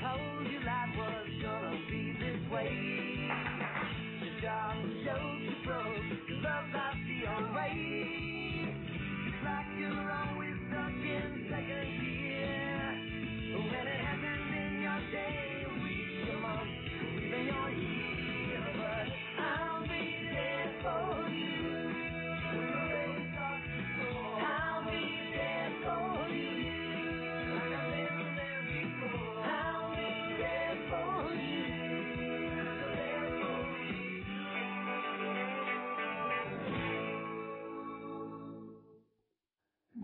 told 0.00 0.46
you 0.50 0.60
life 0.60 0.94
was 0.96 1.28
gonna 1.42 1.78
be 1.90 2.12
this 2.20 2.40
way. 2.52 2.70
Your 4.22 4.40
job 4.40 4.76
showed 5.04 5.38
you 5.42 5.54
broke, 5.64 6.28
your 6.28 6.38
love 6.42 6.64
life 6.74 7.07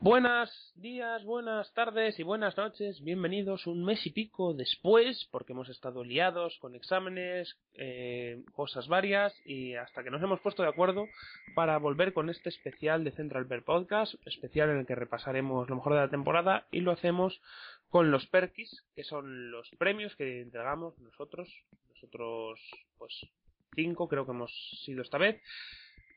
Buenas 0.04 0.52
días, 0.74 1.24
buenas 1.24 1.72
tardes 1.72 2.18
y 2.18 2.24
buenas 2.24 2.58
noches. 2.58 3.02
Bienvenidos 3.02 3.66
un 3.66 3.86
mes 3.86 4.04
y 4.04 4.10
pico 4.10 4.52
después, 4.52 5.26
porque 5.30 5.54
hemos 5.54 5.70
estado 5.70 6.04
liados 6.04 6.58
con 6.58 6.74
exámenes, 6.74 7.56
eh, 7.72 8.44
cosas 8.52 8.86
varias 8.86 9.34
y 9.46 9.76
hasta 9.76 10.04
que 10.04 10.10
nos 10.10 10.22
hemos 10.22 10.40
puesto 10.40 10.62
de 10.62 10.68
acuerdo 10.68 11.06
para 11.54 11.78
volver 11.78 12.12
con 12.12 12.28
este 12.28 12.50
especial 12.50 13.02
de 13.02 13.12
Central 13.12 13.46
Bear 13.46 13.62
Podcast, 13.62 14.12
especial 14.26 14.68
en 14.68 14.80
el 14.80 14.86
que 14.86 14.94
repasaremos 14.94 15.70
lo 15.70 15.76
mejor 15.76 15.94
de 15.94 16.00
la 16.00 16.10
temporada 16.10 16.66
y 16.70 16.80
lo 16.80 16.92
hacemos 16.92 17.40
con 17.88 18.10
los 18.10 18.26
Perkis, 18.26 18.84
que 18.94 19.04
son 19.04 19.50
los 19.50 19.70
premios 19.78 20.14
que 20.16 20.42
entregamos 20.42 20.98
nosotros, 20.98 21.48
nosotros 21.94 22.60
pues 22.98 23.26
cinco 23.74 24.06
creo 24.06 24.26
que 24.26 24.32
hemos 24.32 24.52
sido 24.84 25.00
esta 25.00 25.16
vez 25.16 25.40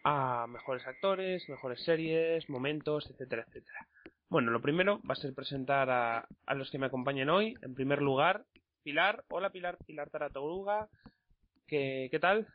a 0.04 0.48
mejores 0.48 0.86
actores, 0.86 1.48
mejores 1.50 1.84
series, 1.84 2.50
momentos, 2.50 3.10
etcétera, 3.10 3.46
etcétera. 3.48 3.88
Bueno, 4.30 4.52
lo 4.52 4.62
primero 4.62 5.00
va 5.10 5.14
a 5.14 5.16
ser 5.16 5.34
presentar 5.34 5.90
a, 5.90 6.28
a 6.46 6.54
los 6.56 6.70
que 6.70 6.78
me 6.78 6.88
acompañan 6.88 7.30
hoy. 7.30 7.56
En 7.62 7.74
primer 7.74 8.02
lugar, 8.02 8.44
Pilar. 8.84 9.24
Hola 9.30 9.50
Pilar, 9.50 9.78
Pilar 9.86 10.10
Taratoruga. 10.10 10.88
¿Qué, 11.68 12.08
¿Qué 12.10 12.20
tal? 12.20 12.48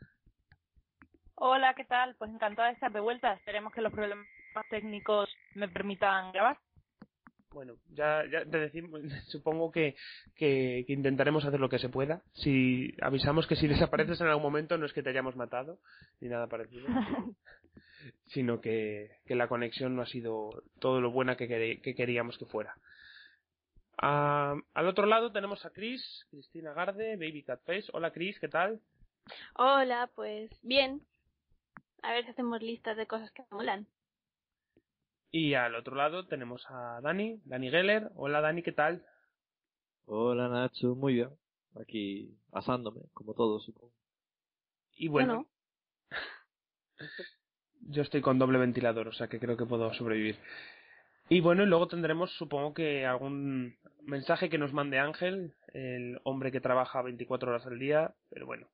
Hola, 1.35 1.73
¿qué 1.75 1.85
tal? 1.85 2.15
Pues 2.15 2.31
encantada 2.31 2.69
de 2.69 2.75
estar 2.75 2.91
de 2.91 2.99
vuelta. 2.99 3.33
Esperemos 3.33 3.73
que 3.73 3.81
los 3.81 3.91
problemas 3.91 4.25
técnicos 4.69 5.29
me 5.55 5.67
permitan 5.67 6.31
grabar. 6.31 6.57
Bueno, 7.53 7.75
ya, 7.93 8.23
ya 8.31 8.45
te 8.45 8.57
decimos, 8.57 9.01
supongo 9.27 9.71
que, 9.71 9.95
que, 10.35 10.83
que 10.87 10.93
intentaremos 10.93 11.45
hacer 11.45 11.59
lo 11.59 11.69
que 11.69 11.79
se 11.79 11.89
pueda. 11.89 12.23
Si 12.33 12.93
avisamos 13.01 13.47
que 13.47 13.55
si 13.55 13.67
desapareces 13.67 14.19
en 14.21 14.27
algún 14.27 14.43
momento 14.43 14.77
no 14.77 14.85
es 14.85 14.93
que 14.93 15.03
te 15.03 15.09
hayamos 15.09 15.35
matado 15.35 15.79
ni 16.19 16.29
nada 16.29 16.47
parecido, 16.47 16.87
sino 18.27 18.59
que, 18.59 19.17
que 19.25 19.35
la 19.35 19.47
conexión 19.47 19.95
no 19.95 20.01
ha 20.01 20.07
sido 20.07 20.63
todo 20.79 20.99
lo 20.99 21.11
buena 21.11 21.37
que, 21.37 21.47
queríamos 21.95 22.37
que 22.37 22.45
fuera. 22.45 22.75
Ah, 23.97 24.55
al 24.73 24.87
otro 24.87 25.05
lado 25.05 25.31
tenemos 25.31 25.63
a 25.65 25.69
Chris, 25.69 26.25
Cristina 26.31 26.73
Garde, 26.73 27.15
Baby 27.15 27.43
Cat 27.43 27.61
Face. 27.63 27.85
Hola 27.93 28.11
Chris, 28.11 28.39
¿qué 28.39 28.49
tal? 28.49 28.81
Hola, 29.55 30.09
pues 30.15 30.49
bien. 30.63 31.01
A 32.01 32.11
ver 32.11 32.25
si 32.25 32.31
hacemos 32.31 32.61
listas 32.61 32.97
de 32.97 33.07
cosas 33.07 33.31
que 33.31 33.43
molan. 33.51 33.87
Y 35.35 35.55
al 35.55 35.73
otro 35.73 35.95
lado 35.95 36.27
tenemos 36.27 36.63
a 36.69 37.01
Dani, 37.01 37.41
Dani 37.45 37.71
Geller. 37.71 38.11
Hola 38.13 38.39
Dani, 38.39 38.61
¿qué 38.61 38.71
tal? 38.71 39.03
Hola 40.05 40.47
Nacho, 40.47 40.93
muy 40.93 41.15
bien. 41.15 41.29
Aquí 41.81 42.37
asándome, 42.51 43.01
como 43.15 43.33
todos, 43.33 43.63
supongo. 43.63 43.91
Y 44.95 45.07
bueno, 45.07 45.47
Bueno. 45.47 45.47
yo 47.89 48.03
estoy 48.03 48.21
con 48.21 48.37
doble 48.37 48.59
ventilador, 48.59 49.07
o 49.07 49.11
sea 49.11 49.27
que 49.27 49.39
creo 49.39 49.57
que 49.57 49.65
puedo 49.65 49.91
sobrevivir. 49.95 50.37
Y 51.29 51.39
bueno, 51.39 51.63
y 51.63 51.65
luego 51.65 51.87
tendremos, 51.87 52.31
supongo 52.33 52.75
que 52.75 53.07
algún 53.07 53.75
mensaje 54.03 54.51
que 54.51 54.59
nos 54.59 54.71
mande 54.71 54.99
Ángel, 54.99 55.55
el 55.73 56.21
hombre 56.25 56.51
que 56.51 56.61
trabaja 56.61 57.01
24 57.01 57.49
horas 57.49 57.65
al 57.65 57.79
día, 57.79 58.13
pero 58.29 58.45
bueno. 58.45 58.67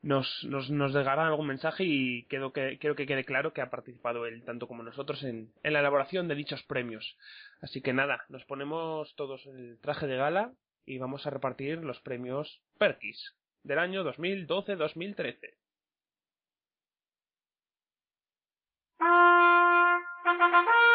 Nos, 0.00 0.44
nos, 0.44 0.70
nos 0.70 0.94
dejará 0.94 1.26
algún 1.26 1.48
mensaje 1.48 1.84
y 1.84 2.24
quiero 2.28 2.52
que, 2.52 2.78
quiero 2.78 2.94
que 2.94 3.06
quede 3.06 3.24
claro 3.24 3.52
que 3.52 3.60
ha 3.60 3.70
participado 3.70 4.26
él, 4.26 4.44
tanto 4.44 4.68
como 4.68 4.82
nosotros, 4.82 5.22
en, 5.24 5.52
en 5.62 5.72
la 5.72 5.80
elaboración 5.80 6.28
de 6.28 6.36
dichos 6.36 6.62
premios. 6.62 7.16
Así 7.60 7.82
que 7.82 7.92
nada, 7.92 8.24
nos 8.28 8.44
ponemos 8.44 9.14
todos 9.16 9.44
el 9.46 9.78
traje 9.80 10.06
de 10.06 10.16
gala 10.16 10.52
y 10.86 10.98
vamos 10.98 11.26
a 11.26 11.30
repartir 11.30 11.78
los 11.84 12.00
premios 12.00 12.62
Perkis 12.78 13.34
del 13.64 13.78
año 13.78 14.04
2012-2013. 14.04 15.54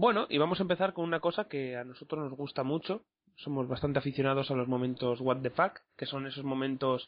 Bueno, 0.00 0.24
y 0.30 0.38
vamos 0.38 0.58
a 0.58 0.62
empezar 0.62 0.94
con 0.94 1.04
una 1.04 1.20
cosa 1.20 1.46
que 1.46 1.76
a 1.76 1.84
nosotros 1.84 2.24
nos 2.24 2.32
gusta 2.32 2.62
mucho. 2.62 3.04
Somos 3.36 3.68
bastante 3.68 3.98
aficionados 3.98 4.50
a 4.50 4.54
los 4.54 4.66
momentos 4.66 5.20
what 5.20 5.42
the 5.42 5.50
fuck, 5.50 5.80
que 5.98 6.06
son 6.06 6.26
esos 6.26 6.42
momentos 6.42 7.06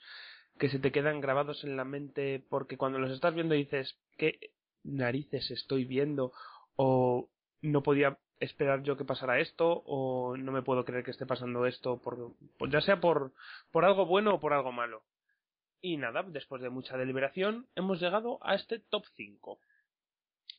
que 0.59 0.69
se 0.69 0.79
te 0.79 0.93
quedan 0.93 1.23
grabados 1.23 1.65
en 1.65 1.79
la 1.79 1.87
mente 1.87 2.45
porque 2.51 2.77
cuando 2.77 2.99
los 2.99 3.11
estás 3.11 3.33
viendo 3.33 3.55
dices, 3.55 3.99
¿qué 4.19 4.53
narices 4.85 5.51
estoy 5.51 5.87
viendo? 5.87 6.35
O 6.77 7.31
no 7.63 7.83
podía 7.83 8.19
esperar 8.41 8.83
yo 8.83 8.99
que 8.99 9.07
pasara 9.07 9.41
esto, 9.41 9.83
o 9.87 10.37
no 10.37 10.53
me 10.53 10.61
puedo 10.61 10.85
creer 10.85 11.03
que 11.03 11.13
esté 11.13 11.25
pasando 11.25 11.65
esto, 11.65 11.97
por, 11.97 12.35
pues 12.59 12.71
ya 12.71 12.83
sea 12.83 13.01
por, 13.01 13.33
por 13.71 13.87
algo 13.87 14.05
bueno 14.05 14.35
o 14.35 14.39
por 14.41 14.53
algo 14.53 14.71
malo. 14.71 15.03
Y 15.81 15.97
nada, 15.97 16.25
después 16.25 16.61
de 16.61 16.69
mucha 16.69 16.99
deliberación, 16.99 17.67
hemos 17.75 18.03
llegado 18.03 18.39
a 18.43 18.55
este 18.55 18.81
top 18.81 19.05
5. 19.17 19.61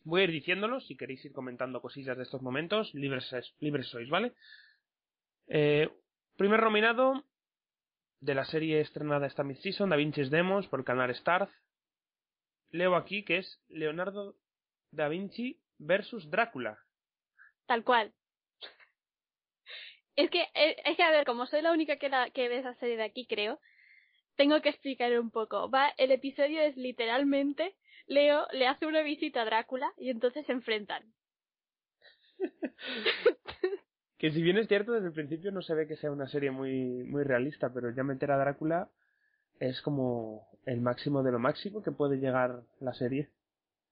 Voy 0.03 0.21
a 0.21 0.23
ir 0.25 0.31
diciéndolo, 0.31 0.79
si 0.81 0.97
queréis 0.97 1.23
ir 1.25 1.31
comentando 1.31 1.81
cosillas 1.81 2.17
de 2.17 2.23
estos 2.23 2.41
momentos, 2.41 2.93
libres, 2.93 3.31
es- 3.33 3.55
libres 3.59 3.87
sois, 3.87 4.09
¿vale? 4.09 4.33
Eh, 5.47 5.89
primer 6.37 6.61
nominado 6.61 7.23
de 8.19 8.35
la 8.35 8.45
serie 8.45 8.79
estrenada 8.81 9.27
esta 9.27 9.43
mid-season, 9.43 9.89
Da 9.89 9.95
Vinci's 9.95 10.29
Demos, 10.29 10.67
por 10.67 10.79
el 10.79 10.85
canal 10.85 11.13
Starz. 11.15 11.49
Leo 12.71 12.95
aquí 12.95 13.23
que 13.23 13.37
es 13.37 13.61
Leonardo 13.69 14.35
da 14.91 15.07
Vinci 15.07 15.59
versus 15.77 16.29
Drácula. 16.29 16.79
Tal 17.65 17.83
cual. 17.83 18.13
Es 20.15 20.29
que, 20.29 20.43
eh, 20.53 20.75
es 20.85 20.95
que 20.95 21.01
a 21.03 21.09
ver, 21.09 21.25
como 21.25 21.47
soy 21.47 21.63
la 21.63 21.71
única 21.71 21.97
que, 21.97 22.07
la, 22.07 22.29
que 22.29 22.47
ve 22.47 22.59
esa 22.59 22.75
serie 22.75 22.97
de 22.97 23.03
aquí, 23.03 23.25
creo, 23.25 23.59
tengo 24.35 24.61
que 24.61 24.69
explicar 24.69 25.17
un 25.19 25.31
poco. 25.31 25.71
Va, 25.71 25.89
el 25.97 26.11
episodio 26.11 26.61
es 26.61 26.77
literalmente, 26.77 27.75
Leo 28.07 28.47
le 28.51 28.67
hace 28.67 28.85
una 28.85 29.01
visita 29.01 29.41
a 29.41 29.45
Drácula 29.45 29.91
y 29.97 30.09
entonces 30.09 30.45
se 30.45 30.51
enfrentan. 30.51 31.03
Que 34.23 34.31
si 34.31 34.41
bien 34.41 34.57
es 34.57 34.69
cierto, 34.69 34.93
desde 34.93 35.07
el 35.07 35.13
principio 35.13 35.51
no 35.51 35.61
se 35.61 35.75
ve 35.75 35.85
que 35.85 35.97
sea 35.97 36.09
una 36.09 36.29
serie 36.29 36.49
muy, 36.49 37.03
muy 37.03 37.23
realista, 37.25 37.73
pero 37.73 37.93
ya 37.93 38.03
meter 38.03 38.31
a 38.31 38.37
Drácula 38.37 38.89
es 39.59 39.81
como 39.81 40.47
el 40.65 40.79
máximo 40.79 41.23
de 41.23 41.33
lo 41.33 41.39
máximo 41.39 41.83
que 41.83 41.91
puede 41.91 42.15
llegar 42.15 42.63
la 42.79 42.93
serie. 42.93 43.27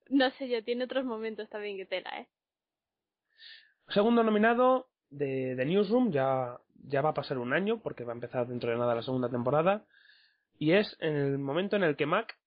No 0.09 0.29
sé 0.31 0.47
yo, 0.47 0.63
tiene 0.63 0.85
otros 0.85 1.03
momentos 1.03 1.49
también 1.49 1.75
que 1.75 1.85
tela, 1.85 2.09
¿eh? 2.17 2.29
Segundo 3.89 4.23
nominado 4.23 4.87
de, 5.09 5.55
de 5.55 5.65
Newsroom, 5.65 6.13
ya, 6.13 6.57
ya 6.75 7.01
va 7.01 7.09
a 7.09 7.13
pasar 7.13 7.37
un 7.37 7.51
año, 7.51 7.81
porque 7.81 8.05
va 8.05 8.13
a 8.13 8.15
empezar 8.15 8.47
dentro 8.47 8.71
de 8.71 8.77
nada 8.77 8.95
la 8.95 9.03
segunda 9.03 9.27
temporada, 9.27 9.85
y 10.57 10.71
es 10.71 10.95
en 11.01 11.13
el 11.13 11.37
momento 11.39 11.75
en 11.75 11.83
el 11.83 11.97
que 11.97 12.05
Mac, 12.05 12.37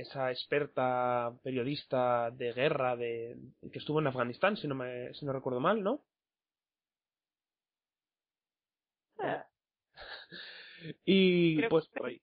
esa 0.00 0.30
experta 0.30 1.32
periodista 1.42 2.30
de 2.30 2.52
guerra 2.52 2.96
de, 2.96 3.36
que 3.72 3.78
estuvo 3.78 4.00
en 4.00 4.06
Afganistán, 4.08 4.56
si 4.56 4.66
no, 4.68 4.74
me, 4.74 5.12
si 5.14 5.24
no 5.26 5.32
recuerdo 5.32 5.60
mal, 5.60 5.82
¿no? 5.82 6.02
Eh, 9.22 9.42
Y 11.04 11.56
Creo 11.58 11.70
pues, 11.70 11.88
que- 11.88 11.98
Por 12.00 12.08
ahí. 12.08 12.20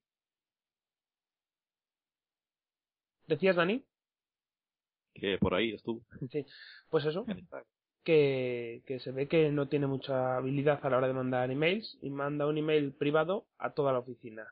¿decías, 3.27 3.55
Dani? 3.55 3.83
Que 5.13 5.37
por 5.37 5.53
ahí 5.55 5.73
estuvo. 5.73 6.01
Sí, 6.31 6.45
pues 6.89 7.05
eso, 7.05 7.25
que, 8.03 8.83
que 8.85 8.99
se 8.99 9.11
ve 9.11 9.27
que 9.27 9.51
no 9.51 9.67
tiene 9.67 9.87
mucha 9.87 10.37
habilidad 10.37 10.79
a 10.83 10.89
la 10.89 10.97
hora 10.97 11.07
de 11.07 11.13
mandar 11.13 11.51
emails 11.51 11.97
y 12.01 12.09
manda 12.09 12.47
un 12.47 12.57
email 12.57 12.93
privado 12.93 13.47
a 13.57 13.73
toda 13.73 13.91
la 13.93 13.99
oficina. 13.99 14.45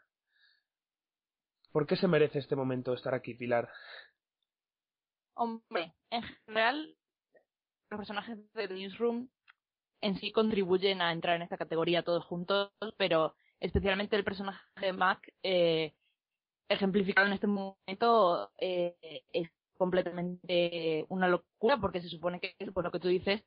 ¿Por 1.75 1.86
qué 1.86 1.98
se 1.98 2.07
merece 2.07 2.39
este 2.39 2.56
momento 2.56 2.94
estar 2.94 3.13
aquí, 3.13 3.33
Pilar? 3.33 3.69
Hombre, 5.36 5.94
en 6.10 6.24
general, 6.24 6.95
los 7.89 7.98
personajes 7.98 8.38
de 8.54 8.68
Newsroom 8.69 9.27
en 10.00 10.16
sí 10.16 10.31
contribuyen 10.31 11.01
a 11.01 11.12
entrar 11.12 11.36
en 11.36 11.42
esta 11.42 11.57
categoría 11.57 12.01
todos 12.01 12.24
juntos, 12.24 12.72
pero 12.95 13.36
especialmente 13.60 14.16
el 14.16 14.24
personaje 14.24 14.94
Mac, 14.94 15.30
eh, 15.44 15.94
ejemplificado 16.69 17.27
en 17.27 17.33
este 17.33 17.48
momento, 17.48 18.54
eh, 18.57 18.95
es 19.33 19.50
completamente 19.77 21.06
una 21.10 21.27
locura 21.27 21.77
porque 21.81 22.01
se 22.01 22.07
supone 22.07 22.39
que 22.39 22.56
por 22.72 22.86
lo 22.86 22.92
que 22.92 23.01
tú 23.01 23.10
dices, 23.10 23.44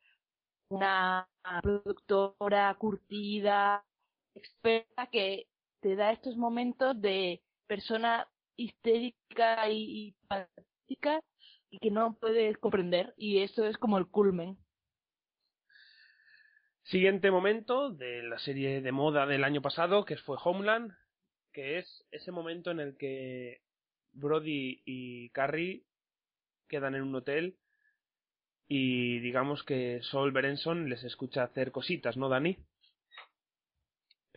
una 0.69 1.27
productora 1.63 2.77
curtida, 2.79 3.87
experta 4.35 5.07
que 5.07 5.49
te 5.81 5.97
da 5.97 6.13
estos 6.13 6.37
momentos 6.37 7.01
de 7.01 7.43
persona 7.69 8.27
histérica 8.57 9.71
y, 9.71 10.09
y 10.09 10.15
y 11.71 11.79
que 11.79 11.91
no 11.91 12.17
puedes 12.19 12.57
comprender 12.59 13.15
y 13.17 13.43
eso 13.43 13.65
es 13.67 13.77
como 13.77 13.99
el 13.99 14.09
culmen. 14.09 14.57
Siguiente 16.85 17.31
momento 17.31 17.91
de 17.91 18.23
la 18.23 18.39
serie 18.39 18.81
de 18.81 18.93
moda 18.93 19.27
del 19.27 19.45
año 19.45 19.61
pasado, 19.61 20.07
que 20.07 20.17
fue 20.17 20.39
Homeland, 20.43 20.91
que 21.53 21.79
es 21.79 22.07
ese 22.11 22.33
momento 22.33 22.71
en 22.71 22.81
el 22.81 22.97
que 22.97 23.61
Brody 24.13 24.83
y 24.87 25.29
Carrie 25.31 25.85
quedan 26.67 26.95
en 26.95 27.03
un 27.03 27.15
hotel 27.15 27.59
y 28.67 29.19
digamos 29.21 29.63
que 29.65 30.01
Sol 30.03 30.33
Berenson 30.33 30.89
les 30.89 31.05
escucha 31.05 31.43
hacer 31.43 31.73
cositas, 31.73 32.17
¿no, 32.17 32.29
Dani? 32.29 32.59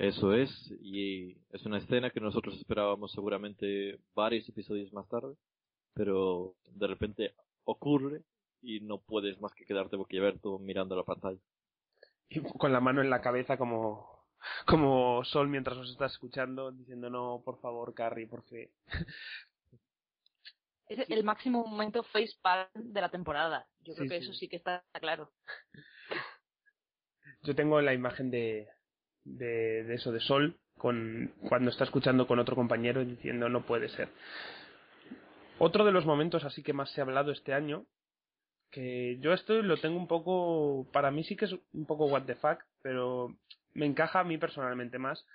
Eso 0.01 0.33
es, 0.33 0.49
y 0.81 1.37
es 1.51 1.63
una 1.63 1.77
escena 1.77 2.09
que 2.09 2.19
nosotros 2.19 2.57
esperábamos 2.57 3.11
seguramente 3.11 3.99
varios 4.15 4.49
episodios 4.49 4.91
más 4.91 5.07
tarde, 5.07 5.35
pero 5.93 6.55
de 6.71 6.87
repente 6.87 7.35
ocurre 7.65 8.23
y 8.63 8.79
no 8.79 8.99
puedes 8.99 9.39
más 9.39 9.53
que 9.53 9.63
quedarte 9.63 9.97
boquiabierto 9.97 10.57
mirando 10.57 10.95
la 10.95 11.03
pantalla. 11.03 11.37
Y 12.29 12.41
con 12.41 12.73
la 12.73 12.79
mano 12.79 13.01
en 13.01 13.11
la 13.11 13.21
cabeza 13.21 13.57
como, 13.57 14.25
como 14.65 15.23
Sol 15.23 15.47
mientras 15.49 15.77
os 15.77 15.91
está 15.91 16.07
escuchando, 16.07 16.71
diciendo 16.71 17.11
no, 17.11 17.43
por 17.45 17.61
favor, 17.61 17.93
Carrie, 17.93 18.25
por 18.25 18.41
fe. 18.45 18.71
Es 20.87 21.09
el 21.11 21.23
máximo 21.23 21.63
momento 21.63 22.03
facepalm 22.03 22.67
de 22.73 23.01
la 23.01 23.09
temporada. 23.09 23.65
Yo 23.81 23.93
creo 23.93 24.09
que 24.09 24.17
eso 24.17 24.33
sí 24.33 24.49
que 24.49 24.57
está 24.57 24.83
claro. 24.99 25.31
Yo 27.43 27.55
tengo 27.55 27.79
la 27.79 27.93
imagen 27.93 28.29
de, 28.29 28.67
de, 29.23 29.83
de 29.83 29.95
eso, 29.95 30.11
de 30.11 30.19
Sol, 30.19 30.57
con, 30.77 31.33
cuando 31.47 31.69
está 31.69 31.83
escuchando 31.83 32.27
con 32.27 32.39
otro 32.39 32.55
compañero 32.55 33.05
diciendo 33.05 33.49
no 33.49 33.65
puede 33.65 33.89
ser. 33.89 34.09
Otro 35.59 35.85
de 35.85 35.91
los 35.91 36.05
momentos 36.05 36.43
así 36.43 36.63
que 36.63 36.73
más 36.73 36.91
se 36.91 37.01
ha 37.01 37.03
hablado 37.03 37.31
este 37.31 37.53
año, 37.53 37.85
que 38.71 39.17
yo 39.19 39.33
esto 39.33 39.61
lo 39.61 39.77
tengo 39.77 39.97
un 39.97 40.07
poco, 40.07 40.89
para 40.91 41.11
mí 41.11 41.23
sí 41.23 41.35
que 41.35 41.45
es 41.45 41.55
un 41.73 41.85
poco 41.85 42.05
what 42.05 42.23
the 42.23 42.35
fuck, 42.35 42.59
pero 42.81 43.35
me 43.73 43.85
encaja 43.85 44.21
a 44.21 44.23
mí 44.23 44.37
personalmente 44.37 44.97
más. 44.97 45.25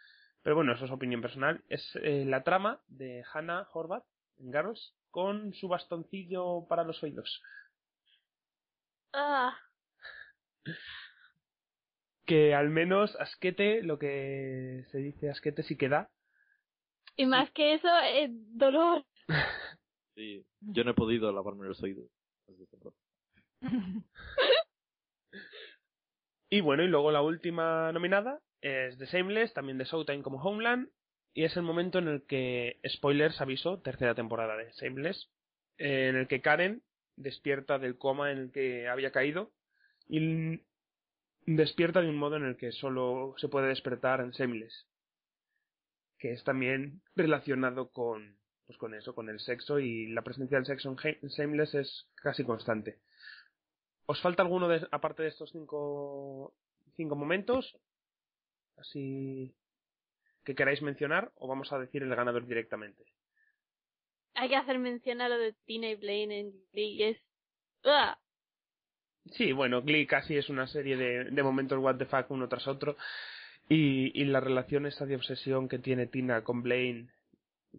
Pero 0.42 0.56
bueno, 0.56 0.72
eso 0.72 0.84
es 0.84 0.90
opinión 0.90 1.20
personal. 1.20 1.62
Es 1.68 1.82
eh, 2.02 2.24
la 2.24 2.44
trama 2.44 2.80
de 2.88 3.24
Hannah 3.32 3.68
Horvath 3.72 4.04
en 4.38 4.52
Girls 4.52 4.94
con 5.10 5.52
su 5.54 5.68
bastoncillo 5.68 6.66
para 6.68 6.84
los 6.84 7.02
oídos. 7.02 7.42
Ah. 9.12 9.56
Que 12.26 12.55
al 12.55 12.70
menos 12.70 13.17
asquete, 13.17 13.82
lo 13.82 13.99
que 13.99 14.84
se 14.90 14.99
dice 14.99 15.31
asquete 15.31 15.62
sí 15.62 15.76
que 15.76 15.88
da. 15.88 16.11
Y 17.17 17.26
más 17.26 17.50
que 17.52 17.75
eso, 17.75 17.88
es 18.14 18.31
dolor. 18.56 19.05
Sí, 20.14 20.44
yo 20.61 20.84
no 20.84 20.90
he 20.90 20.94
podido 20.94 21.32
lavarme 21.32 21.67
los 21.67 21.82
oídos. 21.82 22.11
y 26.50 26.61
bueno, 26.61 26.82
y 26.82 26.88
luego 26.88 27.11
la 27.12 27.23
última 27.23 27.93
nominada 27.93 28.40
es 28.61 28.99
The 28.99 29.06
Shameless, 29.06 29.55
también 29.55 29.79
de 29.79 29.84
Showtime 29.84 30.22
como 30.22 30.43
Homeland, 30.43 30.90
y 31.34 31.44
es 31.44 31.56
el 31.56 31.62
momento 31.62 31.99
en 31.99 32.08
el 32.08 32.26
que, 32.26 32.81
spoilers 32.87 33.40
aviso, 33.40 33.81
tercera 33.81 34.14
temporada 34.14 34.56
de 34.56 34.72
Shameless, 34.72 35.31
en 35.79 36.17
el 36.17 36.29
que 36.29 36.40
Karen 36.40 36.82
despierta 37.17 37.79
del 37.79 37.99
coma 37.99 38.32
en 38.32 38.38
el 38.38 38.52
que 38.52 38.88
había 38.88 39.12
caído 39.12 39.52
y 40.08 40.62
despierta 41.46 42.00
de 42.00 42.08
un 42.08 42.19
modo 42.19 42.37
en 42.37 42.44
el 42.44 42.56
que 42.56 42.72
solo 42.72 43.34
se 43.38 43.48
puede 43.48 43.69
despertar 43.69 44.20
en 44.20 44.31
Shameless, 44.31 44.87
que 46.19 46.32
es 46.32 46.44
también 46.44 47.02
relacionado 47.14 47.90
con 47.90 48.37
pues 48.66 48.78
con 48.78 48.94
eso, 48.94 49.14
con 49.14 49.28
el 49.28 49.38
sexo 49.38 49.78
y 49.78 50.08
la 50.08 50.22
presencia 50.22 50.58
del 50.58 50.66
sexo 50.66 50.94
en 51.04 51.28
Shameless 51.28 51.75
es 51.75 52.08
casi 52.16 52.44
constante. 52.44 52.98
¿Os 54.06 54.20
falta 54.20 54.43
alguno 54.43 54.66
de, 54.66 54.87
aparte 54.90 55.22
de 55.22 55.28
estos 55.28 55.50
cinco, 55.50 56.52
cinco 56.96 57.14
momentos? 57.14 57.78
Así 58.76 59.54
que 60.44 60.54
queráis 60.54 60.82
mencionar 60.82 61.32
o 61.37 61.46
vamos 61.48 61.72
a 61.72 61.78
decir 61.78 62.02
el 62.02 62.14
ganador 62.14 62.46
directamente. 62.46 63.04
Hay 64.34 64.48
que 64.48 64.56
hacer 64.56 64.78
mención 64.78 65.20
a 65.20 65.28
lo 65.28 65.38
de 65.38 65.54
Tina 65.64 65.88
y 65.88 65.94
Blaine 65.94 66.40
en 66.40 66.52
Glee, 66.72 67.02
es... 67.04 67.19
Sí, 69.32 69.52
bueno, 69.52 69.82
Glee 69.82 70.06
casi 70.06 70.37
es 70.37 70.49
una 70.49 70.67
serie 70.67 70.96
de, 70.96 71.25
de 71.25 71.43
momentos 71.43 71.78
what 71.78 71.96
the 71.96 72.06
fuck 72.06 72.31
uno 72.31 72.49
tras 72.49 72.67
otro 72.69 72.96
y, 73.69 74.19
y 74.20 74.25
la 74.26 74.40
relación 74.40 74.87
esta 74.87 75.05
de 75.06 75.17
obsesión 75.17 75.69
que 75.69 75.78
tiene 75.78 76.06
Tina 76.06 76.43
con 76.44 76.62
Blaine 76.62 77.08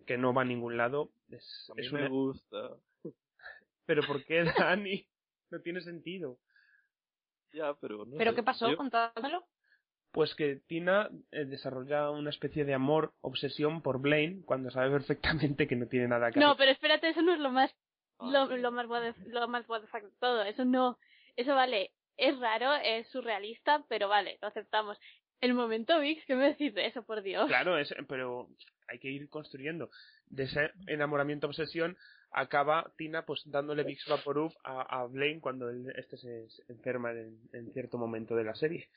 que 0.06 0.18
no 0.18 0.34
va 0.34 0.42
a 0.44 0.46
ningún 0.46 0.78
lado. 0.78 1.10
Es, 1.32 1.70
a 1.72 1.76
mí 1.76 1.86
es 1.86 1.92
me 1.94 2.00
una... 2.02 2.10
gusta. 2.10 2.58
Pero 3.86 4.04
¿por 4.06 4.24
qué, 4.26 4.44
Dani? 4.44 5.06
No 5.50 5.62
tiene 5.62 5.82
sentido. 5.82 6.38
Ya, 7.54 7.74
pero 7.76 8.06
no 8.06 8.18
¿Pero 8.18 8.32
sé. 8.32 8.36
qué 8.36 8.44
pasó? 8.44 8.70
Yo- 8.70 8.78
Contádmelo. 8.78 9.46
Pues 10.12 10.36
que 10.36 10.58
Tina 10.68 11.10
eh, 11.32 11.46
desarrolla 11.46 12.10
una 12.12 12.30
especie 12.30 12.66
de 12.66 12.74
amor, 12.74 13.14
obsesión 13.22 13.82
por 13.82 14.00
Blaine, 14.00 14.42
cuando 14.46 14.70
sabe 14.72 14.90
perfectamente 14.92 15.68
que 15.68 15.76
no 15.76 15.88
tiene 15.88 16.08
nada 16.08 16.32
que 16.32 16.40
No, 16.40 16.48
hacer. 16.52 16.58
pero 16.58 16.72
espérate, 16.72 17.10
eso 17.10 17.22
no 17.22 17.34
es 17.34 17.40
lo 17.40 17.52
más 17.52 17.74
Ah, 18.20 18.30
lo, 18.32 18.48
sí. 18.48 18.58
lo 18.58 18.72
más 18.72 18.88
what 18.88 19.02
the- 19.14 19.30
lo 19.30 19.48
más 19.48 19.68
what 19.70 19.82
the 19.82 19.88
fuck 19.88 20.02
de 20.02 20.10
todo. 20.20 20.44
Eso 20.44 20.66
no, 20.66 20.98
eso 21.38 21.56
vale, 21.56 21.92
es 22.18 22.38
raro, 22.39 22.74
es 22.75 23.07
surrealista, 23.10 23.86
pero 23.88 24.10
vale, 24.10 24.38
lo 24.42 24.48
aceptamos. 24.48 24.98
El 25.39 25.54
momento 25.54 26.00
Vix, 26.00 26.25
¿qué 26.25 26.36
me 26.36 26.48
decís 26.48 26.74
de 26.74 26.88
eso, 26.88 27.04
por 27.04 27.22
Dios? 27.22 27.48
Claro, 27.48 27.78
es, 27.78 27.94
pero 28.07 28.50
hay 28.88 29.00
que 29.00 29.10
ir 29.10 29.30
construyendo. 29.30 29.89
De 30.25 30.44
ese 30.44 30.72
enamoramiento 30.88 31.48
obsesión 31.48 31.95
acaba 32.31 32.92
Tina 32.97 33.23
pues 33.26 33.42
dándole 33.45 33.83
Vicks 33.83 34.07
Vaporub 34.09 34.52
a, 34.64 34.81
a 34.81 35.06
Blaine 35.06 35.40
cuando 35.40 35.69
él, 35.69 35.94
este 35.95 36.18
se, 36.18 36.47
enferma 36.69 37.12
en, 37.12 37.40
en 37.54 37.71
cierto 37.71 37.97
momento 37.97 38.35
de 38.35 38.44
la 38.44 38.56
serie. 38.56 38.90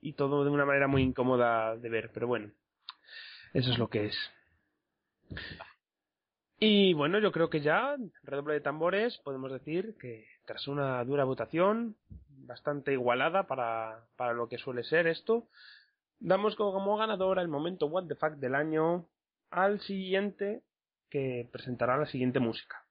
Y 0.00 0.12
todo 0.12 0.44
de 0.44 0.50
una 0.50 0.64
manera 0.64 0.86
muy 0.86 1.02
incómoda 1.02 1.76
de 1.76 1.88
ver, 1.88 2.10
pero 2.14 2.28
bueno, 2.28 2.52
eso 3.52 3.72
es 3.72 3.78
lo 3.78 3.88
que 3.88 4.06
es. 4.06 4.30
Y 6.60 6.92
bueno, 6.94 7.18
yo 7.18 7.32
creo 7.32 7.50
que 7.50 7.60
ya, 7.60 7.96
redoble 8.22 8.54
de 8.54 8.60
tambores, 8.60 9.18
podemos 9.18 9.50
decir 9.50 9.96
que 10.00 10.26
tras 10.44 10.68
una 10.68 11.02
dura 11.04 11.24
votación, 11.24 11.96
bastante 12.28 12.92
igualada 12.92 13.46
para, 13.46 14.04
para 14.16 14.32
lo 14.32 14.48
que 14.48 14.58
suele 14.58 14.84
ser 14.84 15.06
esto, 15.06 15.48
damos 16.20 16.56
como 16.56 16.96
ganador 16.96 17.38
el 17.38 17.48
momento 17.48 17.86
What 17.86 18.06
the 18.06 18.16
del 18.36 18.54
año 18.54 19.08
al 19.50 19.80
siguiente 19.80 20.62
que 21.10 21.48
presentará 21.52 21.96
la 21.96 22.06
siguiente 22.06 22.40
música. 22.40 22.83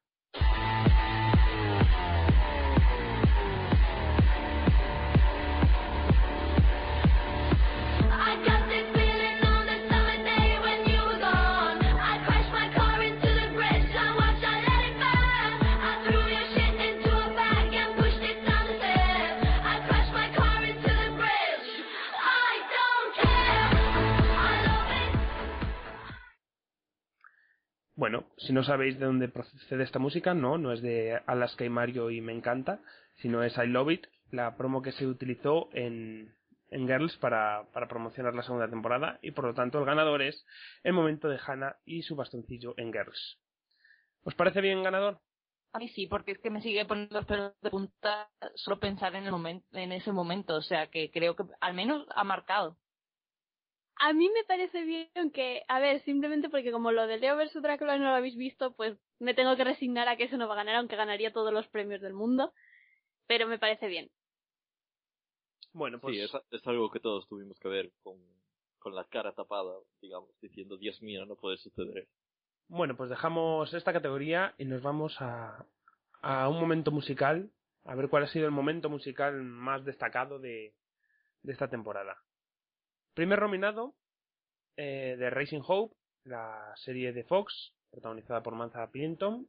Si 28.38 28.54
no 28.54 28.64
sabéis 28.64 29.00
de 29.00 29.06
dónde 29.06 29.28
procede 29.28 29.84
esta 29.84 30.00
música, 30.00 30.34
no, 30.34 30.58
no 30.58 30.72
es 30.72 30.82
de 30.82 31.22
Alaska 31.26 31.66
y 31.66 31.70
Mario 31.70 32.10
y 32.10 32.22
me 32.22 32.34
encanta, 32.34 32.80
sino 33.22 33.44
es 33.44 33.58
I 33.58 33.68
Love 33.68 33.92
It, 33.92 34.08
la 34.32 34.56
promo 34.58 34.82
que 34.82 34.92
se 34.92 35.06
utilizó 35.06 35.70
en, 35.74 36.34
en 36.72 36.88
Girls 36.88 37.16
para, 37.18 37.66
para 37.72 37.88
promocionar 37.88 38.34
la 38.34 38.44
segunda 38.44 38.70
temporada 38.70 39.20
y 39.22 39.32
por 39.32 39.46
lo 39.46 39.54
tanto 39.54 39.80
el 39.80 39.86
ganador 39.86 40.22
es 40.22 40.46
el 40.84 40.94
momento 40.94 41.30
de 41.30 41.40
Hannah 41.46 41.78
y 41.86 42.02
su 42.04 42.16
bastoncillo 42.16 42.74
en 42.78 42.92
Girls. 42.92 43.38
¿Os 44.24 44.36
parece 44.36 44.62
bien 44.62 44.84
ganador? 44.84 45.20
A 45.74 45.80
mí 45.80 45.90
sí, 45.90 46.06
porque 46.06 46.34
es 46.34 46.40
que 46.40 46.52
me 46.52 46.62
sigue 46.62 46.86
poniendo 46.86 47.16
los 47.16 47.26
pelos 47.26 47.54
de 47.62 47.72
punta 47.72 48.30
solo 48.56 48.80
pensar 48.80 49.16
en 49.16 49.26
el 49.26 49.32
momento, 49.32 49.66
en 49.74 49.92
ese 49.92 50.12
momento. 50.12 50.56
O 50.56 50.62
sea, 50.62 50.88
que 50.88 51.10
creo 51.12 51.36
que 51.36 51.44
al 51.62 51.74
menos 51.74 52.06
ha 52.16 52.24
marcado. 52.24 52.78
A 53.98 54.14
mí 54.14 54.30
me 54.30 54.44
parece 54.46 54.84
bien 54.84 55.32
que, 55.34 55.64
a 55.68 55.80
ver, 55.80 56.04
simplemente 56.04 56.50
porque 56.50 56.72
como 56.72 56.92
lo 56.92 57.08
de 57.08 57.18
Leo 57.20 57.38
vs 57.38 57.62
Drácula 57.62 57.98
no 57.98 58.06
lo 58.06 58.16
habéis 58.16 58.36
visto, 58.38 58.76
pues 58.76 58.98
me 59.20 59.34
tengo 59.34 59.56
que 59.56 59.64
resignar 59.64 60.08
a 60.10 60.18
que 60.18 60.26
eso 60.26 60.38
no 60.38 60.48
va 60.48 60.56
a 60.56 60.58
ganar, 60.58 60.76
aunque 60.76 60.96
ganaría 60.98 61.34
todos 61.34 61.54
los 61.54 61.68
premios 61.70 62.02
del 62.02 62.14
mundo. 62.14 62.54
pero 63.28 63.48
me 63.48 63.60
parece 63.60 63.88
bien. 63.88 64.12
Bueno, 65.74 66.00
pues 66.00 66.16
Sí, 66.16 66.20
es, 66.20 66.32
es 66.52 66.68
algo 66.68 66.90
que 66.92 67.00
todos 67.00 67.28
tuvimos 67.28 67.60
que 67.60 67.68
ver 67.70 67.92
con, 68.04 68.18
con 68.80 68.96
la 68.96 69.06
cara 69.06 69.34
tapada, 69.34 69.74
digamos, 70.02 70.30
diciendo, 70.42 70.78
Dios 70.78 71.02
mío, 71.02 71.26
no 71.26 71.36
puede 71.36 71.58
suceder. 71.58 72.08
Bueno, 72.68 72.98
pues 72.98 73.10
dejamos 73.10 73.74
esta 73.74 73.94
categoría 73.94 74.56
y 74.58 74.66
nos 74.66 74.82
vamos 74.82 75.16
a, 75.22 75.66
a 76.22 76.50
un 76.50 76.60
momento 76.60 76.92
musical, 76.92 77.52
a 77.86 77.96
ver 77.96 78.10
cuál 78.10 78.24
ha 78.24 78.28
sido 78.28 78.46
el 78.46 78.52
momento 78.52 78.90
musical 78.90 79.44
más 79.44 79.86
destacado 79.86 80.40
de, 80.40 80.76
de 81.44 81.54
esta 81.54 81.70
temporada. 81.70 82.18
Primer 83.14 83.40
nominado 83.42 83.94
eh, 84.76 85.16
de 85.20 85.30
Racing 85.30 85.62
Hope, 85.66 85.96
la 86.24 86.74
serie 86.78 87.14
de 87.14 87.24
Fox, 87.24 87.74
protagonizada 87.92 88.42
por 88.42 88.56
Manza 88.56 88.90
Clinton. 88.90 89.48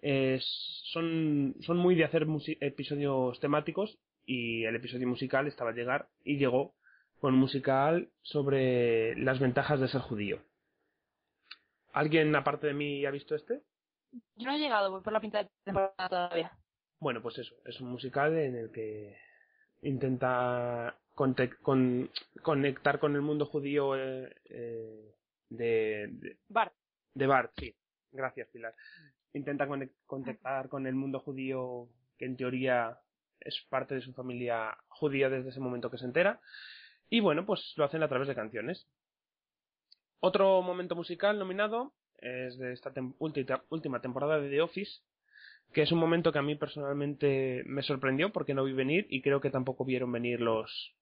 Es, 0.00 0.44
son, 0.92 1.56
son 1.60 1.76
muy 1.76 1.96
de 1.96 2.04
hacer 2.04 2.26
episodios 2.60 3.38
temáticos 3.40 3.98
y 4.24 4.64
el 4.64 4.76
episodio 4.76 5.08
musical 5.08 5.46
estaba 5.46 5.70
a 5.70 5.74
llegar 5.74 6.08
y 6.22 6.38
llegó 6.38 6.74
con 7.20 7.34
un 7.34 7.40
musical 7.40 8.08
sobre 8.22 9.16
las 9.16 9.40
ventajas 9.40 9.80
de 9.80 9.88
ser 9.88 10.00
judío. 10.00 10.40
¿Alguien 11.92 12.34
aparte 12.36 12.68
de 12.68 12.74
mí 12.74 13.04
ha 13.04 13.10
visto 13.10 13.34
este? 13.34 13.62
Yo 14.36 14.46
no 14.46 14.54
he 14.54 14.58
llegado, 14.58 14.90
voy 14.90 15.02
por 15.02 15.12
la 15.12 15.20
pinta 15.20 15.42
de 15.42 15.50
temporada 15.64 16.08
todavía. 16.08 16.52
Bueno, 17.00 17.20
pues 17.20 17.38
eso, 17.38 17.54
es 17.64 17.80
un 17.80 17.90
musical 17.90 18.36
en 18.38 18.56
el 18.56 18.70
que 18.70 19.16
intenta 19.82 20.96
con- 21.62 22.10
conectar 22.42 22.98
con 22.98 23.14
el 23.14 23.22
mundo 23.22 23.46
judío 23.46 23.96
eh, 23.96 24.34
eh, 24.50 25.14
de, 25.50 26.06
de, 26.12 26.36
Bart, 26.48 26.72
de 27.14 27.26
Bart, 27.26 27.52
sí. 27.58 27.74
Gracias, 28.12 28.48
Pilar. 28.48 28.74
Intenta 29.34 29.66
contactar 30.06 30.68
con 30.68 30.86
el 30.86 30.94
mundo 30.94 31.20
judío 31.20 31.88
que 32.18 32.24
en 32.24 32.36
teoría 32.36 32.98
es 33.40 33.60
parte 33.68 33.94
de 33.94 34.00
su 34.00 34.12
familia 34.14 34.76
judía 34.88 35.28
desde 35.28 35.50
ese 35.50 35.60
momento 35.60 35.90
que 35.90 35.98
se 35.98 36.06
entera. 36.06 36.40
Y 37.10 37.20
bueno, 37.20 37.44
pues 37.46 37.74
lo 37.76 37.84
hacen 37.84 38.02
a 38.02 38.08
través 38.08 38.28
de 38.28 38.34
canciones. 38.34 38.86
Otro 40.20 40.62
momento 40.62 40.96
musical 40.96 41.38
nominado 41.38 41.92
es 42.18 42.58
de 42.58 42.72
esta 42.72 42.92
tem- 42.92 43.14
última 43.68 44.00
temporada 44.00 44.40
de 44.40 44.50
The 44.50 44.60
Office, 44.62 45.00
que 45.72 45.82
es 45.82 45.92
un 45.92 45.98
momento 45.98 46.32
que 46.32 46.38
a 46.38 46.42
mí 46.42 46.56
personalmente 46.56 47.62
me 47.66 47.82
sorprendió 47.82 48.32
porque 48.32 48.54
no 48.54 48.64
vi 48.64 48.72
venir 48.72 49.06
y 49.10 49.22
creo 49.22 49.40
que 49.40 49.50
tampoco 49.50 49.84
vieron 49.84 50.10
venir 50.10 50.40
los 50.40 50.94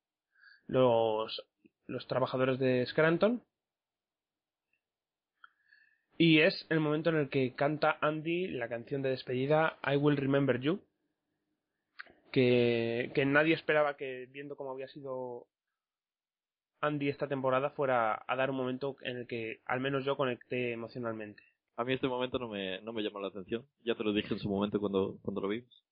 los 0.67 1.45
los 1.87 2.07
trabajadores 2.07 2.59
de 2.59 2.85
Scranton. 2.87 3.43
Y 6.19 6.41
es 6.41 6.67
el 6.71 6.81
momento 6.81 7.11
en 7.11 7.17
el 7.17 7.29
que 7.29 7.55
canta 7.55 7.99
Andy 8.01 8.49
la 8.49 8.69
canción 8.69 9.03
de 9.03 9.11
despedida 9.11 9.79
I 9.85 9.97
Will 9.97 10.17
Remember 10.17 10.59
You, 10.59 10.81
que, 12.33 13.13
que 13.15 13.27
nadie 13.27 13.55
esperaba 13.55 13.97
que 13.97 14.27
viendo 14.31 14.57
cómo 14.57 14.71
había 14.71 14.89
sido 14.89 15.47
Andy 16.81 17.11
esta 17.11 17.29
temporada 17.29 17.71
fuera 17.71 18.25
a 18.27 18.37
dar 18.37 18.51
un 18.51 18.57
momento 18.57 18.97
en 19.03 19.19
el 19.19 19.27
que 19.27 19.61
al 19.67 19.81
menos 19.81 20.05
yo 20.05 20.17
conecté 20.17 20.73
emocionalmente. 20.73 21.43
A 21.77 21.85
mí 21.85 21.93
este 21.93 22.09
momento 22.09 22.39
no 22.39 22.49
me, 22.49 22.81
no 22.81 22.95
me 22.95 23.03
llamó 23.03 23.21
la 23.21 23.29
atención. 23.29 23.67
Ya 23.85 23.95
te 23.95 24.05
lo 24.05 24.15
dije 24.15 24.33
en 24.33 24.41
su 24.41 24.49
momento 24.49 24.81
cuando, 24.81 25.19
cuando 25.23 25.43
lo 25.43 25.49
vimos. 25.49 25.86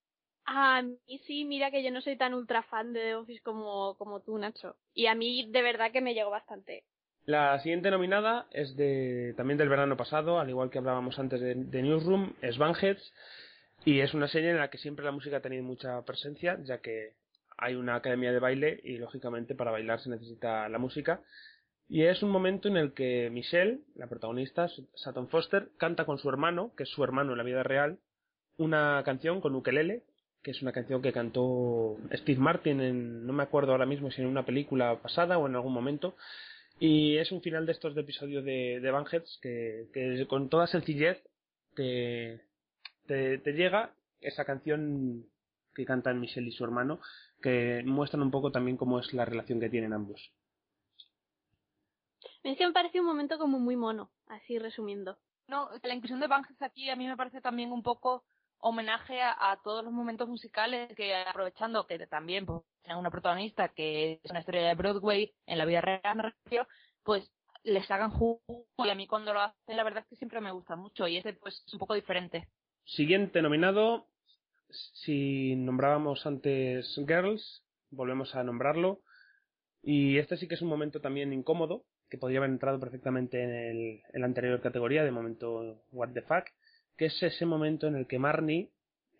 A 0.46 0.82
mí 0.82 1.18
sí, 1.26 1.44
mira 1.44 1.70
que 1.70 1.82
yo 1.82 1.90
no 1.90 2.00
soy 2.00 2.16
tan 2.16 2.34
ultra 2.34 2.62
fan 2.64 2.92
de 2.92 3.00
The 3.00 3.14
Office 3.14 3.42
como, 3.42 3.96
como 3.96 4.20
tú, 4.20 4.36
Nacho. 4.38 4.76
Y 4.92 5.06
a 5.06 5.14
mí 5.14 5.50
de 5.50 5.62
verdad 5.62 5.90
que 5.90 6.00
me 6.00 6.14
llegó 6.14 6.30
bastante. 6.30 6.84
La 7.26 7.58
siguiente 7.60 7.90
nominada 7.90 8.46
es 8.50 8.76
de 8.76 9.32
también 9.38 9.56
del 9.56 9.70
verano 9.70 9.96
pasado, 9.96 10.38
al 10.38 10.50
igual 10.50 10.68
que 10.68 10.76
hablábamos 10.76 11.18
antes 11.18 11.40
de, 11.40 11.82
Newsroom, 11.82 12.34
es 12.42 12.58
Banheads 12.58 13.14
y 13.86 14.00
es 14.00 14.12
una 14.12 14.28
serie 14.28 14.50
en 14.50 14.58
la 14.58 14.68
que 14.68 14.76
siempre 14.76 15.06
la 15.06 15.12
música 15.12 15.38
ha 15.38 15.40
tenido 15.40 15.62
mucha 15.62 16.02
presencia, 16.02 16.58
ya 16.64 16.78
que 16.78 17.14
hay 17.56 17.76
una 17.76 17.94
academia 17.94 18.30
de 18.30 18.40
baile 18.40 18.80
y 18.84 18.98
lógicamente 18.98 19.54
para 19.54 19.70
bailar 19.70 20.00
se 20.00 20.10
necesita 20.10 20.68
la 20.68 20.78
música. 20.78 21.22
Y 21.88 22.02
es 22.02 22.22
un 22.22 22.30
momento 22.30 22.68
en 22.68 22.76
el 22.76 22.92
que 22.92 23.30
Michelle, 23.30 23.80
la 23.94 24.06
protagonista, 24.06 24.68
Sutton 24.68 25.28
Foster, 25.28 25.70
canta 25.78 26.04
con 26.04 26.18
su 26.18 26.28
hermano, 26.28 26.72
que 26.76 26.82
es 26.82 26.90
su 26.90 27.02
hermano 27.04 27.32
en 27.32 27.38
la 27.38 27.44
vida 27.44 27.62
real, 27.62 27.98
una 28.58 29.02
canción 29.02 29.40
con 29.40 29.54
ukelele, 29.54 30.02
que 30.44 30.50
es 30.50 30.62
una 30.62 30.72
canción 30.72 31.00
que 31.00 31.12
cantó 31.12 31.96
Steve 32.12 32.38
Martin 32.38 32.80
en, 32.80 33.26
no 33.26 33.32
me 33.32 33.42
acuerdo 33.42 33.72
ahora 33.72 33.86
mismo 33.86 34.10
si 34.10 34.20
en 34.20 34.28
una 34.28 34.44
película 34.44 35.00
pasada 35.00 35.38
o 35.38 35.48
en 35.48 35.54
algún 35.56 35.72
momento, 35.72 36.16
y 36.78 37.16
es 37.16 37.32
un 37.32 37.40
final 37.40 37.64
de 37.64 37.72
estos 37.72 37.94
de 37.94 38.02
episodio 38.02 38.42
de, 38.42 38.78
de 38.80 38.90
Banheads 38.90 39.38
que, 39.40 39.88
que 39.92 40.26
con 40.28 40.50
toda 40.50 40.66
sencillez 40.66 41.18
te, 41.74 42.42
te, 43.06 43.38
te 43.38 43.52
llega 43.52 43.94
esa 44.20 44.44
canción 44.44 45.24
que 45.74 45.86
cantan 45.86 46.20
Michelle 46.20 46.48
y 46.48 46.52
su 46.52 46.62
hermano, 46.62 47.00
que 47.42 47.82
muestran 47.84 48.22
un 48.22 48.30
poco 48.30 48.52
también 48.52 48.76
cómo 48.76 49.00
es 49.00 49.12
la 49.14 49.24
relación 49.24 49.60
que 49.60 49.70
tienen 49.70 49.94
ambos. 49.94 50.30
Es 52.42 52.58
que 52.58 52.66
me 52.66 52.72
parece 52.72 53.00
un 53.00 53.06
momento 53.06 53.38
como 53.38 53.58
muy 53.58 53.76
mono, 53.76 54.10
así 54.26 54.58
resumiendo. 54.58 55.16
No, 55.48 55.70
la 55.82 55.94
inclusión 55.94 56.20
de 56.20 56.26
Banks 56.26 56.60
aquí 56.60 56.90
a 56.90 56.96
mí 56.96 57.06
me 57.06 57.16
parece 57.16 57.40
también 57.40 57.72
un 57.72 57.82
poco 57.82 58.24
homenaje 58.66 59.20
a, 59.20 59.58
todos 59.62 59.84
los 59.84 59.92
momentos 59.92 60.26
musicales 60.26 60.90
que 60.96 61.14
aprovechando 61.14 61.86
que 61.86 61.98
también 62.06 62.46
pues, 62.46 62.62
una 62.96 63.10
protagonista 63.10 63.68
que 63.68 64.20
es 64.22 64.30
una 64.30 64.40
historia 64.40 64.66
de 64.66 64.74
Broadway 64.74 65.34
en 65.44 65.58
la 65.58 65.66
vida 65.66 65.82
real 65.82 66.34
pues 67.02 67.30
les 67.62 67.90
hagan 67.90 68.10
jugo 68.10 68.40
y 68.78 68.88
a 68.88 68.94
mí 68.94 69.06
cuando 69.06 69.34
lo 69.34 69.40
hacen 69.42 69.76
la 69.76 69.84
verdad 69.84 70.02
es 70.02 70.08
que 70.08 70.16
siempre 70.16 70.40
me 70.40 70.50
gusta 70.50 70.76
mucho 70.76 71.06
y 71.06 71.18
este 71.18 71.34
pues 71.34 71.62
es 71.66 71.74
un 71.74 71.78
poco 71.78 71.92
diferente. 71.92 72.48
Siguiente 72.86 73.42
nominado, 73.42 74.06
si 74.70 75.56
nombrábamos 75.56 76.24
antes 76.24 76.98
Girls, 77.06 77.62
volvemos 77.90 78.34
a 78.34 78.44
nombrarlo. 78.44 79.00
Y 79.82 80.16
este 80.16 80.38
sí 80.38 80.48
que 80.48 80.54
es 80.54 80.62
un 80.62 80.68
momento 80.68 81.02
también 81.02 81.34
incómodo, 81.34 81.84
que 82.08 82.16
podría 82.16 82.38
haber 82.38 82.50
entrado 82.50 82.80
perfectamente 82.80 83.42
en, 83.42 83.50
el, 83.50 84.02
en 84.12 84.20
la 84.20 84.26
anterior 84.26 84.60
categoría 84.62 85.04
de 85.04 85.10
momento 85.10 85.84
What 85.92 86.12
the 86.14 86.22
Fuck, 86.22 86.46
que 86.96 87.06
es 87.06 87.22
ese 87.22 87.46
momento 87.46 87.86
en 87.86 87.96
el 87.96 88.06
que 88.06 88.18
Marnie 88.18 88.70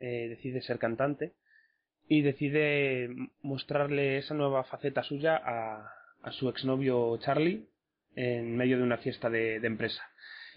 eh, 0.00 0.28
decide 0.28 0.62
ser 0.62 0.78
cantante 0.78 1.32
y 2.08 2.22
decide 2.22 3.08
mostrarle 3.42 4.18
esa 4.18 4.34
nueva 4.34 4.64
faceta 4.64 5.02
suya 5.02 5.40
a, 5.42 5.90
su 6.32 6.48
exnovio 6.48 7.18
Charlie 7.18 7.66
en 8.16 8.56
medio 8.56 8.78
de 8.78 8.82
una 8.82 8.96
fiesta 8.96 9.28
de, 9.28 9.60
de 9.60 9.66
empresa. 9.66 10.02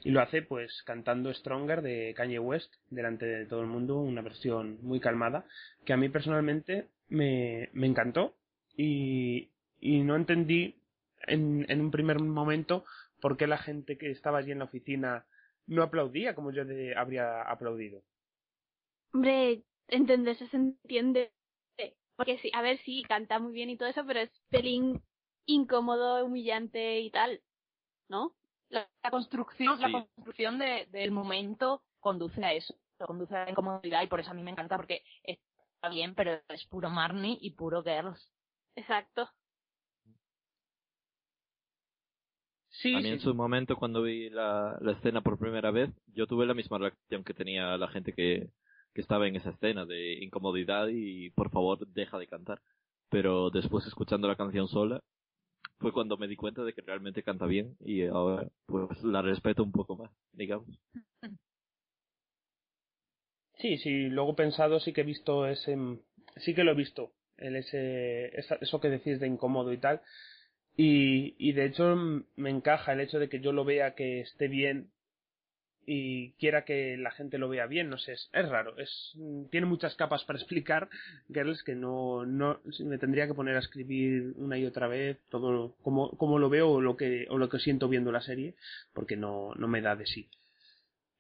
Y 0.04 0.12
lo 0.12 0.22
hace 0.22 0.42
pues 0.42 0.84
cantando 0.86 1.34
Stronger 1.34 1.82
de 1.82 2.14
Kanye 2.16 2.40
West 2.40 2.74
delante 2.90 3.26
de 3.26 3.46
todo 3.46 3.62
el 3.62 3.68
mundo, 3.68 4.00
una 4.00 4.22
versión 4.22 4.78
muy 4.82 5.00
calmada, 5.00 5.46
que 5.86 5.94
a 5.94 5.98
mí 5.98 6.08
personalmente 6.08 6.88
me, 7.10 7.70
me 7.74 7.88
encantó 7.88 8.36
y, 8.76 9.50
y 9.80 10.00
no 10.04 10.16
entendí 10.16 10.76
en, 11.26 11.66
en 11.68 11.82
un 11.82 11.92
primer 11.92 12.20
momento 12.20 12.86
por 13.20 13.38
qué 13.38 13.48
la 13.48 13.58
gente 13.58 13.98
que 13.98 14.12
estaba 14.12 14.38
allí 14.38 14.52
en 14.52 14.60
la 14.60 14.66
oficina 14.66 15.26
no 15.68 15.84
aplaudía 15.84 16.34
como 16.36 16.52
yo 16.52 16.66
de- 16.66 16.96
habría 16.96 17.42
aplaudido. 17.44 18.02
Hombre, 19.14 19.64
entenderse 19.88 20.48
se 20.48 20.58
entiende. 20.58 21.32
Porque 22.16 22.40
sí, 22.40 22.50
a 22.56 22.64
ver, 22.64 22.80
sí, 22.80 23.04
canta 23.08 23.38
muy 23.40 23.54
bien 23.54 23.70
y 23.70 23.78
todo 23.78 23.88
eso, 23.90 24.04
pero 24.08 24.20
es 24.22 24.32
pelín 24.50 25.04
incómodo, 25.46 26.26
humillante 26.26 27.00
y 27.00 27.12
tal. 27.12 27.42
¿No? 28.10 28.36
La, 28.70 28.90
la 29.04 29.12
construcción, 29.12 29.78
Sí. 29.78 29.84
la 29.84 29.92
construcción 29.92 30.58
de- 30.58 30.88
del 30.90 31.12
momento 31.12 31.84
conduce 32.00 32.44
a 32.44 32.54
eso, 32.54 32.74
conduce 33.06 33.36
a 33.36 33.46
la 33.46 33.52
incomodidad 33.52 34.02
y 34.02 34.08
por 34.08 34.20
eso 34.20 34.32
a 34.32 34.34
mí 34.34 34.42
me 34.44 34.52
encanta 34.52 34.78
porque 34.78 35.04
está 35.24 35.90
bien, 35.90 36.16
pero 36.16 36.42
es 36.50 36.66
puro 36.66 36.90
Marnie 36.90 37.38
y 37.40 37.52
puro 37.52 37.84
Girls. 37.84 38.34
Exacto. 38.76 39.30
Sí, 42.88 42.96
a 42.96 43.00
mí 43.02 43.10
sí, 43.10 43.14
en 43.16 43.20
su 43.20 43.34
momento, 43.36 43.76
cuando 43.76 44.02
vi 44.04 44.30
la, 44.30 44.78
la 44.82 44.94
escena 44.94 45.22
por 45.22 45.38
primera 45.38 45.72
vez, 45.72 45.90
yo 46.14 46.28
tuve 46.28 46.46
la 46.46 46.54
misma 46.54 46.78
reacción 46.78 47.24
que 47.24 47.34
tenía 47.34 47.78
la 47.78 47.88
gente 47.90 48.14
que, 48.14 48.50
que 48.94 49.02
estaba 49.02 49.28
en 49.28 49.36
esa 49.36 49.50
escena, 49.52 49.86
de 49.86 50.14
incomodidad 50.24 50.88
y 50.90 51.30
por 51.32 51.50
favor 51.52 51.86
deja 51.88 52.18
de 52.18 52.28
cantar. 52.28 52.62
Pero 53.10 53.50
después 53.50 53.86
escuchando 53.88 54.28
la 54.28 54.36
canción 54.38 54.68
sola, 54.68 55.02
fue 55.80 55.92
cuando 55.94 56.18
me 56.18 56.28
di 56.28 56.36
cuenta 56.36 56.64
de 56.64 56.74
que 56.74 56.82
realmente 56.82 57.24
canta 57.24 57.46
bien 57.46 57.76
y 57.82 58.06
ahora 58.06 58.48
pues 58.66 59.04
la 59.04 59.22
respeto 59.22 59.64
un 59.64 59.72
poco 59.72 59.96
más, 59.98 60.12
digamos. 60.34 60.68
Sí, 63.60 63.78
sí, 63.80 64.10
luego 64.10 64.36
pensado 64.36 64.80
sí 64.80 64.94
que 64.94 65.02
he 65.02 65.04
visto 65.04 65.48
ese, 65.48 65.76
sí 66.38 66.54
que 66.54 66.64
lo 66.64 66.72
he 66.72 66.76
visto, 66.76 67.12
el 67.38 67.56
ese, 67.56 68.28
esa- 68.40 68.58
eso 68.62 68.80
que 68.80 68.90
decís 68.90 69.20
de 69.20 69.28
incómodo 69.28 69.74
y 69.74 69.80
tal, 69.80 70.02
y, 70.78 71.36
y 71.40 71.54
de 71.54 71.66
hecho 71.66 71.96
me 72.36 72.50
encaja 72.52 72.94
el 72.94 73.02
hecho 73.02 73.20
de 73.20 73.30
que 73.30 73.40
yo 73.40 73.52
lo 73.52 73.66
vea 73.66 73.96
que 73.96 74.22
esté 74.22 74.48
bien 74.48 74.92
y 75.88 76.34
quiera 76.34 76.66
que 76.66 76.98
la 76.98 77.12
gente 77.12 77.38
lo 77.38 77.48
vea 77.48 77.66
bien, 77.66 77.90
no 77.90 77.98
sé, 77.98 78.12
es, 78.12 78.30
es 78.34 78.48
raro, 78.50 78.78
es, 78.78 79.14
mm, 79.16 79.46
tiene 79.46 79.66
muchas 79.66 79.96
capas 79.96 80.24
para 80.26 80.38
explicar, 80.40 80.90
Girls, 81.34 81.64
que 81.64 81.76
no, 81.76 82.26
no, 82.26 82.60
me 82.82 82.98
tendría 83.00 83.26
que 83.26 83.34
poner 83.34 83.56
a 83.56 83.60
escribir 83.60 84.34
una 84.36 84.58
y 84.58 84.66
otra 84.66 84.88
vez 84.88 85.18
todo 85.30 85.76
como, 85.82 86.12
como 86.12 86.38
lo 86.40 86.50
veo 86.50 86.70
o 86.70 86.82
lo 86.82 86.96
que, 86.98 87.26
o 87.30 87.38
lo 87.38 87.50
que 87.50 87.60
siento 87.60 87.88
viendo 87.88 88.12
la 88.12 88.22
serie, 88.22 88.54
porque 88.94 89.16
no, 89.16 89.56
no 89.56 89.68
me 89.68 89.82
da 89.82 89.96
de 89.96 90.06
sí. 90.06 90.30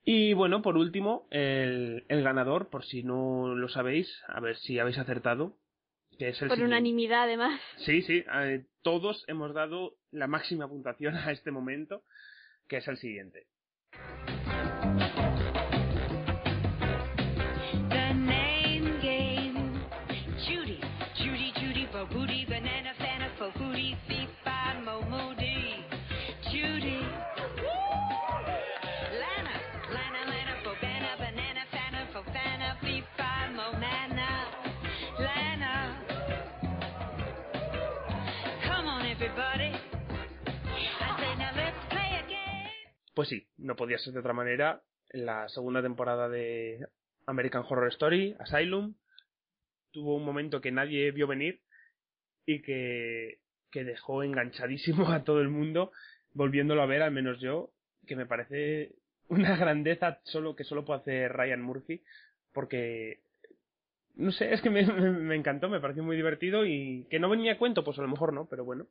Y 0.04 0.34
bueno, 0.34 0.62
por 0.62 0.78
último, 0.78 1.28
el, 1.32 2.06
el 2.08 2.24
ganador, 2.24 2.70
por 2.70 2.86
si 2.86 3.04
no 3.04 3.56
lo 3.56 3.70
sabéis, 3.70 4.08
a 4.28 4.40
ver 4.40 4.58
si 4.58 4.80
habéis 4.80 4.98
acertado, 4.98 5.58
que 6.18 6.30
es 6.30 6.42
el 6.42 6.48
Por 6.48 6.58
siguiente. 6.58 6.76
unanimidad, 6.76 7.24
además. 7.24 7.60
Sí, 7.78 8.02
sí, 8.02 8.24
eh, 8.42 8.66
todos 8.82 9.24
hemos 9.28 9.54
dado 9.54 9.96
la 10.12 10.28
máxima 10.28 10.68
puntuación 10.68 11.16
a 11.16 11.32
este 11.32 11.52
momento, 11.52 12.04
que 12.68 12.78
es 12.78 12.88
el 12.88 12.98
siguiente. 12.98 13.48
Pues 43.18 43.30
sí, 43.30 43.48
no 43.58 43.76
podía 43.76 43.98
ser 43.98 44.14
de 44.14 44.20
otra 44.20 44.34
manera. 44.34 44.84
La 45.10 45.50
segunda 45.50 45.82
temporada 45.82 46.30
de 46.30 46.88
American 47.26 47.64
Horror 47.68 47.88
Story, 47.88 48.36
Asylum, 48.38 48.94
tuvo 49.90 50.18
un 50.18 50.24
momento 50.24 50.62
que 50.62 50.72
nadie 50.72 51.10
vio 51.10 51.26
venir 51.26 51.60
y 52.46 52.62
que, 52.62 53.40
que 53.72 53.84
dejó 53.84 54.22
enganchadísimo 54.22 55.10
a 55.10 55.24
todo 55.24 55.42
el 55.42 55.50
mundo, 55.50 55.92
volviéndolo 56.34 56.84
a 56.84 56.86
ver, 56.86 57.02
al 57.02 57.10
menos 57.10 57.40
yo, 57.42 57.72
que 58.06 58.16
me 58.16 58.28
parece 58.28 58.92
una 59.30 59.58
grandeza 59.58 60.20
solo 60.22 60.56
que 60.56 60.64
solo 60.64 60.86
puede 60.86 61.00
hacer 61.00 61.34
Ryan 61.34 61.64
Murphy, 61.64 62.04
porque 62.54 63.22
no 64.14 64.32
sé, 64.32 64.54
es 64.54 64.62
que 64.62 64.70
me, 64.70 64.82
encantó, 65.36 65.70
me 65.70 65.80
pareció 65.80 66.04
muy 66.04 66.18
divertido 66.18 66.68
y 66.68 67.08
que 67.10 67.18
no 67.18 67.30
venía 67.30 67.54
a 67.54 67.58
cuento, 67.58 67.84
pues 67.84 67.98
a 67.98 68.04
lo 68.04 68.10
mejor 68.10 68.32
no, 68.32 68.46
pero 68.48 68.64
bueno, 68.64 68.86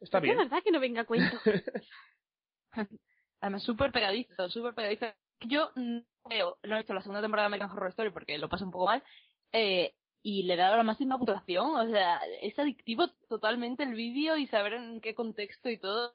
está 0.00 0.18
Es 0.18 0.24
bien. 0.24 0.36
verdad 0.36 0.64
que 0.64 0.72
no 0.72 0.80
venga 0.80 1.02
a 1.02 1.06
cuento. 1.06 1.36
Además, 3.42 3.64
súper 3.64 3.90
pegadizo, 3.92 4.48
súper 4.48 4.72
pegadizo. 4.72 5.06
Yo 5.40 5.70
no 5.74 6.04
veo, 6.30 6.58
no 6.62 6.76
he 6.76 6.78
visto 6.78 6.94
la 6.94 7.02
segunda 7.02 7.20
temporada 7.20 7.48
de 7.48 7.54
American 7.54 7.76
Horror 7.76 7.90
Story 7.90 8.10
porque 8.10 8.38
lo 8.38 8.48
paso 8.48 8.64
un 8.64 8.70
poco 8.70 8.86
mal, 8.86 9.02
eh, 9.52 9.94
y 10.22 10.44
le 10.44 10.54
he 10.54 10.56
dado 10.56 10.76
la 10.76 10.84
máxima 10.84 11.18
puntuación. 11.18 11.74
O 11.74 11.90
sea, 11.90 12.20
es 12.40 12.56
adictivo 12.56 13.08
totalmente 13.28 13.82
el 13.82 13.94
vídeo 13.94 14.36
y 14.36 14.46
saber 14.46 14.74
en 14.74 15.00
qué 15.00 15.16
contexto 15.16 15.68
y 15.68 15.76
todo. 15.76 16.14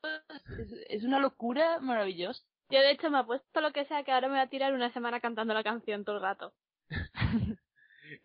Es, 0.58 0.72
es 0.90 1.04
una 1.04 1.20
locura 1.20 1.80
maravillosa. 1.82 2.42
Yo, 2.70 2.80
de 2.80 2.92
hecho, 2.92 3.12
me 3.12 3.20
apuesto 3.20 3.62
lo 3.62 3.74
que 3.74 3.86
sea 3.86 4.04
que 4.04 4.14
ahora 4.14 4.30
me 4.30 4.36
voy 4.36 4.44
a 4.44 4.50
tirar 4.50 4.74
una 4.74 4.92
semana 4.94 5.20
cantando 5.20 5.54
la 5.54 5.64
canción 5.64 6.06
todo 6.06 6.16
el 6.16 6.22
rato. 6.22 6.54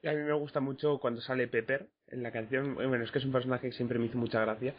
Y 0.01 0.09
a 0.09 0.13
mí 0.13 0.23
me 0.23 0.33
gusta 0.33 0.61
mucho 0.61 0.99
cuando 0.99 1.21
sale 1.21 1.49
Pepper 1.49 1.89
en 2.09 2.23
la 2.23 2.33
canción. 2.33 2.75
Bueno, 2.75 3.05
es 3.05 3.11
que 3.11 3.19
es 3.19 3.25
un 3.25 3.33
personaje 3.33 3.69
que 3.69 3.77
siempre 3.77 3.99
me 3.99 4.07
hizo 4.07 4.19
mucha 4.19 4.41
gracia. 4.41 4.75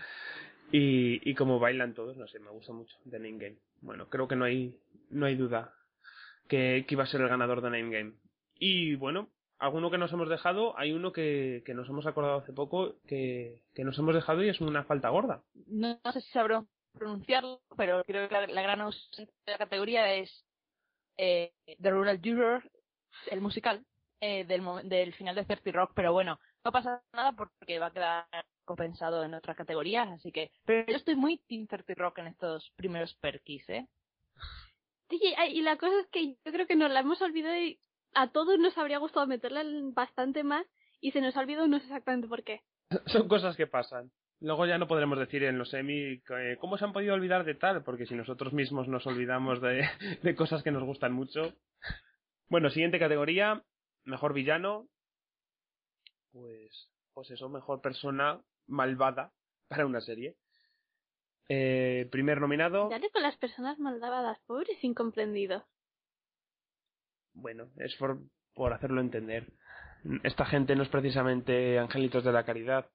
Y, 0.75 1.29
y 1.29 1.35
como 1.35 1.59
bailan 1.59 1.93
todos, 1.93 2.17
no 2.17 2.27
sé, 2.27 2.39
me 2.39 2.49
gusta 2.49 2.73
mucho 2.73 2.97
The 3.07 3.19
Name 3.19 3.37
Game. 3.37 3.57
Bueno, 3.81 4.09
creo 4.09 4.27
que 4.27 4.35
no 4.35 4.45
hay, 4.45 4.79
no 5.11 5.27
hay 5.27 5.35
duda 5.35 5.71
que, 6.49 6.83
iba 6.89 7.03
a 7.03 7.07
ser 7.07 7.21
el 7.21 7.29
ganador 7.29 7.61
de 7.61 7.69
Name 7.69 7.95
Game. 7.95 8.13
Y 8.57 8.95
bueno, 8.95 9.29
alguno 9.59 9.91
que 9.91 9.99
nos 9.99 10.11
hemos 10.11 10.29
dejado, 10.29 10.75
hay 10.75 10.91
uno 10.91 11.13
que, 11.13 11.61
que 11.63 11.75
nos 11.75 11.87
hemos 11.89 12.07
acordado 12.07 12.39
hace 12.39 12.53
poco 12.53 12.95
que, 13.07 13.61
que 13.75 13.83
nos 13.83 13.99
hemos 13.99 14.15
dejado 14.15 14.43
y 14.43 14.49
es 14.49 14.61
una 14.61 14.83
falta 14.83 15.09
gorda. 15.09 15.43
No, 15.67 15.99
sé 16.11 16.21
si 16.21 16.31
sabrán 16.31 16.67
pronunciarlo, 16.91 17.61
pero 17.77 18.03
creo 18.03 18.27
que 18.27 18.33
la, 18.33 18.61
gran 18.63 18.81
ausente 18.81 19.31
de 19.45 19.51
la 19.51 19.59
categoría 19.59 20.15
es 20.15 20.43
eh, 21.17 21.53
The 21.79 21.91
Rural 21.91 22.19
Juror, 22.23 22.63
el 23.29 23.41
musical, 23.41 23.85
eh, 24.21 24.43
del, 24.45 24.63
del 24.89 25.13
final 25.13 25.35
de 25.35 25.45
30 25.45 25.71
Rock, 25.71 25.91
pero 25.93 26.13
bueno, 26.13 26.39
no 26.63 26.71
pasa 26.71 27.01
nada 27.13 27.33
porque 27.33 27.79
va 27.79 27.87
a 27.87 27.93
quedar 27.93 28.25
compensado 28.65 29.23
en 29.23 29.33
otras 29.33 29.57
categorías, 29.57 30.07
así 30.09 30.31
que... 30.31 30.51
Pero 30.65 30.85
yo 30.87 30.95
estoy 30.95 31.15
muy 31.15 31.37
Team 31.39 31.67
30 31.67 31.93
Rock 31.95 32.19
en 32.19 32.27
estos 32.27 32.71
primeros 32.75 33.13
perkis, 33.15 33.67
¿eh? 33.69 33.87
Sí, 35.09 35.19
y 35.49 35.61
la 35.61 35.77
cosa 35.77 35.99
es 35.99 36.07
que 36.07 36.35
yo 36.43 36.51
creo 36.51 36.65
que 36.65 36.75
nos 36.75 36.91
la 36.91 37.01
hemos 37.01 37.21
olvidado 37.21 37.55
y 37.57 37.79
a 38.13 38.31
todos 38.31 38.57
nos 38.57 38.77
habría 38.77 38.97
gustado 38.99 39.27
meterla 39.27 39.63
bastante 39.93 40.43
más 40.43 40.65
y 41.01 41.11
se 41.11 41.21
nos 41.21 41.35
ha 41.35 41.41
olvidado 41.41 41.67
no 41.67 41.79
sé 41.79 41.85
exactamente 41.85 42.27
por 42.27 42.43
qué. 42.43 42.61
Son 43.07 43.27
cosas 43.27 43.55
que 43.55 43.67
pasan. 43.67 44.11
Luego 44.39 44.65
ya 44.65 44.77
no 44.77 44.87
podremos 44.87 45.17
decir 45.19 45.43
en 45.43 45.57
los 45.57 45.69
semi 45.69 46.19
que, 46.21 46.57
cómo 46.59 46.77
se 46.77 46.85
han 46.85 46.93
podido 46.93 47.13
olvidar 47.13 47.45
de 47.45 47.55
tal, 47.55 47.83
porque 47.83 48.05
si 48.05 48.15
nosotros 48.15 48.53
mismos 48.53 48.87
nos 48.87 49.05
olvidamos 49.07 49.61
de, 49.61 49.87
de 50.23 50.35
cosas 50.35 50.63
que 50.63 50.71
nos 50.71 50.83
gustan 50.83 51.13
mucho. 51.13 51.53
Bueno, 52.49 52.69
siguiente 52.69 52.99
categoría, 52.99 53.63
mejor 54.03 54.33
villano. 54.33 54.87
Pues, 56.33 56.89
pues 57.13 57.29
eso, 57.31 57.47
mejor 57.47 57.79
persona 57.81 58.41
malvada 58.67 59.31
para 59.67 59.85
una 59.85 60.01
serie. 60.01 60.35
Eh, 61.47 62.07
primer 62.11 62.41
nominado, 62.41 62.89
Dale 62.89 63.09
con 63.11 63.21
las 63.21 63.37
personas 63.37 63.77
maldadas, 63.77 64.39
pobres 64.47 64.83
incomprendidos. 64.83 65.63
bueno, 67.33 67.69
es 67.77 67.95
por, 67.95 68.19
por 68.53 68.73
hacerlo 68.73 69.01
entender. 69.01 69.51
Esta 70.23 70.45
gente 70.45 70.75
no 70.75 70.83
es 70.83 70.89
precisamente 70.89 71.77
angelitos 71.79 72.23
de 72.23 72.31
la 72.31 72.45
caridad. 72.45 72.89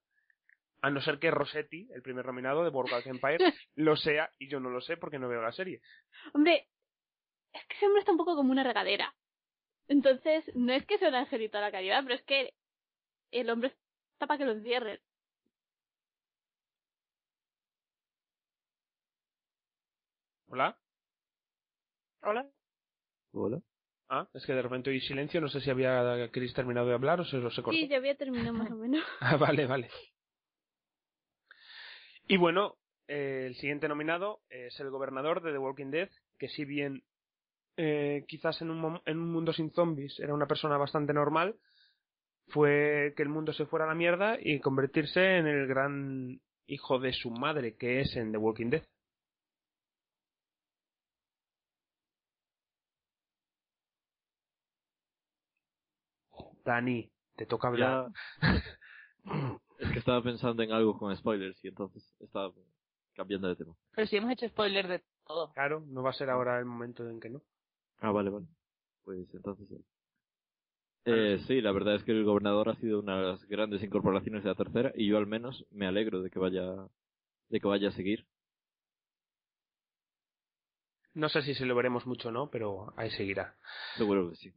A 0.82 0.90
no 0.90 1.00
ser 1.00 1.18
que 1.18 1.30
Rossetti, 1.30 1.88
el 1.92 2.02
primer 2.02 2.26
nominado 2.26 2.64
de 2.64 2.70
Boardwalk 2.70 3.06
Empire, 3.06 3.38
lo 3.74 3.96
sea 3.96 4.30
y 4.38 4.48
yo 4.48 4.60
no 4.60 4.70
lo 4.70 4.80
sé 4.80 4.96
porque 4.96 5.18
no 5.18 5.28
veo 5.28 5.42
la 5.42 5.52
serie. 5.52 5.80
Hombre, 6.34 6.68
es 7.52 7.64
que 7.66 7.76
ese 7.76 7.86
hombre 7.86 8.00
está 8.00 8.12
un 8.12 8.18
poco 8.18 8.36
como 8.36 8.52
una 8.52 8.64
regadera. 8.64 9.14
Entonces, 9.88 10.44
no 10.54 10.72
es 10.72 10.84
que 10.86 10.98
sea 10.98 11.08
un 11.08 11.14
angelito 11.14 11.58
a 11.58 11.62
la 11.62 11.72
caridad, 11.72 12.02
pero 12.02 12.14
es 12.14 12.22
que 12.24 12.54
el 13.30 13.50
hombre 13.50 13.74
está 14.12 14.26
para 14.26 14.38
que 14.38 14.44
lo 14.44 14.52
encierren. 14.52 14.98
¿Hola? 20.48 20.78
Hola. 22.22 22.50
Hola. 23.32 23.60
Ah, 24.08 24.26
es 24.32 24.46
que 24.46 24.54
de 24.54 24.62
repente 24.62 24.88
oí 24.88 25.00
silencio, 25.00 25.40
no 25.40 25.48
sé 25.48 25.60
si 25.60 25.68
había 25.68 26.30
Chris 26.32 26.54
terminado 26.54 26.88
de 26.88 26.94
hablar 26.94 27.20
o 27.20 27.24
se 27.26 27.36
lo 27.36 27.50
se 27.50 27.62
cortó. 27.62 27.78
Sí, 27.78 27.88
yo 27.88 27.96
había 27.96 28.16
terminado 28.16 28.54
más 28.54 28.70
o 28.70 28.76
menos. 28.76 29.04
Ah, 29.20 29.36
vale, 29.36 29.66
vale. 29.66 29.90
Y 32.26 32.38
bueno, 32.38 32.76
eh, 33.06 33.44
el 33.48 33.54
siguiente 33.56 33.88
nominado 33.88 34.40
es 34.48 34.78
el 34.80 34.90
gobernador 34.90 35.42
de 35.42 35.52
The 35.52 35.58
Walking 35.58 35.90
Dead, 35.90 36.08
que 36.38 36.48
si 36.48 36.64
bien 36.64 37.02
eh, 37.76 38.24
quizás 38.26 38.60
en 38.62 38.70
un, 38.70 39.00
en 39.04 39.18
un 39.18 39.30
mundo 39.30 39.52
sin 39.52 39.70
zombies 39.72 40.18
era 40.20 40.34
una 40.34 40.46
persona 40.46 40.78
bastante 40.78 41.12
normal, 41.12 41.56
fue 42.48 43.14
que 43.16 43.22
el 43.22 43.28
mundo 43.28 43.52
se 43.52 43.66
fuera 43.66 43.84
a 43.84 43.88
la 43.88 43.94
mierda 43.94 44.36
y 44.40 44.60
convertirse 44.60 45.38
en 45.38 45.46
el 45.46 45.66
gran 45.66 46.40
hijo 46.66 46.98
de 46.98 47.12
su 47.12 47.30
madre 47.30 47.76
que 47.76 48.00
es 48.00 48.16
en 48.16 48.32
The 48.32 48.38
Walking 48.38 48.70
Dead. 48.70 48.82
Dani, 56.64 57.10
te 57.34 57.46
toca 57.46 57.68
hablar. 57.68 58.08
Ya... 58.42 58.62
es 59.78 59.90
que 59.90 59.98
estaba 59.98 60.22
pensando 60.22 60.62
en 60.62 60.72
algo 60.72 60.98
con 60.98 61.16
spoilers 61.16 61.64
y 61.64 61.68
entonces 61.68 62.04
estaba 62.20 62.52
cambiando 63.14 63.48
de 63.48 63.56
tema. 63.56 63.74
Pero 63.94 64.06
si 64.06 64.16
hemos 64.16 64.32
hecho 64.32 64.48
spoiler 64.48 64.86
de 64.86 65.02
todo. 65.26 65.52
Claro, 65.52 65.82
no 65.86 66.02
va 66.02 66.10
a 66.10 66.14
ser 66.14 66.28
ahora 66.28 66.58
el 66.58 66.66
momento 66.66 67.08
en 67.08 67.20
que 67.20 67.30
no. 67.30 67.42
Ah, 68.00 68.10
vale, 68.10 68.30
vale. 68.30 68.46
Pues 69.04 69.32
entonces... 69.32 69.66
sí. 71.14 71.20
Eh, 71.20 71.38
sí, 71.46 71.60
la 71.60 71.72
verdad 71.72 71.94
es 71.96 72.04
que 72.04 72.12
el 72.12 72.24
gobernador 72.24 72.68
ha 72.68 72.74
sido 72.76 73.00
una 73.00 73.16
de 73.20 73.26
las 73.32 73.44
grandes 73.48 73.82
incorporaciones 73.82 74.42
de 74.44 74.48
la 74.50 74.54
tercera 74.54 74.92
y 74.94 75.06
yo 75.08 75.18
al 75.18 75.26
menos 75.26 75.66
me 75.70 75.86
alegro 75.86 76.22
de 76.22 76.30
que 76.30 76.38
vaya 76.38 76.66
de 77.48 77.60
que 77.60 77.66
vaya 77.68 77.88
a 77.88 77.92
seguir. 77.92 78.26
No 81.14 81.28
sé 81.28 81.42
si 81.42 81.54
se 81.54 81.66
lo 81.66 81.74
veremos 81.74 82.06
mucho 82.06 82.28
o 82.28 82.32
no, 82.32 82.50
pero 82.50 82.92
ahí 82.96 83.10
seguirá. 83.10 83.54
Seguro 83.96 84.30
que 84.30 84.36
sí. 84.36 84.52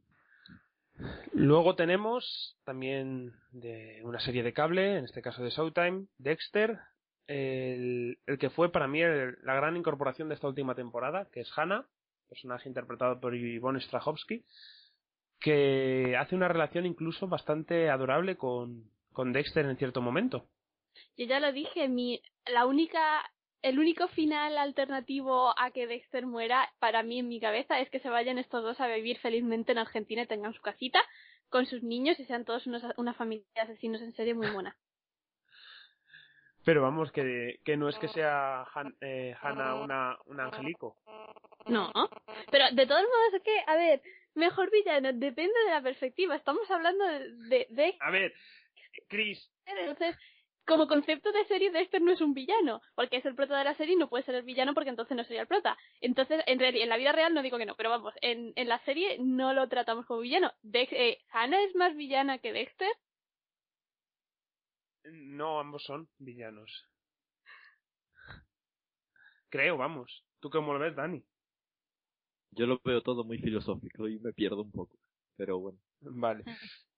Luego 1.32 1.74
tenemos 1.74 2.56
también 2.64 3.32
de 3.50 4.00
una 4.04 4.20
serie 4.20 4.42
de 4.42 4.52
cable, 4.52 4.98
en 4.98 5.04
este 5.06 5.22
caso 5.22 5.42
de 5.42 5.50
Showtime, 5.50 6.06
Dexter, 6.18 6.78
el, 7.26 8.18
el 8.26 8.38
que 8.38 8.50
fue 8.50 8.70
para 8.70 8.86
mí 8.86 9.00
el- 9.00 9.36
la 9.42 9.54
gran 9.54 9.76
incorporación 9.76 10.28
de 10.28 10.34
esta 10.34 10.46
última 10.48 10.74
temporada, 10.74 11.28
que 11.32 11.40
es 11.40 11.50
Hannah, 11.56 11.86
personaje 12.28 12.68
interpretado 12.68 13.18
por 13.20 13.34
Yvonne 13.34 13.80
Strahovski, 13.80 14.44
que 15.42 16.16
hace 16.18 16.34
una 16.34 16.48
relación 16.48 16.86
incluso 16.86 17.26
bastante 17.28 17.90
adorable 17.90 18.36
con, 18.36 18.90
con 19.12 19.32
Dexter 19.32 19.66
en 19.66 19.76
cierto 19.76 20.00
momento. 20.00 20.46
Yo 21.16 21.26
ya 21.26 21.40
lo 21.40 21.52
dije, 21.52 21.88
mi, 21.88 22.22
la 22.46 22.66
única, 22.66 23.22
el 23.62 23.78
único 23.78 24.08
final 24.08 24.58
alternativo 24.58 25.54
a 25.58 25.70
que 25.70 25.86
Dexter 25.86 26.26
muera, 26.26 26.70
para 26.78 27.02
mí 27.02 27.18
en 27.18 27.28
mi 27.28 27.40
cabeza, 27.40 27.80
es 27.80 27.90
que 27.90 28.00
se 28.00 28.10
vayan 28.10 28.38
estos 28.38 28.62
dos 28.62 28.80
a 28.80 28.86
vivir 28.88 29.18
felizmente 29.18 29.72
en 29.72 29.78
Argentina 29.78 30.22
y 30.22 30.26
tengan 30.26 30.54
su 30.54 30.62
casita 30.62 31.00
con 31.48 31.66
sus 31.66 31.82
niños 31.82 32.18
y 32.18 32.24
sean 32.24 32.44
todos 32.44 32.66
unos, 32.66 32.82
una 32.96 33.14
familia 33.14 33.44
de 33.54 33.60
asesinos 33.62 34.00
en 34.00 34.12
serie 34.12 34.34
muy 34.34 34.50
mona. 34.50 34.76
Pero 36.64 36.80
vamos, 36.82 37.10
que, 37.10 37.58
que 37.64 37.76
no 37.76 37.88
es 37.88 37.98
que 37.98 38.08
sea 38.08 38.62
Han- 38.74 38.96
eh, 39.00 39.34
Hannah 39.42 39.74
una, 39.74 40.16
un 40.26 40.40
angelico. 40.40 40.96
No. 41.66 41.90
Pero 42.50 42.64
de 42.72 42.86
todos 42.86 43.02
modos 43.02 43.34
es 43.34 43.42
que, 43.42 43.58
a 43.66 43.76
ver, 43.76 44.00
mejor 44.34 44.70
villano, 44.70 45.12
depende 45.12 45.58
de 45.66 45.70
la 45.70 45.82
perspectiva. 45.82 46.36
Estamos 46.36 46.70
hablando 46.70 47.04
de, 47.06 47.30
de, 47.48 47.66
de 47.70 47.96
A 48.00 48.10
ver, 48.10 48.34
Chris, 49.08 49.50
Entonces, 49.66 50.16
como 50.66 50.86
concepto 50.86 51.32
de 51.32 51.44
serie, 51.46 51.70
Dexter 51.70 52.00
no 52.00 52.12
es 52.12 52.20
un 52.20 52.34
villano, 52.34 52.80
porque 52.94 53.16
es 53.16 53.24
el 53.26 53.34
prota 53.34 53.58
de 53.58 53.64
la 53.64 53.74
serie 53.74 53.94
y 53.94 53.98
no 53.98 54.08
puede 54.08 54.24
ser 54.24 54.34
el 54.36 54.44
villano 54.44 54.74
porque 54.74 54.90
entonces 54.90 55.16
no 55.16 55.24
sería 55.24 55.42
el 55.42 55.48
prota. 55.48 55.76
Entonces, 56.00 56.42
en, 56.46 56.58
reali- 56.60 56.82
en 56.82 56.88
la 56.88 56.96
vida 56.96 57.12
real 57.12 57.34
no 57.34 57.42
digo 57.42 57.58
que 57.58 57.66
no, 57.66 57.74
pero 57.76 57.90
vamos, 57.90 58.14
en, 58.22 58.52
en 58.56 58.68
la 58.68 58.78
serie 58.84 59.18
no 59.20 59.52
lo 59.54 59.68
tratamos 59.68 60.06
como 60.06 60.20
villano. 60.20 60.52
Dex- 60.62 60.92
eh, 60.92 61.18
¿Hannah 61.30 61.62
es 61.64 61.74
más 61.74 61.94
villana 61.96 62.38
que 62.38 62.52
Dexter? 62.52 62.88
no 65.04 65.58
ambos 65.60 65.84
son 65.84 66.08
villanos. 66.18 66.70
Creo, 69.48 69.76
vamos. 69.76 70.24
¿Tú 70.40 70.48
cómo 70.50 70.72
lo 70.72 70.78
ves, 70.78 70.96
Dani? 70.96 71.24
Yo 72.52 72.66
lo 72.66 72.80
veo 72.84 73.02
todo 73.02 73.24
muy 73.24 73.38
filosófico 73.38 74.08
y 74.08 74.18
me 74.18 74.32
pierdo 74.32 74.62
un 74.62 74.70
poco. 74.70 74.96
Pero 75.36 75.58
bueno. 75.58 75.78
Vale. 76.00 76.44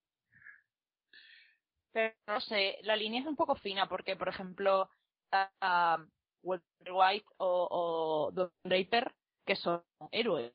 Pero 1.92 2.14
no 2.26 2.40
sé, 2.40 2.78
la 2.82 2.96
línea 2.96 3.20
es 3.20 3.26
un 3.26 3.36
poco 3.36 3.54
fina 3.54 3.88
porque, 3.88 4.16
por 4.16 4.28
ejemplo, 4.28 4.90
a, 5.30 5.50
a 5.60 6.04
Walter 6.42 6.92
White 6.92 7.26
o, 7.36 7.68
o 7.70 8.32
Don 8.32 8.52
Draper, 8.64 9.14
que 9.46 9.54
son 9.54 9.84
héroes. 10.10 10.52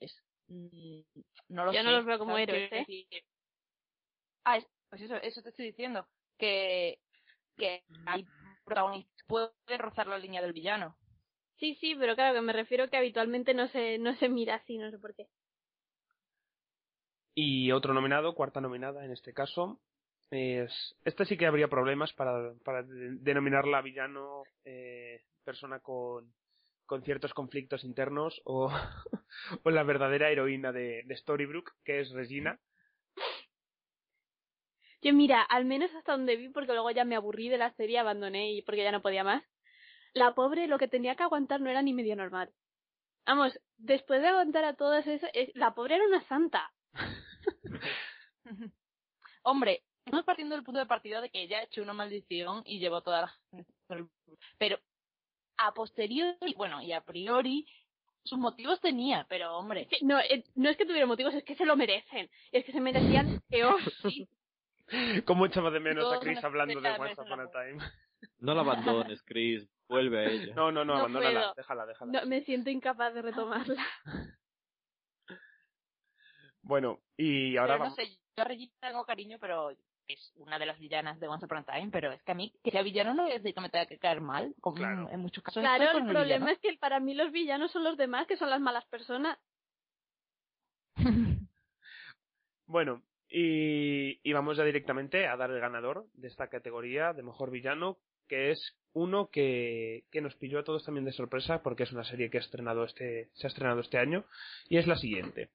Mm, 0.48 1.00
No 1.48 1.64
lo 1.66 1.72
Yo 1.72 1.80
sé. 1.80 1.84
no 1.86 1.92
los 1.92 2.06
veo 2.06 2.20
como 2.20 2.32
¿sabes 2.32 2.48
qué 2.50 2.66
héroes, 2.66 2.90
¿eh? 2.90 3.24
Ah, 4.44 4.58
es- 4.58 4.68
pues 4.90 5.02
eso, 5.04 5.16
eso 5.16 5.42
te 5.42 5.50
estoy 5.50 5.68
diciendo. 5.68 6.06
Que, 6.38 7.00
que 7.56 7.84
hay 8.06 8.26
protagonistas 8.66 9.16
que 9.16 9.28
pueden 9.28 9.80
rozar 9.80 10.08
la 10.08 10.18
línea 10.18 10.42
del 10.42 10.54
villano. 10.54 10.98
Sí, 11.60 11.76
sí, 11.82 11.96
pero 11.96 12.16
claro 12.16 12.34
que 12.36 12.42
me 12.42 12.54
refiero 12.54 12.90
que 12.90 12.98
habitualmente 12.98 13.54
no 13.54 13.68
se, 13.70 14.00
no 14.00 14.16
se 14.18 14.30
mira 14.30 14.56
así, 14.56 14.78
no 14.80 14.92
sé 14.92 15.00
por 15.00 15.16
qué. 15.16 15.28
Y 17.36 17.72
otro 17.72 17.94
nominado, 17.94 18.36
cuarta 18.36 18.62
nominada 18.62 19.06
en 19.06 19.12
este 19.12 19.34
caso, 19.34 19.82
es... 20.32 20.72
Este 21.06 21.26
sí 21.26 21.38
que 21.38 21.48
habría 21.48 21.70
problemas 21.70 22.14
para, 22.14 22.54
para 22.66 22.84
de- 22.84 23.18
denominarla 23.22 23.82
villano, 23.82 24.44
eh, 24.66 25.22
persona 25.46 25.80
con, 25.80 26.34
con 26.86 27.04
ciertos 27.04 27.34
conflictos 27.34 27.84
internos 27.86 28.42
o, 28.46 28.72
o 29.64 29.70
la 29.72 29.84
verdadera 29.84 30.32
heroína 30.32 30.72
de, 30.74 31.04
de 31.06 31.18
Storybrooke, 31.18 31.74
que 31.86 32.02
es 32.02 32.12
Regina. 32.12 32.60
Yo 35.02 35.14
mira, 35.14 35.42
al 35.44 35.66
menos 35.66 35.94
hasta 35.96 36.14
donde 36.14 36.38
vi, 36.38 36.50
porque 36.50 36.74
luego 36.74 36.92
ya 36.92 37.06
me 37.06 37.16
aburrí 37.18 37.50
de 37.50 37.58
la 37.58 37.74
serie, 37.76 38.00
abandoné 38.00 38.54
y 38.54 38.62
porque 38.64 38.84
ya 38.84 38.92
no 38.94 39.02
podía 39.02 39.24
más. 39.26 39.44
La 40.14 40.34
pobre 40.34 40.68
lo 40.68 40.78
que 40.78 40.88
tenía 40.88 41.16
que 41.16 41.24
aguantar 41.24 41.62
no 41.62 41.70
era 41.70 41.82
ni 41.82 41.94
medio 41.94 42.16
normal. 42.16 42.52
Vamos, 43.26 43.60
después 43.78 44.22
de 44.22 44.28
aguantar 44.30 44.66
a 44.66 44.76
todas 44.76 45.06
esas, 45.08 45.30
la 45.54 45.74
pobre 45.76 45.96
era 45.96 46.06
una 46.06 46.22
santa. 46.28 46.72
Hombre, 49.44 49.84
estamos 50.06 50.26
partiendo 50.26 50.56
del 50.56 50.64
punto 50.64 50.80
de 50.80 50.86
partida 50.86 51.22
de 51.22 51.30
que 51.30 51.44
ella 51.44 51.60
ha 51.60 51.64
hecho 51.64 51.82
una 51.82 51.94
maldición 51.94 52.64
y 52.66 52.80
llevó 52.80 53.02
toda 53.02 53.22
la 53.22 53.34
gente. 53.52 53.74
Pero 54.58 54.80
a 55.58 55.74
posteriori, 55.74 56.54
bueno, 56.56 56.82
y 56.82 56.92
a 56.94 57.02
priori, 57.02 57.68
sus 58.24 58.40
motivos 58.40 58.80
tenía, 58.82 59.26
pero 59.30 59.58
hombre. 59.58 59.88
No, 60.02 60.20
eh, 60.20 60.44
no 60.56 60.70
es 60.70 60.78
que 60.78 60.86
tuviera 60.86 61.06
motivos, 61.06 61.34
es 61.34 61.44
que 61.44 61.56
se 61.56 61.66
lo 61.66 61.76
merecen. 61.76 62.30
Es 62.52 62.66
que 62.66 62.72
se 62.72 62.82
merecían 62.82 63.42
peor. 63.50 63.80
Sí, 64.02 64.28
Como 65.26 65.46
echaba 65.46 65.70
de 65.72 65.80
menos 65.80 66.12
a 66.12 66.20
Chris 66.20 66.44
hablando 66.44 66.80
de 66.80 66.90
Once 66.90 67.22
Upon 67.22 67.42
a 67.42 67.52
Time. 67.52 67.78
No 68.40 68.54
la 68.54 68.62
abandones, 68.62 69.22
Chris. 69.24 69.70
Vuelve 69.90 70.20
a 70.20 70.30
ella. 70.30 70.54
No, 70.56 70.72
no, 70.72 70.86
no, 70.86 70.94
No 70.94 71.00
abandónala, 71.00 71.40
puedo. 71.42 71.54
déjala, 71.56 71.86
déjala. 71.88 72.12
No, 72.22 72.26
me 72.28 72.42
siento 72.44 72.70
incapaz 72.70 73.14
de 73.14 73.22
retomarla. 73.24 73.86
Bueno, 76.62 77.00
y 77.18 77.58
ahora 77.58 77.74
pero 77.76 77.78
no 77.80 77.84
vamos... 77.86 77.96
sé, 77.96 78.06
yo 78.38 78.44
a 78.44 78.44
Regina 78.44 78.72
tengo 78.80 79.04
cariño, 79.06 79.38
pero 79.40 79.72
es 80.08 80.34
una 80.36 80.60
de 80.60 80.68
las 80.68 80.78
villanas 80.78 81.20
de 81.20 81.28
Once 81.28 81.46
Upon 81.46 81.60
a 81.60 81.64
Time, 81.64 81.90
pero 81.92 82.12
es 82.12 82.22
que 82.22 82.32
a 82.32 82.36
mí, 82.36 82.54
que 82.64 82.70
sea 82.70 82.84
villano 82.84 83.14
no 83.16 83.26
es 83.26 83.42
de 83.42 83.54
que 83.54 83.62
me 83.62 83.70
tenga 83.70 83.88
que 83.88 83.98
caer 83.98 84.22
mal, 84.22 84.54
como 84.62 84.76
Claro. 84.76 85.10
en 85.10 85.20
muchos 85.20 85.44
casos. 85.44 85.62
Claro, 85.62 85.86
el 85.98 86.04
problema 86.06 86.24
villano. 86.24 86.48
es 86.50 86.60
que 86.60 86.78
para 86.78 87.00
mí 87.00 87.16
los 87.16 87.32
villanos 87.32 87.72
son 87.72 87.84
los 87.84 87.98
demás, 87.98 88.28
que 88.28 88.38
son 88.38 88.50
las 88.52 88.62
malas 88.62 88.86
personas. 88.86 89.40
Bueno, 92.68 93.02
y, 93.28 94.20
y 94.22 94.34
vamos 94.34 94.56
ya 94.58 94.64
directamente 94.64 95.26
a 95.28 95.36
dar 95.38 95.50
el 95.50 95.60
ganador 95.60 96.06
de 96.14 96.28
esta 96.28 96.50
categoría 96.50 97.14
de 97.14 97.24
mejor 97.24 97.50
villano, 97.50 97.98
que 98.30 98.52
es 98.52 98.78
uno 98.94 99.30
que, 99.30 100.06
que 100.12 100.22
nos 100.22 100.36
pilló 100.36 100.60
a 100.60 100.64
todos 100.64 100.86
también 100.86 101.06
de 101.06 101.12
sorpresa 101.12 101.62
porque 101.62 101.84
es 101.84 101.92
una 101.92 102.06
serie 102.06 102.30
que 102.30 102.38
este, 102.86 103.30
se 103.34 103.48
ha 103.48 103.50
estrenado 103.50 103.82
este 103.82 103.98
año 103.98 104.24
y 104.70 104.78
es 104.78 104.88
la 104.88 104.96
siguiente. 104.96 105.50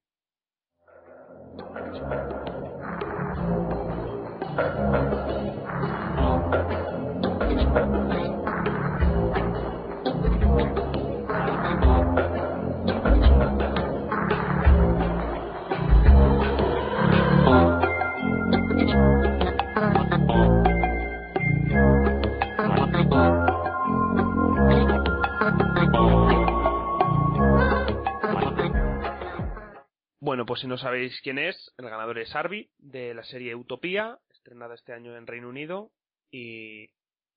Bueno, 30.35 30.47
pues 30.47 30.63
si 30.63 30.67
no 30.67 30.77
sabéis 30.77 31.21
quién 31.23 31.39
es, 31.39 31.73
el 31.79 31.89
ganador 31.89 32.19
es 32.19 32.35
Arby, 32.35 32.69
de 32.79 33.15
la 33.15 33.23
serie 33.23 33.55
Utopía, 33.55 34.19
estrenada 34.31 34.75
este 34.75 34.93
año 34.93 35.17
en 35.17 35.29
Reino 35.29 35.49
Unido, 35.49 35.93
y, 36.33 36.91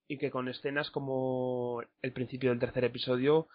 y 0.08 0.18
que 0.18 0.32
con 0.32 0.48
escenas 0.48 0.90
como 0.90 1.80
el 2.02 2.12
principio 2.12 2.50
del 2.50 2.58
tercer 2.58 2.82
episodio, 2.82 3.46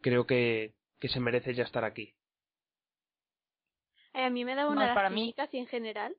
creo 0.00 0.28
que, 0.28 0.74
que 1.00 1.08
se 1.08 1.18
merece 1.18 1.54
ya 1.54 1.64
estar 1.64 1.82
aquí. 1.84 2.14
Eh, 4.12 4.26
a 4.26 4.30
mí 4.30 4.44
me 4.44 4.54
da 4.54 4.66
No, 4.66 4.70
una 4.70 4.94
para 4.94 5.10
las 5.10 5.12
mí- 5.12 5.34
en 5.50 5.66
general. 5.66 6.16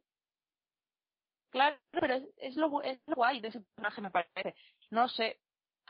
Claro, 1.52 1.78
pero 1.92 2.16
es, 2.16 2.24
es 2.36 2.58
lo, 2.58 2.82
es 2.82 3.00
lo 3.08 3.16
guay 3.16 3.40
de 3.40 3.48
ese 3.48 3.62
personaje, 3.62 4.02
me 4.02 4.12
parece. 4.12 4.54
No 4.92 5.08
sé. 5.08 5.40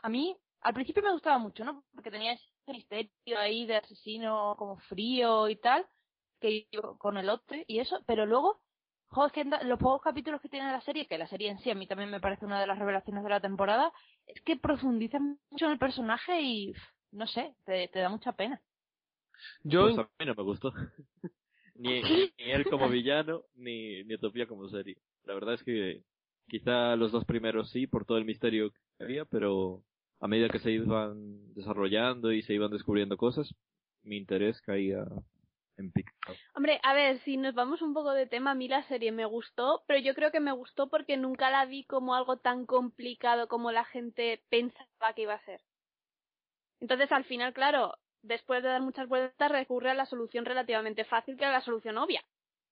A 0.02 0.08
mí, 0.08 0.36
al 0.60 0.72
principio 0.72 1.02
me 1.02 1.10
gustaba 1.10 1.38
mucho, 1.38 1.64
¿no? 1.64 1.82
Porque 1.92 2.12
tenía 2.12 2.34
ese 2.34 2.44
misterio 2.68 3.10
ahí 3.40 3.66
de 3.66 3.74
asesino 3.74 4.54
como 4.56 4.78
frío 4.78 5.48
y 5.48 5.56
tal, 5.56 5.84
que 6.40 6.66
iba 6.70 6.96
con 6.98 7.16
el 7.18 7.28
otro 7.28 7.56
y 7.66 7.78
eso, 7.78 8.02
pero 8.06 8.26
luego, 8.26 8.60
joder, 9.08 9.28
es 9.28 9.32
que 9.32 9.66
los 9.66 9.78
pocos 9.78 10.02
capítulos 10.02 10.40
que 10.40 10.48
tiene 10.48 10.70
la 10.70 10.80
serie, 10.80 11.06
que 11.06 11.18
la 11.18 11.28
serie 11.28 11.50
en 11.50 11.58
sí 11.58 11.70
a 11.70 11.74
mí 11.74 11.86
también 11.86 12.10
me 12.10 12.20
parece 12.20 12.44
una 12.44 12.60
de 12.60 12.66
las 12.66 12.78
revelaciones 12.78 13.22
de 13.22 13.30
la 13.30 13.40
temporada, 13.40 13.92
es 14.26 14.40
que 14.42 14.56
profundiza 14.56 15.18
mucho 15.18 15.66
en 15.66 15.72
el 15.72 15.78
personaje 15.78 16.40
y, 16.40 16.74
no 17.12 17.26
sé, 17.26 17.54
te, 17.64 17.88
te 17.88 17.98
da 18.00 18.08
mucha 18.08 18.32
pena. 18.32 18.60
Yo, 19.62 19.82
Pues 19.82 19.98
a 19.98 20.10
mí 20.18 20.26
no 20.26 20.34
me 20.34 20.42
gustó. 20.42 20.72
ni, 21.74 22.00
ni 22.02 22.50
él 22.50 22.64
como 22.64 22.88
villano, 22.88 23.44
ni, 23.54 24.04
ni 24.04 24.14
Utopía 24.14 24.46
como 24.46 24.68
serie. 24.68 24.96
La 25.24 25.34
verdad 25.34 25.54
es 25.54 25.64
que 25.64 26.02
quizá 26.48 26.96
los 26.96 27.12
dos 27.12 27.24
primeros 27.24 27.70
sí, 27.70 27.86
por 27.86 28.04
todo 28.04 28.18
el 28.18 28.24
misterio 28.24 28.70
que 28.70 29.04
había, 29.04 29.24
pero 29.24 29.82
a 30.20 30.28
medida 30.28 30.48
que 30.48 30.58
se 30.58 30.70
iban 30.70 31.52
desarrollando 31.54 32.32
y 32.32 32.42
se 32.42 32.54
iban 32.54 32.70
descubriendo 32.70 33.16
cosas, 33.16 33.54
mi 34.02 34.16
interés 34.16 34.60
caía 34.62 35.04
Hombre, 36.54 36.80
a 36.82 36.94
ver, 36.94 37.18
si 37.20 37.36
nos 37.36 37.54
vamos 37.54 37.82
un 37.82 37.92
poco 37.92 38.12
de 38.12 38.26
tema, 38.26 38.52
a 38.52 38.54
mí 38.54 38.68
la 38.68 38.82
serie 38.88 39.12
me 39.12 39.26
gustó, 39.26 39.84
pero 39.86 40.00
yo 40.00 40.14
creo 40.14 40.30
que 40.30 40.40
me 40.40 40.52
gustó 40.52 40.88
porque 40.88 41.16
nunca 41.16 41.50
la 41.50 41.66
vi 41.66 41.84
como 41.84 42.14
algo 42.14 42.38
tan 42.38 42.66
complicado 42.66 43.48
como 43.48 43.72
la 43.72 43.84
gente 43.84 44.42
pensaba 44.48 45.12
que 45.14 45.22
iba 45.22 45.34
a 45.34 45.44
ser. 45.44 45.60
Entonces, 46.80 47.12
al 47.12 47.24
final, 47.24 47.52
claro, 47.52 47.94
después 48.22 48.62
de 48.62 48.68
dar 48.70 48.82
muchas 48.82 49.08
vueltas, 49.08 49.50
recurre 49.50 49.90
a 49.90 49.94
la 49.94 50.06
solución 50.06 50.44
relativamente 50.44 51.04
fácil, 51.04 51.36
que 51.36 51.44
era 51.44 51.52
la 51.52 51.60
solución 51.60 51.98
obvia. 51.98 52.24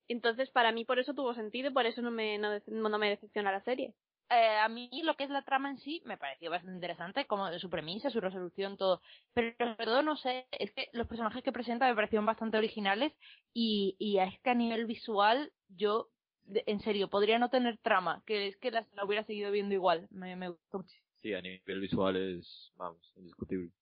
Entonces, 0.09 0.51
para 0.51 0.73
mí, 0.73 0.85
por 0.85 0.99
eso 0.99 1.15
tuvo 1.15 1.35
sentido 1.35 1.71
y 1.71 1.73
por 1.73 1.87
eso 1.87 2.03
no 2.03 2.11
me, 2.11 2.39
no, 2.39 2.59
no 2.67 2.99
me 2.99 3.11
decepciona 3.11 3.53
la 3.53 3.63
serie. 3.63 3.95
Eh, 4.31 4.59
a 4.59 4.69
mí 4.69 4.91
lo 5.03 5.15
que 5.17 5.25
es 5.25 5.31
la 5.31 5.43
trama 5.45 5.71
en 5.71 5.79
sí 5.79 6.03
me 6.05 6.19
pareció 6.19 6.51
bastante 6.51 6.75
interesante, 6.77 7.27
como 7.27 7.51
su 7.59 7.71
premisa, 7.71 8.11
su 8.11 8.21
resolución, 8.21 8.77
todo. 8.77 9.01
Pero 9.35 9.55
sobre 9.59 9.85
todo, 9.85 10.03
no 10.03 10.17
sé, 10.17 10.47
es 10.53 10.73
que 10.73 10.89
los 10.93 11.07
personajes 11.07 11.43
que 11.43 11.53
presenta 11.53 11.89
me 11.89 11.95
parecieron 11.95 12.27
bastante 12.27 12.59
originales 12.59 13.13
y, 13.53 13.97
y 13.99 14.19
es 14.19 14.41
que 14.43 14.51
a 14.51 14.55
nivel 14.55 14.87
visual 14.87 15.53
yo, 15.69 16.11
en 16.47 16.81
serio, 16.81 17.09
podría 17.11 17.39
no 17.39 17.51
tener 17.51 17.79
trama, 17.79 18.23
que 18.27 18.49
es 18.49 18.57
que 18.59 18.71
la, 18.71 18.87
la 18.93 19.05
hubiera 19.05 19.25
seguido 19.25 19.51
viendo 19.51 19.75
igual. 19.75 20.09
Me, 20.11 20.37
me 20.37 20.49
gustó 20.51 20.79
mucho. 20.79 20.97
Sí, 21.23 21.33
a 21.35 21.41
nivel 21.41 21.81
visual 21.81 22.17
es, 22.17 22.73
vamos, 22.77 23.13
indiscutible. 23.17 23.73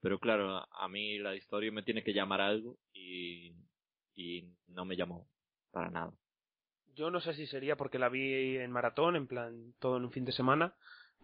Pero 0.00 0.20
claro, 0.20 0.56
a, 0.58 0.68
a 0.72 0.88
mí 0.88 1.18
la 1.18 1.36
historia 1.36 1.72
me 1.72 1.82
tiene 1.84 2.04
que 2.04 2.14
llamar 2.14 2.40
algo 2.42 2.78
y, 2.92 3.54
y 4.14 4.56
no 4.68 4.84
me 4.86 4.96
llamó 4.96 5.30
para 5.72 5.90
nada. 5.90 6.19
Yo 7.00 7.10
no 7.10 7.20
sé 7.20 7.32
si 7.34 7.46
sería 7.46 7.76
porque 7.76 7.98
la 7.98 8.10
vi 8.10 8.58
en 8.58 8.70
maratón, 8.70 9.16
en 9.16 9.26
plan 9.26 9.72
todo 9.80 9.96
en 9.96 10.04
un 10.04 10.12
fin 10.12 10.24
de 10.26 10.32
semana, 10.32 10.74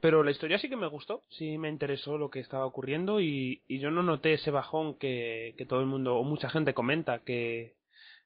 Pero 0.01 0.23
la 0.23 0.31
historia 0.31 0.59
sí 0.59 0.69
que 0.69 0.77
me 0.77 0.89
gustó, 0.89 1.23
sí 1.31 1.59
me 1.59 1.69
interesó 1.69 2.19
lo 2.19 2.29
que 2.31 2.41
estaba 2.41 2.67
ocurriendo 2.67 3.21
y, 3.21 3.62
y 3.69 3.79
yo 3.79 3.91
no 3.91 4.03
noté 4.03 4.35
ese 4.35 4.51
bajón 4.51 4.95
que, 4.99 5.55
que 5.59 5.67
todo 5.67 5.81
el 5.81 5.87
mundo 5.87 6.17
o 6.17 6.23
mucha 6.25 6.49
gente 6.51 6.75
comenta 6.75 7.21
que, 7.25 7.75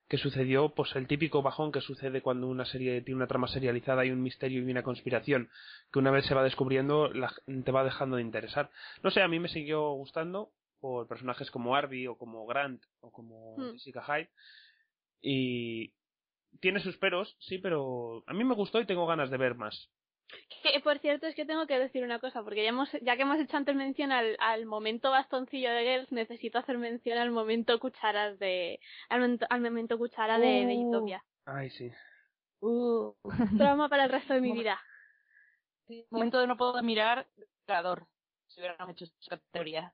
que 0.08 0.18
sucedió, 0.18 0.70
pues 0.74 0.94
el 0.96 1.06
típico 1.06 1.42
bajón 1.42 1.70
que 1.72 1.80
sucede 1.80 2.22
cuando 2.22 2.48
una 2.48 2.64
serie 2.64 3.02
tiene 3.02 3.18
una 3.18 3.28
trama 3.28 3.46
serializada 3.48 4.04
y 4.04 4.10
un 4.10 4.22
misterio 4.22 4.60
y 4.60 4.70
una 4.70 4.82
conspiración 4.82 5.48
que 5.92 6.00
una 6.00 6.10
vez 6.10 6.26
se 6.26 6.34
va 6.34 6.42
descubriendo 6.42 7.08
la, 7.12 7.32
te 7.64 7.72
va 7.72 7.84
dejando 7.84 8.16
de 8.16 8.22
interesar. 8.22 8.70
No 9.04 9.10
sé, 9.10 9.22
a 9.22 9.28
mí 9.28 9.38
me 9.38 9.48
siguió 9.48 9.92
gustando 10.02 10.50
por 10.80 11.06
personajes 11.06 11.50
como 11.52 11.76
Arby 11.76 12.06
o 12.08 12.16
como 12.16 12.46
Grant 12.46 12.82
o 13.00 13.10
como 13.12 13.56
Hmm. 13.56 13.72
Jessica 13.74 14.02
Hyde 14.02 14.30
y 15.22 15.92
tiene 16.60 16.80
sus 16.80 16.96
peros, 16.98 17.36
sí, 17.38 17.58
pero 17.58 18.24
a 18.26 18.32
mí 18.34 18.44
me 18.44 18.54
gustó 18.54 18.80
y 18.80 18.86
tengo 18.86 19.06
ganas 19.06 19.30
de 19.30 19.36
ver 19.38 19.54
más. 19.54 19.90
Que, 20.62 20.78
por 20.80 20.98
cierto, 21.00 21.26
es 21.26 21.34
que 21.34 21.44
tengo 21.44 21.66
que 21.66 21.78
decir 21.78 22.04
una 22.04 22.20
cosa, 22.20 22.42
porque 22.44 22.62
ya, 22.62 22.68
hemos, 22.68 22.88
ya 23.02 23.16
que 23.16 23.22
hemos 23.22 23.38
hecho 23.40 23.56
antes 23.56 23.74
mención 23.74 24.12
al, 24.12 24.36
al 24.38 24.64
momento 24.66 25.10
bastoncillo 25.10 25.70
de 25.72 25.82
Girls, 25.82 26.12
necesito 26.12 26.58
hacer 26.58 26.78
mención 26.78 27.18
al 27.18 27.30
momento 27.32 27.78
cucharas 27.80 28.38
de. 28.38 28.78
al, 29.08 29.20
momento- 29.20 29.46
al 29.50 29.60
momento 29.60 29.98
cuchara 29.98 30.38
de, 30.38 30.66
de 30.66 30.74
Uh. 30.76 30.88
Utopia. 30.88 31.24
Ay, 31.46 31.70
sí. 31.70 31.90
Uh, 32.60 33.12
Trauma 33.58 33.88
para 33.88 34.04
el 34.04 34.10
resto 34.10 34.34
de 34.34 34.40
mi 34.40 34.52
vida. 34.52 34.78
sí, 35.88 36.06
momento 36.10 36.38
de 36.40 36.46
no 36.46 36.56
poder 36.56 36.84
mirar, 36.84 37.26
creador. 37.66 38.06
Si 38.46 38.60
hubieran 38.60 38.90
hecho 38.90 39.06
esa 39.06 39.38
categoría. 39.38 39.92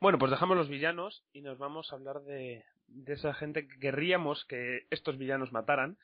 Bueno, 0.00 0.18
pues 0.18 0.30
dejamos 0.30 0.56
los 0.56 0.68
villanos 0.68 1.24
y 1.32 1.40
nos 1.42 1.58
vamos 1.58 1.90
a 1.92 1.96
hablar 1.96 2.20
de, 2.22 2.64
de 2.86 3.14
esa 3.14 3.34
gente 3.34 3.66
que 3.66 3.78
querríamos 3.78 4.44
que 4.46 4.86
estos 4.90 5.18
villanos 5.18 5.52
mataran, 5.52 5.98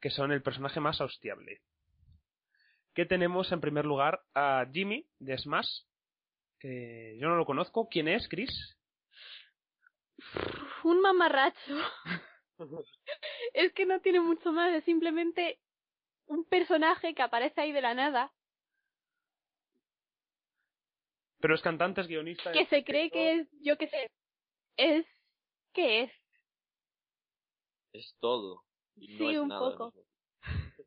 que 0.00 0.10
son 0.10 0.32
el 0.32 0.42
personaje 0.42 0.80
más 0.80 1.00
hostiable. 1.00 1.60
Que 2.94 3.06
tenemos 3.06 3.50
en 3.52 3.60
primer 3.60 3.84
lugar 3.84 4.22
a 4.34 4.66
Jimmy 4.72 5.06
de 5.18 5.38
Smash, 5.38 5.82
que 6.58 7.16
yo 7.20 7.28
no 7.28 7.36
lo 7.36 7.46
conozco. 7.46 7.88
¿Quién 7.88 8.08
es, 8.08 8.28
Chris? 8.28 8.50
Un 10.84 11.00
mamarracho. 11.00 11.76
es 13.54 13.72
que 13.72 13.86
no 13.86 14.00
tiene 14.00 14.20
mucho 14.20 14.52
más, 14.52 14.72
es 14.74 14.84
simplemente 14.84 15.58
un 16.26 16.44
personaje 16.44 17.14
que 17.14 17.22
aparece 17.22 17.60
ahí 17.60 17.72
de 17.72 17.80
la 17.80 17.94
nada, 17.94 18.32
Pero 21.42 21.56
es 21.56 21.60
cantante, 21.60 22.00
es 22.00 22.06
guionista. 22.06 22.52
que 22.52 22.66
se 22.66 22.84
cree 22.84 23.10
que 23.10 23.32
es, 23.32 23.48
yo 23.62 23.76
qué 23.76 23.88
sé, 23.88 24.10
es. 24.76 25.04
¿Qué 25.72 26.02
es? 26.02 26.12
Es 27.92 28.16
todo. 28.20 28.62
Y 28.96 29.08
no 29.08 29.18
Sí, 29.18 29.28
es 29.30 29.38
un 29.38 29.48
nada 29.48 29.70
poco. 29.70 29.92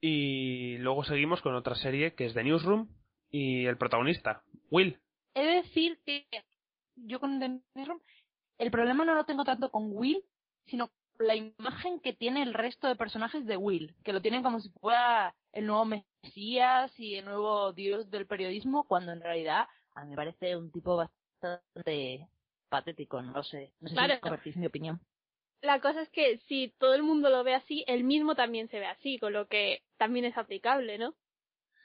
Y 0.00 0.76
luego 0.78 1.04
seguimos 1.04 1.40
con 1.40 1.54
otra 1.54 1.74
serie 1.74 2.14
que 2.14 2.26
es 2.26 2.34
The 2.34 2.44
Newsroom 2.44 2.88
y 3.30 3.64
el 3.66 3.78
protagonista, 3.78 4.42
Will. 4.70 5.00
He 5.34 5.44
de 5.44 5.54
decir 5.62 5.98
que 6.04 6.26
yo 6.96 7.18
con 7.18 7.40
The 7.40 7.60
Newsroom, 7.74 8.00
el 8.58 8.70
problema 8.70 9.04
no 9.04 9.14
lo 9.14 9.24
tengo 9.24 9.44
tanto 9.44 9.70
con 9.70 9.90
Will, 9.92 10.22
sino 10.66 10.88
con 10.88 11.26
la 11.26 11.34
imagen 11.34 11.98
que 12.00 12.12
tiene 12.12 12.42
el 12.42 12.54
resto 12.54 12.88
de 12.88 12.96
personajes 12.96 13.46
de 13.46 13.56
Will, 13.56 13.96
que 14.04 14.12
lo 14.12 14.20
tienen 14.20 14.42
como 14.42 14.60
si 14.60 14.68
fuera 14.80 15.34
el 15.52 15.66
nuevo 15.66 15.86
Mesías 15.86 16.92
y 17.00 17.16
el 17.16 17.24
nuevo 17.24 17.72
dios 17.72 18.10
del 18.10 18.26
periodismo, 18.26 18.84
cuando 18.84 19.12
en 19.12 19.22
realidad 19.22 19.66
a 19.94 20.04
mí 20.04 20.10
me 20.10 20.16
parece 20.16 20.56
un 20.56 20.70
tipo 20.70 20.96
bastante 20.96 22.28
patético, 22.68 23.22
no 23.22 23.32
lo 23.32 23.42
sé. 23.42 23.72
No 23.80 23.88
sé 23.88 23.94
Claro. 23.94 24.14
si 24.14 24.20
compartís 24.20 24.56
mi 24.56 24.66
opinión. 24.66 25.00
La 25.62 25.80
cosa 25.80 26.02
es 26.02 26.08
que 26.10 26.38
si 26.48 26.72
todo 26.78 26.94
el 26.94 27.02
mundo 27.02 27.30
lo 27.30 27.42
ve 27.44 27.54
así, 27.54 27.84
él 27.88 28.04
mismo 28.04 28.34
también 28.34 28.68
se 28.68 28.78
ve 28.78 28.86
así, 28.86 29.18
con 29.18 29.32
lo 29.32 29.48
que 29.48 29.82
también 29.96 30.24
es 30.24 30.36
aplicable, 30.36 30.98
¿no? 30.98 31.14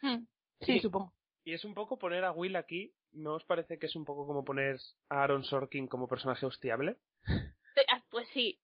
Hmm, 0.02 0.26
Sí, 0.60 0.74
Sí. 0.74 0.80
supongo. 0.80 1.14
Y 1.44 1.54
es 1.54 1.66
un 1.66 1.74
poco 1.74 1.98
poner 1.98 2.24
a 2.24 2.32
Will 2.32 2.56
aquí, 2.56 2.94
¿no 3.14 3.34
os 3.36 3.44
parece 3.46 3.80
que 3.80 3.88
es 3.88 3.96
un 3.96 4.06
poco 4.06 4.28
como 4.28 4.44
poner 4.46 4.78
a 5.10 5.24
Aaron 5.24 5.44
Sorkin 5.44 5.88
como 5.88 6.08
personaje 6.08 6.46
hostiable? 6.46 6.98
Eh, 7.76 7.86
ah, 7.90 8.04
Pues 8.10 8.28
sí, 8.34 8.60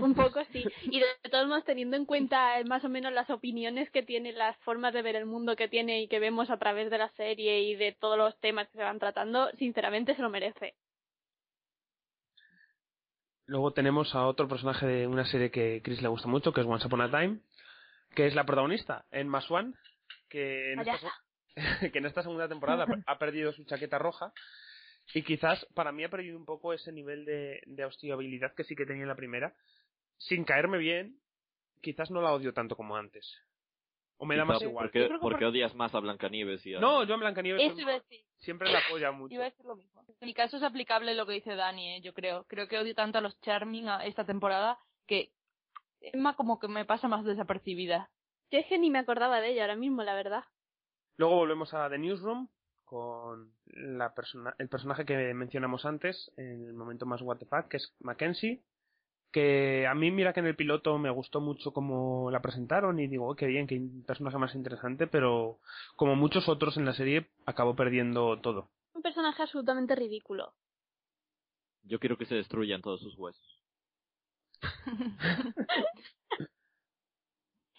un 0.00 0.14
poco 0.14 0.44
sí. 0.52 0.68
Y 0.90 1.00
de 1.00 1.06
todos 1.30 1.46
modos, 1.48 1.64
teniendo 1.64 1.96
en 1.96 2.06
cuenta 2.06 2.58
eh, 2.58 2.64
más 2.64 2.84
o 2.84 2.88
menos 2.88 3.12
las 3.12 3.30
opiniones 3.30 3.90
que 3.90 4.02
tiene, 4.02 4.32
las 4.32 4.56
formas 4.58 4.92
de 4.94 5.02
ver 5.02 5.16
el 5.16 5.26
mundo 5.26 5.56
que 5.56 5.68
tiene 5.68 6.02
y 6.02 6.08
que 6.08 6.18
vemos 6.18 6.50
a 6.50 6.58
través 6.58 6.90
de 6.90 6.98
la 6.98 7.10
serie 7.10 7.60
y 7.62 7.74
de 7.76 7.92
todos 7.92 8.18
los 8.18 8.38
temas 8.40 8.68
que 8.68 8.78
se 8.78 8.84
van 8.84 8.98
tratando, 8.98 9.50
sinceramente 9.58 10.14
se 10.16 10.22
lo 10.22 10.30
merece. 10.30 10.74
Luego 13.46 13.72
tenemos 13.72 14.14
a 14.14 14.26
otro 14.26 14.48
personaje 14.48 14.86
de 14.86 15.06
una 15.06 15.24
serie 15.24 15.50
que 15.50 15.80
Chris 15.82 16.02
le 16.02 16.08
gusta 16.08 16.28
mucho, 16.28 16.52
que 16.52 16.60
es 16.60 16.66
Once 16.66 16.86
Upon 16.86 17.00
a 17.00 17.10
Time, 17.10 17.38
que 18.14 18.26
es 18.26 18.34
la 18.34 18.44
protagonista, 18.44 19.04
en 19.10 19.32
One, 19.32 19.74
que 20.28 20.72
en, 20.72 20.80
esta, 20.80 21.12
que 21.92 21.98
en 21.98 22.06
esta 22.06 22.22
segunda 22.22 22.48
temporada 22.48 22.86
ha 23.06 23.18
perdido 23.18 23.52
su 23.52 23.64
chaqueta 23.64 23.98
roja 23.98 24.32
y 25.14 25.22
quizás 25.22 25.64
para 25.74 25.92
mí 25.92 26.02
ha 26.02 26.10
perdido 26.10 26.36
un 26.36 26.44
poco 26.44 26.72
ese 26.72 26.90
nivel 26.90 27.24
de, 27.24 27.62
de 27.66 27.84
hostiabilidad 27.84 28.54
que 28.54 28.64
sí 28.64 28.74
que 28.74 28.86
tenía 28.86 29.02
en 29.02 29.08
la 29.08 29.14
primera. 29.14 29.54
Sin 30.18 30.44
caerme 30.44 30.78
bien, 30.78 31.20
quizás 31.80 32.10
no 32.10 32.20
la 32.20 32.32
odio 32.32 32.52
tanto 32.52 32.74
como 32.74 32.96
antes. 32.96 33.40
O 34.18 34.24
me 34.26 34.36
da 34.36 34.44
más 34.44 34.62
igual. 34.62 34.86
Porque, 34.86 35.08
porque 35.20 35.44
por- 35.44 35.50
odias 35.50 35.74
más 35.74 35.94
a 35.94 36.00
Blancanieves 36.00 36.64
y 36.66 36.74
a... 36.74 36.80
No, 36.80 37.04
yo 37.04 37.14
en 37.14 37.20
Blancanieves 37.20 37.62
Eso 37.62 37.80
iba 37.80 37.90
a 37.92 37.94
decir. 38.00 38.20
siempre 38.38 38.70
la 38.72 38.78
apoya 38.78 39.12
mucho. 39.12 39.34
Iba 39.34 39.44
a 39.44 39.50
decir 39.50 39.66
lo 39.66 39.76
mismo. 39.76 40.02
En 40.20 40.26
mi 40.26 40.32
caso 40.34 40.56
es 40.56 40.62
aplicable 40.62 41.14
lo 41.14 41.26
que 41.26 41.34
dice 41.34 41.54
Dani, 41.54 41.96
¿eh? 41.96 42.00
yo 42.00 42.14
creo. 42.14 42.44
Creo 42.44 42.66
que 42.68 42.78
odio 42.78 42.94
tanto 42.94 43.18
a 43.18 43.20
los 43.20 43.38
Charming 43.42 43.88
a 43.88 44.04
esta 44.06 44.24
temporada 44.24 44.78
que 45.06 45.32
Emma 46.00 46.34
como 46.36 46.58
que 46.58 46.68
me 46.68 46.84
pasa 46.86 47.08
más 47.08 47.24
desapercibida. 47.24 48.10
Yo 48.50 48.58
es 48.60 48.66
que 48.66 48.78
ni 48.78 48.90
me 48.90 48.98
acordaba 49.00 49.40
de 49.40 49.50
ella 49.50 49.62
ahora 49.62 49.76
mismo, 49.76 50.02
la 50.02 50.14
verdad. 50.14 50.44
Luego 51.18 51.36
volvemos 51.36 51.74
a 51.74 51.88
The 51.90 51.98
Newsroom 51.98 52.48
con 52.84 53.52
la 53.66 54.14
persona, 54.14 54.54
el 54.58 54.68
personaje 54.68 55.04
que 55.04 55.34
mencionamos 55.34 55.84
antes 55.84 56.30
en 56.36 56.64
el 56.66 56.72
momento 56.72 57.04
más 57.04 57.20
what 57.22 57.38
the 57.38 57.46
fuck, 57.46 57.68
que 57.68 57.78
es 57.78 57.94
Mackenzie, 58.00 58.62
que 59.36 59.86
a 59.86 59.94
mí 59.94 60.10
mira 60.10 60.32
que 60.32 60.40
en 60.40 60.46
el 60.46 60.56
piloto 60.56 60.96
me 60.96 61.10
gustó 61.10 61.42
mucho 61.42 61.70
como 61.74 62.30
la 62.30 62.40
presentaron 62.40 62.98
y 62.98 63.06
digo, 63.06 63.28
"Oh, 63.28 63.36
qué 63.36 63.44
bien, 63.46 63.66
qué 63.66 63.78
personaje 64.06 64.38
más 64.38 64.54
interesante, 64.54 65.06
pero 65.06 65.58
como 65.94 66.16
muchos 66.16 66.48
otros 66.48 66.78
en 66.78 66.86
la 66.86 66.94
serie 66.94 67.28
acabó 67.44 67.76
perdiendo 67.76 68.40
todo. 68.40 68.70
Un 68.94 69.02
personaje 69.02 69.42
absolutamente 69.42 69.94
ridículo. 69.94 70.54
Yo 71.82 71.98
quiero 72.00 72.16
que 72.16 72.24
se 72.24 72.34
destruyan 72.36 72.80
todos 72.80 73.02
sus 73.02 73.14
huesos. 73.18 73.62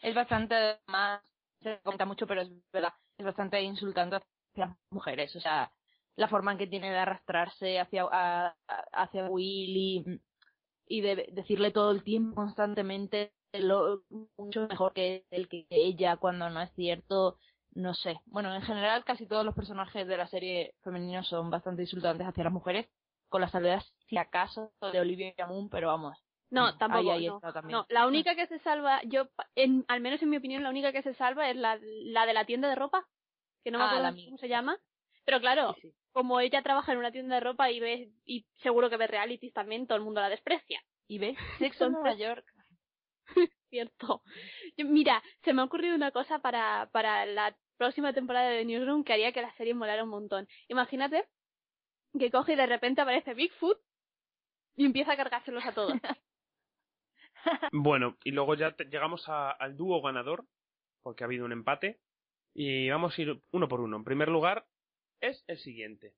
es 0.04 0.14
bastante 0.14 0.78
más, 0.86 1.24
se 1.64 1.80
comenta 1.84 2.06
mucho, 2.06 2.28
pero 2.28 2.42
es 2.44 2.50
verdad, 2.72 2.94
es 3.18 3.26
bastante 3.26 3.60
insultante 3.64 4.18
hacia 4.18 4.68
las 4.68 4.78
mujeres. 4.92 5.36
O 5.36 5.40
sea, 5.40 5.72
la 6.18 6.28
forma 6.28 6.52
en 6.52 6.60
que 6.60 6.68
tiene 6.68 6.92
de 6.92 7.00
arrastrarse 7.00 7.80
hacia, 7.80 8.06
a- 8.12 8.56
hacia 8.94 9.26
Willy 9.26 10.04
y 10.06 10.22
de 10.90 11.30
decirle 11.32 11.72
todo 11.72 11.92
el 11.92 12.04
tiempo, 12.04 12.36
constantemente, 12.36 13.34
lo, 13.54 14.02
mucho 14.38 14.68
mejor 14.68 14.94
que 14.94 15.26
él 15.32 15.48
que 15.48 15.66
ella, 15.70 16.18
cuando 16.18 16.50
no 16.50 16.62
es 16.62 16.72
cierto. 16.74 17.38
No 17.74 17.94
sé. 17.94 18.20
Bueno, 18.26 18.54
en 18.56 18.62
general, 18.64 19.04
casi 19.04 19.28
todos 19.28 19.46
los 19.46 19.54
personajes 19.54 20.08
de 20.08 20.18
la 20.18 20.28
serie 20.28 20.74
femeninos 20.84 21.28
son 21.28 21.50
bastante 21.50 21.84
insultantes 21.84 22.26
hacia 22.26 22.46
las 22.46 22.54
mujeres, 22.54 22.88
con 23.30 23.42
las 23.42 23.52
salvedades, 23.52 23.84
si 24.08 24.18
acaso, 24.18 24.72
de 24.92 25.00
Olivia 25.00 25.34
Moon, 25.48 25.70
pero 25.70 25.88
vamos. 25.90 26.18
No, 26.50 26.76
tampoco. 26.78 27.12
Ahí, 27.12 27.26
ahí 27.26 27.28
no. 27.28 27.40
también. 27.40 27.78
No, 27.78 27.86
la 27.90 28.08
única 28.08 28.36
que 28.36 28.48
se 28.48 28.58
salva, 28.60 29.02
yo, 29.04 29.28
en, 29.56 29.86
al 29.90 30.02
menos 30.02 30.22
en 30.22 30.30
mi 30.30 30.38
opinión, 30.38 30.64
la 30.64 30.70
única 30.70 30.92
que 30.92 31.04
se 31.04 31.14
salva 31.16 31.50
es 31.50 31.56
la, 31.58 31.78
la 31.82 32.26
de 32.26 32.34
la 32.34 32.46
tienda 32.46 32.70
de 32.70 32.76
ropa, 32.76 33.06
que 33.64 33.70
no 33.72 33.78
me 33.80 33.84
Ah, 33.84 33.90
acuerdo 33.90 34.24
cómo 34.26 34.38
se 34.38 34.48
llama. 34.48 34.78
Pero 35.26 35.40
claro, 35.42 35.74
Sí, 35.76 35.90
sí. 35.90 35.96
Como 36.18 36.40
ella 36.40 36.64
trabaja 36.64 36.94
en 36.94 36.98
una 36.98 37.12
tienda 37.12 37.36
de 37.36 37.42
ropa 37.42 37.70
y 37.70 37.80
ve, 37.80 38.10
y 38.26 38.48
seguro 38.64 38.90
que 38.90 38.98
ve 38.98 39.06
realities 39.06 39.54
también, 39.54 39.86
todo 39.86 40.00
el 40.00 40.04
mundo 40.04 40.20
la 40.20 40.30
desprecia. 40.30 40.82
Y 41.08 41.20
ves, 41.20 41.38
Sexo 41.60 41.86
en 41.86 41.92
Nueva 41.92 42.16
York. 42.16 42.44
Cierto. 43.70 44.24
Mira, 44.78 45.22
se 45.44 45.54
me 45.54 45.62
ha 45.62 45.66
ocurrido 45.66 45.94
una 45.94 46.10
cosa 46.10 46.40
para, 46.40 46.90
para 46.92 47.28
la 47.28 47.56
próxima 47.78 48.14
temporada 48.14 48.50
de 48.50 48.66
Newsroom 48.66 49.04
que 49.04 49.14
haría 49.14 49.32
que 49.32 49.44
la 49.44 49.54
serie 49.58 49.76
molara 49.76 50.04
un 50.06 50.10
montón. 50.10 50.48
Imagínate 50.70 51.26
que 52.18 52.32
coge 52.32 52.54
y 52.54 52.56
de 52.56 52.66
repente 52.66 53.02
aparece 53.02 53.36
Bigfoot 53.36 53.78
y 54.76 54.86
empieza 54.88 55.12
a 55.12 55.18
cargárselos 55.18 55.64
a 55.68 55.72
todos. 55.72 55.94
Bueno, 57.72 58.18
y 58.24 58.32
luego 58.32 58.56
ya 58.56 58.72
te- 58.76 58.86
llegamos 58.86 59.30
al 59.30 59.78
dúo 59.78 60.02
ganador, 60.02 60.46
porque 61.04 61.24
ha 61.24 61.28
habido 61.28 61.46
un 61.46 61.52
empate, 61.52 62.00
y 62.56 62.90
vamos 62.90 63.16
a 63.18 63.22
ir 63.22 63.40
uno 63.52 63.68
por 63.68 63.82
uno. 63.82 63.98
En 63.98 64.04
primer 64.04 64.30
lugar, 64.30 64.66
es 65.22 65.44
el 65.48 65.58
siguiente. 65.58 66.14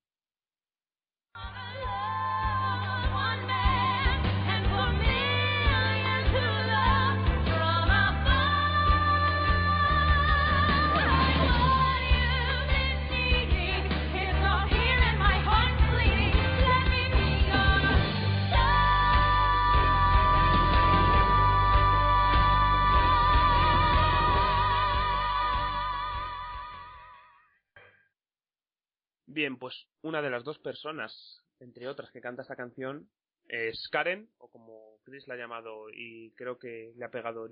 Bien, 29.31 29.57
pues 29.59 29.87
una 30.01 30.23
de 30.23 30.31
las 30.31 30.43
dos 30.43 30.57
personas, 30.57 31.45
entre 31.59 31.87
otras, 31.87 32.09
que 32.11 32.19
canta 32.19 32.41
esta 32.41 32.55
canción 32.55 33.07
es 33.47 33.87
Karen, 33.89 34.27
o 34.39 34.49
como 34.49 34.97
Chris 35.03 35.27
la 35.27 35.35
ha 35.35 35.37
llamado, 35.37 35.87
y 35.91 36.31
creo 36.31 36.57
que 36.57 36.93
le 36.95 37.05
ha 37.05 37.11
pegado 37.11 37.47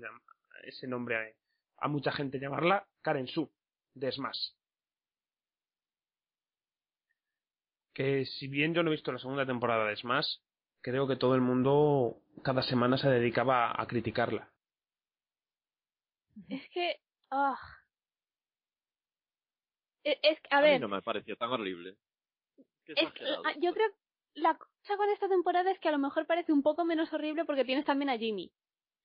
ese 0.64 0.88
nombre 0.88 1.36
a, 1.76 1.86
mucha 1.86 2.10
gente 2.10 2.40
llamarla, 2.40 2.88
Karen 3.00 3.28
Su, 3.28 3.48
de 3.94 4.10
Smash. 4.10 4.54
Que 7.94 8.26
si 8.26 8.48
bien 8.48 8.74
yo 8.74 8.82
no 8.82 8.90
he 8.90 8.96
visto 8.96 9.12
la 9.12 9.20
segunda 9.20 9.46
temporada 9.46 9.86
de 9.86 9.96
Smash, 9.96 10.38
creo 10.80 11.06
que 11.06 11.14
todo 11.14 11.36
el 11.36 11.42
mundo 11.42 12.20
cada 12.42 12.62
semana 12.62 12.98
se 12.98 13.08
dedicaba 13.08 13.80
a 13.80 13.86
criticarla. 13.86 14.50
Es 16.48 16.68
que. 16.70 17.00
ah. 17.30 17.77
Es, 20.12 20.18
es 20.22 20.40
que, 20.40 20.48
a 20.50 20.58
A, 20.58 20.60
ver, 20.62 20.74
mí 20.74 20.78
no 20.80 20.88
me 20.88 21.02
pareció 21.02 21.36
tan 21.36 21.50
horrible. 21.50 21.96
Es 22.86 23.08
ah, 23.44 23.54
yo 23.60 23.72
creo 23.74 23.88
la 24.34 24.56
cosa 24.56 24.96
con 24.96 25.10
esta 25.10 25.28
temporada 25.28 25.70
es 25.70 25.78
que 25.80 25.88
a 25.88 25.92
lo 25.92 25.98
mejor 25.98 26.26
parece 26.26 26.52
un 26.52 26.62
poco 26.62 26.84
menos 26.84 27.12
horrible 27.12 27.44
porque 27.44 27.64
tienes 27.64 27.84
también 27.84 28.08
a 28.08 28.16
Jimmy. 28.18 28.50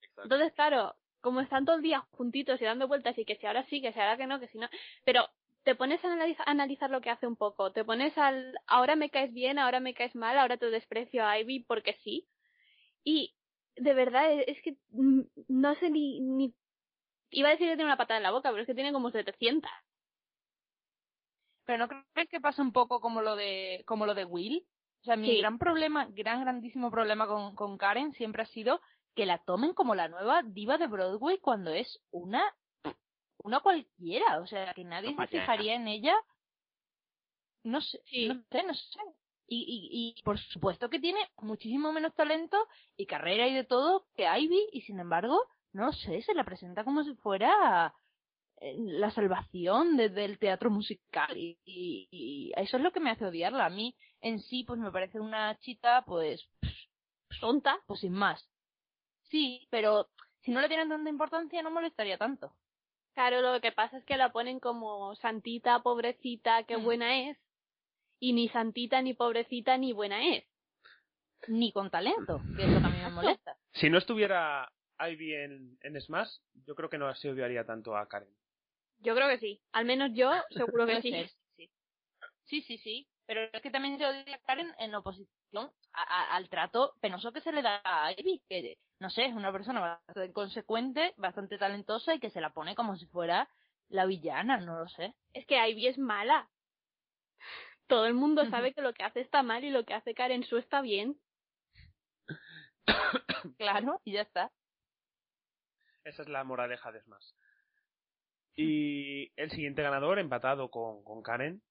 Exacto. 0.01 0.23
Entonces, 0.23 0.53
claro, 0.53 0.95
como 1.21 1.41
están 1.41 1.65
todo 1.65 1.75
el 1.77 1.81
día 1.81 2.05
juntitos 2.11 2.61
y 2.61 2.65
dando 2.65 2.87
vueltas 2.87 3.17
y 3.17 3.25
que 3.25 3.35
si 3.35 3.45
ahora 3.45 3.65
sí, 3.69 3.81
que 3.81 3.91
si 3.91 3.99
ahora 3.99 4.17
que 4.17 4.27
no, 4.27 4.39
que 4.39 4.47
si 4.47 4.57
no. 4.57 4.69
Pero 5.03 5.27
te 5.63 5.75
pones 5.75 6.03
a 6.05 6.07
analiza- 6.13 6.43
analizar 6.45 6.89
lo 6.89 7.01
que 7.01 7.09
hace 7.09 7.25
un 7.27 7.35
poco. 7.35 7.71
Te 7.71 7.83
pones 7.83 8.17
al. 8.17 8.55
Ahora 8.67 8.95
me 8.95 9.09
caes 9.09 9.33
bien, 9.33 9.59
ahora 9.59 9.79
me 9.79 9.93
caes 9.93 10.15
mal, 10.15 10.37
ahora 10.37 10.57
te 10.57 10.69
desprecio 10.69 11.25
a 11.25 11.39
Ivy 11.39 11.61
porque 11.61 11.93
sí. 12.03 12.27
Y 13.03 13.33
de 13.75 13.93
verdad, 13.93 14.31
es 14.31 14.47
es 14.57 14.61
que 14.61 14.77
mm, 14.91 15.21
no 15.47 15.75
sé 15.75 15.89
ni. 15.89 16.19
ni 16.21 16.53
Iba 17.31 17.49
a 17.49 17.51
decir 17.53 17.67
que 17.67 17.75
tiene 17.75 17.85
una 17.85 17.97
patada 17.97 18.17
en 18.17 18.23
la 18.23 18.31
boca, 18.31 18.49
pero 18.51 18.61
es 18.61 18.67
que 18.67 18.75
tiene 18.75 18.93
como 18.93 19.09
700. 19.09 19.69
Pero 21.65 21.77
no 21.79 21.87
crees 22.13 22.29
que 22.29 22.41
pasa 22.41 22.61
un 22.61 22.71
poco 22.73 22.99
como 22.99 23.21
lo 23.21 23.35
de, 23.35 23.83
como 23.87 24.05
lo 24.05 24.13
de 24.13 24.25
Will? 24.25 24.65
O 25.01 25.05
sea, 25.05 25.15
mi 25.15 25.27
Sí. 25.27 25.37
gran 25.39 25.57
problema, 25.57 26.07
gran, 26.11 26.41
grandísimo 26.41 26.89
problema 26.91 27.27
con, 27.27 27.55
con 27.55 27.77
Karen 27.77 28.13
siempre 28.13 28.43
ha 28.43 28.47
sido 28.47 28.81
que 29.15 29.25
la 29.25 29.37
tomen 29.39 29.73
como 29.73 29.95
la 29.95 30.07
nueva 30.07 30.41
diva 30.43 30.77
de 30.77 30.87
Broadway 30.87 31.39
cuando 31.39 31.71
es 31.71 32.01
una, 32.11 32.41
una 33.43 33.59
cualquiera. 33.59 34.39
O 34.39 34.47
sea, 34.47 34.73
que 34.73 34.83
nadie 34.83 35.15
se 35.15 35.27
fijaría 35.27 35.75
en 35.75 35.87
ella. 35.87 36.15
No 37.63 37.81
sé, 37.81 38.01
Sí. 38.05 38.27
no 38.27 38.43
sé, 38.51 38.63
no 38.63 38.73
sé. 38.73 38.99
Y, 39.47 39.57
y, 39.57 40.15
y 40.17 40.23
por 40.23 40.39
supuesto 40.39 40.89
que 40.89 40.99
tiene 40.99 41.19
muchísimo 41.37 41.91
menos 41.91 42.13
talento 42.15 42.57
y 42.97 43.05
carrera 43.05 43.47
y 43.47 43.53
de 43.53 43.65
todo 43.65 44.05
que 44.15 44.25
Ivy, 44.25 44.69
y 44.71 44.81
sin 44.81 44.99
embargo, 44.99 45.37
no 45.73 45.91
sé, 45.91 46.21
se 46.21 46.33
la 46.33 46.43
presenta 46.45 46.83
como 46.83 47.03
si 47.03 47.13
fuera 47.15 47.93
la 48.77 49.11
salvación 49.11 49.97
desde 49.97 50.25
el 50.25 50.37
teatro 50.39 50.69
musical 50.69 51.35
y, 51.37 51.57
y- 51.65 52.07
y 52.11 52.51
eso 52.55 52.77
es 52.77 52.83
lo 52.83 52.91
que 52.91 52.99
me 52.99 53.11
hace 53.11 53.25
odiarla. 53.25 53.65
A 53.65 53.69
mí 53.69 53.95
en 54.21 54.39
sí 54.41 54.63
pues 54.63 54.79
me 54.79 54.91
parece 54.91 55.19
una 55.19 55.57
chica 55.59 56.03
pues 56.05 56.41
Tonta. 57.39 57.77
pues 57.87 57.99
sin 57.99 58.13
más. 58.13 58.47
Sí, 59.23 59.67
pero 59.69 60.09
si 60.41 60.51
no 60.51 60.61
le 60.61 60.67
tienen 60.67 60.89
tanta 60.89 61.09
importancia 61.09 61.61
no 61.61 61.71
molestaría 61.71 62.17
tanto. 62.17 62.53
Claro, 63.13 63.41
lo 63.41 63.61
que 63.61 63.71
pasa 63.71 63.97
es 63.97 64.05
que 64.05 64.17
la 64.17 64.31
ponen 64.31 64.59
como 64.59 65.15
santita, 65.15 65.79
pobrecita, 65.83 66.63
qué 66.63 66.77
Mm. 66.77 66.83
buena 66.83 67.29
es. 67.29 67.37
Y 68.19 68.33
ni 68.33 68.47
santita, 68.49 69.01
ni 69.01 69.13
pobrecita, 69.13 69.77
ni 69.77 69.91
buena 69.93 70.25
es. 70.35 70.45
Ni 71.47 71.71
con 71.73 71.89
talento, 71.91 72.39
que 72.55 72.63
es 72.63 72.69
lo 72.71 72.79
que 72.79 72.85
a 72.85 72.89
mí 72.89 72.97
me 72.97 73.09
molesta. 73.09 73.57
Si 73.73 73.89
no 73.89 73.97
estuviera 73.97 74.71
Ivy 74.99 75.33
en, 75.33 75.77
en 75.81 75.99
Smash, 76.01 76.29
yo 76.65 76.73
creo 76.75 76.89
que 76.89 76.97
no 76.97 77.13
se 77.15 77.29
odiaría 77.29 77.65
tanto 77.65 77.97
a 77.97 78.07
Karen. 78.07 78.29
Yo 79.03 79.15
creo 79.15 79.27
que 79.27 79.37
sí. 79.37 79.61
Al 79.73 79.85
menos 79.85 80.11
yo 80.13 80.31
seguro 80.49 80.87
que 80.87 81.01
sí. 81.01 81.11
ser, 81.11 81.29
sí. 81.57 81.69
Sí, 82.45 82.61
sí, 82.61 82.77
sí. 82.77 83.07
Pero 83.25 83.41
es 83.51 83.61
que 83.61 83.71
también 83.71 83.97
se 83.97 84.05
odia 84.05 84.35
a 84.35 84.39
Karen 84.39 84.73
en 84.79 84.95
oposición 84.95 85.71
a- 85.93 86.01
a- 86.03 86.35
al 86.35 86.49
trato 86.49 86.95
penoso 86.99 87.31
que 87.31 87.41
se 87.41 87.51
le 87.51 87.61
da 87.61 87.81
a 87.83 88.11
Ivy, 88.11 88.41
que 88.49 88.77
no 88.99 89.09
sé, 89.09 89.25
es 89.25 89.33
una 89.33 89.51
persona 89.51 89.79
bastante 89.79 90.31
consecuente, 90.33 91.13
bastante 91.17 91.57
talentosa 91.57 92.15
y 92.15 92.19
que 92.19 92.29
se 92.29 92.41
la 92.41 92.51
pone 92.51 92.75
como 92.75 92.95
si 92.95 93.05
fuera 93.07 93.49
la 93.89 94.05
villana, 94.05 94.57
no 94.57 94.79
lo 94.79 94.87
sé. 94.87 95.13
Es 95.33 95.45
que 95.45 95.55
Ivy 95.69 95.87
es 95.87 95.97
mala. 95.97 96.49
Todo 97.87 98.05
el 98.05 98.13
mundo 98.13 98.45
sabe 98.45 98.73
que 98.73 98.81
lo 98.81 98.93
que 98.93 99.03
hace 99.03 99.19
está 99.19 99.43
mal 99.43 99.63
y 99.63 99.69
lo 99.69 99.83
que 99.83 99.93
hace 99.93 100.13
Karen 100.13 100.43
Su 100.43 100.57
está 100.57 100.81
bien. 100.81 101.19
Claro, 103.57 104.01
y 104.05 104.13
ya 104.13 104.21
está. 104.21 104.51
Esa 106.03 106.21
es 106.21 106.29
la 106.29 106.43
moraleja 106.43 106.91
de 106.91 107.01
Smash. 107.01 107.31
Y 108.55 109.31
el 109.35 109.49
siguiente 109.51 109.81
ganador, 109.81 110.19
empatado 110.19 110.69
con, 110.69 111.03
con 111.03 111.23
Karen, 111.23 111.61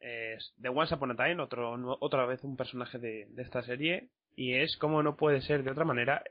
es 0.00 0.54
The 0.60 0.68
Once 0.70 0.94
Upon 0.94 1.10
a 1.10 1.16
Time, 1.16 1.42
otro, 1.42 1.76
nu- 1.76 1.96
otra 2.00 2.24
vez 2.24 2.42
un 2.44 2.56
personaje 2.56 2.98
de, 2.98 3.26
de 3.28 3.42
esta 3.42 3.62
serie, 3.62 4.08
y 4.36 4.54
es, 4.54 4.76
como 4.78 5.02
no 5.02 5.16
puede 5.16 5.42
ser 5.42 5.62
de 5.62 5.70
otra 5.70 5.84
manera, 5.84 6.22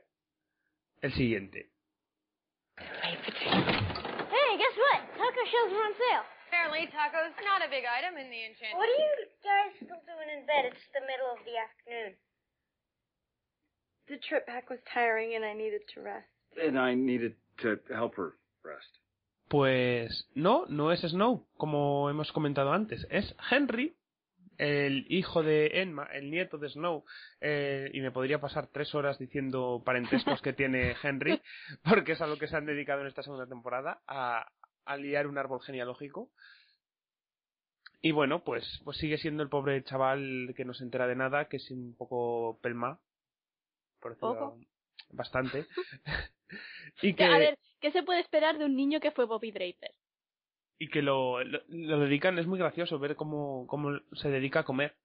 el 1.02 1.12
siguiente. 1.14 1.70
Hey, 2.76 4.56
guess 4.58 4.76
what? 4.76 5.00
Taco 5.16 5.42
shells 5.46 5.72
are 5.72 5.84
on 5.86 5.94
sale. 5.94 6.24
Apparently, 6.48 6.86
tacos 6.90 7.30
not 7.46 7.62
a 7.62 7.70
big 7.70 7.84
item 7.86 8.18
in 8.18 8.28
the 8.30 8.42
enchanted. 8.46 8.76
What 8.76 8.88
are 8.88 8.98
you 8.98 9.14
guys 9.44 9.72
still 9.76 10.02
doing 10.06 10.28
in 10.34 10.46
bed? 10.46 10.66
It's 10.66 10.86
the 10.92 11.00
middle 11.06 11.30
of 11.30 11.38
the 11.46 11.54
afternoon. 11.56 12.16
The 14.08 14.18
trip 14.28 14.46
back 14.46 14.68
was 14.68 14.80
tiring, 14.92 15.36
and 15.36 15.44
I 15.44 15.52
needed 15.54 15.82
to 15.94 16.00
rest. 16.02 16.26
And 16.60 16.76
I 16.76 16.94
needed 16.94 17.36
to 17.62 17.78
help 17.94 18.16
her 18.16 18.34
rest. 18.64 18.98
Pues 19.50 20.28
no, 20.36 20.64
no 20.68 20.92
es 20.92 21.00
Snow, 21.00 21.44
como 21.56 22.08
hemos 22.08 22.30
comentado 22.30 22.72
antes, 22.72 23.04
es 23.10 23.34
Henry, 23.50 23.96
el 24.58 25.06
hijo 25.08 25.42
de 25.42 25.82
Enma, 25.82 26.04
el 26.04 26.30
nieto 26.30 26.56
de 26.56 26.68
Snow, 26.68 27.04
eh, 27.40 27.90
y 27.92 28.00
me 28.00 28.12
podría 28.12 28.40
pasar 28.40 28.68
tres 28.68 28.94
horas 28.94 29.18
diciendo 29.18 29.82
parentescos 29.84 30.40
que 30.40 30.52
tiene 30.52 30.94
Henry, 31.02 31.42
porque 31.82 32.12
es 32.12 32.20
a 32.20 32.28
lo 32.28 32.38
que 32.38 32.46
se 32.46 32.56
han 32.56 32.64
dedicado 32.64 33.00
en 33.00 33.08
esta 33.08 33.24
segunda 33.24 33.48
temporada, 33.48 34.00
a, 34.06 34.52
a 34.84 34.96
liar 34.96 35.26
un 35.26 35.36
árbol 35.36 35.60
genealógico. 35.62 36.30
Y 38.00 38.12
bueno, 38.12 38.44
pues, 38.44 38.80
pues 38.84 38.98
sigue 38.98 39.18
siendo 39.18 39.42
el 39.42 39.48
pobre 39.48 39.82
chaval 39.82 40.54
que 40.56 40.64
no 40.64 40.74
se 40.74 40.84
entera 40.84 41.08
de 41.08 41.16
nada, 41.16 41.46
que 41.46 41.56
es 41.56 41.68
un 41.72 41.96
poco 41.96 42.60
pelma, 42.62 43.00
por 43.98 44.12
decirlo 44.12 44.60
bastante. 45.10 45.66
y 47.02 47.14
que, 47.14 47.24
A 47.24 47.36
ver, 47.36 47.58
¿qué 47.80 47.92
se 47.92 48.02
puede 48.02 48.20
esperar 48.20 48.58
de 48.58 48.64
un 48.66 48.76
niño 48.76 49.00
que 49.00 49.10
fue 49.10 49.26
Bobby 49.26 49.50
Draper? 49.50 49.92
y 50.80 50.88
que 50.88 51.02
lo, 51.02 51.44
lo, 51.44 51.60
lo 51.68 52.00
dedican, 52.00 52.38
es 52.38 52.46
muy 52.46 52.58
gracioso 52.58 52.98
ver 52.98 53.14
cómo, 53.14 53.66
cómo 53.66 54.00
se 54.12 54.30
dedica 54.30 54.60
a 54.60 54.64
comer 54.64 54.96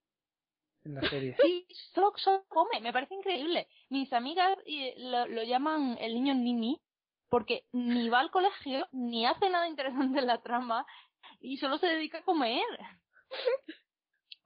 en 0.84 0.94
la 0.94 1.02
serie. 1.02 1.36
Sí, 1.42 1.66
solo, 1.92 2.12
solo 2.16 2.44
come, 2.48 2.80
me 2.80 2.94
parece 2.94 3.14
increíble. 3.14 3.68
Mis 3.90 4.10
amigas 4.14 4.56
lo, 4.96 5.26
lo 5.26 5.42
llaman 5.44 5.98
el 6.00 6.14
niño 6.14 6.34
Nini 6.34 6.80
porque 7.28 7.64
ni 7.72 8.08
va 8.08 8.20
al 8.20 8.30
colegio, 8.30 8.88
ni 8.92 9.26
hace 9.26 9.50
nada 9.50 9.68
interesante 9.68 10.20
en 10.20 10.26
la 10.26 10.40
trama 10.40 10.86
y 11.40 11.58
solo 11.58 11.76
se 11.76 11.88
dedica 11.88 12.18
a 12.18 12.24
comer. 12.24 12.64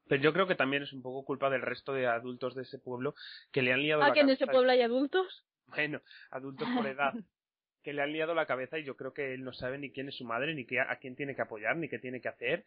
Pero 0.08 0.20
yo 0.20 0.32
creo 0.32 0.48
que 0.48 0.56
también 0.56 0.82
es 0.82 0.92
un 0.92 1.02
poco 1.02 1.24
culpa 1.24 1.48
del 1.48 1.62
resto 1.62 1.92
de 1.92 2.08
adultos 2.08 2.56
de 2.56 2.62
ese 2.62 2.80
pueblo 2.80 3.14
que 3.52 3.62
le 3.62 3.72
han 3.72 3.82
liado 3.82 4.02
¿A 4.02 4.08
la 4.08 4.14
que 4.14 4.20
en 4.20 4.30
ese 4.30 4.48
pueblo 4.48 4.72
hay 4.72 4.82
adultos? 4.82 5.46
Bueno, 5.66 6.00
adultos 6.32 6.68
por 6.74 6.88
edad. 6.88 7.12
que 7.82 7.92
le 7.92 8.02
han 8.02 8.12
liado 8.12 8.34
la 8.34 8.46
cabeza 8.46 8.78
y 8.78 8.84
yo 8.84 8.96
creo 8.96 9.12
que 9.12 9.34
él 9.34 9.44
no 9.44 9.52
sabe 9.52 9.78
ni 9.78 9.90
quién 9.90 10.08
es 10.08 10.16
su 10.16 10.24
madre, 10.24 10.54
ni 10.54 10.66
qué, 10.66 10.80
a 10.80 10.96
quién 10.96 11.16
tiene 11.16 11.34
que 11.34 11.42
apoyar, 11.42 11.76
ni 11.76 11.88
qué 11.88 11.98
tiene 11.98 12.20
que 12.20 12.28
hacer. 12.28 12.64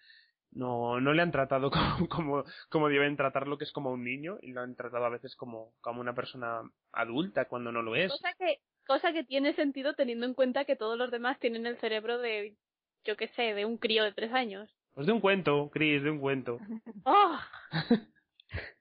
No, 0.52 1.00
no 1.00 1.14
le 1.14 1.22
han 1.22 1.32
tratado 1.32 1.72
como, 1.72 2.08
como, 2.08 2.44
como 2.70 2.90
deben 2.90 3.18
tratarlo, 3.18 3.58
que 3.58 3.64
es 3.64 3.72
como 3.72 3.92
un 3.92 4.04
niño, 4.04 4.38
y 4.42 4.52
lo 4.52 4.62
han 4.62 4.76
tratado 4.76 5.06
a 5.06 5.10
veces 5.10 5.36
como, 5.36 5.74
como 5.82 6.02
una 6.02 6.14
persona 6.14 6.62
adulta 6.92 7.46
cuando 7.46 7.72
no 7.72 7.82
lo 7.82 7.96
es. 7.96 8.12
Cosa 8.12 8.34
que, 8.38 8.60
cosa 8.86 9.14
que 9.14 9.24
tiene 9.24 9.54
sentido 9.54 9.94
teniendo 9.94 10.26
en 10.26 10.34
cuenta 10.34 10.66
que 10.66 10.76
todos 10.76 10.98
los 10.98 11.12
demás 11.12 11.40
tienen 11.40 11.66
el 11.66 11.78
cerebro 11.78 12.20
de, 12.20 12.56
yo 13.04 13.18
qué 13.18 13.28
sé, 13.30 13.54
de 13.54 13.66
un 13.66 13.78
crío 13.78 14.04
de 14.04 14.14
tres 14.14 14.32
años. 14.32 14.70
Pues 14.94 15.08
de 15.08 15.14
un 15.14 15.22
cuento, 15.22 15.70
Chris, 15.72 16.04
de 16.04 16.12
un 16.12 16.20
cuento. 16.20 16.60
¡Oh! 17.06 17.40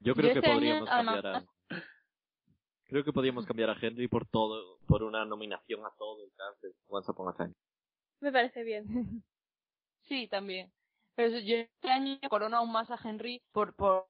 Yo 0.01 0.15
creo 0.15 0.29
Yo 0.29 0.33
que 0.35 0.39
este 0.41 0.51
año, 0.51 0.55
podríamos 0.55 0.91
cambiar 0.91 1.27
a... 1.27 1.45
Creo 2.93 3.05
que 3.05 3.13
podríamos 3.15 3.47
cambiar 3.47 3.71
a 3.71 3.77
Henry 3.81 4.07
por 4.07 4.27
todo, 4.27 4.77
por 4.87 5.03
una 5.03 5.25
nominación 5.25 5.81
a 5.87 5.91
todo 5.97 6.23
el 6.25 6.31
cast 6.37 6.61
de 6.63 6.75
Once 6.89 7.11
Upon 7.11 7.29
a 7.31 7.33
Time. 7.33 7.55
Me 8.21 8.31
parece 8.31 8.63
bien. 8.65 8.85
Sí, 10.09 10.29
también. 10.29 10.71
Pero 11.15 11.29
eso- 11.35 11.39
yo 11.47 11.57
este 11.57 11.89
año 11.89 12.19
corono 12.29 12.59
aún 12.59 12.71
más 12.71 12.91
a 12.91 12.99
Henry 13.03 13.41
por, 13.51 13.75
por, 13.77 14.09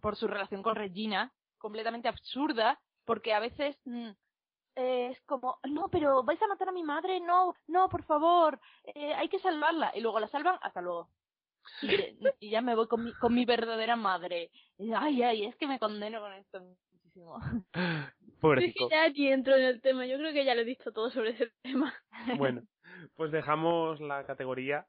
por 0.00 0.14
su 0.14 0.28
relación 0.28 0.62
con 0.62 0.76
Regina, 0.76 1.32
completamente 1.58 2.06
absurda, 2.06 2.78
porque 3.04 3.32
a 3.34 3.40
veces 3.40 3.76
mm, 3.84 4.10
eh, 4.76 5.08
es 5.10 5.20
como, 5.22 5.58
no, 5.68 5.88
pero 5.88 6.22
vais 6.22 6.40
a 6.40 6.46
matar 6.46 6.68
a 6.68 6.72
mi 6.72 6.84
madre, 6.84 7.18
no, 7.20 7.56
no, 7.66 7.88
por 7.88 8.04
favor, 8.04 8.60
eh, 8.94 9.12
hay 9.14 9.28
que 9.28 9.40
salvarla. 9.40 9.90
Y 9.96 10.02
luego 10.02 10.20
la 10.20 10.28
salvan, 10.28 10.56
hasta 10.62 10.80
luego. 10.80 11.08
Y, 11.82 12.46
y 12.46 12.50
ya 12.50 12.60
me 12.60 12.76
voy 12.76 12.86
con 12.86 13.02
mi, 13.02 13.12
con 13.14 13.34
mi 13.34 13.44
verdadera 13.44 13.96
madre. 13.96 14.52
Y, 14.78 14.92
ay, 14.92 15.22
ay, 15.24 15.46
es 15.46 15.56
que 15.56 15.66
me 15.66 15.80
condeno 15.80 16.20
con 16.20 16.32
esto 16.34 16.60
muchísimo. 16.60 17.38
Es 18.40 18.42
Pobrecito. 18.42 18.88
que 18.88 18.94
ya 18.94 19.08
ni 19.08 19.28
entro 19.28 19.54
en 19.54 19.64
el 19.64 19.80
tema, 19.82 20.06
yo 20.06 20.16
creo 20.16 20.32
que 20.32 20.44
ya 20.44 20.54
lo 20.54 20.62
he 20.62 20.64
dicho 20.64 20.92
todo 20.92 21.10
sobre 21.10 21.30
ese 21.30 21.50
tema. 21.62 21.94
Bueno, 22.38 22.62
pues 23.16 23.30
dejamos 23.30 24.00
la 24.00 24.24
categoría 24.24 24.86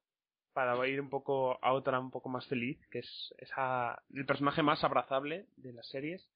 para 0.54 0.88
ir 0.88 1.02
un 1.02 1.10
poco 1.10 1.60
a 1.62 1.74
otra 1.74 2.00
un 2.00 2.12
poco 2.12 2.30
más 2.30 2.48
feliz, 2.48 2.80
que 2.90 3.00
es 3.00 3.34
esa, 3.38 4.02
el 4.14 4.26
personaje 4.26 4.64
más 4.64 4.84
abrazable 4.84 5.48
de 5.58 5.74
las 5.74 5.88
series. 5.90 6.30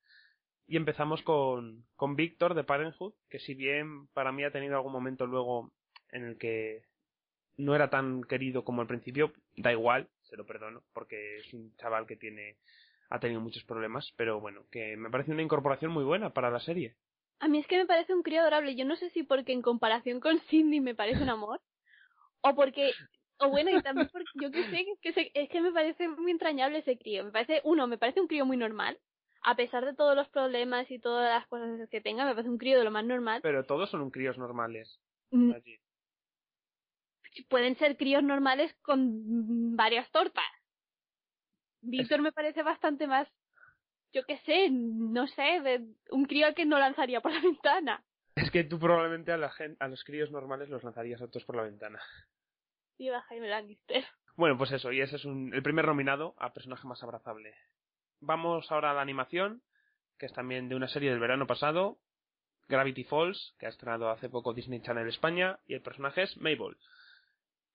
Y 0.67 0.77
empezamos 0.77 1.21
con, 1.21 1.85
con 1.95 2.15
Víctor 2.15 2.53
de 2.53 2.63
Parenthood, 2.63 3.13
que 3.29 3.39
si 3.39 3.53
bien 3.53 4.07
para 4.07 4.31
mí 4.31 4.43
ha 4.43 4.51
tenido 4.51 4.75
algún 4.75 4.93
momento 4.93 5.25
luego 5.25 5.71
en 6.09 6.25
el 6.25 6.37
que 6.37 6.83
no 7.57 7.75
era 7.75 7.89
tan 7.89 8.23
querido 8.23 8.63
como 8.63 8.81
al 8.81 8.87
principio, 8.87 9.31
da 9.55 9.71
igual, 9.71 10.09
se 10.23 10.35
lo 10.35 10.45
perdono, 10.45 10.83
porque 10.93 11.37
es 11.37 11.53
un 11.53 11.75
chaval 11.77 12.05
que 12.05 12.17
tiene, 12.17 12.57
ha 13.09 13.19
tenido 13.19 13.41
muchos 13.41 13.63
problemas, 13.63 14.11
pero 14.17 14.39
bueno, 14.39 14.65
que 14.71 14.97
me 14.97 15.09
parece 15.09 15.31
una 15.31 15.43
incorporación 15.43 15.91
muy 15.91 16.03
buena 16.03 16.31
para 16.31 16.49
la 16.49 16.59
serie. 16.59 16.95
A 17.39 17.47
mí 17.47 17.59
es 17.59 17.67
que 17.67 17.77
me 17.77 17.85
parece 17.85 18.13
un 18.13 18.23
crío 18.23 18.41
adorable. 18.41 18.75
Yo 18.75 18.85
no 18.85 18.95
sé 18.95 19.09
si 19.11 19.23
porque 19.23 19.51
en 19.53 19.61
comparación 19.61 20.19
con 20.19 20.39
Cindy 20.49 20.79
me 20.79 20.95
parece 20.95 21.23
un 21.23 21.29
amor. 21.29 21.61
O 22.41 22.55
porque. 22.55 22.93
O 23.37 23.49
bueno, 23.49 23.69
y 23.69 23.81
también 23.81 24.09
porque 24.11 24.29
yo 24.35 24.49
que 24.51 24.63
sé, 24.69 24.85
que 25.01 25.13
se- 25.13 25.31
es 25.33 25.49
que 25.49 25.59
me 25.61 25.71
parece 25.73 26.07
muy 26.07 26.31
entrañable 26.31 26.79
ese 26.79 26.97
crío. 26.97 27.25
Me 27.25 27.31
parece, 27.31 27.61
uno, 27.65 27.85
me 27.87 27.97
parece 27.97 28.21
un 28.21 28.27
crío 28.27 28.45
muy 28.45 28.55
normal. 28.55 28.97
A 29.43 29.55
pesar 29.55 29.85
de 29.85 29.93
todos 29.93 30.15
los 30.15 30.29
problemas 30.29 30.89
y 30.89 30.99
todas 30.99 31.29
las 31.29 31.45
cosas 31.47 31.89
que 31.89 32.01
tenga, 32.01 32.25
me 32.25 32.31
parece 32.31 32.49
un 32.49 32.57
crío 32.57 32.77
de 32.79 32.85
lo 32.85 32.91
más 32.91 33.03
normal. 33.05 33.41
Pero 33.43 33.65
todos 33.65 33.89
son 33.89 34.01
un 34.01 34.09
críos 34.11 34.37
normales. 34.37 34.99
Mm, 35.31 35.51
allí. 35.51 35.77
Pueden 37.49 37.77
ser 37.77 37.97
críos 37.97 38.23
normales 38.23 38.73
con 38.81 39.75
varias 39.75 40.09
tortas. 40.11 40.45
Víctor 41.81 42.21
me 42.21 42.31
parece 42.31 42.63
bastante 42.63 43.05
más, 43.05 43.27
yo 44.15 44.25
qué 44.25 44.37
sé, 44.45 44.69
no 44.71 45.27
sé, 45.27 45.59
de 45.61 45.85
un 46.09 46.25
crío 46.25 46.47
al 46.47 46.55
que 46.55 46.65
no 46.65 46.79
lanzaría 46.79 47.19
por 47.21 47.33
la 47.33 47.41
ventana. 47.41 48.03
Es 48.35 48.49
que 48.49 48.63
tú 48.63 48.79
probablemente 48.79 49.31
a, 49.33 49.37
la 49.37 49.51
a 49.79 49.87
los 49.89 50.03
críos 50.05 50.31
normales 50.31 50.69
los 50.69 50.83
lanzarías 50.83 51.21
a 51.21 51.27
todos 51.27 51.43
por 51.45 51.57
la 51.57 51.63
ventana. 51.63 52.01
Viva 52.97 53.21
Jaime 53.23 53.49
Lannister. 53.49 54.05
Bueno, 54.37 54.57
pues 54.57 54.71
eso, 54.71 54.91
y 54.91 55.01
ese 55.01 55.17
es 55.17 55.25
un- 55.25 55.53
el 55.53 55.61
primer 55.63 55.85
nominado 55.85 56.33
a 56.37 56.53
personaje 56.53 56.87
más 56.87 57.03
abrazable. 57.03 57.53
Vamos 58.21 58.71
ahora 58.71 58.91
a 58.91 58.93
la 58.93 59.01
animación, 59.01 59.61
que 60.17 60.25
es 60.27 60.33
también 60.33 60.69
de 60.69 60.75
una 60.75 60.87
serie 60.87 61.09
del 61.09 61.19
verano 61.19 61.45
pasado, 61.45 61.97
Gravity 62.69 63.03
Falls, 63.03 63.53
que 63.59 63.65
ha 63.65 63.69
estrenado 63.69 64.09
hace 64.09 64.29
poco 64.29 64.53
Disney 64.53 64.81
Channel 64.81 65.07
España, 65.09 65.59
y 65.67 65.73
el 65.73 65.81
personaje 65.81 66.23
es 66.23 66.37
Mabel. 66.37 66.77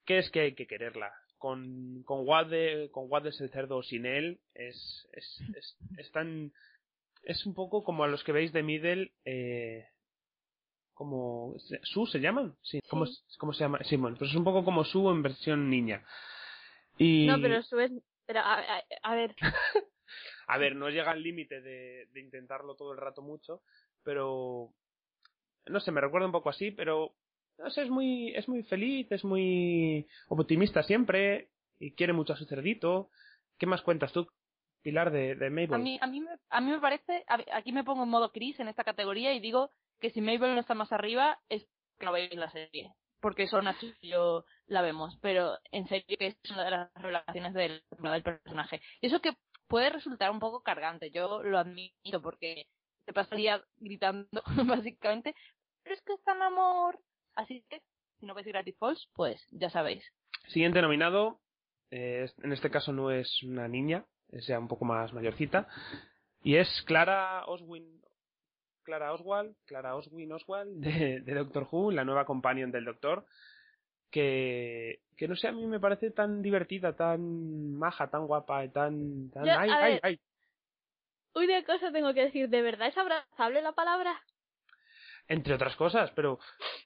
¿Qué 0.06 0.18
es 0.18 0.30
que 0.30 0.40
hay 0.40 0.54
que 0.54 0.66
quererla? 0.66 1.12
Con, 1.40 2.02
con 2.04 2.28
Wade, 2.28 2.90
con 2.92 3.06
Wade 3.10 3.30
es 3.30 3.40
el 3.40 3.48
cerdo 3.50 3.82
sin 3.82 4.04
él, 4.04 4.38
es, 4.54 5.08
es, 5.14 5.40
es, 5.56 5.76
es 5.96 6.12
tan, 6.12 6.52
es 7.24 7.46
un 7.46 7.54
poco 7.54 7.82
como 7.82 8.04
a 8.04 8.08
los 8.08 8.22
que 8.22 8.32
veis 8.32 8.52
de 8.52 8.62
Middle, 8.62 9.10
eh, 9.24 9.88
como, 10.92 11.54
Su 11.82 12.06
se 12.06 12.20
llaman? 12.20 12.54
Sí, 12.60 12.80
¿cómo, 12.90 13.06
Sí. 13.06 13.18
¿cómo 13.38 13.54
se 13.54 13.64
llama? 13.64 13.78
Sí, 13.84 13.96
bueno, 13.96 14.18
pues 14.18 14.30
es 14.30 14.36
un 14.36 14.44
poco 14.44 14.64
como 14.66 14.84
Su 14.84 15.08
en 15.10 15.22
versión 15.22 15.70
niña. 15.70 16.04
Y... 16.98 17.26
No, 17.26 17.40
pero 17.40 17.62
su 17.62 17.80
es... 17.80 17.90
Pero, 18.26 18.40
a, 18.40 18.60
a- 18.60 18.84
a 19.02 19.14
ver, 19.14 19.34
A 20.46 20.58
ver, 20.58 20.76
no 20.76 20.90
llega 20.90 21.10
al 21.10 21.22
límite 21.22 21.62
de, 21.62 22.06
de 22.12 22.20
intentarlo 22.20 22.74
todo 22.74 22.92
el 22.92 22.98
rato 22.98 23.22
mucho, 23.22 23.62
pero 24.02 24.74
no 25.66 25.80
sé, 25.80 25.90
me 25.90 26.00
recuerda 26.02 26.26
un 26.26 26.32
poco 26.32 26.50
así, 26.50 26.70
pero 26.70 27.14
es 27.66 27.90
muy, 27.90 28.34
es 28.34 28.48
muy 28.48 28.62
feliz, 28.64 29.10
es 29.10 29.24
muy 29.24 30.06
optimista 30.28 30.82
siempre 30.82 31.50
y 31.78 31.92
quiere 31.92 32.12
mucho 32.12 32.32
a 32.32 32.36
su 32.36 32.44
cerdito. 32.46 33.10
¿Qué 33.58 33.66
más 33.66 33.82
cuentas 33.82 34.12
tú, 34.12 34.26
Pilar, 34.82 35.10
de, 35.10 35.34
de 35.34 35.50
Mabel? 35.50 35.74
A 35.74 35.78
mí, 35.78 35.98
a, 36.00 36.06
mí 36.06 36.22
a 36.48 36.60
mí 36.60 36.70
me 36.70 36.80
parece, 36.80 37.24
aquí 37.52 37.72
me 37.72 37.84
pongo 37.84 38.04
en 38.04 38.08
modo 38.08 38.32
Chris 38.32 38.58
en 38.60 38.68
esta 38.68 38.84
categoría 38.84 39.34
y 39.34 39.40
digo 39.40 39.70
que 40.00 40.10
si 40.10 40.20
Mabel 40.20 40.54
no 40.54 40.60
está 40.60 40.74
más 40.74 40.92
arriba 40.92 41.38
es 41.48 41.66
que 41.98 42.06
no 42.06 42.12
veis 42.12 42.34
la 42.34 42.50
serie. 42.50 42.92
Porque 43.20 43.42
eso 43.42 43.60
Nacho 43.60 43.86
y 44.00 44.08
yo 44.08 44.44
la 44.66 44.80
vemos, 44.80 45.18
pero 45.20 45.58
en 45.72 45.86
serio 45.88 46.16
que 46.18 46.28
es 46.28 46.36
una 46.50 46.64
de 46.64 46.70
las 46.70 46.94
relaciones 46.94 47.52
del, 47.52 47.82
del 47.98 48.22
personaje. 48.22 48.80
Y 49.02 49.08
eso 49.08 49.20
que 49.20 49.36
puede 49.68 49.90
resultar 49.90 50.30
un 50.30 50.40
poco 50.40 50.62
cargante, 50.62 51.10
yo 51.10 51.42
lo 51.42 51.58
admito, 51.58 52.22
porque 52.22 52.66
te 53.04 53.12
pasaría 53.12 53.62
gritando, 53.76 54.42
básicamente, 54.66 55.34
pero 55.82 55.94
es 55.94 56.02
que 56.02 56.14
es 56.14 56.22
tan 56.24 56.40
amor. 56.40 56.98
Así 57.40 57.64
que, 57.70 57.80
si 58.18 58.26
no 58.26 58.34
veis 58.34 58.46
Gravity 58.46 58.72
Falls, 58.72 59.08
pues 59.14 59.40
ya 59.50 59.70
sabéis. 59.70 60.04
Siguiente 60.48 60.82
nominado, 60.82 61.40
eh, 61.90 62.30
en 62.42 62.52
este 62.52 62.70
caso 62.70 62.92
no 62.92 63.10
es 63.10 63.42
una 63.42 63.66
niña, 63.66 64.04
es 64.30 64.46
ya 64.46 64.58
un 64.58 64.68
poco 64.68 64.84
más 64.84 65.14
mayorcita, 65.14 65.66
y 66.42 66.56
es 66.56 66.68
Clara 66.86 67.46
Oswin, 67.46 68.02
Clara 68.82 69.14
Oswald, 69.14 69.56
Clara 69.64 69.96
Oswin 69.96 70.32
Oswald 70.32 70.82
de, 70.84 71.20
de 71.20 71.34
Doctor 71.34 71.66
Who, 71.70 71.92
la 71.92 72.04
nueva 72.04 72.26
companion 72.26 72.70
del 72.70 72.84
Doctor, 72.84 73.24
que, 74.10 75.00
que 75.16 75.26
no 75.26 75.34
sé, 75.34 75.48
a 75.48 75.52
mí 75.52 75.66
me 75.66 75.80
parece 75.80 76.10
tan 76.10 76.42
divertida, 76.42 76.94
tan 76.94 77.74
maja, 77.78 78.10
tan 78.10 78.26
guapa, 78.26 78.68
tan... 78.68 79.30
tan 79.30 79.46
Yo, 79.46 79.52
ay, 79.58 79.70
ay, 79.70 80.00
ay. 80.02 80.20
una 81.34 81.64
cosa 81.64 81.90
tengo 81.90 82.12
que 82.12 82.24
decir, 82.24 82.50
¿de 82.50 82.60
verdad 82.60 82.88
es 82.88 82.98
abrazable 82.98 83.62
la 83.62 83.72
palabra? 83.72 84.20
Entre 85.30 85.54
otras 85.54 85.76
cosas, 85.76 86.10
pero... 86.16 86.40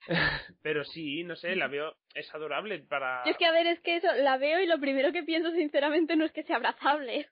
pero 0.63 0.85
sí, 0.85 1.25
no 1.25 1.35
sé, 1.35 1.57
la 1.57 1.67
veo, 1.67 1.97
es 2.13 2.33
adorable 2.35 2.79
para... 2.81 3.25
Yo 3.25 3.31
es 3.31 3.39
que, 3.39 3.47
a 3.47 3.53
ver, 3.53 3.67
es 3.67 3.81
que 3.81 3.97
eso, 3.97 4.13
la 4.17 4.37
veo 4.37 4.61
y 4.61 4.67
lo 4.67 4.79
primero 4.79 5.13
que 5.13 5.23
pienso 5.23 5.51
sinceramente 5.53 6.15
no 6.15 6.27
es 6.27 6.33
que 6.33 6.43
sea 6.43 6.57
abrazable. 6.57 7.31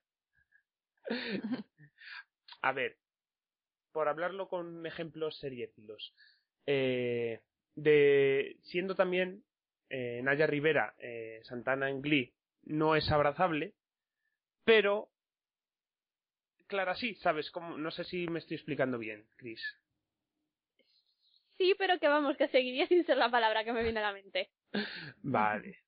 A 2.62 2.72
ver, 2.72 2.96
por 3.92 4.08
hablarlo 4.08 4.48
con 4.48 4.86
ejemplos 4.86 5.38
seriéfilos, 5.38 6.14
eh, 6.64 7.40
de 7.74 8.56
siendo 8.62 8.94
también 8.94 9.44
eh, 9.90 10.22
Naya 10.22 10.46
Rivera, 10.46 10.94
eh, 10.96 11.40
Santana 11.42 11.90
en 11.90 12.00
Glee, 12.00 12.32
no 12.62 12.96
es 12.96 13.10
abrazable, 13.10 13.74
pero 14.64 15.10
Clara 16.68 16.94
sí, 16.94 17.16
¿sabes? 17.16 17.50
Como, 17.50 17.76
no 17.76 17.90
sé 17.90 18.04
si 18.04 18.26
me 18.28 18.38
estoy 18.38 18.56
explicando 18.56 18.96
bien, 18.96 19.26
Chris. 19.36 19.60
Sí, 21.62 21.76
pero 21.78 21.96
que 22.00 22.08
vamos, 22.08 22.36
que 22.36 22.48
seguiría 22.48 22.86
sin 22.88 23.06
ser 23.06 23.16
la 23.18 23.30
palabra 23.30 23.62
que 23.62 23.72
me 23.72 23.84
viene 23.84 24.00
a 24.00 24.02
la 24.02 24.12
mente. 24.12 24.50
Vale. 25.22 25.78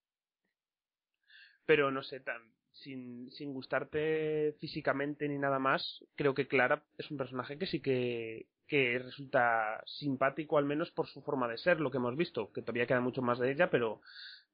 Pero 1.66 1.91
no 1.91 2.05
sé, 2.05 2.20
tan, 2.20 2.41
sin, 2.70 3.29
sin 3.33 3.53
gustarte 3.53 4.55
físicamente 4.61 5.29
ni 5.29 5.37
nada 5.37 5.59
más, 5.59 6.05
creo 6.14 6.33
que 6.33 6.47
Clara 6.47 6.85
es 6.97 7.11
un 7.11 7.16
personaje 7.16 7.59
que 7.59 7.66
sí 7.66 7.81
que, 7.81 8.47
que 8.68 9.01
resulta 9.01 9.83
simpático, 9.85 10.59
al 10.59 10.64
menos 10.64 10.93
por 10.93 11.09
su 11.09 11.22
forma 11.22 11.49
de 11.49 11.59
ser, 11.59 11.81
lo 11.81 11.91
que 11.91 11.97
hemos 11.97 12.16
visto, 12.16 12.53
que 12.53 12.61
todavía 12.62 12.87
queda 12.87 13.01
mucho 13.01 13.20
más 13.22 13.41
de 13.41 13.51
ella, 13.51 13.68
pero 13.68 14.01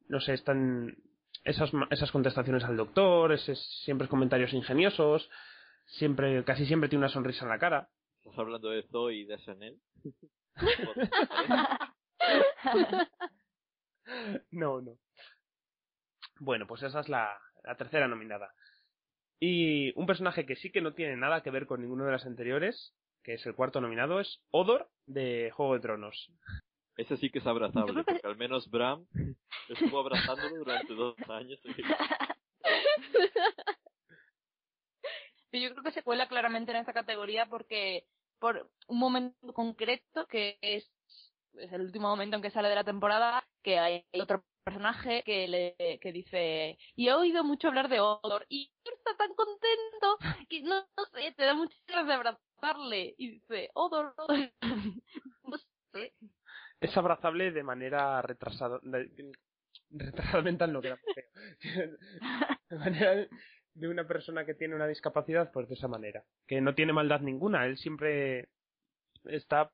no 0.08 0.20
sé, 0.20 0.32
están 0.32 0.96
esas, 1.44 1.74
ma- 1.74 1.88
esas 1.90 2.10
contestaciones 2.12 2.64
al 2.64 2.78
doctor, 2.78 3.32
ese, 3.32 3.56
siempre 3.56 4.08
comentarios 4.08 4.54
ingeniosos, 4.54 5.28
siempre, 5.84 6.44
casi 6.44 6.64
siempre 6.64 6.88
tiene 6.88 7.04
una 7.04 7.12
sonrisa 7.12 7.44
en 7.44 7.50
la 7.50 7.58
cara. 7.58 7.90
¿Estás 8.24 8.38
hablando 8.38 8.70
de 8.70 8.84
Zoe 8.84 9.16
y 9.16 9.24
de 9.24 9.36
Chanel? 9.38 9.76
No, 14.50 14.80
no. 14.80 14.98
Bueno, 16.40 16.66
pues 16.66 16.82
esa 16.82 17.00
es 17.00 17.08
la, 17.08 17.38
la 17.62 17.76
tercera 17.76 18.08
nominada. 18.08 18.52
Y 19.38 19.96
un 19.98 20.06
personaje 20.06 20.44
que 20.44 20.56
sí 20.56 20.72
que 20.72 20.80
no 20.80 20.94
tiene 20.94 21.16
nada 21.16 21.42
que 21.42 21.50
ver 21.50 21.66
con 21.66 21.80
ninguno 21.80 22.04
de 22.04 22.12
las 22.12 22.26
anteriores, 22.26 22.94
que 23.22 23.34
es 23.34 23.46
el 23.46 23.54
cuarto 23.54 23.80
nominado, 23.80 24.20
es 24.20 24.42
Odor 24.50 24.90
de 25.06 25.50
Juego 25.52 25.74
de 25.74 25.80
Tronos. 25.80 26.30
Ese 26.96 27.16
sí 27.16 27.30
que 27.30 27.38
es 27.38 27.46
abrazable, 27.46 28.02
porque 28.04 28.26
al 28.26 28.36
menos 28.36 28.68
Bram 28.70 29.06
estuvo 29.68 30.00
abrazándolo 30.00 30.56
durante 30.56 30.94
dos 30.94 31.16
años. 31.28 31.60
Yo 35.52 35.70
creo 35.72 35.82
que 35.82 35.92
se 35.92 36.02
cuela 36.02 36.28
claramente 36.28 36.72
en 36.72 36.78
esta 36.78 36.92
categoría 36.92 37.46
porque 37.46 38.04
por 38.40 38.70
un 38.88 38.98
momento 38.98 39.52
concreto 39.52 40.26
que 40.26 40.58
es, 40.62 40.90
es 41.54 41.72
el 41.72 41.82
último 41.82 42.08
momento 42.08 42.36
en 42.36 42.42
que 42.42 42.50
sale 42.50 42.68
de 42.68 42.74
la 42.74 42.84
temporada 42.84 43.44
que 43.62 43.78
hay 43.78 44.04
otro 44.20 44.44
personaje 44.64 45.22
que 45.24 45.48
le 45.48 45.98
que 46.00 46.12
dice 46.12 46.78
y 46.94 47.08
he 47.08 47.14
oído 47.14 47.44
mucho 47.44 47.68
hablar 47.68 47.88
de 47.88 48.00
Odor 48.00 48.46
y 48.48 48.70
está 48.84 49.16
tan 49.16 49.34
contento 49.34 50.18
que 50.48 50.62
no, 50.62 50.80
no 50.96 51.04
sé 51.12 51.32
te 51.36 51.44
da 51.44 51.54
muchas 51.54 51.78
ganas 51.86 52.06
de 52.06 52.12
abrazarle 52.14 53.14
y 53.16 53.30
dice 53.32 53.70
Odor, 53.74 54.14
Odor". 54.16 54.52
no 55.44 55.56
sé 55.92 56.14
Es 56.80 56.96
abrazable 56.96 57.52
de 57.52 57.62
manera 57.62 58.20
retrasada. 58.22 58.80
de- 58.82 59.32
retrasada 59.90 60.42
mental 60.42 60.72
no 60.72 60.80
queda. 60.80 60.98
De 62.70 62.78
manera 62.78 63.26
de 63.80 63.88
una 63.88 64.06
persona 64.06 64.44
que 64.44 64.54
tiene 64.54 64.74
una 64.74 64.86
discapacidad, 64.86 65.50
pues 65.52 65.66
de 65.68 65.74
esa 65.74 65.88
manera. 65.88 66.22
Que 66.46 66.60
no 66.60 66.74
tiene 66.74 66.92
maldad 66.92 67.20
ninguna. 67.20 67.64
Él 67.64 67.78
siempre 67.78 68.48
está 69.24 69.72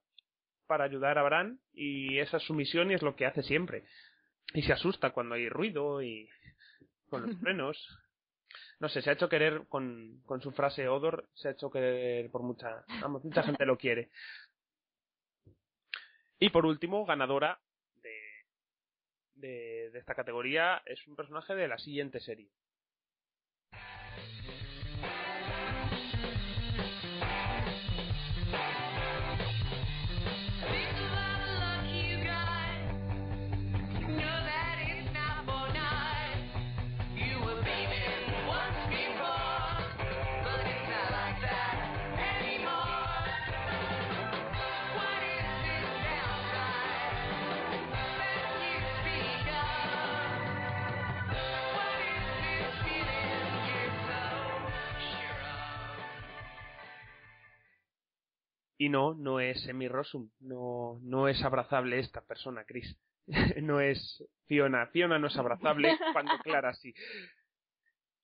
para 0.68 0.84
ayudar 0.84 1.18
a 1.18 1.24
Bran 1.24 1.61
y 1.72 2.18
esa 2.20 2.36
es 2.36 2.44
su 2.44 2.54
misión 2.54 2.90
y 2.90 2.94
es 2.94 3.02
lo 3.02 3.16
que 3.16 3.26
hace 3.26 3.42
siempre. 3.42 3.84
Y 4.54 4.62
se 4.62 4.72
asusta 4.72 5.11
cuando 5.11 5.34
hay 5.34 5.48
ruido 5.48 6.02
y 6.02 6.28
con 7.09 7.26
los 7.26 7.36
frenos. 7.40 7.76
No 8.78 8.88
sé, 8.88 9.02
se 9.02 9.11
ha 9.11 9.14
hecho 9.14 9.28
querer 9.28 9.66
con, 9.68 10.22
con 10.24 10.40
su 10.40 10.52
frase 10.52 10.86
Odor, 10.86 11.28
se 11.34 11.48
ha 11.48 11.52
hecho 11.52 11.70
querer 11.70 12.30
por 12.30 12.42
mucha, 12.42 12.84
vamos, 13.00 13.24
mucha 13.24 13.42
gente 13.42 13.66
lo 13.66 13.76
quiere. 13.76 14.11
Y 16.38 16.50
por 16.50 16.64
último, 16.64 17.04
ganadora 17.07 17.59
de, 18.02 18.20
de, 19.34 19.90
de 19.90 19.98
esta 19.98 20.14
categoría 20.14 20.82
es 20.84 21.04
un 21.09 21.16
personaje 21.16 21.54
de 21.54 21.66
la 21.66 21.78
siguiente 21.78 22.20
serie. 22.20 22.50
Y 58.87 58.89
no, 58.89 59.14
no 59.14 59.41
es 59.41 59.66
Emmy 59.66 59.89
Rossum, 59.89 60.30
no, 60.39 61.01
no 61.03 61.26
es 61.26 61.43
abrazable 61.43 61.99
esta 61.99 62.20
persona, 62.20 62.64
Chris. 62.64 62.97
no 63.61 63.80
es 63.80 64.22
Fiona. 64.47 64.87
Fiona 64.93 65.18
no 65.18 65.26
es 65.26 65.37
abrazable 65.37 65.89
cuando 66.12 66.39
Clara 66.39 66.72
sí. 66.72 66.95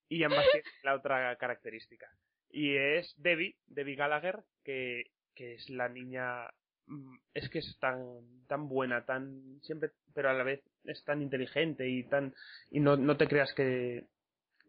Y 0.08 0.22
ambas 0.22 0.44
tienen 0.52 0.70
la 0.84 0.94
otra 0.94 1.34
característica. 1.34 2.06
Y 2.48 2.76
es 2.76 3.12
Debbie, 3.16 3.56
Debbie 3.66 3.96
Gallagher, 3.96 4.44
que, 4.62 5.10
que 5.34 5.54
es 5.54 5.68
la 5.68 5.88
niña 5.88 6.46
mm, 6.86 7.16
es 7.34 7.50
que 7.50 7.58
es 7.58 7.76
tan 7.80 7.98
tan 8.46 8.68
buena 8.68 9.04
tan 9.04 9.58
siempre 9.62 9.90
pero 10.14 10.30
a 10.30 10.32
la 10.32 10.44
vez 10.44 10.62
es 10.84 11.02
tan 11.02 11.22
inteligente 11.22 11.88
y 11.88 12.04
tan 12.04 12.34
y 12.70 12.78
no, 12.78 12.96
no 12.96 13.16
te 13.16 13.26
creas 13.26 13.52
que, 13.54 14.04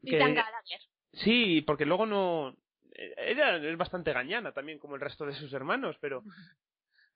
Y 0.02 0.10
que- 0.10 0.18
tan 0.18 0.34
Gallagher. 0.34 0.80
Sí, 1.12 1.62
porque 1.62 1.86
luego 1.86 2.08
no. 2.08 2.58
Ella 2.96 3.58
es 3.58 3.78
bastante 3.78 4.14
gañana 4.14 4.52
también, 4.52 4.80
como 4.80 4.96
el 4.96 5.02
resto 5.02 5.26
de 5.26 5.34
sus 5.34 5.54
hermanos, 5.54 5.98
pero. 6.00 6.24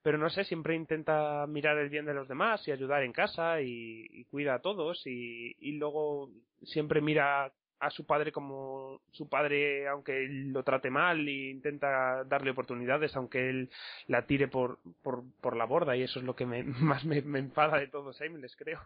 Pero 0.04 0.18
no 0.18 0.30
sé, 0.30 0.46
siempre 0.46 0.76
intenta 0.76 1.46
mirar 1.48 1.78
el 1.80 1.90
bien 1.90 2.06
de 2.06 2.14
los 2.14 2.30
demás 2.30 2.66
y 2.66 2.72
ayudar 2.72 3.04
en 3.04 3.12
casa 3.12 3.60
y, 3.62 4.08
y 4.10 4.24
cuida 4.26 4.54
a 4.54 4.62
todos 4.62 5.06
y, 5.06 5.56
y 5.60 5.74
luego 5.74 6.30
siempre 6.64 7.02
mira 7.02 7.52
a 7.80 7.90
su 7.90 8.06
padre 8.06 8.32
como 8.32 9.02
su 9.12 9.30
padre, 9.30 9.88
aunque 9.88 10.26
él 10.26 10.52
lo 10.52 10.64
trate 10.64 10.90
mal, 10.90 11.28
e 11.28 11.50
intenta 11.52 12.24
darle 12.24 12.52
oportunidades, 12.52 13.16
aunque 13.16 13.50
él 13.50 13.70
la 14.08 14.26
tire 14.26 14.48
por, 14.48 14.80
por, 15.04 15.24
por 15.42 15.56
la 15.56 15.66
borda 15.66 15.96
y 15.96 16.04
eso 16.04 16.20
es 16.20 16.26
lo 16.26 16.36
que 16.36 16.46
me, 16.46 16.64
más 16.64 17.06
me, 17.06 17.22
me 17.22 17.40
enfada 17.40 17.78
de 17.78 17.88
todos 17.88 18.18
Shameless, 18.20 18.56
creo. 18.56 18.80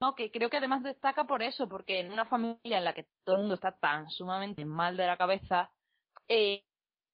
No, 0.00 0.14
que 0.14 0.30
creo 0.30 0.50
que 0.50 0.58
además 0.58 0.82
destaca 0.82 1.24
por 1.24 1.42
eso, 1.42 1.68
porque 1.68 2.00
en 2.00 2.12
una 2.12 2.26
familia 2.26 2.78
en 2.78 2.84
la 2.84 2.92
que 2.92 3.06
todo 3.24 3.36
el 3.36 3.42
mundo 3.42 3.54
está 3.54 3.72
tan 3.72 4.10
sumamente 4.10 4.64
mal 4.64 4.96
de 4.96 5.06
la 5.06 5.16
cabeza, 5.16 5.70
eh, 6.28 6.62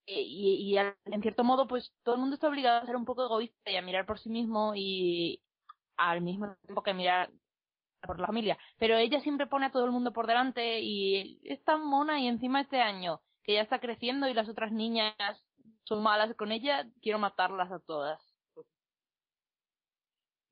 y, 0.06 0.76
en 0.76 1.22
cierto 1.22 1.44
modo, 1.44 1.66
pues 1.66 1.92
todo 2.02 2.16
el 2.16 2.20
mundo 2.20 2.34
está 2.34 2.48
obligado 2.48 2.80
a 2.82 2.86
ser 2.86 2.96
un 2.96 3.04
poco 3.04 3.24
egoísta 3.24 3.70
y 3.70 3.76
a 3.76 3.82
mirar 3.82 4.06
por 4.06 4.18
sí 4.18 4.28
mismo 4.28 4.72
y 4.74 5.40
al 5.96 6.20
mismo 6.22 6.56
tiempo 6.66 6.82
que 6.82 6.94
mirar 6.94 7.30
por 8.02 8.18
la 8.18 8.26
familia. 8.26 8.58
Pero 8.78 8.96
ella 8.96 9.20
siempre 9.20 9.46
pone 9.46 9.66
a 9.66 9.72
todo 9.72 9.84
el 9.84 9.92
mundo 9.92 10.12
por 10.12 10.26
delante 10.26 10.80
y 10.80 11.40
es 11.44 11.62
tan 11.64 11.84
mona 11.86 12.20
y 12.20 12.26
encima 12.26 12.60
este 12.60 12.80
año 12.80 13.20
que 13.44 13.54
ya 13.54 13.62
está 13.62 13.80
creciendo 13.80 14.28
y 14.28 14.34
las 14.34 14.48
otras 14.48 14.72
niñas 14.72 15.14
son 15.84 16.02
malas 16.02 16.34
con 16.36 16.52
ella, 16.52 16.88
quiero 17.00 17.18
matarlas 17.18 17.70
a 17.70 17.80
todas. 17.80 18.20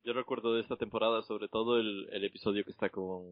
Yo 0.02 0.12
recuerdo 0.12 0.54
de 0.54 0.62
esta 0.62 0.76
temporada 0.76 1.22
sobre 1.22 1.48
todo 1.48 1.78
el, 1.78 2.08
el 2.12 2.24
episodio 2.24 2.64
que 2.64 2.70
está 2.70 2.88
con 2.88 3.24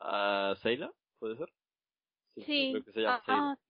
ah, 0.00 0.54
Seila, 0.62 0.90
¿puede 1.18 1.36
ser? 1.36 1.52
Sí. 2.36 2.70
creo 2.72 2.84
que 2.84 2.92
se 2.92 3.00
llama 3.00 3.22
Ah, 3.26 3.56
sí. 3.66 3.67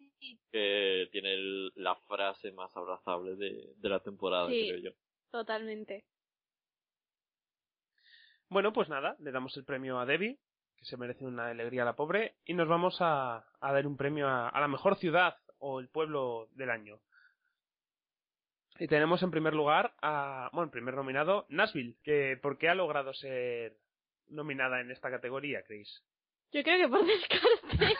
Que 0.50 1.08
tiene 1.12 1.34
el- 1.34 1.72
la 1.76 1.94
frase 2.06 2.52
más 2.52 2.74
abrazable 2.76 3.36
de, 3.36 3.72
de 3.76 3.88
la 3.88 4.00
temporada, 4.00 4.48
Sí. 4.48 4.66
creo 4.68 4.80
yo. 4.80 4.90
Totalmente. 5.30 6.04
Bueno, 8.48 8.72
pues 8.72 8.88
nada, 8.88 9.14
le 9.20 9.30
damos 9.30 9.56
el 9.56 9.64
premio 9.64 9.98
a 9.98 10.06
Debbie, 10.06 10.38
que 10.76 10.84
se 10.86 10.96
merece 10.96 11.24
una 11.26 11.48
alegría 11.48 11.82
a 11.82 11.84
la 11.86 11.96
pobre, 11.96 12.36
y 12.44 12.54
nos 12.54 12.66
vamos 12.68 12.96
a, 13.00 13.44
a 13.60 13.72
dar 13.72 13.86
un 13.86 13.96
premio 13.96 14.26
a, 14.26 14.48
a 14.48 14.60
la 14.60 14.68
mejor 14.68 14.96
ciudad 14.96 15.36
o 15.58 15.80
el 15.80 15.88
pueblo 15.88 16.48
del 16.52 16.70
año. 16.70 16.98
Y 18.78 18.86
tenemos 18.86 19.22
en 19.22 19.30
primer 19.32 19.54
lugar 19.54 19.92
a, 20.00 20.50
bueno, 20.52 20.66
en 20.66 20.70
primer 20.70 20.94
nominado, 20.94 21.46
Nashville, 21.48 21.96
que 22.04 22.38
¿por 22.40 22.58
qué 22.58 22.68
ha 22.68 22.74
logrado 22.74 23.12
ser 23.12 23.76
nominada 24.28 24.80
en 24.80 24.90
esta 24.92 25.10
categoría, 25.10 25.62
Chris? 25.64 26.02
Yo 26.52 26.62
creo 26.62 26.78
que 26.78 26.88
por 26.88 27.04
descarte. 27.04 27.96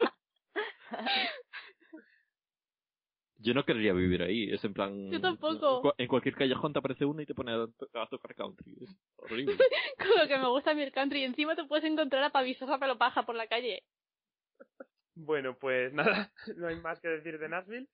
Yo 3.40 3.54
no 3.54 3.64
querría 3.64 3.92
vivir 3.92 4.20
ahí, 4.22 4.52
es 4.52 4.64
en 4.64 4.74
plan... 4.74 5.12
Yo 5.12 5.20
tampoco. 5.20 5.54
En, 5.76 5.82
cua- 5.82 5.94
en 5.98 6.08
cualquier 6.08 6.34
callejón 6.34 6.72
te 6.72 6.80
aparece 6.80 7.04
una 7.04 7.22
y 7.22 7.26
te 7.26 7.34
pone 7.36 7.52
a, 7.52 7.66
to- 7.68 7.88
a 7.94 8.08
tocar 8.08 8.34
country, 8.34 8.76
es 8.80 8.90
horrible. 9.16 9.56
Con 9.98 10.08
lo 10.18 10.26
que 10.26 10.38
me 10.38 10.48
gusta 10.48 10.72
a 10.72 10.74
mí 10.74 10.82
el 10.82 10.90
country. 10.90 11.20
Y 11.20 11.24
encima 11.24 11.54
te 11.54 11.64
puedes 11.64 11.84
encontrar 11.84 12.24
a 12.24 12.30
Pavisosa 12.30 12.78
pelo 12.80 12.98
paja 12.98 13.24
por 13.24 13.36
la 13.36 13.46
calle. 13.46 13.84
Bueno, 15.14 15.56
pues 15.56 15.92
nada, 15.92 16.32
no 16.56 16.66
hay 16.66 16.76
más 16.80 17.00
que 17.00 17.08
decir 17.08 17.38
de 17.38 17.48
Nashville. 17.48 17.88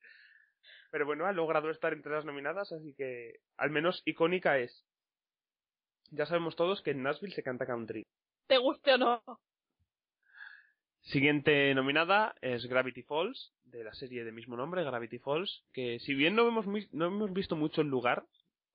Pero 0.90 1.04
bueno, 1.04 1.26
ha 1.26 1.32
logrado 1.32 1.70
estar 1.70 1.92
entre 1.92 2.12
las 2.12 2.24
nominadas, 2.24 2.72
así 2.72 2.94
que 2.94 3.40
al 3.58 3.68
menos 3.70 4.00
icónica 4.06 4.58
es. 4.58 4.86
Ya 6.10 6.24
sabemos 6.24 6.56
todos 6.56 6.80
que 6.80 6.92
en 6.92 7.02
Nashville 7.02 7.34
se 7.34 7.42
canta 7.42 7.66
country. 7.66 8.06
Te 8.46 8.56
guste 8.56 8.94
o 8.94 8.98
no. 8.98 9.22
Siguiente 11.04 11.74
nominada 11.74 12.34
es 12.40 12.64
Gravity 12.66 13.02
Falls, 13.02 13.52
de 13.64 13.84
la 13.84 13.92
serie 13.94 14.24
de 14.24 14.32
mismo 14.32 14.56
nombre, 14.56 14.84
Gravity 14.84 15.18
Falls, 15.18 15.62
que 15.72 15.98
si 16.00 16.14
bien 16.14 16.34
no 16.34 16.48
hemos, 16.48 16.66
no 16.92 17.06
hemos 17.06 17.32
visto 17.32 17.56
mucho 17.56 17.82
el 17.82 17.88
lugar, 17.88 18.24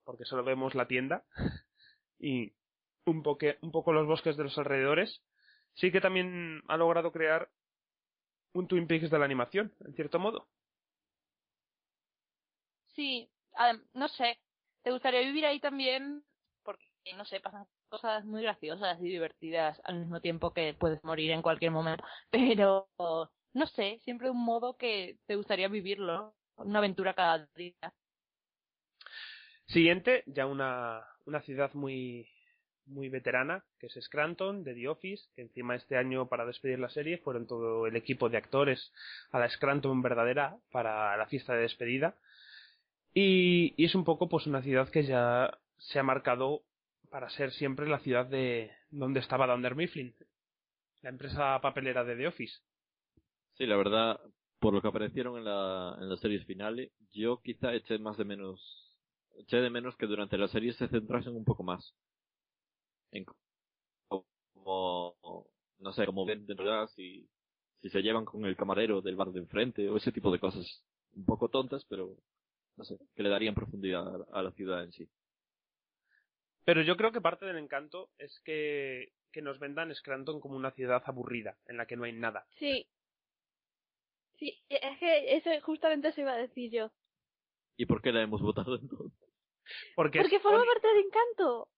porque 0.03 0.25
solo 0.25 0.43
vemos 0.43 0.75
la 0.75 0.87
tienda 0.87 1.25
y 2.19 2.53
un, 3.05 3.23
poque- 3.23 3.57
un 3.61 3.71
poco 3.71 3.93
los 3.93 4.05
bosques 4.07 4.37
de 4.37 4.43
los 4.43 4.57
alrededores, 4.57 5.23
sí 5.73 5.91
que 5.91 6.01
también 6.01 6.61
ha 6.67 6.77
logrado 6.77 7.11
crear 7.11 7.49
un 8.53 8.67
Twin 8.67 8.87
Peaks 8.87 9.09
de 9.09 9.19
la 9.19 9.25
animación, 9.25 9.73
en 9.85 9.93
cierto 9.95 10.19
modo. 10.19 10.47
Sí, 12.95 13.29
no 13.93 14.07
sé, 14.07 14.37
¿te 14.83 14.91
gustaría 14.91 15.21
vivir 15.21 15.45
ahí 15.45 15.59
también? 15.59 16.23
Porque, 16.63 16.85
no 17.15 17.25
sé, 17.25 17.39
pasan 17.39 17.65
cosas 17.89 18.23
muy 18.25 18.43
graciosas 18.43 18.99
y 19.01 19.09
divertidas 19.09 19.81
al 19.83 19.99
mismo 19.99 20.21
tiempo 20.21 20.53
que 20.53 20.75
puedes 20.79 21.03
morir 21.03 21.31
en 21.31 21.41
cualquier 21.41 21.71
momento. 21.71 22.03
Pero, 22.31 22.87
no 23.53 23.67
sé, 23.67 23.99
siempre 24.03 24.29
un 24.29 24.43
modo 24.43 24.77
que 24.77 25.17
te 25.25 25.35
gustaría 25.35 25.67
vivirlo, 25.67 26.33
una 26.55 26.79
aventura 26.79 27.13
cada 27.13 27.47
día. 27.55 27.93
Siguiente, 29.67 30.23
ya 30.25 30.45
una, 30.45 31.05
una 31.25 31.41
ciudad 31.41 31.73
muy, 31.73 32.27
muy 32.85 33.09
veterana, 33.09 33.63
que 33.79 33.87
es 33.87 33.97
Scranton, 34.01 34.63
de 34.63 34.73
The 34.73 34.87
Office, 34.87 35.29
que 35.35 35.43
encima 35.43 35.75
este 35.75 35.97
año 35.97 36.27
para 36.27 36.45
despedir 36.45 36.79
la 36.79 36.89
serie 36.89 37.19
fueron 37.19 37.47
todo 37.47 37.85
el 37.85 37.95
equipo 37.95 38.29
de 38.29 38.37
actores 38.37 38.91
a 39.31 39.39
la 39.39 39.49
Scranton 39.49 40.01
verdadera 40.01 40.57
para 40.71 41.15
la 41.17 41.27
fiesta 41.27 41.53
de 41.53 41.61
despedida. 41.61 42.15
Y, 43.13 43.73
y 43.77 43.85
es 43.85 43.95
un 43.95 44.03
poco 44.03 44.29
pues 44.29 44.47
una 44.47 44.61
ciudad 44.61 44.89
que 44.89 45.03
ya 45.03 45.57
se 45.77 45.99
ha 45.99 46.03
marcado 46.03 46.63
para 47.09 47.29
ser 47.29 47.51
siempre 47.51 47.87
la 47.87 47.99
ciudad 47.99 48.25
de 48.25 48.71
donde 48.89 49.19
estaba 49.19 49.47
Dunder 49.47 49.75
Mifflin, 49.75 50.15
la 51.01 51.09
empresa 51.09 51.59
papelera 51.61 52.03
de 52.03 52.15
The 52.15 52.27
Office. 52.27 52.59
Sí, 53.53 53.65
la 53.65 53.77
verdad, 53.77 54.19
por 54.59 54.73
lo 54.73 54.81
que 54.81 54.87
aparecieron 54.87 55.37
en 55.37 55.45
la, 55.45 55.97
en 55.99 56.09
las 56.09 56.19
series 56.19 56.45
finales, 56.45 56.91
yo 57.11 57.41
quizá 57.41 57.73
eché 57.73 57.97
más 57.99 58.17
de 58.17 58.25
menos, 58.25 58.97
eché 59.37 59.57
de 59.57 59.69
menos 59.69 59.95
que 59.97 60.07
durante 60.07 60.37
la 60.37 60.47
serie 60.47 60.73
se 60.73 60.87
centrasen 60.87 61.35
un 61.35 61.45
poco 61.45 61.63
más 61.63 61.93
en 63.11 63.25
como, 64.07 65.15
no 65.79 65.93
sé, 65.93 66.05
venden 66.25 66.57
¿verdad? 66.57 66.87
si, 66.95 67.27
si 67.81 67.89
se 67.89 68.01
llevan 68.01 68.25
con 68.25 68.45
el 68.45 68.55
camarero 68.55 69.01
del 69.01 69.15
bar 69.15 69.31
de 69.31 69.39
enfrente 69.39 69.89
o 69.89 69.97
ese 69.97 70.11
tipo 70.11 70.31
de 70.31 70.39
cosas 70.39 70.83
un 71.15 71.25
poco 71.25 71.49
tontas, 71.49 71.85
pero 71.85 72.15
no 72.77 72.83
sé, 72.83 72.97
que 73.15 73.23
le 73.23 73.29
darían 73.29 73.55
profundidad 73.55 74.07
a, 74.31 74.39
a 74.39 74.43
la 74.43 74.51
ciudad 74.51 74.83
en 74.83 74.91
sí. 74.91 75.09
Pero 76.69 76.83
yo 76.83 76.97
creo 76.97 77.11
que 77.11 77.19
parte 77.19 77.47
del 77.47 77.57
encanto 77.57 78.11
es 78.19 78.39
que, 78.45 79.11
que 79.31 79.41
nos 79.41 79.57
vendan 79.57 79.91
Scranton 79.95 80.39
como 80.39 80.55
una 80.55 80.69
ciudad 80.69 81.01
aburrida, 81.03 81.57
en 81.65 81.77
la 81.77 81.87
que 81.87 81.95
no 81.95 82.03
hay 82.03 82.13
nada. 82.13 82.45
Sí. 82.59 82.87
Sí, 84.37 84.55
es 84.69 84.99
que 84.99 85.35
eso 85.35 85.49
justamente 85.63 86.09
eso 86.09 86.21
iba 86.21 86.33
a 86.33 86.37
decir 86.37 86.69
yo. 86.71 86.91
¿Y 87.75 87.87
por 87.87 88.03
qué 88.03 88.11
la 88.11 88.21
hemos 88.21 88.43
votado 88.43 88.75
entonces? 88.75 89.19
Porque, 89.95 90.19
Porque 90.19 90.39
forma 90.39 90.63
parte 90.63 90.87
del 90.89 91.05
encanto. 91.07 91.69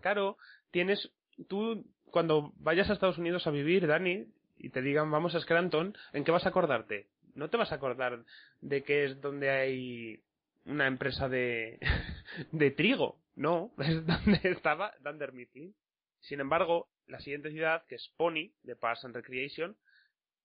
Claro, 0.00 0.36
tienes. 0.70 1.10
Tú, 1.48 1.84
cuando 2.12 2.52
vayas 2.54 2.88
a 2.88 2.92
Estados 2.92 3.18
Unidos 3.18 3.48
a 3.48 3.50
vivir, 3.50 3.88
Dani, 3.88 4.28
y 4.58 4.70
te 4.70 4.80
digan 4.80 5.10
vamos 5.10 5.34
a 5.34 5.40
Scranton, 5.40 5.96
¿en 6.12 6.22
qué 6.22 6.30
vas 6.30 6.46
a 6.46 6.50
acordarte? 6.50 7.08
No 7.34 7.50
te 7.50 7.56
vas 7.56 7.72
a 7.72 7.74
acordar 7.74 8.24
de 8.60 8.84
que 8.84 9.06
es 9.06 9.20
donde 9.20 9.50
hay 9.50 10.22
una 10.66 10.86
empresa 10.86 11.28
de, 11.28 11.80
de 12.52 12.70
trigo. 12.70 13.23
No, 13.36 13.72
es 13.78 14.06
donde 14.06 14.40
estaba 14.44 14.94
Dunder 15.00 15.32
Mifflin. 15.32 15.74
Sin 16.20 16.40
embargo, 16.40 16.88
la 17.06 17.20
siguiente 17.20 17.50
ciudad, 17.50 17.84
que 17.86 17.96
es 17.96 18.12
Pony, 18.16 18.52
de 18.62 18.76
Parks 18.76 19.04
and 19.04 19.14
Recreation, 19.14 19.76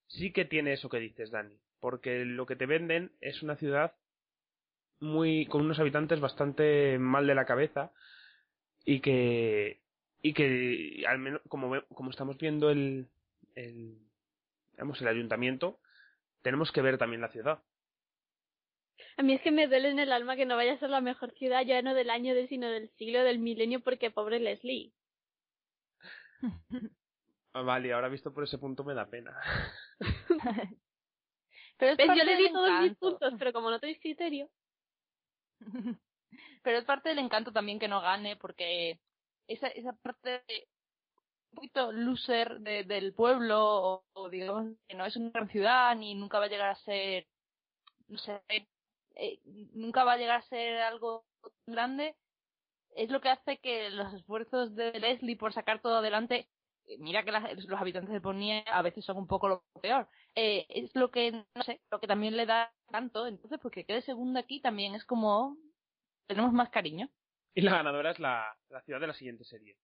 sí 0.06 0.32
que 0.32 0.44
tiene 0.44 0.72
eso 0.72 0.88
que 0.88 0.98
dices, 0.98 1.30
Dani. 1.30 1.58
Porque 1.80 2.24
lo 2.24 2.46
que 2.46 2.56
te 2.56 2.66
venden 2.66 3.12
es 3.20 3.42
una 3.42 3.56
ciudad 3.56 3.94
muy 5.00 5.46
con 5.46 5.62
unos 5.62 5.78
habitantes 5.78 6.20
bastante 6.20 6.98
mal 6.98 7.26
de 7.26 7.34
la 7.34 7.46
cabeza 7.46 7.90
y 8.84 9.00
que 9.00 9.80
y 10.20 10.34
que 10.34 11.04
al 11.08 11.18
menos 11.18 11.40
como 11.48 11.80
como 11.94 12.10
estamos 12.10 12.36
viendo 12.36 12.70
el 12.70 13.08
el 13.54 13.98
el 14.76 15.08
ayuntamiento 15.08 15.80
tenemos 16.42 16.70
que 16.70 16.82
ver 16.82 16.98
también 16.98 17.22
la 17.22 17.30
ciudad 17.30 17.62
A 19.16 19.22
mí 19.22 19.34
es 19.34 19.42
que 19.42 19.50
me 19.50 19.66
duele 19.68 19.90
en 19.90 19.98
el 19.98 20.12
alma 20.12 20.36
que 20.36 20.46
no 20.46 20.56
vaya 20.56 20.72
a 20.74 20.78
ser 20.78 20.90
la 20.90 21.00
mejor 21.00 21.32
ciudad 21.32 21.62
ya 21.64 21.82
no 21.82 21.94
del 21.94 22.10
año, 22.10 22.34
de, 22.34 22.48
sino 22.48 22.68
del 22.70 22.90
siglo, 22.96 23.22
del 23.22 23.38
milenio, 23.38 23.80
porque 23.80 24.10
pobre 24.10 24.40
Leslie. 24.40 24.92
Ah, 27.52 27.62
vale 27.62 27.92
ahora 27.92 28.08
visto 28.08 28.32
por 28.32 28.44
ese 28.44 28.58
punto 28.58 28.84
me 28.84 28.94
da 28.94 29.06
pena 29.10 29.36
Pero 31.78 31.92
es 31.92 31.98
¿Ves? 31.98 32.06
Yo 32.06 32.06
parte 32.06 32.24
le 32.24 32.36
di 32.36 32.42
del 32.44 32.52
todos 32.52 32.70
mis 32.70 32.80
encanto. 32.80 33.10
puntos, 33.10 33.34
pero 33.38 33.52
como 33.52 33.70
no 33.70 33.80
tenéis 33.80 33.98
criterio. 34.00 34.48
Pero 36.62 36.78
es 36.78 36.84
parte 36.84 37.08
del 37.08 37.18
encanto 37.18 37.52
también 37.52 37.78
que 37.78 37.88
no 37.88 38.00
gane, 38.00 38.36
porque 38.36 39.00
esa, 39.48 39.68
esa 39.68 39.92
parte 39.94 40.44
un 41.50 41.56
poquito 41.56 41.90
loser 41.92 42.60
de- 42.60 42.84
del 42.84 43.14
pueblo, 43.14 43.58
o, 43.60 44.04
o 44.12 44.28
digamos 44.30 44.76
que 44.86 44.94
no 44.96 45.04
es 45.06 45.16
una 45.16 45.30
gran 45.30 45.48
ciudad, 45.48 45.96
ni 45.96 46.14
nunca 46.14 46.38
va 46.38 46.44
a 46.46 46.48
llegar 46.48 46.68
a 46.70 46.74
ser, 46.76 47.26
no 48.08 48.18
sé, 48.18 48.42
eh, 49.20 49.38
nunca 49.74 50.02
va 50.04 50.14
a 50.14 50.16
llegar 50.16 50.38
a 50.38 50.48
ser 50.48 50.78
algo 50.78 51.26
grande, 51.66 52.16
es 52.96 53.10
lo 53.10 53.20
que 53.20 53.28
hace 53.28 53.58
que 53.58 53.90
los 53.90 54.12
esfuerzos 54.14 54.74
de 54.74 54.98
Leslie 54.98 55.36
por 55.36 55.52
sacar 55.52 55.82
todo 55.82 55.98
adelante, 55.98 56.48
eh, 56.86 56.96
mira 56.98 57.22
que 57.22 57.32
los 57.32 57.80
habitantes 57.80 58.12
de 58.12 58.20
Ponía 58.20 58.60
a 58.60 58.82
veces 58.82 59.04
son 59.04 59.18
un 59.18 59.26
poco 59.26 59.48
lo 59.48 59.64
peor, 59.82 60.08
eh, 60.34 60.66
es 60.70 60.94
lo 60.94 61.10
que, 61.10 61.32
no 61.32 61.62
sé, 61.62 61.82
lo 61.90 62.00
que 62.00 62.06
también 62.06 62.36
le 62.36 62.46
da 62.46 62.72
tanto, 62.90 63.26
entonces 63.26 63.58
pues 63.60 63.74
que 63.74 63.84
quede 63.84 64.00
segunda 64.02 64.40
aquí 64.40 64.60
también 64.60 64.94
es 64.94 65.04
como, 65.04 65.56
tenemos 66.26 66.52
más 66.52 66.70
cariño. 66.70 67.10
y 67.54 67.60
la 67.60 67.72
ganadora 67.72 68.12
es 68.12 68.18
la, 68.18 68.56
la 68.70 68.80
ciudad 68.82 69.00
de 69.00 69.06
la 69.06 69.14
siguiente 69.14 69.44
serie 69.44 69.76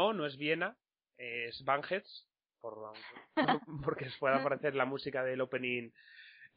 no 0.00 0.12
no 0.12 0.26
es 0.26 0.36
Viena 0.36 0.76
es 1.18 1.62
Banheads 1.64 2.26
por, 2.60 2.74
por- 3.34 3.60
porque 3.84 4.06
pueda 4.18 4.36
aparecer 4.36 4.74
la 4.74 4.84
música 4.86 5.22
del 5.24 5.40
opening 5.42 5.90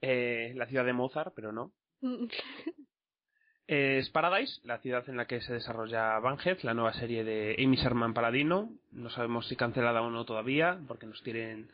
eh, 0.02 0.54
la 0.56 0.66
ciudad 0.68 0.86
de 0.86 0.94
Mozart 0.94 1.34
pero 1.36 1.52
no 1.52 1.72
Es 3.66 4.10
Paradise, 4.10 4.60
la 4.66 4.80
ciudad 4.80 5.08
en 5.08 5.16
la 5.16 5.26
que 5.26 5.40
se 5.40 5.54
desarrolla 5.54 6.20
Banhead, 6.20 6.60
la 6.64 6.74
nueva 6.74 6.92
serie 6.94 7.24
de 7.24 7.56
Amy 7.64 7.78
Sherman 7.78 8.14
Paladino. 8.14 8.70
No 8.92 9.10
sabemos 9.10 9.48
si 9.48 9.56
cancelada 9.56 10.02
o 10.02 10.10
no 10.10 10.26
todavía, 10.26 10.78
porque 10.86 11.06
nos 11.06 11.24
tienen 11.24 11.72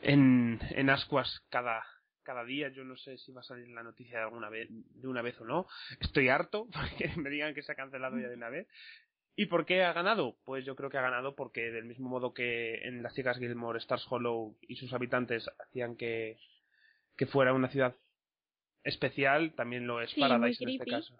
en, 0.00 0.58
en 0.70 0.88
ascuas 0.90 1.42
cada, 1.50 1.84
cada 2.22 2.42
día. 2.44 2.70
Yo 2.70 2.84
no 2.84 2.96
sé 2.96 3.18
si 3.18 3.32
va 3.32 3.42
a 3.42 3.44
salir 3.44 3.68
la 3.68 3.82
noticia 3.82 4.16
de 4.16 4.24
alguna 4.24 4.48
vez, 4.48 4.68
de 4.70 5.06
una 5.06 5.20
vez 5.20 5.38
o 5.42 5.44
no. 5.44 5.66
Estoy 6.00 6.30
harto 6.30 6.66
porque 6.72 7.12
me 7.16 7.28
digan 7.28 7.52
que 7.54 7.62
se 7.62 7.72
ha 7.72 7.76
cancelado 7.76 8.18
ya 8.18 8.28
de 8.28 8.36
una 8.36 8.48
vez. 8.48 8.66
¿Y 9.36 9.46
por 9.46 9.66
qué 9.66 9.82
ha 9.82 9.92
ganado? 9.92 10.36
Pues 10.44 10.64
yo 10.64 10.76
creo 10.76 10.90
que 10.90 10.98
ha 10.98 11.02
ganado 11.02 11.34
porque 11.34 11.70
del 11.72 11.84
mismo 11.86 12.08
modo 12.08 12.32
que 12.34 12.76
en 12.86 13.02
las 13.02 13.14
chicas 13.14 13.38
Gilmore, 13.38 13.78
Stars 13.78 14.06
Hollow 14.08 14.56
y 14.62 14.76
sus 14.76 14.92
habitantes 14.92 15.48
hacían 15.58 15.96
que, 15.96 16.38
que 17.16 17.26
fuera 17.26 17.52
una 17.52 17.68
ciudad 17.68 17.96
especial, 18.84 19.54
también 19.54 19.86
lo 19.86 20.00
es 20.02 20.14
Sí, 20.14 20.20
Paradise 20.20 20.62
en 20.62 20.70
este 20.70 20.86
caso. 20.86 21.16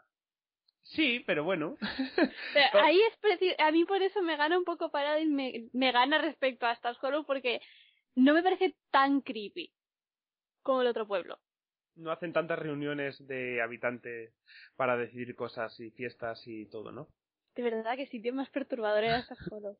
Sí, 0.82 1.24
pero 1.26 1.44
bueno. 1.44 1.76
Pero 2.52 2.68
ahí 2.84 3.00
es 3.00 3.20
preci- 3.20 3.54
a 3.58 3.70
mí 3.72 3.84
por 3.84 4.02
eso 4.02 4.22
me 4.22 4.36
gana 4.36 4.58
un 4.58 4.64
poco 4.64 4.90
Paradise, 4.90 5.30
me, 5.30 5.68
me 5.72 5.92
gana 5.92 6.18
respecto 6.22 6.66
a 6.66 6.72
Stars 6.72 6.98
Hollow 7.02 7.24
porque 7.26 7.60
no 8.14 8.34
me 8.34 8.42
parece 8.42 8.76
tan 8.90 9.20
creepy 9.22 9.72
como 10.62 10.82
el 10.82 10.88
otro 10.88 11.06
pueblo. 11.06 11.40
no 11.96 12.12
hacen 12.12 12.32
tantas 12.32 12.58
reuniones 12.60 13.26
de 13.26 13.60
habitantes 13.60 14.32
para 14.76 14.96
decidir 14.96 15.34
cosas 15.34 15.78
y 15.80 15.90
fiestas 15.90 16.42
y 16.46 16.66
todo, 16.66 16.92
¿no? 16.92 17.08
De 17.54 17.62
verdad 17.62 17.96
que 17.96 18.06
sitio 18.06 18.34
más 18.34 18.50
perturbador 18.50 19.04
era 19.04 19.24
Hollow. 19.50 19.78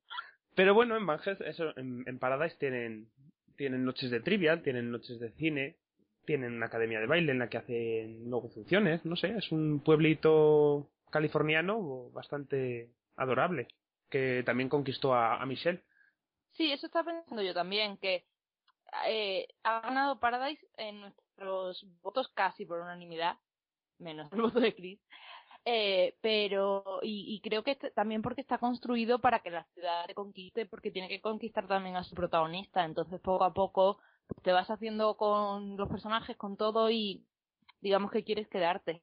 Pero 0.55 0.75
bueno, 0.75 0.97
en 0.97 1.07
Banhead, 1.07 1.43
eso, 1.43 1.77
en, 1.77 2.05
en 2.07 2.19
Paradise 2.19 2.57
tienen, 2.59 3.09
tienen 3.57 3.85
noches 3.85 4.11
de 4.11 4.21
trivia, 4.21 4.63
tienen 4.63 4.91
noches 4.91 5.19
de 5.19 5.33
cine, 5.33 5.77
tienen 6.25 6.55
una 6.55 6.67
academia 6.67 7.01
de 7.01 7.07
baile 7.07 7.33
en 7.33 7.41
la 7.41 7.49
que 7.49 7.59
hacen 7.59 8.31
luego 8.31 8.49
funciones, 8.51 9.05
no 9.05 9.17
sé, 9.17 9.37
es 9.37 9.51
un 9.51 9.81
pueblito 9.81 10.91
californiano 11.11 12.11
bastante 12.11 12.91
adorable, 13.17 13.69
que 14.09 14.43
también 14.45 14.69
conquistó 14.69 15.15
a, 15.15 15.43
a 15.43 15.47
Michelle. 15.47 15.83
Sí, 16.53 16.71
eso 16.71 16.87
estaba 16.87 17.13
pensando 17.13 17.43
yo 17.43 17.53
también, 17.53 17.97
que 17.99 18.25
eh, 19.09 19.49
ha 19.65 19.81
ganado 19.81 20.21
Paradise 20.21 20.65
en 20.77 21.01
nuestros 21.01 21.85
votos 22.01 22.29
casi 22.35 22.65
por 22.65 22.81
unanimidad, 22.81 23.37
menos 23.99 24.33
el 24.33 24.41
voto 24.41 24.61
de 24.61 24.75
Chris. 24.75 25.01
Eh, 25.67 26.15
pero, 26.21 27.01
y, 27.03 27.41
creo 27.43 27.63
que 27.65 27.73
este- 27.73 27.91
también 27.91 28.21
porque 28.23 28.43
está 28.43 28.59
construido 28.59 29.21
para 29.21 29.39
que 29.41 29.51
la 29.51 29.65
ciudad 29.75 30.07
te 30.07 30.15
conquiste, 30.15 30.67
porque 30.67 30.91
tiene 30.91 31.09
que 31.09 31.21
conquistar 31.21 31.67
también 31.67 31.97
a 31.97 32.05
su 32.05 32.15
protagonista. 32.15 32.85
Entonces, 32.85 33.21
poco 33.21 33.45
a 33.45 33.55
poco 33.55 33.99
te 34.43 34.53
vas 34.53 34.71
haciendo 34.71 35.17
con 35.17 35.77
los 35.77 35.89
personajes, 35.89 36.37
con 36.37 36.57
todo, 36.57 36.91
y 36.91 37.25
digamos 37.81 38.11
que 38.11 38.25
quieres 38.25 38.49
quedarte. 38.49 39.03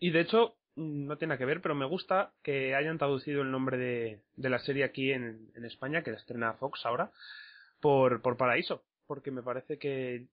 Y 0.00 0.10
de 0.10 0.20
hecho, 0.20 0.56
mm, 0.76 1.06
no 1.06 1.16
tiene 1.18 1.30
nada 1.30 1.38
que 1.38 1.44
ver, 1.44 1.60
pero 1.62 1.74
me 1.74 1.86
gusta 1.86 2.32
que 2.42 2.74
hayan 2.74 2.98
traducido 2.98 3.42
el 3.42 3.50
nombre 3.52 3.76
de, 3.76 4.20
de 4.36 4.50
la 4.50 4.58
serie 4.60 4.84
aquí 4.84 5.12
en, 5.12 5.50
en 5.54 5.64
España, 5.64 6.02
que 6.02 6.10
la 6.10 6.16
estrena 6.16 6.54
Fox 6.54 6.84
ahora, 6.84 7.12
por, 7.80 8.22
por 8.22 8.36
Paraíso, 8.36 8.82
porque 9.06 9.30
me 9.30 9.42
parece 9.42 9.78
que 9.78 10.26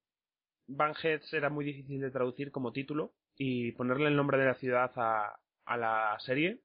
Banheads 0.67 1.33
era 1.33 1.49
muy 1.49 1.65
difícil 1.65 2.01
de 2.01 2.11
traducir 2.11 2.51
como 2.51 2.71
título 2.71 3.11
y 3.37 3.71
ponerle 3.73 4.07
el 4.07 4.15
nombre 4.15 4.37
de 4.37 4.45
la 4.45 4.55
ciudad 4.55 4.91
a, 4.95 5.39
a 5.65 5.77
la 5.77 6.17
serie 6.19 6.59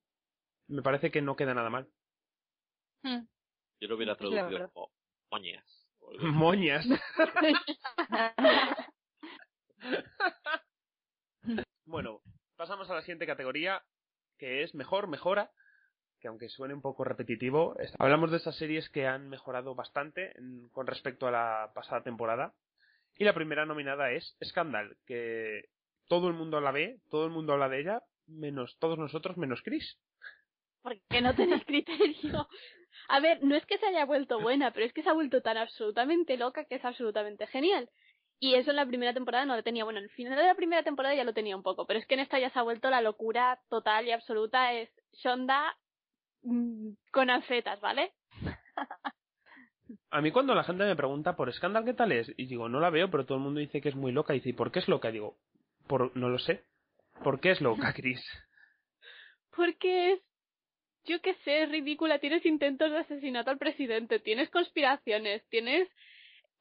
me 0.69 0.83
parece 0.83 1.11
que 1.11 1.23
no 1.23 1.37
queda 1.37 1.55
nada 1.55 1.71
mal. 1.71 1.89
Hmm. 3.03 3.27
Yo 3.81 3.89
lo 3.89 3.97
hubiera 3.97 4.17
traducido 4.17 4.71
como 4.73 4.91
moñas. 5.31 5.65
Moñas. 6.21 6.87
bueno, 11.85 12.21
pasamos 12.57 12.89
a 12.91 12.95
la 12.95 13.01
siguiente 13.03 13.27
categoría, 13.27 13.83
que 14.39 14.63
es 14.63 14.75
mejor, 14.75 15.09
mejora, 15.09 15.51
que 16.21 16.29
aunque 16.29 16.49
suene 16.49 16.75
un 16.75 16.83
poco 16.83 17.05
repetitivo, 17.05 17.77
hablamos 17.99 18.31
de 18.31 18.37
esas 18.37 18.57
series 18.57 18.89
que 18.91 19.07
han 19.07 19.29
mejorado 19.29 19.75
bastante 19.75 20.37
en- 20.39 20.69
con 20.71 20.87
respecto 20.87 21.27
a 21.27 21.31
la 21.33 21.73
pasada 21.75 22.03
temporada. 22.03 22.55
Y 23.17 23.25
la 23.25 23.35
primera 23.35 23.67
nominada 23.67 24.13
es 24.13 24.37
Scandal, 24.43 24.97
que 25.07 25.69
todo 26.13 26.29
el 26.29 26.35
mundo 26.35 26.61
la 26.61 26.73
ve, 26.73 27.01
todo 27.09 27.25
el 27.25 27.31
mundo 27.31 27.55
habla 27.55 27.71
de 27.71 27.81
ella, 27.81 28.03
menos 28.27 28.77
todos 28.79 28.99
nosotros, 28.99 29.39
menos 29.39 29.63
Chris. 29.63 29.99
Porque 30.83 31.23
no 31.23 31.35
tenéis 31.35 31.65
criterio. 31.65 32.49
A 33.09 33.21
ver, 33.21 33.43
no 33.43 33.57
es 33.57 33.65
que 33.65 33.79
se 33.79 33.87
haya 33.87 34.05
vuelto 34.05 34.39
buena, 34.39 34.73
pero 34.73 34.85
es 34.85 34.93
que 34.93 35.03
se 35.03 35.09
ha 35.09 35.15
vuelto 35.15 35.41
tan 35.41 35.57
absolutamente 35.57 36.37
loca 36.37 36.67
que 36.67 36.75
es 36.75 36.85
absolutamente 36.85 37.47
genial. 37.47 37.89
Y 38.39 38.57
eso 38.57 38.73
en 38.73 38.77
la 38.77 38.85
primera 38.85 39.15
temporada 39.15 39.47
no 39.47 39.57
lo 39.57 39.63
tenía. 39.63 39.85
Bueno, 39.85 40.01
en 40.01 40.05
el 40.05 40.11
final 40.11 40.37
de 40.37 40.45
la 40.45 40.55
primera 40.55 40.83
temporada 40.83 41.15
ya 41.15 41.25
lo 41.25 41.33
tenía 41.33 41.57
un 41.57 41.63
poco, 41.63 41.87
pero 41.87 41.99
es 41.99 42.07
que 42.07 42.13
en 42.13 42.21
esta 42.21 42.39
ya 42.39 42.51
se 42.51 42.59
ha 42.59 42.63
vuelto 42.63 42.91
la 42.91 43.01
locura 43.01 43.59
total 43.71 44.07
y 44.07 44.11
absoluta. 44.11 44.75
Es 44.75 44.91
Shonda 45.15 45.75
mm, 46.43 46.91
con 47.11 47.31
anfetas, 47.31 47.81
¿vale? 47.81 48.13
A 50.11 50.21
mí 50.21 50.31
cuando 50.31 50.55
la 50.55 50.65
gente 50.65 50.85
me 50.85 50.95
pregunta 50.97 51.37
por 51.37 51.51
Scandal 51.51 51.87
qué 51.87 51.95
tal 51.95 52.13
es, 52.13 52.31
y 52.37 52.45
digo, 52.47 52.69
no 52.69 52.81
la 52.81 52.91
veo, 52.91 53.11
pero 53.11 53.25
todo 53.25 53.39
el 53.39 53.45
mundo 53.45 53.61
dice 53.61 53.81
que 53.81 53.89
es 53.89 53.97
muy 53.97 54.13
loca, 54.13 54.35
y 54.35 54.41
dice, 54.41 54.51
¿y 54.51 54.53
por 54.55 54.71
qué 54.71 54.81
es 54.81 54.89
loca? 54.89 55.09
Y 55.09 55.13
digo, 55.13 55.39
por, 55.93 56.17
no 56.17 56.31
lo 56.31 56.39
sé. 56.39 56.65
¿Por 57.23 57.39
qué 57.39 57.51
es 57.51 57.61
loca, 57.61 57.93
Chris? 57.95 58.19
Porque 59.55 60.13
es, 60.13 60.21
yo 61.05 61.21
qué 61.21 61.35
sé, 61.45 61.65
es 61.65 61.69
ridícula. 61.69 62.19
Tienes 62.19 62.47
intentos 62.47 62.91
de 62.91 62.97
asesinato 62.97 63.51
al 63.51 63.59
presidente, 63.59 64.19
tienes 64.19 64.49
conspiraciones, 64.49 65.47
tienes 65.51 65.87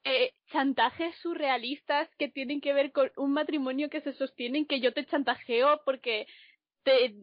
eh, 0.04 0.34
chantajes 0.50 1.16
surrealistas 1.22 2.10
que 2.18 2.28
tienen 2.28 2.60
que 2.60 2.74
ver 2.74 2.92
con 2.92 3.10
un 3.16 3.32
matrimonio 3.32 3.88
que 3.88 4.02
se 4.02 4.12
sostienen 4.12 4.66
que 4.66 4.80
yo 4.80 4.92
te 4.92 5.06
chantajeo 5.06 5.80
porque 5.86 6.26
te, 6.82 7.14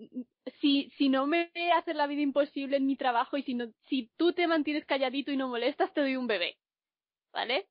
si, 0.62 0.90
si 0.98 1.10
no 1.10 1.28
me 1.28 1.52
haces 1.78 1.96
la 1.96 2.08
vida 2.08 2.24
imposible 2.24 2.78
en 2.78 2.88
mi 2.88 2.96
trabajo 2.96 3.38
y 3.38 3.44
si, 3.44 3.54
no, 3.54 3.68
si 3.88 4.10
tú 4.18 4.34
te 4.34 4.48
mantienes 4.48 4.86
calladito 4.86 5.32
y 5.32 5.38
no 5.38 5.48
molestas, 5.48 5.94
te 5.94 6.02
doy 6.02 6.16
un 6.16 6.26
bebé. 6.26 6.58
¿Vale? 7.32 7.68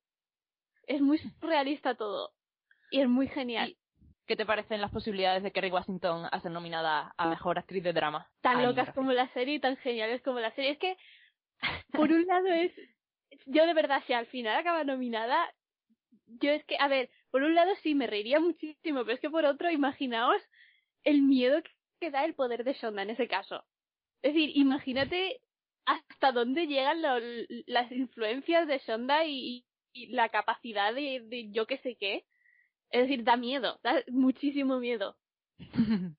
Es 0.87 1.01
muy 1.01 1.19
realista 1.41 1.95
todo. 1.95 2.31
Y 2.89 3.01
es 3.01 3.09
muy 3.09 3.27
genial. 3.27 3.75
¿Y 4.29 4.33
¿Qué 4.33 4.35
te 4.35 4.45
parecen 4.45 4.79
las 4.79 4.91
posibilidades 4.91 5.41
de 5.41 5.51
Kerry 5.51 5.71
Washington 5.71 6.27
a 6.31 6.39
ser 6.39 6.51
nominada 6.51 7.15
a 7.17 7.27
Mejor 7.29 7.57
Actriz 7.57 7.81
de 7.83 7.93
Drama? 7.93 8.29
tan 8.41 8.61
locas 8.61 8.93
como 8.93 9.11
la 9.11 9.27
serie 9.33 9.55
y 9.55 9.59
tan 9.59 9.75
geniales 9.77 10.21
como 10.21 10.39
la 10.39 10.53
serie. 10.53 10.69
Es 10.71 10.77
que, 10.77 10.97
por 11.91 12.11
un 12.11 12.27
lado 12.27 12.45
es, 12.47 12.71
yo 13.47 13.65
de 13.65 13.73
verdad, 13.73 14.03
si 14.05 14.13
al 14.13 14.27
final 14.27 14.55
acaba 14.55 14.83
nominada, 14.83 15.51
yo 16.27 16.51
es 16.51 16.63
que, 16.65 16.77
a 16.79 16.87
ver, 16.87 17.09
por 17.31 17.41
un 17.41 17.55
lado 17.55 17.71
sí 17.81 17.95
me 17.95 18.05
reiría 18.05 18.39
muchísimo, 18.39 19.01
pero 19.01 19.15
es 19.15 19.19
que 19.19 19.31
por 19.31 19.45
otro, 19.45 19.71
imaginaos 19.71 20.39
el 21.03 21.23
miedo 21.23 21.59
que 21.99 22.11
da 22.11 22.23
el 22.23 22.35
poder 22.35 22.63
de 22.63 22.73
Shonda 22.73 23.01
en 23.01 23.09
ese 23.09 23.27
caso. 23.27 23.65
Es 24.21 24.35
decir, 24.35 24.51
imagínate 24.55 25.41
hasta 25.85 26.31
dónde 26.33 26.67
llegan 26.67 27.01
lo- 27.01 27.45
las 27.65 27.91
influencias 27.91 28.67
de 28.67 28.77
Shonda 28.85 29.25
y, 29.25 29.65
y 29.91 30.07
la 30.07 30.29
capacidad 30.29 30.93
de, 30.93 31.21
de 31.25 31.49
yo 31.49 31.65
que 31.65 31.79
sé 31.79 31.95
qué. 31.99 32.25
Es 32.91 33.01
decir, 33.03 33.23
da 33.23 33.37
miedo, 33.37 33.79
da 33.83 34.03
muchísimo 34.07 34.79
miedo. 34.79 35.15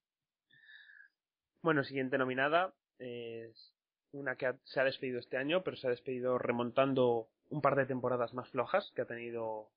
Bueno, 1.62 1.84
siguiente 1.84 2.16
nominada 2.16 2.72
es 2.98 3.74
una 4.12 4.36
que 4.36 4.50
se 4.64 4.80
ha 4.80 4.84
despedido 4.84 5.18
este 5.18 5.36
año, 5.36 5.62
pero 5.62 5.76
se 5.76 5.86
ha 5.86 5.90
despedido 5.90 6.38
remontando 6.38 7.28
un 7.50 7.60
par 7.60 7.76
de 7.76 7.84
temporadas 7.84 8.32
más 8.32 8.48
flojas 8.48 8.90
que 8.94 9.02
ha 9.02 9.06
tenido 9.06 9.68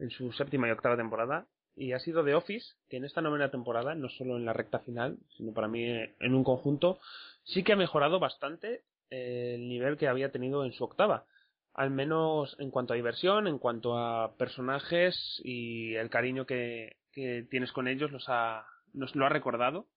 en 0.00 0.10
su 0.10 0.32
séptima 0.32 0.66
y 0.66 0.72
octava 0.72 0.96
temporada. 0.96 1.46
Y 1.76 1.92
ha 1.92 2.00
sido 2.00 2.24
The 2.24 2.34
Office, 2.34 2.74
que 2.88 2.96
en 2.96 3.04
esta 3.04 3.20
novena 3.20 3.50
temporada, 3.50 3.94
no 3.94 4.08
solo 4.08 4.36
en 4.36 4.44
la 4.44 4.52
recta 4.52 4.80
final, 4.80 5.18
sino 5.36 5.52
para 5.52 5.68
mí 5.68 5.84
en 5.84 6.34
un 6.34 6.42
conjunto, 6.44 6.98
sí 7.44 7.62
que 7.62 7.72
ha 7.72 7.76
mejorado 7.76 8.18
bastante 8.18 8.82
el 9.10 9.68
nivel 9.68 9.96
que 9.96 10.08
había 10.08 10.32
tenido 10.32 10.64
en 10.64 10.72
su 10.72 10.84
octava. 10.84 11.26
Al 11.74 11.90
menos 11.90 12.56
en 12.60 12.70
cuanto 12.70 12.92
a 12.92 12.96
diversión, 12.96 13.48
en 13.48 13.58
cuanto 13.58 13.98
a 13.98 14.36
personajes 14.36 15.40
y 15.44 15.94
el 15.96 16.08
cariño 16.08 16.46
que, 16.46 16.96
tienes 17.12 17.72
con 17.72 17.88
ellos 17.88 18.10
los 18.12 18.24
ha, 18.28 18.66
nos 18.92 19.14
lo 19.16 19.26
ha 19.26 19.28
recordado. 19.28 19.88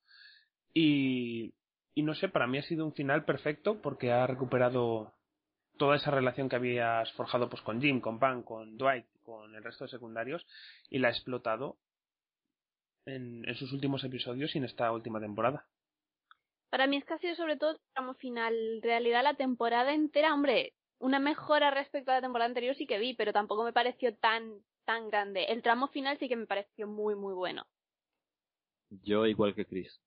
Y, 0.74 1.54
no 1.96 2.16
sé, 2.16 2.30
para 2.30 2.48
mí 2.48 2.58
ha 2.58 2.64
sido 2.64 2.86
un 2.86 2.94
final 2.94 3.26
perfecto 3.26 3.82
porque 3.82 4.12
ha 4.12 4.28
recuperado 4.28 5.14
toda 5.78 5.96
esa 5.96 6.12
relación 6.12 6.50
que 6.50 6.56
habías 6.56 7.12
forjado 7.14 7.50
pues 7.50 7.62
con 7.62 7.80
Jim, 7.80 8.02
con 8.02 8.20
Pam, 8.20 8.44
con 8.44 8.78
Dwight, 8.78 9.06
con 9.24 9.54
el 9.56 9.64
resto 9.64 9.84
de 9.86 9.92
secundarios 9.92 10.46
y 10.90 10.98
la 10.98 11.10
ha 11.10 11.12
explotado 11.12 11.78
en, 13.06 13.48
en 13.48 13.56
sus 13.56 13.72
últimos 13.72 14.04
episodios 14.04 14.56
y 14.56 14.58
en 14.58 14.66
esta 14.66 14.92
última 14.92 15.20
temporada. 15.20 15.68
Para 16.70 16.88
mí 16.88 16.98
es 16.98 17.06
que 17.06 17.14
ha 17.14 17.20
sido 17.20 17.36
sobre 17.36 17.58
todo 17.58 17.80
tramo 17.94 18.16
final. 18.16 18.56
En 18.56 18.82
realidad 18.82 19.24
la 19.24 19.36
temporada 19.36 19.94
entera, 19.94 20.34
hombre, 20.34 20.74
una 21.00 21.20
mejora 21.20 21.72
respecto 21.72 22.12
a 22.12 22.16
la 22.16 22.22
temporada 22.22 22.48
anterior 22.48 22.76
sí 22.76 22.88
que 22.88 23.00
vi, 23.00 23.14
pero 23.14 23.34
tampoco 23.34 23.64
me 23.64 23.74
pareció 23.74 24.16
tan 24.16 24.62
tan 24.86 25.10
grande. 25.10 25.46
El 25.46 25.62
tramo 25.62 25.88
final 25.90 26.18
sí 26.18 26.30
que 26.30 26.36
me 26.36 26.48
pareció 26.48 26.88
muy 26.88 27.16
muy 27.16 27.34
bueno. 27.34 27.66
Yo 29.04 29.26
igual 29.26 29.54
que 29.54 29.66
Chris. 29.66 30.00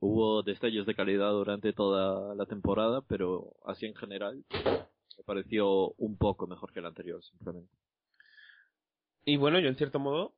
Hubo 0.00 0.42
destellos 0.42 0.86
de 0.86 0.94
calidad 0.94 1.30
durante 1.30 1.72
toda 1.72 2.34
la 2.34 2.46
temporada, 2.46 3.02
pero 3.02 3.54
así 3.64 3.86
en 3.86 3.94
general 3.94 4.44
me 4.50 5.24
pareció 5.24 5.90
un 5.92 6.16
poco 6.16 6.46
mejor 6.46 6.72
que 6.72 6.80
el 6.80 6.86
anterior, 6.86 7.22
simplemente. 7.22 7.72
Y 9.24 9.36
bueno, 9.36 9.60
yo 9.60 9.68
en 9.68 9.76
cierto 9.76 10.00
modo 10.00 10.34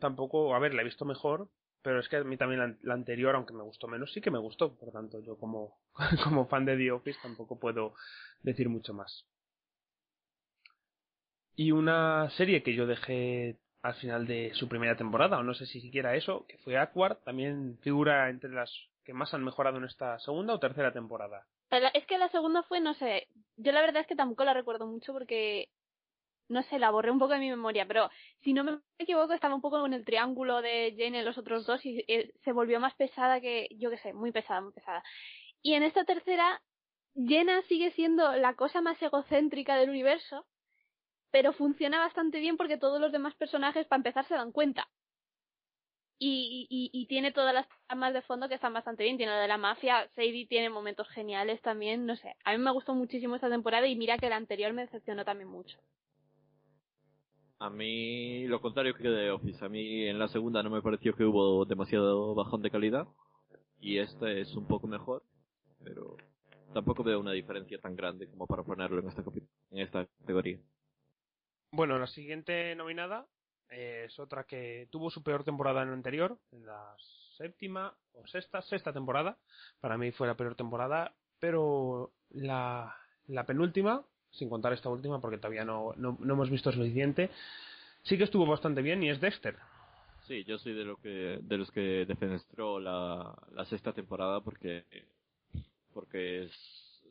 tampoco, 0.00 0.54
a 0.54 0.58
ver, 0.58 0.74
la 0.74 0.82
he 0.82 0.84
visto 0.84 1.06
mejor, 1.06 1.48
pero 1.82 2.00
es 2.00 2.08
que 2.08 2.16
a 2.16 2.24
mí 2.24 2.36
también 2.36 2.60
la, 2.60 2.76
la 2.82 2.94
anterior, 2.94 3.34
aunque 3.34 3.54
me 3.54 3.62
gustó 3.62 3.88
menos, 3.88 4.12
sí 4.12 4.20
que 4.20 4.30
me 4.30 4.38
gustó. 4.38 4.74
Por 4.76 4.92
tanto, 4.92 5.20
yo 5.20 5.38
como, 5.38 5.78
como 6.24 6.46
fan 6.46 6.64
de 6.64 6.76
The 6.76 6.92
Office 6.92 7.18
tampoco 7.22 7.58
puedo 7.58 7.94
decir 8.42 8.68
mucho 8.68 8.92
más. 8.92 9.24
Y 11.56 11.72
una 11.72 12.28
serie 12.30 12.62
que 12.62 12.74
yo 12.74 12.86
dejé 12.86 13.56
al 13.82 13.94
final 13.94 14.26
de 14.26 14.52
su 14.54 14.68
primera 14.68 14.96
temporada, 14.96 15.38
o 15.38 15.42
no 15.42 15.54
sé 15.54 15.66
si 15.66 15.80
siquiera 15.80 16.14
eso, 16.16 16.44
que 16.48 16.58
fue 16.58 16.76
Aquard, 16.76 17.18
también 17.24 17.78
figura 17.82 18.28
entre 18.28 18.50
las 18.50 18.70
que 19.04 19.12
más 19.14 19.32
han 19.32 19.44
mejorado 19.44 19.78
en 19.78 19.84
esta 19.84 20.18
segunda 20.18 20.54
o 20.54 20.58
tercera 20.60 20.92
temporada. 20.92 21.46
La- 21.70 21.88
Es 21.88 22.04
que 22.06 22.18
la 22.18 22.28
segunda 22.28 22.62
fue, 22.64 22.80
no 22.80 22.94
sé, 22.94 23.28
yo 23.56 23.72
la 23.72 23.80
verdad 23.80 24.02
es 24.02 24.06
que 24.06 24.16
tampoco 24.16 24.44
la 24.44 24.54
recuerdo 24.54 24.86
mucho 24.86 25.12
porque, 25.12 25.68
no 26.48 26.62
sé, 26.64 26.78
la 26.78 26.90
borré 26.90 27.10
un 27.10 27.18
poco 27.18 27.32
de 27.34 27.38
mi 27.38 27.48
memoria, 27.50 27.86
pero 27.86 28.10
si 28.42 28.52
no 28.52 28.64
me 28.64 28.80
equivoco 28.98 29.32
estaba 29.32 29.54
un 29.54 29.60
poco 29.62 29.80
con 29.80 29.94
el 29.94 30.04
triángulo 30.04 30.60
de 30.62 30.94
Jane 30.98 31.20
en 31.20 31.24
los 31.24 31.38
otros 31.38 31.64
dos 31.66 31.84
y 31.86 32.04
eh, 32.08 32.32
se 32.44 32.52
volvió 32.52 32.80
más 32.80 32.94
pesada 32.96 33.40
que, 33.40 33.68
yo 33.78 33.90
qué 33.90 33.98
sé, 33.98 34.12
muy 34.12 34.32
pesada, 34.32 34.60
muy 34.60 34.72
pesada. 34.72 35.02
Y 35.62 35.74
en 35.74 35.84
esta 35.84 36.04
tercera, 36.04 36.60
Jenna 37.14 37.62
sigue 37.62 37.92
siendo 37.92 38.32
la 38.36 38.54
cosa 38.54 38.80
más 38.82 39.00
egocéntrica 39.00 39.76
del 39.76 39.90
universo, 39.90 40.46
pero 41.36 41.52
funciona 41.52 41.98
bastante 41.98 42.40
bien 42.40 42.56
porque 42.56 42.78
todos 42.78 42.98
los 42.98 43.12
demás 43.12 43.34
personajes, 43.34 43.86
para 43.86 43.98
empezar, 43.98 44.26
se 44.26 44.32
dan 44.32 44.52
cuenta. 44.52 44.88
Y, 46.18 46.66
y, 46.70 46.88
y 46.98 47.06
tiene 47.08 47.30
todas 47.30 47.52
las 47.52 47.66
tramas 47.86 48.14
de 48.14 48.22
fondo 48.22 48.48
que 48.48 48.54
están 48.54 48.72
bastante 48.72 49.04
bien. 49.04 49.18
Tiene 49.18 49.32
la 49.32 49.42
de 49.42 49.48
la 49.48 49.58
mafia, 49.58 50.08
Sadie 50.14 50.46
tiene 50.46 50.70
momentos 50.70 51.06
geniales 51.10 51.60
también, 51.60 52.06
no 52.06 52.16
sé. 52.16 52.36
A 52.42 52.52
mí 52.52 52.58
me 52.58 52.72
gustó 52.72 52.94
muchísimo 52.94 53.34
esta 53.34 53.50
temporada 53.50 53.86
y 53.86 53.96
mira 53.96 54.16
que 54.16 54.30
la 54.30 54.36
anterior 54.36 54.72
me 54.72 54.86
decepcionó 54.86 55.26
también 55.26 55.50
mucho. 55.50 55.76
A 57.58 57.68
mí, 57.68 58.46
lo 58.46 58.62
contrario 58.62 58.94
que 58.94 59.02
The 59.02 59.30
Office. 59.30 59.62
A 59.62 59.68
mí 59.68 60.06
en 60.06 60.18
la 60.18 60.28
segunda 60.28 60.62
no 60.62 60.70
me 60.70 60.80
pareció 60.80 61.14
que 61.14 61.24
hubo 61.24 61.66
demasiado 61.66 62.34
bajón 62.34 62.62
de 62.62 62.70
calidad. 62.70 63.06
Y 63.78 63.98
esta 63.98 64.32
es 64.32 64.56
un 64.56 64.66
poco 64.66 64.86
mejor. 64.86 65.22
Pero 65.84 66.16
tampoco 66.72 67.04
veo 67.04 67.20
una 67.20 67.32
diferencia 67.32 67.78
tan 67.78 67.94
grande 67.94 68.26
como 68.26 68.46
para 68.46 68.62
ponerlo 68.62 69.00
en 69.00 69.08
esta, 69.08 69.22
en 69.72 69.78
esta 69.80 70.06
categoría. 70.20 70.58
Bueno, 71.76 71.98
la 71.98 72.06
siguiente 72.06 72.74
nominada 72.74 73.26
es 73.68 74.18
otra 74.18 74.44
que 74.44 74.88
tuvo 74.90 75.10
su 75.10 75.22
peor 75.22 75.44
temporada 75.44 75.82
en 75.82 75.88
la 75.88 75.94
anterior, 75.94 76.38
en 76.52 76.64
la 76.64 76.96
séptima 77.36 77.94
o 78.14 78.26
sexta, 78.26 78.62
sexta 78.62 78.94
temporada. 78.94 79.36
Para 79.78 79.98
mí 79.98 80.10
fue 80.10 80.26
la 80.26 80.38
peor 80.38 80.54
temporada, 80.54 81.12
pero 81.38 82.12
la, 82.30 82.96
la 83.26 83.44
penúltima, 83.44 84.02
sin 84.30 84.48
contar 84.48 84.72
esta 84.72 84.88
última 84.88 85.20
porque 85.20 85.36
todavía 85.36 85.66
no, 85.66 85.92
no, 85.98 86.16
no 86.18 86.32
hemos 86.32 86.48
visto 86.48 86.72
suficiente, 86.72 87.28
sí 88.04 88.16
que 88.16 88.24
estuvo 88.24 88.46
bastante 88.46 88.80
bien 88.80 89.02
y 89.02 89.10
es 89.10 89.20
Dexter. 89.20 89.58
Sí, 90.26 90.44
yo 90.44 90.56
soy 90.56 90.72
de, 90.72 90.84
lo 90.84 90.96
que, 90.96 91.40
de 91.42 91.58
los 91.58 91.70
que 91.72 92.06
defenestró 92.06 92.80
la, 92.80 93.36
la 93.52 93.66
sexta 93.66 93.92
temporada 93.92 94.40
porque, 94.40 94.86
porque 95.92 96.48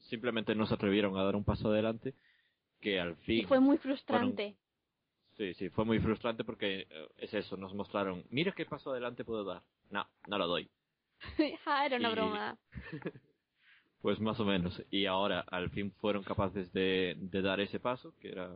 simplemente 0.10 0.56
no 0.56 0.66
se 0.66 0.74
atrevieron 0.74 1.16
a 1.20 1.24
dar 1.24 1.36
un 1.36 1.44
paso 1.44 1.70
adelante 1.70 2.16
que 2.86 3.00
al 3.00 3.16
fin... 3.16 3.40
Y 3.40 3.46
fue 3.46 3.60
muy 3.60 3.80
frustrante. 3.80 4.56
Sí, 5.38 5.56
sí, 5.56 5.70
fue 5.70 5.86
muy 5.86 5.98
frustrante 6.00 6.44
porque 6.44 6.82
eh, 6.88 7.08
es 7.18 7.34
eso, 7.34 7.58
nos 7.58 7.74
mostraron, 7.74 8.24
mira 8.30 8.52
qué 8.52 8.68
paso 8.68 8.92
adelante 8.92 9.26
puedo 9.26 9.44
dar. 9.44 9.64
No, 9.90 10.08
no 10.28 10.38
lo 10.38 10.46
doy. 10.46 10.70
Ah, 11.66 11.84
Era 11.88 11.98
una 11.98 12.10
Y- 12.12 12.14
broma. 12.14 12.58
Pues 14.04 14.20
más 14.20 14.40
o 14.40 14.46
menos. 14.46 14.80
Y 14.92 15.08
ahora 15.08 15.40
al 15.40 15.72
fin 15.72 15.92
fueron 15.94 16.22
capaces 16.24 16.72
de, 16.74 17.16
de 17.18 17.42
dar 17.42 17.60
ese 17.60 17.80
paso, 17.80 18.14
que 18.20 18.30
era 18.30 18.52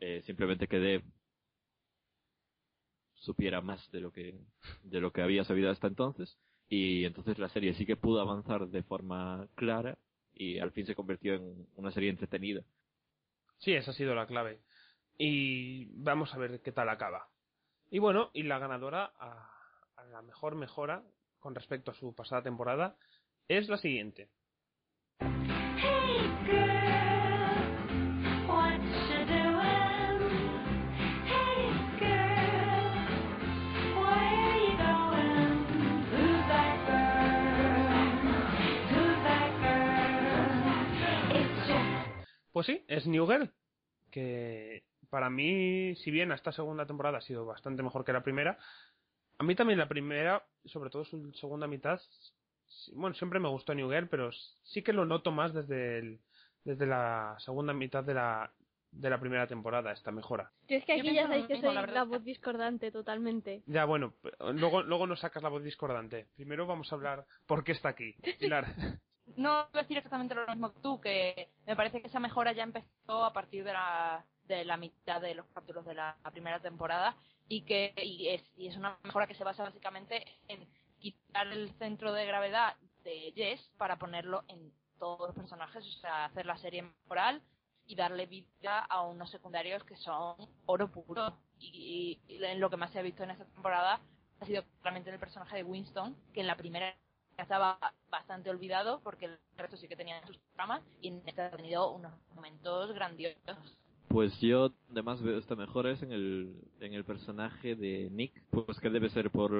eh, 0.00 0.20
simplemente 0.26 0.66
que 0.66 0.80
Deb 0.80 1.04
supiera 3.14 3.60
más 3.60 3.88
de 3.92 4.00
lo 4.00 4.10
que 4.10 4.34
de 4.82 5.00
lo 5.00 5.12
que 5.12 5.22
había 5.22 5.44
sabido 5.44 5.70
hasta 5.70 5.86
entonces. 5.86 6.36
Y 6.68 7.04
entonces 7.04 7.38
la 7.38 7.48
serie 7.50 7.74
sí 7.74 7.86
que 7.86 7.94
pudo 7.94 8.20
avanzar 8.20 8.66
de 8.66 8.82
forma 8.82 9.46
clara 9.54 9.96
y 10.34 10.58
al 10.58 10.72
fin 10.72 10.84
se 10.84 10.96
convirtió 10.96 11.34
en 11.34 11.68
una 11.76 11.92
serie 11.92 12.10
entretenida. 12.10 12.64
Sí, 13.58 13.74
esa 13.74 13.90
ha 13.90 13.94
sido 13.94 14.14
la 14.14 14.26
clave. 14.26 14.60
Y 15.16 15.86
vamos 16.02 16.32
a 16.34 16.38
ver 16.38 16.60
qué 16.62 16.72
tal 16.72 16.88
acaba. 16.88 17.28
Y 17.90 17.98
bueno, 17.98 18.30
y 18.32 18.44
la 18.44 18.58
ganadora 18.58 19.12
a, 19.18 19.50
a 19.96 20.04
la 20.04 20.22
mejor 20.22 20.54
mejora 20.54 21.02
con 21.38 21.54
respecto 21.54 21.90
a 21.90 21.94
su 21.94 22.14
pasada 22.14 22.42
temporada 22.42 22.96
es 23.48 23.68
la 23.68 23.78
siguiente. 23.78 24.30
Pues 42.58 42.66
sí, 42.66 42.84
es 42.88 43.06
New 43.06 43.24
Girl, 43.24 43.52
que 44.10 44.82
para 45.10 45.30
mí, 45.30 45.94
si 45.94 46.10
bien 46.10 46.32
esta 46.32 46.50
segunda 46.50 46.86
temporada 46.86 47.18
ha 47.18 47.20
sido 47.20 47.46
bastante 47.46 47.84
mejor 47.84 48.04
que 48.04 48.12
la 48.12 48.24
primera, 48.24 48.58
a 49.38 49.44
mí 49.44 49.54
también 49.54 49.78
la 49.78 49.86
primera, 49.86 50.44
sobre 50.64 50.90
todo 50.90 51.04
su 51.04 51.32
segunda 51.34 51.68
mitad, 51.68 52.00
bueno, 52.94 53.14
siempre 53.14 53.38
me 53.38 53.48
gustó 53.48 53.76
New 53.76 53.88
Girl, 53.88 54.08
pero 54.08 54.32
sí 54.64 54.82
que 54.82 54.92
lo 54.92 55.04
noto 55.04 55.30
más 55.30 55.54
desde 55.54 56.00
el, 56.00 56.18
desde 56.64 56.84
la 56.86 57.36
segunda 57.38 57.72
mitad 57.72 58.02
de 58.02 58.14
la 58.14 58.52
de 58.90 59.08
la 59.08 59.20
primera 59.20 59.46
temporada 59.46 59.92
esta 59.92 60.10
mejora. 60.10 60.50
Yo 60.66 60.78
es 60.78 60.84
que 60.84 60.94
aquí 60.94 61.14
ya 61.14 61.28
sabéis 61.28 61.46
que 61.46 61.54
mismo, 61.54 61.72
soy 61.72 61.86
la 61.86 62.04
voz 62.04 62.24
discordante 62.24 62.90
totalmente. 62.90 63.62
Ya 63.66 63.84
bueno, 63.84 64.14
luego 64.54 64.82
luego 64.82 65.06
nos 65.06 65.20
sacas 65.20 65.44
la 65.44 65.48
voz 65.48 65.62
discordante. 65.62 66.26
Primero 66.34 66.66
vamos 66.66 66.90
a 66.90 66.96
hablar 66.96 67.24
por 67.46 67.62
qué 67.62 67.70
está 67.70 67.90
aquí. 67.90 68.16
Pilar. 68.40 68.66
No 69.36 69.68
voy 69.72 69.80
a 69.80 69.82
decir 69.82 69.96
exactamente 69.96 70.34
lo 70.34 70.46
mismo 70.46 70.72
que 70.72 70.80
tú, 70.80 71.00
que 71.00 71.48
me 71.66 71.76
parece 71.76 72.00
que 72.00 72.08
esa 72.08 72.20
mejora 72.20 72.52
ya 72.52 72.62
empezó 72.62 73.24
a 73.24 73.32
partir 73.32 73.64
de 73.64 73.72
la, 73.72 74.24
de 74.46 74.64
la 74.64 74.76
mitad 74.76 75.20
de 75.20 75.34
los 75.34 75.46
capítulos 75.46 75.84
de 75.84 75.94
la, 75.94 76.16
primera 76.32 76.60
temporada 76.60 77.16
y 77.48 77.62
que 77.62 77.92
y 77.96 78.28
es, 78.28 78.42
y 78.56 78.68
es 78.68 78.76
una 78.76 78.98
mejora 79.02 79.26
que 79.26 79.34
se 79.34 79.44
basa 79.44 79.62
básicamente 79.62 80.24
en 80.48 80.66
quitar 80.98 81.46
el 81.48 81.70
centro 81.78 82.12
de 82.12 82.26
gravedad 82.26 82.76
de 83.04 83.32
Jess 83.34 83.70
para 83.76 83.96
ponerlo 83.96 84.44
en 84.48 84.72
todos 84.98 85.28
los 85.28 85.36
personajes, 85.36 85.86
o 85.86 86.00
sea, 86.00 86.24
hacer 86.26 86.44
la 86.44 86.58
serie 86.58 86.90
moral 87.06 87.42
y 87.86 87.94
darle 87.94 88.26
vida 88.26 88.80
a 88.80 89.02
unos 89.02 89.30
secundarios 89.30 89.84
que 89.84 89.96
son 89.96 90.36
oro 90.66 90.90
puro. 90.90 91.38
Y, 91.58 92.20
y 92.28 92.44
en 92.44 92.60
lo 92.60 92.68
que 92.68 92.76
más 92.76 92.90
se 92.90 92.98
ha 92.98 93.02
visto 93.02 93.22
en 93.22 93.30
esta 93.30 93.44
temporada 93.44 94.00
ha 94.40 94.46
sido 94.46 94.62
claramente 94.80 95.10
el 95.10 95.18
personaje 95.18 95.56
de 95.56 95.64
Winston, 95.64 96.16
que 96.32 96.40
en 96.40 96.46
la 96.46 96.56
primera 96.56 96.94
estaba 97.38 97.78
bastante 98.10 98.50
olvidado 98.50 99.00
porque 99.02 99.26
el 99.26 99.38
resto 99.56 99.76
sí 99.76 99.88
que 99.88 99.96
tenía 99.96 100.24
sus 100.26 100.38
tramas 100.54 100.82
y 101.00 101.08
en 101.08 101.22
esta 101.26 101.46
ha 101.46 101.50
tenido 101.50 101.92
unos 101.92 102.12
momentos 102.34 102.92
grandiosos. 102.92 103.56
Pues 104.08 104.32
yo 104.40 104.72
además 104.90 105.22
veo 105.22 105.38
esta 105.38 105.54
mejora 105.54 105.90
es 105.90 106.02
en 106.02 106.12
el, 106.12 106.54
en 106.80 106.94
el 106.94 107.04
personaje 107.04 107.76
de 107.76 108.08
Nick, 108.10 108.42
pues 108.50 108.80
que 108.80 108.88
debe 108.88 109.10
ser 109.10 109.30
por, 109.30 109.52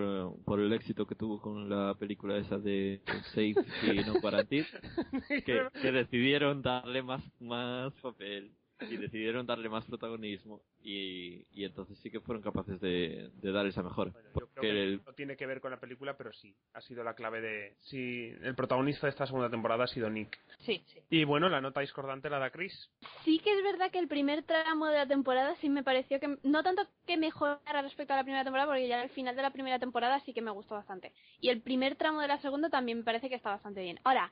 por 0.44 0.58
el 0.58 0.72
éxito 0.72 1.06
que 1.06 1.14
tuvo 1.14 1.40
con 1.40 1.68
la 1.68 1.94
película 1.94 2.38
esa 2.38 2.56
de 2.56 3.02
Safe 3.34 3.54
y 3.82 4.04
No 4.06 4.20
Quarantine, 4.22 4.66
que, 5.44 5.68
que 5.82 5.92
decidieron 5.92 6.62
darle 6.62 7.02
más, 7.02 7.22
más 7.40 7.92
papel 8.00 8.50
y 8.80 8.96
decidieron 8.96 9.46
darle 9.46 9.68
más 9.68 9.84
protagonismo 9.86 10.62
y, 10.82 11.44
y 11.52 11.64
entonces 11.64 11.98
sí 11.98 12.10
que 12.10 12.20
fueron 12.20 12.42
capaces 12.42 12.80
de, 12.80 13.30
de 13.34 13.52
dar 13.52 13.66
esa 13.66 13.82
mejora. 13.82 14.12
Bueno, 14.12 14.28
yo 14.38 14.48
creo 14.48 14.62
que 14.62 14.70
el, 14.70 15.02
no 15.04 15.12
tiene 15.14 15.36
que 15.36 15.46
ver 15.46 15.60
con 15.60 15.70
la 15.70 15.80
película, 15.80 16.16
pero 16.16 16.32
sí, 16.32 16.54
ha 16.74 16.80
sido 16.80 17.02
la 17.02 17.14
clave 17.14 17.40
de... 17.40 17.76
Sí, 17.80 18.32
el 18.42 18.54
protagonista 18.54 19.06
de 19.06 19.10
esta 19.10 19.26
segunda 19.26 19.50
temporada 19.50 19.84
ha 19.84 19.88
sido 19.88 20.08
Nick. 20.10 20.38
Sí, 20.60 20.82
sí. 20.86 21.00
Y 21.10 21.24
bueno, 21.24 21.48
la 21.48 21.60
nota 21.60 21.80
discordante 21.80 22.30
la 22.30 22.38
da 22.38 22.50
Chris. 22.50 22.90
Sí 23.24 23.38
que 23.40 23.52
es 23.52 23.62
verdad 23.62 23.90
que 23.90 23.98
el 23.98 24.08
primer 24.08 24.42
tramo 24.44 24.86
de 24.86 24.98
la 24.98 25.06
temporada 25.06 25.56
sí 25.60 25.68
me 25.68 25.82
pareció 25.82 26.20
que, 26.20 26.38
no 26.42 26.62
tanto 26.62 26.86
que 27.06 27.16
mejorara 27.16 27.82
respecto 27.82 28.12
a 28.12 28.16
la 28.16 28.24
primera 28.24 28.44
temporada, 28.44 28.68
porque 28.68 28.88
ya 28.88 29.00
al 29.00 29.10
final 29.10 29.34
de 29.34 29.42
la 29.42 29.52
primera 29.52 29.78
temporada 29.78 30.20
sí 30.20 30.32
que 30.32 30.42
me 30.42 30.50
gustó 30.50 30.74
bastante. 30.74 31.12
Y 31.40 31.48
el 31.48 31.60
primer 31.62 31.96
tramo 31.96 32.20
de 32.20 32.28
la 32.28 32.40
segunda 32.40 32.70
también 32.70 32.98
me 32.98 33.04
parece 33.04 33.28
que 33.28 33.34
está 33.34 33.50
bastante 33.50 33.82
bien. 33.82 33.98
Ahora, 34.04 34.30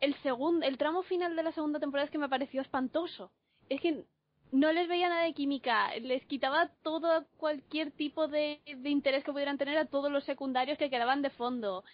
el 0.00 0.14
segundo, 0.22 0.66
el 0.66 0.78
tramo 0.78 1.02
final 1.02 1.36
de 1.36 1.42
la 1.42 1.52
segunda 1.52 1.78
temporada 1.78 2.06
es 2.06 2.10
que 2.10 2.18
me 2.18 2.28
pareció 2.28 2.62
espantoso. 2.62 3.32
Es 3.70 3.80
que 3.80 4.04
no 4.52 4.72
les 4.72 4.86
veía 4.88 5.08
nada 5.08 5.22
de 5.22 5.32
química, 5.32 5.94
les 5.96 6.26
quitaba 6.26 6.70
todo 6.82 7.24
cualquier 7.38 7.92
tipo 7.92 8.28
de, 8.28 8.60
de 8.76 8.90
interés 8.90 9.24
que 9.24 9.32
pudieran 9.32 9.56
tener 9.56 9.78
a 9.78 9.86
todos 9.86 10.12
los 10.12 10.24
secundarios 10.24 10.76
que 10.76 10.90
quedaban 10.90 11.22
de 11.22 11.30
fondo. 11.30 11.84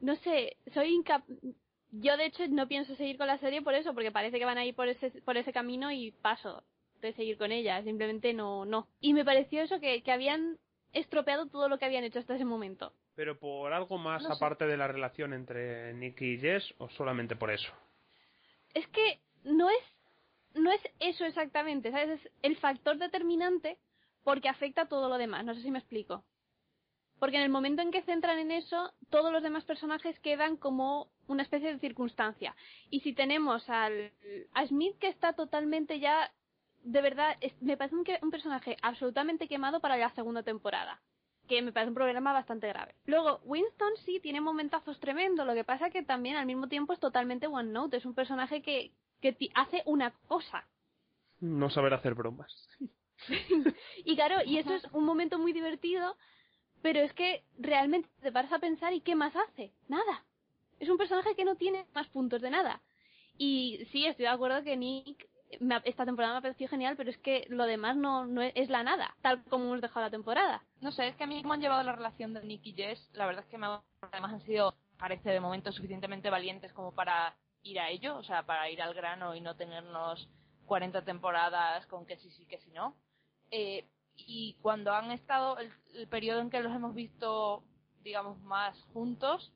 No 0.00 0.16
sé, 0.16 0.56
soy 0.74 0.94
incap 0.94 1.22
yo 1.90 2.16
de 2.16 2.26
hecho 2.26 2.46
no 2.48 2.68
pienso 2.68 2.94
seguir 2.96 3.16
con 3.16 3.26
la 3.26 3.38
serie 3.38 3.62
por 3.62 3.74
eso, 3.74 3.94
porque 3.94 4.12
parece 4.12 4.38
que 4.38 4.44
van 4.44 4.58
a 4.58 4.64
ir 4.64 4.74
por 4.74 4.88
ese, 4.88 5.10
por 5.22 5.36
ese 5.36 5.52
camino 5.52 5.90
y 5.90 6.12
paso 6.12 6.62
de 7.00 7.12
seguir 7.12 7.38
con 7.38 7.52
ella, 7.52 7.82
simplemente 7.82 8.34
no, 8.34 8.64
no. 8.64 8.88
Y 9.00 9.14
me 9.14 9.24
pareció 9.24 9.62
eso 9.62 9.80
que, 9.80 10.02
que 10.02 10.12
habían 10.12 10.58
estropeado 10.92 11.46
todo 11.46 11.68
lo 11.68 11.78
que 11.78 11.84
habían 11.84 12.04
hecho 12.04 12.18
hasta 12.18 12.34
ese 12.34 12.44
momento. 12.44 12.92
Pero 13.14 13.38
por 13.38 13.72
algo 13.72 13.98
más 13.98 14.22
No 14.22 14.28
sé. 14.28 14.34
aparte 14.34 14.66
de 14.66 14.76
la 14.76 14.88
relación 14.88 15.32
entre 15.32 15.94
Nick 15.94 16.20
y 16.22 16.38
Jess, 16.38 16.74
o 16.78 16.88
solamente 16.90 17.36
por 17.36 17.50
eso. 17.50 17.72
Es 18.74 18.86
que 18.88 19.20
no 19.44 19.70
es, 19.70 19.78
no 20.54 20.70
es 20.72 20.80
eso 21.00 21.24
exactamente, 21.24 21.90
¿sabes? 21.90 22.20
Es 22.20 22.32
el 22.42 22.56
factor 22.56 22.98
determinante 22.98 23.78
porque 24.24 24.48
afecta 24.48 24.82
a 24.82 24.88
todo 24.88 25.08
lo 25.08 25.18
demás, 25.18 25.44
no 25.44 25.54
sé 25.54 25.62
si 25.62 25.70
me 25.70 25.78
explico. 25.78 26.24
Porque 27.18 27.36
en 27.36 27.42
el 27.42 27.50
momento 27.50 27.82
en 27.82 27.90
que 27.90 28.02
centran 28.02 28.38
en 28.38 28.50
eso, 28.50 28.92
todos 29.10 29.32
los 29.32 29.42
demás 29.42 29.64
personajes 29.64 30.18
quedan 30.20 30.56
como 30.56 31.10
una 31.26 31.42
especie 31.42 31.72
de 31.72 31.80
circunstancia. 31.80 32.54
Y 32.90 33.00
si 33.00 33.12
tenemos 33.12 33.68
al, 33.68 34.12
a 34.54 34.66
Smith 34.66 34.96
que 34.98 35.08
está 35.08 35.32
totalmente 35.32 35.98
ya, 35.98 36.32
de 36.82 37.02
verdad, 37.02 37.36
me 37.60 37.76
parece 37.76 37.96
un, 37.96 38.04
un 38.22 38.30
personaje 38.30 38.76
absolutamente 38.82 39.48
quemado 39.48 39.80
para 39.80 39.96
la 39.96 40.14
segunda 40.14 40.42
temporada. 40.44 41.00
Que 41.48 41.62
me 41.62 41.72
parece 41.72 41.88
un 41.88 41.96
problema 41.96 42.32
bastante 42.32 42.68
grave. 42.68 42.94
Luego, 43.06 43.40
Winston 43.44 43.96
sí 44.04 44.20
tiene 44.20 44.40
momentazos 44.40 45.00
tremendos, 45.00 45.46
lo 45.46 45.54
que 45.54 45.64
pasa 45.64 45.90
que 45.90 46.02
también 46.02 46.36
al 46.36 46.46
mismo 46.46 46.68
tiempo 46.68 46.92
es 46.92 47.00
totalmente 47.00 47.46
one 47.46 47.72
note, 47.72 47.96
es 47.96 48.04
un 48.04 48.14
personaje 48.14 48.62
que, 48.62 48.92
que 49.20 49.32
ti- 49.32 49.50
hace 49.54 49.82
una 49.86 50.12
cosa. 50.28 50.66
No 51.40 51.70
saber 51.70 51.94
hacer 51.94 52.14
bromas. 52.14 52.68
Y 54.04 54.14
claro, 54.14 54.36
y 54.44 54.58
eso 54.58 54.74
es 54.74 54.84
un 54.92 55.04
momento 55.04 55.38
muy 55.38 55.52
divertido, 55.52 56.16
pero 56.82 57.00
es 57.00 57.12
que 57.14 57.44
realmente 57.58 58.08
te 58.22 58.30
paras 58.32 58.52
a 58.52 58.58
pensar 58.60 58.92
y 58.92 59.00
¿qué 59.00 59.14
más 59.16 59.34
hace? 59.34 59.72
Nada. 59.88 60.24
Es 60.78 60.88
un 60.88 60.96
personaje 60.98 61.34
que 61.34 61.44
no 61.44 61.56
tiene 61.56 61.86
más 61.94 62.06
puntos 62.08 62.40
de 62.40 62.50
nada. 62.50 62.80
Y 63.36 63.84
sí, 63.90 64.06
estoy 64.06 64.24
de 64.24 64.28
acuerdo 64.30 64.62
que 64.62 64.76
Nick 64.76 65.28
me 65.60 65.74
ha- 65.74 65.82
esta 65.84 66.04
temporada 66.04 66.34
me 66.34 66.38
ha 66.38 66.42
parecido 66.42 66.70
genial, 66.70 66.96
pero 66.96 67.10
es 67.10 67.18
que 67.18 67.46
lo 67.48 67.64
demás 67.64 67.96
no, 67.96 68.26
no 68.26 68.40
es, 68.42 68.52
es 68.54 68.68
la 68.68 68.82
nada, 68.82 69.16
tal 69.22 69.42
como 69.44 69.64
hemos 69.64 69.80
dejado 69.80 70.06
la 70.06 70.10
temporada. 70.10 70.62
No 70.80 70.92
sé, 70.92 71.08
es 71.08 71.16
que 71.16 71.24
a 71.24 71.26
mí 71.26 71.42
me 71.42 71.54
han 71.54 71.60
llevado 71.60 71.82
la 71.82 71.96
relación 71.96 72.34
de 72.34 72.44
Nick 72.44 72.66
y 72.66 72.72
Jess, 72.74 73.10
la 73.14 73.26
verdad 73.26 73.44
es 73.44 73.50
que 73.50 73.58
me, 73.58 73.66
además 74.12 74.32
han 74.34 74.42
sido, 74.42 74.74
parece 74.98 75.30
de 75.30 75.40
momento, 75.40 75.72
suficientemente 75.72 76.30
valientes 76.30 76.72
como 76.72 76.92
para 76.92 77.36
ir 77.62 77.80
a 77.80 77.90
ello, 77.90 78.16
o 78.16 78.22
sea, 78.22 78.44
para 78.44 78.70
ir 78.70 78.80
al 78.82 78.94
grano 78.94 79.34
y 79.34 79.40
no 79.40 79.56
tenernos 79.56 80.28
40 80.66 81.04
temporadas 81.04 81.86
con 81.86 82.06
que 82.06 82.16
sí, 82.18 82.30
sí, 82.30 82.46
que 82.46 82.58
sí, 82.58 82.70
no. 82.70 82.96
Eh, 83.50 83.86
y 84.16 84.56
cuando 84.60 84.92
han 84.92 85.10
estado, 85.10 85.58
el, 85.58 85.72
el 85.94 86.08
periodo 86.08 86.40
en 86.40 86.50
que 86.50 86.60
los 86.60 86.74
hemos 86.74 86.94
visto, 86.94 87.62
digamos, 88.02 88.38
más 88.40 88.80
juntos, 88.92 89.52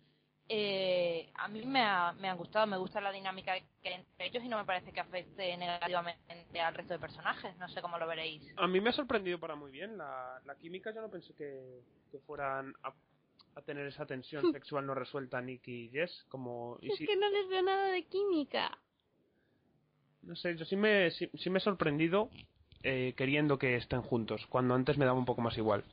eh, 0.49 1.31
a 1.35 1.49
mí 1.49 1.65
me, 1.65 1.83
ha, 1.83 2.13
me 2.13 2.29
han 2.29 2.37
gustado, 2.37 2.67
me 2.67 2.77
gusta 2.77 3.01
la 3.01 3.13
dinámica 3.13 3.55
que 3.81 3.89
hay 3.89 3.95
entre 3.95 4.27
ellos 4.27 4.45
y 4.45 4.49
no 4.49 4.59
me 4.59 4.65
parece 4.65 4.93
que 4.93 5.01
afecte 5.01 5.57
negativamente 5.57 6.61
al 6.61 6.75
resto 6.75 6.93
de 6.95 7.01
personajes, 7.01 7.57
no 7.57 7.69
sé 7.69 7.81
cómo 7.81 7.99
lo 7.99 8.07
veréis. 8.07 8.43
A 8.59 8.67
mí 8.67 8.81
me 8.81 8.91
ha 8.91 8.93
sorprendido 8.93 9.39
para 9.39 9.55
muy 9.55 9.71
bien 9.71 9.97
la, 9.97 10.41
la 10.45 10.55
química. 10.57 10.93
Yo 10.93 11.01
no 11.01 11.11
pensé 11.11 11.35
que, 11.35 11.81
fueran 12.27 12.75
a 13.55 13.63
tener 13.63 13.87
esa 13.87 14.07
tensión 14.07 14.43
sexual 14.53 14.87
no 14.87 14.95
resuelta 14.95 15.41
Nick 15.41 15.67
y 15.69 15.89
Jess. 15.91 16.25
Como, 16.29 16.79
y 16.81 16.93
Es 16.93 16.99
que 16.99 17.17
no 17.17 17.29
les 17.31 17.49
veo 17.49 17.63
nada 17.63 17.89
de 17.89 18.05
química. 18.05 18.79
no 20.23 20.37
sé, 20.37 20.57
yo 20.57 20.65
sí 20.65 20.77
me, 20.77 21.11
sí, 21.11 21.31
sí 21.35 21.51
me 21.51 21.59
he 21.59 21.63
sorprendido 21.63 22.31
eh, 22.85 23.15
queriendo 23.17 23.59
que 23.59 23.77
estén 23.77 24.03
juntos, 24.03 24.45
cuando 24.49 24.75
antes 24.75 24.99
me 24.99 25.05
daba 25.05 25.19
un 25.19 25.25
poco 25.25 25.41
más 25.41 25.57
igual. 25.57 25.85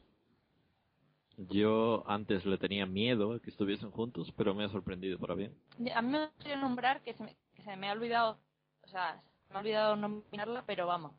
yo 1.38 2.04
antes 2.08 2.46
le 2.46 2.58
tenía 2.58 2.86
miedo 2.86 3.34
a 3.34 3.40
que 3.40 3.50
estuviesen 3.52 3.92
juntos, 3.92 4.34
pero 4.36 4.54
me 4.56 4.66
ha 4.66 4.70
sorprendido 4.70 5.20
para 5.20 5.36
bien. 5.36 5.54
A 5.94 6.02
mí 6.02 6.10
me 6.10 6.26
gustaría 6.26 6.58
nombrar 6.58 7.02
que 7.04 7.14
se 7.14 7.24
me, 7.24 7.36
que 7.54 7.62
se 7.64 7.76
me 7.76 7.90
ha 7.90 7.94
olvidado, 7.94 8.40
o 8.84 8.88
sea, 8.88 9.22
se 9.48 9.54
me 9.54 9.58
ha 9.58 9.62
olvidado 9.62 9.96
nominarla, 9.96 10.64
pero 10.66 10.88
vamos, 10.88 11.14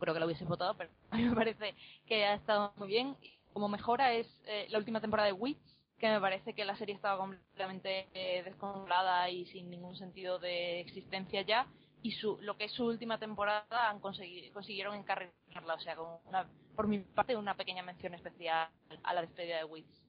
creo 0.00 0.12
que 0.12 0.20
la 0.20 0.26
hubiese 0.26 0.44
votado, 0.44 0.74
pero 0.76 0.90
a 1.10 1.16
mí 1.16 1.24
me 1.24 1.34
parece 1.34 1.74
que 2.06 2.24
ha 2.24 2.34
estado 2.34 2.72
muy 2.76 2.88
bien. 2.88 3.16
Como 3.52 3.68
mejora 3.68 4.14
es 4.14 4.26
eh, 4.46 4.66
la 4.70 4.78
última 4.78 5.00
temporada 5.00 5.26
de 5.26 5.34
Wits, 5.34 5.71
que 6.02 6.08
me 6.08 6.20
parece 6.20 6.52
que 6.52 6.64
la 6.64 6.74
serie 6.74 6.96
estaba 6.96 7.16
completamente 7.16 8.08
eh, 8.12 8.42
descontrolada 8.42 9.30
y 9.30 9.46
sin 9.46 9.70
ningún 9.70 9.94
sentido 9.94 10.40
de 10.40 10.80
existencia 10.80 11.42
ya, 11.42 11.68
y 12.02 12.10
su, 12.10 12.38
lo 12.40 12.56
que 12.56 12.64
es 12.64 12.72
su 12.72 12.84
última 12.84 13.20
temporada 13.20 13.88
han 13.88 14.00
conseguido, 14.00 14.52
consiguieron 14.52 14.96
encarrilarla, 14.96 15.74
o 15.74 15.78
sea, 15.78 15.94
con 15.94 16.08
una, 16.26 16.48
por 16.74 16.88
mi 16.88 16.98
parte 16.98 17.36
una 17.36 17.54
pequeña 17.54 17.84
mención 17.84 18.14
especial 18.14 18.68
a 19.04 19.14
la 19.14 19.20
despedida 19.20 19.58
de 19.58 19.64
Wits. 19.64 20.04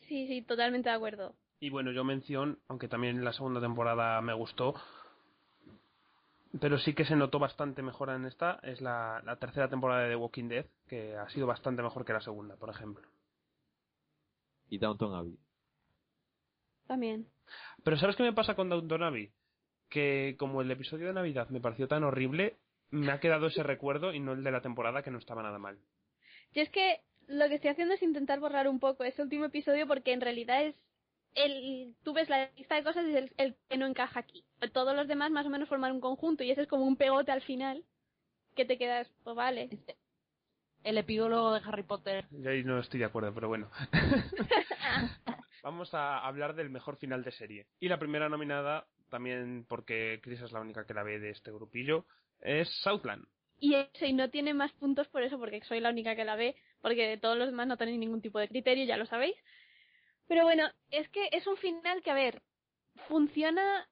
Sí, 0.00 0.28
sí, 0.28 0.42
totalmente 0.42 0.90
de 0.90 0.96
acuerdo. 0.96 1.34
Y 1.60 1.70
bueno, 1.70 1.92
yo 1.92 2.04
mención, 2.04 2.58
aunque 2.68 2.88
también 2.88 3.24
la 3.24 3.32
segunda 3.32 3.62
temporada 3.62 4.20
me 4.20 4.34
gustó, 4.34 4.74
pero 6.60 6.76
sí 6.76 6.92
que 6.92 7.06
se 7.06 7.16
notó 7.16 7.38
bastante 7.38 7.80
mejora 7.80 8.16
en 8.16 8.26
esta, 8.26 8.60
es 8.62 8.82
la, 8.82 9.22
la 9.24 9.36
tercera 9.36 9.70
temporada 9.70 10.02
de 10.02 10.10
The 10.10 10.16
Walking 10.16 10.48
Dead, 10.48 10.66
que 10.86 11.16
ha 11.16 11.30
sido 11.30 11.46
bastante 11.46 11.82
mejor 11.82 12.04
que 12.04 12.12
la 12.12 12.20
segunda, 12.20 12.56
por 12.56 12.68
ejemplo. 12.68 13.08
Y 14.68 14.78
Downton 14.78 15.14
Abbey. 15.14 15.38
También. 16.86 17.26
Pero 17.84 17.96
¿sabes 17.96 18.16
qué 18.16 18.22
me 18.22 18.32
pasa 18.32 18.54
con 18.54 18.68
Downton 18.68 19.02
Abbey? 19.02 19.30
Que 19.88 20.36
como 20.38 20.60
el 20.60 20.70
episodio 20.70 21.06
de 21.06 21.12
Navidad 21.14 21.48
me 21.50 21.60
pareció 21.60 21.88
tan 21.88 22.04
horrible, 22.04 22.56
me 22.90 23.12
ha 23.12 23.20
quedado 23.20 23.46
ese 23.46 23.62
recuerdo 23.62 24.12
y 24.12 24.20
no 24.20 24.32
el 24.32 24.44
de 24.44 24.50
la 24.50 24.62
temporada 24.62 25.02
que 25.02 25.10
no 25.10 25.18
estaba 25.18 25.42
nada 25.42 25.58
mal. 25.58 25.78
Yo 26.54 26.62
es 26.62 26.70
que 26.70 27.00
lo 27.26 27.48
que 27.48 27.56
estoy 27.56 27.70
haciendo 27.70 27.94
es 27.94 28.02
intentar 28.02 28.40
borrar 28.40 28.68
un 28.68 28.80
poco 28.80 29.04
ese 29.04 29.22
último 29.22 29.44
episodio 29.44 29.86
porque 29.86 30.12
en 30.12 30.20
realidad 30.20 30.64
es 30.64 30.74
el 31.34 31.94
tú 32.02 32.14
ves 32.14 32.28
la 32.28 32.50
lista 32.56 32.74
de 32.74 32.82
cosas 32.82 33.06
y 33.06 33.10
es 33.10 33.16
el, 33.16 33.32
el 33.36 33.56
que 33.68 33.76
no 33.76 33.86
encaja 33.86 34.20
aquí. 34.20 34.44
Todos 34.72 34.96
los 34.96 35.08
demás 35.08 35.30
más 35.30 35.46
o 35.46 35.50
menos 35.50 35.68
forman 35.68 35.92
un 35.92 36.00
conjunto 36.00 36.42
y 36.42 36.50
ese 36.50 36.62
es 36.62 36.68
como 36.68 36.84
un 36.84 36.96
pegote 36.96 37.30
al 37.30 37.42
final 37.42 37.84
que 38.56 38.64
te 38.64 38.78
quedas, 38.78 39.08
pues 39.24 39.36
vale. 39.36 39.68
El 40.84 40.98
epílogo 40.98 41.52
de 41.52 41.60
Harry 41.66 41.82
Potter 41.82 42.24
Yo 42.30 42.50
ahí 42.50 42.64
no 42.64 42.78
estoy 42.78 43.00
de 43.00 43.06
acuerdo, 43.06 43.34
pero 43.34 43.48
bueno. 43.48 43.70
Vamos 45.62 45.92
a 45.92 46.18
hablar 46.26 46.54
del 46.54 46.70
mejor 46.70 46.96
final 46.96 47.22
de 47.24 47.32
serie. 47.32 47.66
Y 47.80 47.88
la 47.88 47.98
primera 47.98 48.28
nominada, 48.28 48.86
también 49.10 49.66
porque 49.68 50.20
Chris 50.22 50.40
es 50.40 50.52
la 50.52 50.60
única 50.60 50.86
que 50.86 50.94
la 50.94 51.02
ve 51.02 51.18
de 51.18 51.30
este 51.30 51.50
grupillo, 51.50 52.06
es 52.40 52.68
Southland. 52.82 53.26
Y 53.60 53.74
eso, 53.74 54.06
y 54.06 54.12
no 54.12 54.30
tiene 54.30 54.54
más 54.54 54.72
puntos 54.72 55.08
por 55.08 55.22
eso, 55.22 55.38
porque 55.38 55.60
soy 55.62 55.80
la 55.80 55.90
única 55.90 56.14
que 56.14 56.24
la 56.24 56.36
ve, 56.36 56.54
porque 56.80 57.18
todos 57.20 57.36
los 57.36 57.48
demás 57.48 57.66
no 57.66 57.76
tenéis 57.76 57.98
ningún 57.98 58.22
tipo 58.22 58.38
de 58.38 58.48
criterio, 58.48 58.84
ya 58.84 58.96
lo 58.96 59.06
sabéis. 59.06 59.36
Pero 60.28 60.44
bueno, 60.44 60.68
es 60.90 61.08
que 61.08 61.28
es 61.32 61.46
un 61.46 61.56
final 61.56 62.02
que, 62.02 62.10
a 62.12 62.14
ver, 62.14 62.40
funciona 63.08 63.88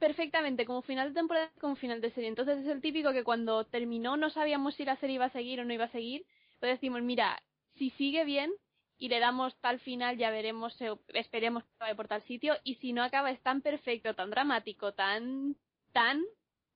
perfectamente 0.00 0.64
como 0.64 0.82
final 0.82 1.10
de 1.10 1.14
temporada 1.14 1.52
como 1.60 1.76
final 1.76 2.00
de 2.00 2.10
serie. 2.10 2.28
Entonces 2.28 2.58
es 2.58 2.66
el 2.66 2.80
típico 2.80 3.12
que 3.12 3.22
cuando 3.22 3.64
terminó 3.66 4.16
no 4.16 4.30
sabíamos 4.30 4.74
si 4.74 4.84
la 4.84 4.96
serie 4.96 5.16
iba 5.16 5.26
a 5.26 5.30
seguir 5.30 5.60
o 5.60 5.64
no 5.64 5.72
iba 5.72 5.84
a 5.84 5.92
seguir. 5.92 6.24
Pues 6.58 6.72
decimos, 6.72 7.02
mira, 7.02 7.40
si 7.76 7.90
sigue 7.90 8.24
bien 8.24 8.50
y 8.98 9.08
le 9.08 9.20
damos 9.20 9.56
tal 9.60 9.78
final, 9.80 10.16
ya 10.16 10.30
veremos, 10.30 10.78
eh, 10.80 10.90
esperemos 11.14 11.64
que 11.64 11.70
vaya 11.78 11.94
por 11.94 12.08
tal 12.08 12.22
sitio. 12.22 12.56
Y 12.64 12.74
si 12.76 12.92
no 12.92 13.02
acaba, 13.02 13.30
es 13.30 13.40
tan 13.42 13.60
perfecto, 13.60 14.14
tan 14.14 14.30
dramático, 14.30 14.92
tan, 14.92 15.56
tan, 15.92 16.22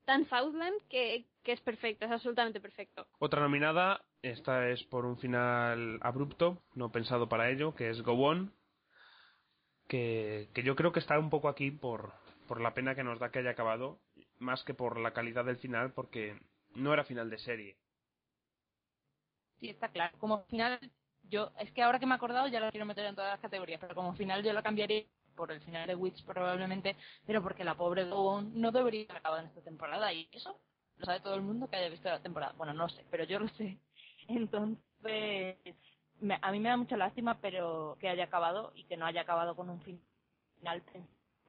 tan 0.05 0.27
Southland 0.29 0.77
que, 0.89 1.27
que 1.43 1.53
es 1.53 1.61
perfecto, 1.61 2.05
es 2.05 2.13
absolutamente 2.13 2.61
perfecto. 2.61 3.07
Otra 3.19 3.41
nominada, 3.41 4.03
esta 4.23 4.69
es 4.69 4.83
por 4.85 5.05
un 5.07 5.19
final 5.19 5.99
abrupto, 6.03 6.63
no 6.75 6.93
pensado 6.93 7.29
para 7.29 7.51
ello, 7.51 7.75
que 7.75 7.91
es 7.91 8.03
Go 8.03 8.13
On, 8.13 8.53
que, 9.89 10.49
que 10.55 10.63
yo 10.63 10.77
creo 10.77 10.93
que 10.93 11.01
está 11.01 11.19
un 11.19 11.29
poco 11.29 11.49
aquí 11.49 11.71
por, 11.71 12.15
por 12.49 12.61
la 12.61 12.75
pena 12.75 12.95
que 12.95 13.05
nos 13.05 13.19
da 13.19 13.31
que 13.31 13.41
haya 13.41 13.51
acabado, 13.51 14.01
más 14.39 14.65
que 14.65 14.75
por 14.75 14.99
la 14.99 15.13
calidad 15.13 15.45
del 15.45 15.59
final, 15.59 15.93
porque 15.93 16.39
no 16.75 16.93
era 16.93 17.05
final 17.05 17.31
de 17.31 17.39
serie. 17.39 17.77
Sí, 19.61 19.71
está 19.71 19.89
claro. 19.91 20.19
Como 20.19 20.45
final, 20.47 20.79
yo, 21.25 21.53
es 21.59 21.73
que 21.73 21.83
ahora 21.83 21.99
que 21.99 22.07
me 22.07 22.13
he 22.15 22.17
acordado 22.17 22.49
ya 22.49 22.61
lo 22.61 22.71
quiero 22.71 22.87
meter 22.87 23.07
en 23.07 23.15
todas 23.15 23.33
las 23.33 23.41
categorías, 23.41 23.81
pero 23.81 23.95
como 23.95 24.15
final 24.15 24.43
yo 24.45 24.53
lo 24.53 24.63
cambiaría 24.63 25.05
por 25.37 25.51
el 25.53 25.61
final 25.63 25.87
de 25.89 25.95
Witch 25.97 26.25
probablemente, 26.25 26.97
pero 27.27 27.43
porque 27.43 27.65
la 27.65 27.77
pobre 27.77 28.05
Gowon 28.09 28.61
no 28.61 28.71
debería 28.73 29.05
haber 29.05 29.17
acabado 29.19 29.43
en 29.43 29.49
esta 29.49 29.63
temporada 29.63 30.13
y 30.13 30.29
eso 30.33 30.61
lo 30.99 31.07
sabe 31.07 31.21
todo 31.21 31.35
el 31.35 31.43
mundo 31.43 31.69
que 31.69 31.77
haya 31.77 31.89
visto 31.89 32.09
la 32.09 32.23
temporada. 32.23 32.53
Bueno, 32.57 32.73
no 32.75 32.89
sé, 32.89 33.05
pero 33.11 33.25
yo 33.25 33.39
lo 33.41 33.49
sé. 33.51 33.79
Entonces, 34.29 35.57
me- 36.21 36.39
a 36.41 36.53
mí 36.53 36.61
me 36.61 36.69
da 36.69 36.77
mucha 36.77 36.97
lástima 36.97 37.41
pero 37.41 37.97
que 38.01 38.09
haya 38.09 38.25
acabado 38.25 38.73
y 38.77 38.85
que 38.85 38.97
no 38.97 39.07
haya 39.07 39.23
acabado 39.23 39.57
con 39.57 39.71
un 39.71 39.81
final 39.83 40.83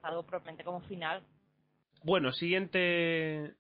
pensado 0.06 0.24
propiamente 0.26 0.64
como 0.64 0.82
final. 0.82 1.24
Bueno, 2.03 2.32
siguiente 2.32 3.56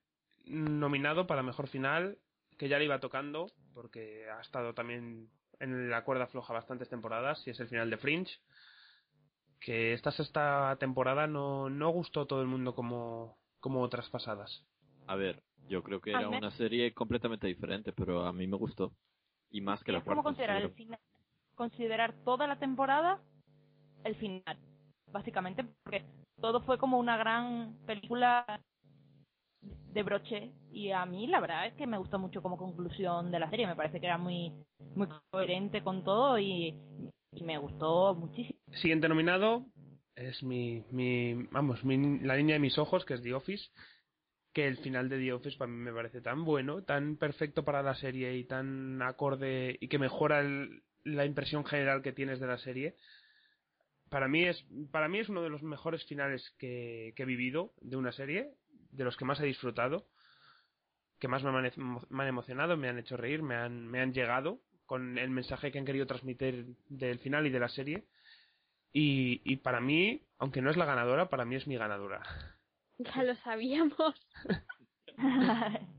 nominado 0.45 1.25
para 1.25 1.41
mejor 1.41 1.67
final, 1.67 2.17
que 2.57 2.69
ya 2.69 2.77
le 2.77 2.85
iba 2.85 2.99
tocando, 2.99 3.47
porque 3.73 4.29
ha 4.29 4.41
estado 4.41 4.73
también 4.73 5.29
en 5.59 5.89
la 5.89 6.03
cuerda 6.03 6.27
floja 6.27 6.53
bastantes 6.53 6.89
temporadas, 6.89 7.41
y 7.47 7.49
es 7.49 7.59
el 7.59 7.67
final 7.67 7.89
de 7.89 7.97
Fringe. 7.97 8.39
Que 9.59 9.93
esta 9.93 10.11
sexta 10.11 10.75
temporada 10.79 11.25
no, 11.25 11.69
no 11.69 11.89
gustó 11.89 12.21
a 12.21 12.27
todo 12.27 12.41
el 12.41 12.47
mundo 12.47 12.75
como, 12.75 13.37
como 13.59 13.81
otras 13.81 14.07
pasadas. 14.09 14.63
A 15.07 15.15
ver, 15.15 15.41
yo 15.67 15.81
creo 15.81 16.01
que 16.01 16.11
era 16.11 16.29
una 16.29 16.51
serie 16.51 16.93
completamente 16.93 17.47
diferente, 17.47 17.91
pero 17.91 18.25
a 18.25 18.33
mí 18.33 18.45
me 18.45 18.57
gustó. 18.57 18.93
Y 19.49 19.61
más 19.61 19.83
que 19.83 19.91
la 19.91 20.03
cuarta. 20.03 20.21
considerar 20.21 20.61
el 20.61 20.71
final, 20.71 20.99
considerar 21.55 22.13
toda 22.23 22.45
la 22.45 22.59
temporada 22.59 23.19
el 24.03 24.15
final, 24.15 24.59
básicamente, 25.11 25.63
porque 25.83 26.05
todo 26.41 26.61
fue 26.61 26.77
como 26.77 26.99
una 26.99 27.17
gran 27.17 27.75
película 27.85 28.61
de 29.93 30.03
broche 30.03 30.51
y 30.71 30.91
a 30.91 31.05
mí 31.05 31.27
la 31.27 31.39
verdad 31.39 31.67
es 31.67 31.73
que 31.75 31.87
me 31.87 31.97
gustó 31.97 32.19
mucho 32.19 32.41
como 32.41 32.57
conclusión 32.57 33.31
de 33.31 33.39
la 33.39 33.49
serie, 33.49 33.65
me 33.67 33.75
parece 33.75 33.99
que 33.99 34.05
era 34.07 34.17
muy 34.17 34.51
muy 34.95 35.07
coherente 35.31 35.81
con 35.81 36.03
todo 36.03 36.37
y, 36.37 36.75
me 37.41 37.57
gustó 37.57 38.15
muchísimo. 38.15 38.57
Siguiente 38.81 39.09
nominado 39.09 39.65
es 40.15 40.41
mi, 40.43 40.83
mi 40.91 41.33
vamos, 41.51 41.83
mi- 41.83 42.19
la 42.19 42.37
niña 42.37 42.53
de 42.53 42.59
mis 42.59 42.77
ojos, 42.77 43.03
que 43.05 43.13
es 43.15 43.21
The 43.23 43.33
Office. 43.33 43.65
Que 44.53 44.67
el 44.67 44.77
final 44.77 45.09
de 45.09 45.19
The 45.19 45.33
Office 45.33 45.57
para 45.57 45.69
mí 45.69 45.77
me 45.77 45.91
parece 45.91 46.21
tan 46.21 46.45
bueno, 46.45 46.83
tan 46.83 47.17
perfecto 47.17 47.65
para 47.65 47.83
la 47.83 47.93
serie 47.95 48.37
y 48.37 48.45
tan 48.45 49.01
acorde 49.01 49.77
y 49.81 49.89
que 49.89 49.99
mejora 49.99 50.39
el- 50.39 50.81
la 51.03 51.25
impresión 51.25 51.65
general 51.65 52.01
que 52.01 52.13
tienes 52.13 52.39
de 52.39 52.47
la 52.47 52.57
serie. 52.57 52.95
Para 54.15 54.29
mí 54.29 54.45
es, 54.45 54.65
para 54.93 55.09
mí 55.09 55.19
es 55.19 55.27
uno 55.27 55.41
de 55.43 55.49
los 55.49 55.61
mejores 55.61 56.05
finales 56.05 56.55
que, 56.57 57.13
he 57.13 57.25
vivido 57.25 57.73
de 57.81 57.97
una 57.97 58.13
serie, 58.13 58.49
de 58.91 59.03
los 59.03 59.17
que 59.17 59.25
más 59.25 59.41
he 59.41 59.45
disfrutado, 59.45 60.07
que 61.19 61.27
más 61.27 61.43
me 61.43 61.49
han, 61.49 62.25
emocionado, 62.25 62.77
me 62.77 62.87
han 62.87 62.97
hecho 62.97 63.17
reír, 63.17 63.43
me 63.43 63.55
han, 63.55 63.85
me 63.89 63.99
han 63.99 64.13
llegado 64.13 64.61
con 64.85 65.17
el 65.17 65.31
mensaje 65.31 65.69
que 65.69 65.79
han 65.79 65.85
querido 65.85 66.07
transmitir 66.07 66.77
del 66.87 67.19
final 67.19 67.45
y 67.45 67.49
de 67.49 67.59
la 67.59 67.67
serie. 67.67 68.05
Y, 68.93 69.41
y 69.43 69.57
para 69.57 69.81
mí, 69.81 70.21
aunque 70.37 70.61
no 70.61 70.71
es 70.71 70.77
la 70.77 70.85
ganadora, 70.85 71.27
para 71.27 71.43
mí 71.43 71.57
es 71.57 71.67
mi 71.67 71.75
ganadora. 71.75 72.23
Ya 72.97 73.21
lo 73.21 73.35
sabíamos. 73.35 74.15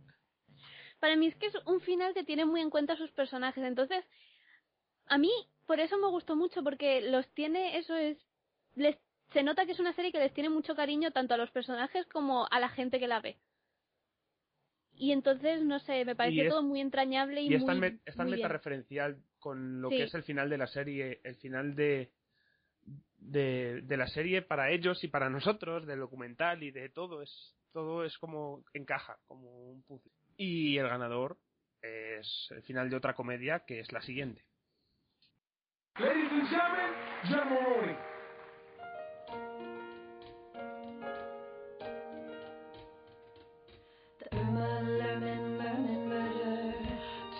Para 1.01 1.17
mí 1.17 1.27
es 1.27 1.37
que 1.37 1.49
es 1.49 1.55
un 1.67 1.83
final 1.83 2.15
que 2.15 2.25
tiene 2.25 2.47
muy 2.47 2.63
en 2.63 2.71
cuenta 2.71 2.97
sus 2.97 3.11
personajes. 3.11 3.63
Entonces, 3.63 4.03
a 5.05 5.19
mí 5.19 5.31
por 5.67 5.81
eso 5.81 5.99
me 5.99 6.09
gustó 6.09 6.37
mucho, 6.37 6.63
porque 6.63 7.01
los 7.01 7.27
tiene, 7.35 7.79
eso 7.79 7.95
es, 7.97 8.19
les, 8.75 8.97
se 9.33 9.43
nota 9.43 9.67
que 9.67 9.73
es 9.73 9.81
una 9.81 9.93
serie 9.95 10.13
que 10.13 10.19
les 10.19 10.33
tiene 10.33 10.49
mucho 10.51 10.75
cariño 10.75 11.11
tanto 11.11 11.35
a 11.35 11.37
los 11.37 11.51
personajes 11.51 12.07
como 12.07 12.47
a 12.51 12.61
la 12.61 12.69
gente 12.69 12.99
que 12.99 13.09
la 13.09 13.21
ve. 13.21 13.37
Y 14.99 15.13
entonces, 15.13 15.63
no 15.63 15.79
sé, 15.81 16.05
me 16.05 16.17
pareció 16.17 16.45
es- 16.45 16.49
todo 16.49 16.63
muy 16.63 16.81
entrañable 16.81 17.43
y, 17.43 17.49
Y 17.51 17.55
es 17.55 17.67
tan, 17.67 17.79
muy, 17.79 17.89
met- 17.89 18.01
es 18.07 18.17
tan 18.17 18.27
muy 18.29 18.37
bien. 18.37 18.47
metareferencial 18.47 19.23
con 19.39 19.83
lo 19.83 19.91
Sí. 19.91 19.97
que 19.99 20.03
es 20.05 20.15
el 20.15 20.23
final 20.23 20.49
de 20.49 20.59
la 20.59 20.67
serie, 20.69 21.21
el 21.23 21.37
final 21.37 21.75
de, 21.77 22.11
de, 23.19 23.83
de 23.83 23.97
la 23.97 24.07
serie 24.09 24.43
para 24.43 24.71
ellos 24.71 25.03
y 25.05 25.09
para 25.09 25.29
nosotros, 25.29 25.87
del 25.87 25.99
documental 26.01 26.63
y 26.63 26.71
de 26.71 26.89
todo, 26.89 27.23
es 27.23 27.55
todo 27.73 28.05
es 28.05 28.17
como 28.19 28.65
encaja, 28.73 29.19
como 29.27 29.71
un 29.71 29.83
puzzle. 29.83 30.11
Y 30.39 30.79
el 30.79 30.89
ganador 30.89 31.37
es 31.83 32.49
el 32.51 32.63
final 32.63 32.89
de 32.89 32.97
otra 32.97 33.15
comedia 33.15 33.65
que 33.67 33.81
es 33.81 33.93
la 33.93 34.01
siguiente. 34.01 34.43
Ladies 35.99 36.29
and 36.31 36.47
gentlemen, 36.51 36.93
John 37.31 37.49
Maroney. 37.49 37.97
The 44.21 44.37
Irma 44.37 44.85
Lerman 44.85 45.57
Merman 45.57 46.09
murder. 46.11 46.75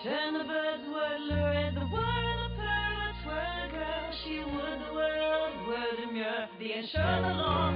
Turn 0.03 0.33
the 0.33 0.43
birds 0.43 0.87
word 0.91 1.21
lurid, 1.21 1.75
the 1.75 1.85
word 1.85 2.39
of 2.45 2.51
pearl, 2.57 3.13
twirl 3.23 3.69
girl. 3.69 4.11
She 4.23 4.39
would 4.39 4.79
the 4.87 4.93
world, 4.95 5.67
word 5.67 5.97
demure. 5.99 6.49
The 6.57 6.73
ensure 6.79 7.21
the 7.21 7.33
law 7.37 7.66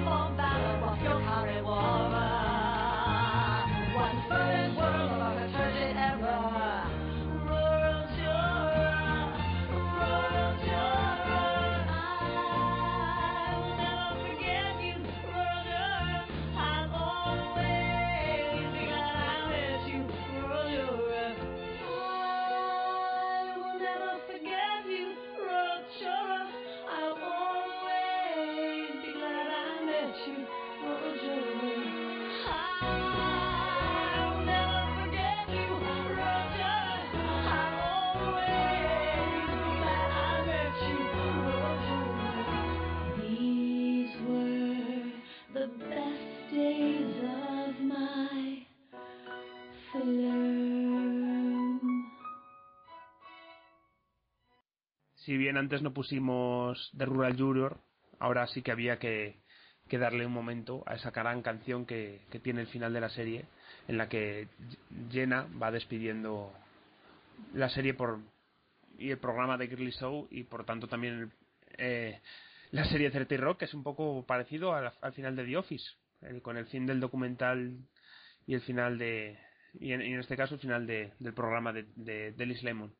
Si 55.26 55.38
bien 55.38 55.58
antes 55.58 55.82
no 55.82 55.94
pusimos 55.94 56.92
The 56.98 57.06
Rural 57.06 57.38
Junior, 57.38 57.78
ahora 58.20 58.48
sí 58.48 58.62
que 58.62 58.72
había 58.72 58.98
que, 58.98 59.40
darle 59.92 60.26
un 60.26 60.32
momento 60.32 60.84
a 60.88 60.96
esa 60.96 61.12
gran 61.12 61.42
canción 61.42 61.86
que, 61.86 62.22
que 62.32 62.40
tiene 62.40 62.62
el 62.62 62.68
final 62.68 62.94
de 62.94 63.02
la 63.02 63.10
serie, 63.10 63.46
en 63.90 63.98
la 63.98 64.08
que 64.08 64.48
Jenna 65.12 65.48
va 65.62 65.70
despidiendo 65.70 66.54
la 67.54 67.70
serie 67.70 67.94
por 67.94 68.20
y 68.98 69.10
el 69.10 69.18
programa 69.18 69.58
de 69.58 69.68
Girly 69.68 69.92
Show 69.92 70.28
y 70.32 70.44
por 70.44 70.64
tanto 70.66 70.88
también 70.88 71.32
eh, 71.78 72.22
la 72.72 72.86
serie 72.86 73.10
30 73.12 73.36
Rock, 73.38 73.60
que 73.60 73.66
es 73.66 73.74
un 73.74 73.84
poco 73.84 74.26
parecido 74.26 74.74
al, 74.74 74.94
al 75.02 75.14
final 75.14 75.36
de 75.36 75.46
The 75.46 75.58
Office, 75.58 75.86
el- 76.22 76.42
con 76.42 76.56
el 76.58 76.68
fin 76.68 76.86
del 76.86 77.00
documental 77.00 77.78
y 78.48 78.54
el 78.54 78.62
final 78.62 78.98
de 78.98 79.38
y 79.74 79.94
en, 79.94 80.02
y 80.02 80.14
en 80.14 80.20
este 80.20 80.38
caso 80.38 80.56
el 80.56 80.62
final 80.62 80.86
de- 80.88 81.14
del 81.20 81.34
programa 81.34 81.74
de, 81.74 81.84
de, 81.96 82.32
de 82.34 82.46
Liz 82.46 82.62
Lemon. 82.64 82.94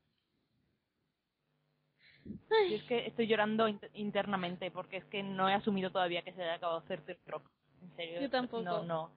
Y 2.70 2.76
es 2.76 2.84
que 2.84 3.08
estoy 3.08 3.28
llorando 3.28 3.68
in- 3.68 3.80
internamente 3.94 4.72
porque 4.72 4.98
es 4.98 5.06
que 5.06 5.24
no 5.24 5.50
he 5.50 5.54
asumido 5.54 5.90
todavía 5.92 6.22
que 6.22 6.34
se 6.34 6.42
haya 6.44 6.56
acabado 6.56 6.80
hacer 6.80 7.02
rock. 7.28 7.44
En 7.82 7.96
serio. 7.96 8.22
Yo 8.22 8.30
tampoco. 8.30 8.64
No, 8.64 8.84
no. 8.84 9.12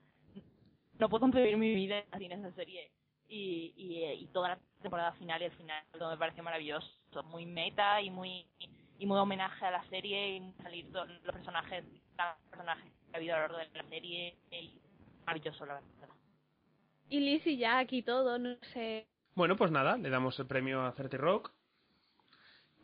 No 0.97 1.09
puedo 1.09 1.21
concebir 1.21 1.57
mi 1.57 1.75
vida 1.75 2.03
sin 2.17 2.31
esa 2.31 2.51
serie. 2.53 2.89
Y, 3.27 3.73
y, 3.75 4.03
y 4.23 4.27
toda 4.27 4.49
la 4.49 4.59
temporada 4.81 5.11
final 5.13 5.41
y 5.41 5.45
el 5.45 5.51
final 5.51 5.83
todo 5.91 6.09
me 6.11 6.17
pareció 6.17 6.43
maravilloso. 6.43 6.87
Muy 7.25 7.45
meta 7.45 8.01
y 8.01 8.09
muy 8.09 8.45
y 8.97 9.05
muy 9.05 9.17
homenaje 9.17 9.65
a 9.65 9.71
la 9.71 9.83
serie 9.89 10.37
y 10.37 10.53
salir 10.63 10.89
todos 10.91 11.09
los 11.09 11.19
personajes, 11.35 11.83
los 11.83 12.49
personajes 12.49 12.85
que 12.85 13.13
ha 13.13 13.17
habido 13.17 13.35
a 13.35 13.39
lo 13.39 13.41
largo 13.43 13.57
de 13.57 13.83
la 13.83 13.89
serie 13.89 14.35
y 14.51 14.79
maravilloso 15.25 15.65
la 15.65 15.73
verdad. 15.75 16.09
Y 17.09 17.19
Lizzie 17.19 17.57
ya 17.57 17.79
aquí 17.79 18.01
todo, 18.01 18.39
no 18.39 18.55
sé. 18.73 19.05
Bueno, 19.35 19.57
pues 19.57 19.69
nada, 19.69 19.97
le 19.97 20.09
damos 20.09 20.39
el 20.39 20.47
premio 20.47 20.81
a 20.85 20.93
30 20.93 21.17
Rock 21.17 21.51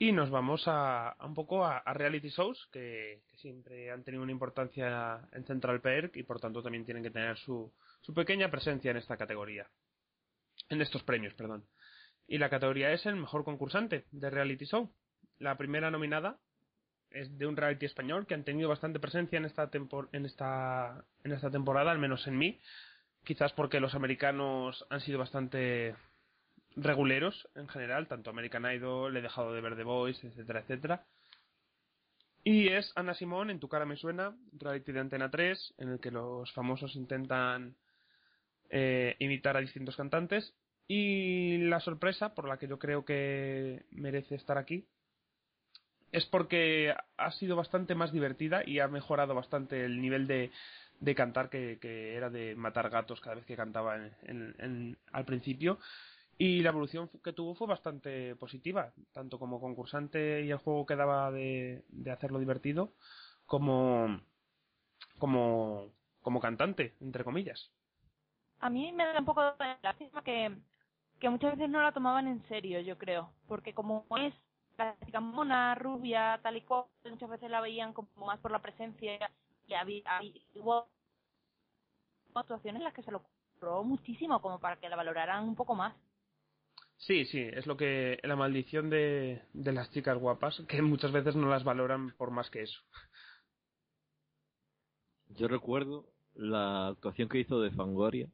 y 0.02 0.14
nos 0.14 0.32
vamos 0.32 0.64
a, 0.66 1.16
un 1.24 1.36
poco 1.36 1.64
a, 1.64 1.84
reality 1.94 2.30
shows 2.30 2.68
que, 2.72 3.22
que 3.28 3.38
siempre 3.38 3.92
han 3.92 4.04
tenido 4.04 4.24
una 4.24 4.32
importancia 4.32 5.30
en 5.32 5.46
Central 5.46 5.80
Perk 5.80 6.16
y 6.16 6.24
por 6.24 6.40
tanto 6.40 6.64
también 6.64 6.86
tienen 6.86 7.04
que 7.04 7.12
tener 7.12 7.38
su, 7.38 7.72
su 8.02 8.12
pequeña 8.12 8.50
presencia 8.50 8.90
en 8.90 8.98
esta 8.98 9.16
categoría. 9.16 9.68
En 10.70 10.82
estos 10.82 11.04
premios, 11.04 11.36
perdón. 11.36 11.68
Y 12.28 12.40
la 12.40 12.50
categoría 12.50 12.92
es 12.92 13.06
el 13.06 13.16
mejor 13.16 13.44
concursante 13.44 14.06
de 14.10 14.30
reality 14.32 14.66
show. 14.66 14.92
La 15.38 15.56
primera 15.56 15.92
nominada 15.92 16.40
es 17.12 17.38
de 17.38 17.46
un 17.46 17.56
reality 17.56 17.86
español 17.86 18.26
que 18.26 18.34
han 18.34 18.44
tenido 18.44 18.70
bastante 18.70 19.00
presencia 19.00 19.38
en 19.38 19.46
esta, 19.46 19.70
tempor- 19.70 20.10
en 20.14 20.26
esta, 20.26 21.06
en 21.24 21.34
esta 21.34 21.52
temporada, 21.52 21.92
al 21.92 22.00
menos 22.00 22.26
en 22.26 22.40
mí. 22.40 22.60
Quizás 23.24 23.54
porque 23.54 23.80
los 23.80 23.94
americanos 23.94 24.84
han 24.90 25.02
sido 25.02 25.20
bastante 25.20 25.96
reguleros 26.76 27.48
en 27.56 27.68
general, 27.68 28.08
tanto 28.08 28.30
American 28.30 28.66
Idol, 28.72 29.16
he 29.16 29.22
dejado 29.22 29.54
de 29.54 29.62
ver 29.62 29.76
The 29.76 29.84
Voice, 29.84 30.26
etcétera, 30.28 30.62
etcétera. 30.62 31.06
Y 32.44 32.70
es 32.70 32.92
Ana 32.96 33.14
Simón, 33.14 33.50
en 33.50 33.60
tu 33.60 33.70
cara 33.70 33.86
me 33.86 33.98
suena, 33.98 34.36
reality 34.54 34.92
de 34.92 35.00
Antena 35.00 35.30
3, 35.30 35.74
en 35.78 35.90
el 35.90 36.00
que 36.00 36.10
los 36.12 36.52
famosos 36.54 36.96
intentan 36.96 37.76
eh, 38.70 39.16
imitar 39.20 39.58
a 39.58 39.62
distintos 39.62 39.96
cantantes. 39.96 40.54
Y 40.88 41.60
la 41.60 41.80
sorpresa, 41.80 42.34
por 42.34 42.48
la 42.48 42.58
que 42.58 42.68
yo 42.68 42.80
creo 42.80 43.06
que 43.06 43.86
merece 43.92 44.36
estar 44.36 44.58
aquí, 44.58 44.88
es 46.12 46.26
porque 46.26 46.94
ha 47.18 47.32
sido 47.32 47.56
bastante 47.56 47.96
más 47.96 48.12
divertida 48.12 48.64
y 48.66 48.80
ha 48.80 48.88
mejorado 48.88 49.34
bastante 49.34 49.86
el 49.86 50.02
nivel 50.02 50.28
de, 50.28 50.52
de 51.00 51.16
cantar 51.16 51.50
que, 51.50 51.78
que 51.80 52.16
era 52.16 52.30
de 52.30 52.56
matar 52.56 52.90
gatos 52.90 53.22
cada 53.22 53.36
vez 53.36 53.46
que 53.46 53.56
cantaba 53.56 53.96
en- 54.24 54.98
al 55.14 55.26
principio. 55.26 55.80
Y 56.44 56.62
la 56.62 56.70
evolución 56.70 57.08
que 57.24 57.34
tuvo 57.34 57.54
fue 57.54 57.68
bastante 57.68 58.36
positiva, 58.36 58.92
tanto 59.14 59.38
como 59.38 59.62
concursante 59.62 60.42
y 60.42 60.50
el 60.50 60.58
juego 60.58 60.88
que 60.88 60.96
daba 60.96 61.30
de, 61.30 61.84
hacerlo 62.12 62.40
divertido, 62.40 62.94
como, 63.46 64.20
como, 65.20 65.92
como 66.24 66.40
cantante, 66.40 66.96
entre 67.00 67.24
comillas. 67.24 67.72
A 68.60 68.72
mí 68.72 68.92
me 68.92 69.06
da 69.06 69.20
un 69.20 69.26
poco 69.26 69.44
de 69.44 69.78
lástima 69.84 70.24
que, 70.24 70.58
que 71.20 71.30
muchas 71.30 71.52
veces 71.52 71.70
no 71.70 71.80
la 71.80 71.92
tomaban 71.92 72.28
en 72.28 72.42
serio, 72.48 72.80
yo 72.80 72.98
creo. 72.98 73.32
Porque 73.48 73.76
como 73.76 74.08
es 74.18 74.34
la 74.80 74.98
chica 75.06 75.20
mona, 75.20 75.76
rubia, 75.76 76.40
tal 76.42 76.58
y 76.58 76.62
cual, 76.62 76.86
muchas 77.08 77.30
veces 77.30 77.52
la 77.52 77.62
veían 77.62 77.94
como 77.94 78.10
más 78.26 78.40
por 78.40 78.50
la 78.50 78.64
presencia 78.64 79.30
y 79.68 79.74
había, 79.76 80.20
hubo 80.56 80.88
actuaciones 82.34 82.80
en 82.80 82.86
las 82.86 82.96
que 82.96 83.04
se 83.04 83.12
lo 83.12 83.22
curró 83.60 83.84
muchísimo 83.84 84.42
como 84.42 84.60
para 84.60 84.78
que 84.78 84.90
la 84.90 84.96
valoraran 84.96 85.48
un 85.48 85.56
poco 85.56 85.76
más. 85.76 85.94
Sí, 87.02 87.26
sí, 87.26 87.40
es 87.40 87.66
lo 87.66 87.78
que 87.78 88.20
la 88.22 88.36
maldición 88.36 88.90
de, 88.90 89.42
de 89.54 89.72
las 89.72 89.92
chicas 89.92 90.18
guapas, 90.18 90.62
que 90.68 90.82
muchas 90.84 91.12
veces 91.12 91.36
no 91.36 91.50
las 91.50 91.64
valoran 91.64 92.12
por 92.12 92.30
más 92.30 92.50
que 92.52 92.62
eso. 92.62 92.80
Yo 95.30 95.48
recuerdo 95.48 96.06
la 96.36 96.90
actuación 96.90 97.28
que 97.28 97.40
hizo 97.40 97.60
de 97.60 97.72
Fangoria, 97.72 98.28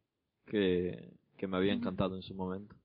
que, 0.45 1.11
que 1.37 1.47
me 1.47 1.57
había 1.57 1.73
encantado 1.73 2.17
en 2.17 2.23
su 2.23 2.35
momento. 2.35 2.75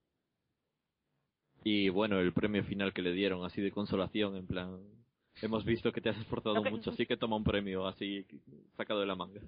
Y 1.65 1.89
bueno, 1.89 2.21
el 2.21 2.33
premio 2.33 2.63
final 2.65 2.93
que 2.93 3.03
le 3.03 3.13
dieron, 3.13 3.45
así 3.45 3.61
de 3.61 3.73
consolación, 3.73 4.37
en 4.37 4.47
plan, 4.47 4.81
hemos 5.43 5.65
visto 5.65 5.93
que 5.93 6.01
te 6.01 6.11
has 6.11 6.19
esforzado 6.19 6.63
mucho, 6.63 6.91
así 6.91 7.07
que 7.07 7.17
toma 7.17 7.37
un 7.37 7.45
premio 7.45 7.87
así 7.87 8.25
sacado 8.77 9.01
de 9.01 9.07
la 9.07 9.17
manga. 9.17 9.41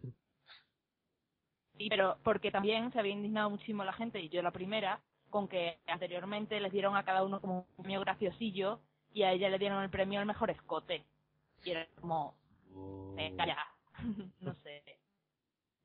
Sí, 1.76 1.88
pero 1.88 2.16
porque 2.22 2.50
también 2.50 2.92
se 2.92 2.98
había 3.00 3.12
indignado 3.12 3.50
muchísimo 3.50 3.84
la 3.84 3.92
gente, 3.92 4.20
y 4.20 4.28
yo 4.28 4.42
la 4.42 4.52
primera, 4.52 5.00
con 5.34 5.48
que 5.48 5.80
anteriormente 5.88 6.60
les 6.60 6.70
dieron 6.70 6.96
a 6.96 7.04
cada 7.04 7.24
uno 7.24 7.40
como 7.40 7.66
un 7.76 7.82
premio 7.82 7.98
graciosillo 7.98 8.78
y 9.12 9.24
a 9.24 9.32
ella 9.32 9.48
le 9.48 9.58
dieron 9.58 9.82
el 9.82 9.90
premio 9.90 10.20
al 10.20 10.26
mejor 10.26 10.48
escote. 10.48 11.04
Y 11.64 11.70
era 11.72 11.88
como, 12.00 12.36
venga 13.16 13.44
ya, 13.44 13.58
no 14.40 14.54
sé, 14.62 14.84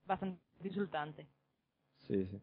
bastante 0.06 0.39
insultante. 0.64 1.26
Sí, 2.06 2.28
sí. 2.28 2.39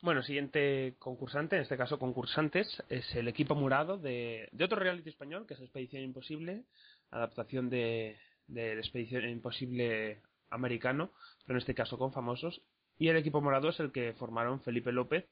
Bueno, 0.00 0.24
siguiente 0.24 0.96
concursante, 0.98 1.54
en 1.54 1.62
este 1.62 1.76
caso 1.76 1.96
concursantes, 1.96 2.82
es 2.88 3.14
el 3.14 3.28
equipo 3.28 3.54
morado 3.54 3.98
de, 3.98 4.48
de 4.50 4.64
otro 4.64 4.80
reality 4.80 5.10
español, 5.10 5.46
que 5.46 5.54
es 5.54 5.60
Expedición 5.60 6.02
Imposible, 6.02 6.64
adaptación 7.12 7.70
de, 7.70 8.18
de 8.48 8.72
Expedición 8.72 9.28
Imposible 9.28 10.22
americano, 10.50 11.12
pero 11.46 11.56
en 11.56 11.60
este 11.60 11.76
caso 11.76 11.98
con 11.98 12.12
famosos. 12.12 12.62
Y 12.98 13.08
el 13.08 13.16
equipo 13.16 13.40
morado 13.40 13.70
es 13.70 13.80
el 13.80 13.92
que 13.92 14.12
formaron 14.14 14.60
Felipe 14.60 14.92
López 14.92 15.28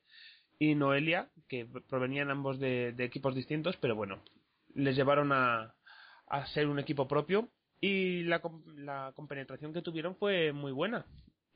y 0.59 0.75
Noelia, 0.75 1.31
que 1.49 1.67
provenían 1.89 2.31
ambos 2.31 2.59
de, 2.59 2.95
equipos 2.99 3.35
distintos, 3.35 3.77
pero 3.79 3.97
bueno, 3.97 4.23
les 4.75 4.97
llevaron 4.97 5.33
a, 5.33 5.75
a 6.27 6.47
ser 6.49 6.67
un 6.69 6.79
equipo 6.79 7.09
propio 7.09 7.49
y 7.81 8.25
la, 8.25 8.43
la 8.77 9.13
compenetración 9.15 9.73
que 9.73 9.83
tuvieron 9.83 10.17
fue 10.17 10.53
muy 10.53 10.73
buena. 10.73 11.07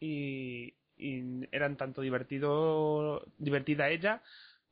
Y, 0.01 0.75
eran 0.97 1.77
tanto 1.77 2.03
divertido, 2.03 3.27
divertida 3.37 3.91
ella 3.91 4.23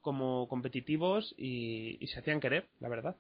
como 0.00 0.46
competitivos 0.46 1.34
y, 1.36 1.98
y 2.00 2.06
se 2.06 2.20
hacían 2.20 2.38
querer, 2.38 2.68
la 2.78 2.88
verdad. 2.88 3.16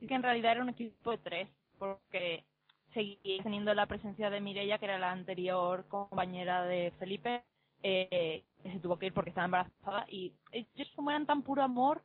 Es 0.00 0.08
que 0.08 0.14
en 0.14 0.22
realidad 0.22 0.52
era 0.52 0.62
un 0.62 0.70
equipo 0.70 1.10
de 1.10 1.18
tres, 1.18 1.48
porque 1.78 2.44
seguía 2.92 3.42
teniendo 3.42 3.74
la 3.74 3.86
presencia 3.86 4.30
de 4.30 4.40
Mireia, 4.40 4.78
que 4.78 4.84
era 4.86 4.98
la 4.98 5.12
anterior 5.12 5.86
compañera 5.88 6.64
de 6.64 6.92
Felipe, 6.98 7.42
eh, 7.82 8.42
que 8.62 8.72
se 8.72 8.78
tuvo 8.80 8.98
que 8.98 9.06
ir 9.06 9.12
porque 9.12 9.30
estaba 9.30 9.46
embarazada, 9.46 10.06
y 10.08 10.32
ellos 10.52 10.88
como 10.94 11.10
eran 11.10 11.26
tan 11.26 11.42
puro 11.42 11.62
amor, 11.62 12.02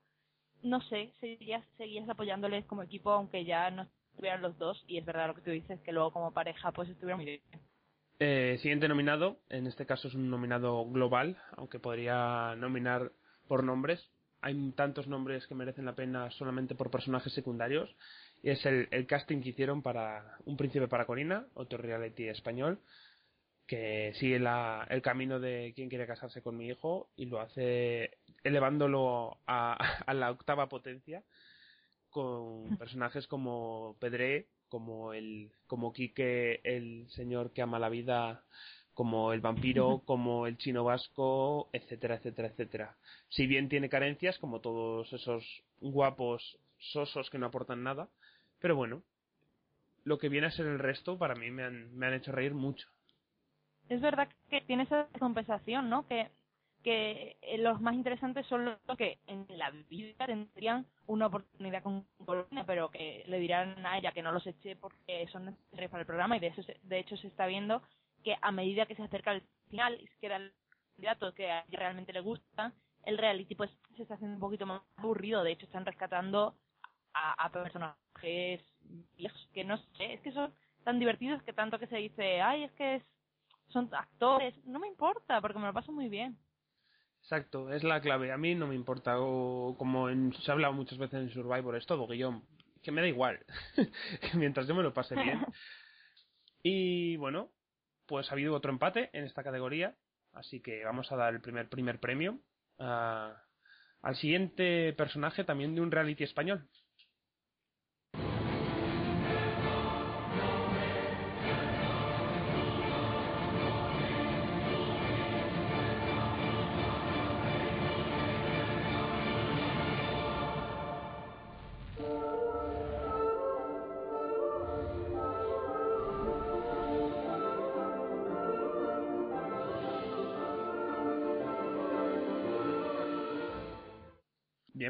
no 0.63 0.81
sé, 0.81 1.11
seguías, 1.19 1.63
seguías 1.77 2.09
apoyándoles 2.09 2.65
como 2.65 2.83
equipo, 2.83 3.11
aunque 3.11 3.45
ya 3.45 3.69
no 3.71 3.87
estuvieran 4.11 4.41
los 4.41 4.57
dos, 4.57 4.83
y 4.87 4.97
es 4.97 5.05
verdad 5.05 5.27
lo 5.27 5.35
que 5.35 5.41
tú 5.41 5.51
dices, 5.51 5.79
que 5.81 5.91
luego 5.91 6.11
como 6.11 6.31
pareja 6.31 6.71
pues 6.71 6.89
estuvieron 6.89 7.19
muy 7.19 7.25
bien. 7.25 7.41
Eh, 8.19 8.57
siguiente 8.61 8.87
nominado, 8.87 9.37
en 9.49 9.67
este 9.67 9.85
caso 9.85 10.07
es 10.07 10.15
un 10.15 10.29
nominado 10.31 10.83
global, 10.85 11.37
aunque 11.55 11.79
podría 11.79 12.55
nominar 12.55 13.11
por 13.47 13.63
nombres. 13.63 14.09
Hay 14.41 14.71
tantos 14.71 15.07
nombres 15.07 15.45
que 15.45 15.53
merecen 15.53 15.85
la 15.85 15.95
pena 15.95 16.31
solamente 16.31 16.73
por 16.73 16.89
personajes 16.89 17.33
secundarios. 17.33 17.95
Y 18.43 18.49
es 18.51 18.65
el, 18.65 18.87
el 18.91 19.07
casting 19.07 19.41
que 19.41 19.49
hicieron 19.49 19.81
para 19.81 20.37
Un 20.45 20.57
Príncipe 20.57 20.87
para 20.87 21.05
Corina, 21.05 21.47
otro 21.55 21.77
reality 21.79 22.27
español, 22.27 22.79
que 23.65 24.13
sigue 24.15 24.39
la- 24.39 24.85
el 24.89 25.01
camino 25.01 25.39
de 25.39 25.73
quien 25.75 25.89
quiere 25.89 26.07
casarse 26.07 26.41
con 26.41 26.55
mi 26.57 26.67
hijo 26.67 27.09
y 27.17 27.25
lo 27.25 27.41
hace 27.41 28.11
elevándolo 28.43 29.37
a, 29.47 29.73
a 30.05 30.13
la 30.13 30.31
octava 30.31 30.69
potencia 30.69 31.23
con 32.09 32.77
personajes 32.77 33.27
como 33.27 33.95
Pedré, 33.99 34.47
como 34.69 35.13
el 35.13 35.51
como 35.67 35.91
Quique, 35.93 36.61
el 36.63 37.09
señor 37.09 37.51
que 37.51 37.61
ama 37.61 37.79
la 37.79 37.89
vida, 37.89 38.43
como 38.93 39.33
el 39.33 39.41
vampiro, 39.41 40.01
como 40.05 40.47
el 40.47 40.57
chino 40.57 40.83
vasco, 40.83 41.69
etcétera, 41.73 42.15
etcétera, 42.15 42.47
etcétera. 42.47 42.97
Si 43.29 43.45
bien 43.47 43.69
tiene 43.69 43.89
carencias, 43.89 44.39
como 44.39 44.61
todos 44.61 45.11
esos 45.13 45.43
guapos 45.81 46.57
sosos 46.79 47.29
que 47.29 47.37
no 47.37 47.47
aportan 47.47 47.83
nada, 47.83 48.07
pero 48.59 48.75
bueno, 48.75 49.03
lo 50.05 50.17
que 50.17 50.29
viene 50.29 50.47
a 50.47 50.51
ser 50.51 50.65
el 50.65 50.79
resto 50.79 51.17
para 51.17 51.35
mí 51.35 51.51
me 51.51 51.63
han, 51.63 51.95
me 51.95 52.07
han 52.07 52.13
hecho 52.13 52.31
reír 52.31 52.53
mucho. 52.53 52.87
Es 53.89 54.01
verdad 54.01 54.27
que 54.49 54.61
tiene 54.61 54.83
esa 54.83 55.07
compensación, 55.19 55.89
¿no? 55.89 56.07
Que, 56.07 56.29
que 56.83 57.37
eh, 57.41 57.57
los 57.57 57.81
más 57.81 57.93
interesantes 57.95 58.45
son 58.47 58.65
los 58.65 58.97
que 58.97 59.19
en 59.27 59.45
la 59.49 59.71
vida 59.89 60.25
tendrían 60.25 60.85
una 61.07 61.27
oportunidad 61.27 61.83
con 61.83 62.05
Colonia, 62.25 62.65
pero 62.65 62.89
que 62.91 63.23
le 63.27 63.39
dirán 63.39 63.85
a 63.85 63.97
ella 63.97 64.11
que 64.11 64.21
no 64.21 64.31
los 64.31 64.45
eche 64.45 64.75
porque 64.75 65.27
son 65.31 65.45
necesarios 65.45 65.91
para 65.91 66.01
el 66.01 66.07
programa 66.07 66.37
y 66.37 66.39
de, 66.39 66.47
eso 66.47 66.63
se- 66.63 66.79
de 66.83 66.99
hecho 66.99 67.15
se 67.17 67.27
está 67.27 67.45
viendo 67.47 67.81
que 68.23 68.35
a 68.41 68.51
medida 68.51 68.85
que 68.85 68.95
se 68.95 69.03
acerca 69.03 69.31
el 69.31 69.41
final 69.69 69.99
y 70.01 70.07
se 70.07 70.17
queda 70.19 70.35
el 70.37 70.53
candidato 70.95 71.33
que 71.33 71.49
a 71.51 71.61
ella 71.61 71.79
realmente 71.79 72.11
le 72.13 72.19
gusta, 72.21 72.73
el 73.05 73.17
reality 73.17 73.55
pues 73.55 73.71
se 73.95 74.01
está 74.03 74.15
haciendo 74.15 74.35
un 74.35 74.41
poquito 74.41 74.65
más 74.65 74.81
aburrido. 74.97 75.43
De 75.43 75.51
hecho 75.53 75.65
están 75.65 75.85
rescatando 75.85 76.55
a, 77.17 77.45
a 77.45 77.51
personajes 77.51 78.61
viejos 79.17 79.49
que 79.53 79.63
no 79.63 79.77
sé, 79.97 80.13
es 80.13 80.21
que 80.21 80.31
son 80.31 80.53
tan 80.83 80.99
divertidos 80.99 81.41
que 81.43 81.53
tanto 81.53 81.79
que 81.79 81.87
se 81.87 81.97
dice, 81.97 82.41
ay, 82.41 82.63
es 82.63 82.71
que 82.73 82.95
es, 82.95 83.03
son 83.69 83.89
actores, 83.93 84.53
no 84.65 84.79
me 84.79 84.87
importa 84.87 85.41
porque 85.41 85.59
me 85.59 85.67
lo 85.67 85.73
paso 85.73 85.91
muy 85.91 86.09
bien. 86.09 86.37
Exacto, 87.23 87.71
es 87.73 87.83
la 87.83 87.99
clave. 87.99 88.31
A 88.31 88.37
mí 88.37 88.55
no 88.55 88.67
me 88.67 88.75
importa, 88.75 89.19
o 89.19 89.75
como 89.77 90.09
en- 90.09 90.33
se 90.33 90.49
ha 90.49 90.53
hablado 90.53 90.73
muchas 90.73 90.97
veces 90.97 91.19
en 91.19 91.29
Survivor, 91.29 91.75
es 91.75 91.85
todo 91.85 92.07
guion, 92.07 92.41
que 92.81 92.91
me 92.91 93.01
da 93.01 93.07
igual, 93.07 93.45
mientras 94.35 94.67
yo 94.67 94.75
me 94.75 94.83
lo 94.83 94.93
pase 94.93 95.15
bien. 95.15 95.39
Y 96.63 97.15
bueno, 97.17 97.49
pues 98.07 98.29
ha 98.29 98.33
habido 98.33 98.53
otro 98.55 98.71
empate 98.71 99.09
en 99.13 99.23
esta 99.25 99.43
categoría, 99.43 99.95
así 100.33 100.59
que 100.61 100.83
vamos 100.83 101.11
a 101.11 101.15
dar 101.15 101.33
el 101.33 101.41
primer 101.41 101.69
primer 101.69 101.99
premio 101.99 102.39
a- 102.79 103.35
al 104.01 104.15
siguiente 104.15 104.93
personaje 104.93 105.43
también 105.43 105.75
de 105.75 105.81
un 105.81 105.91
reality 105.91 106.23
español. 106.23 106.67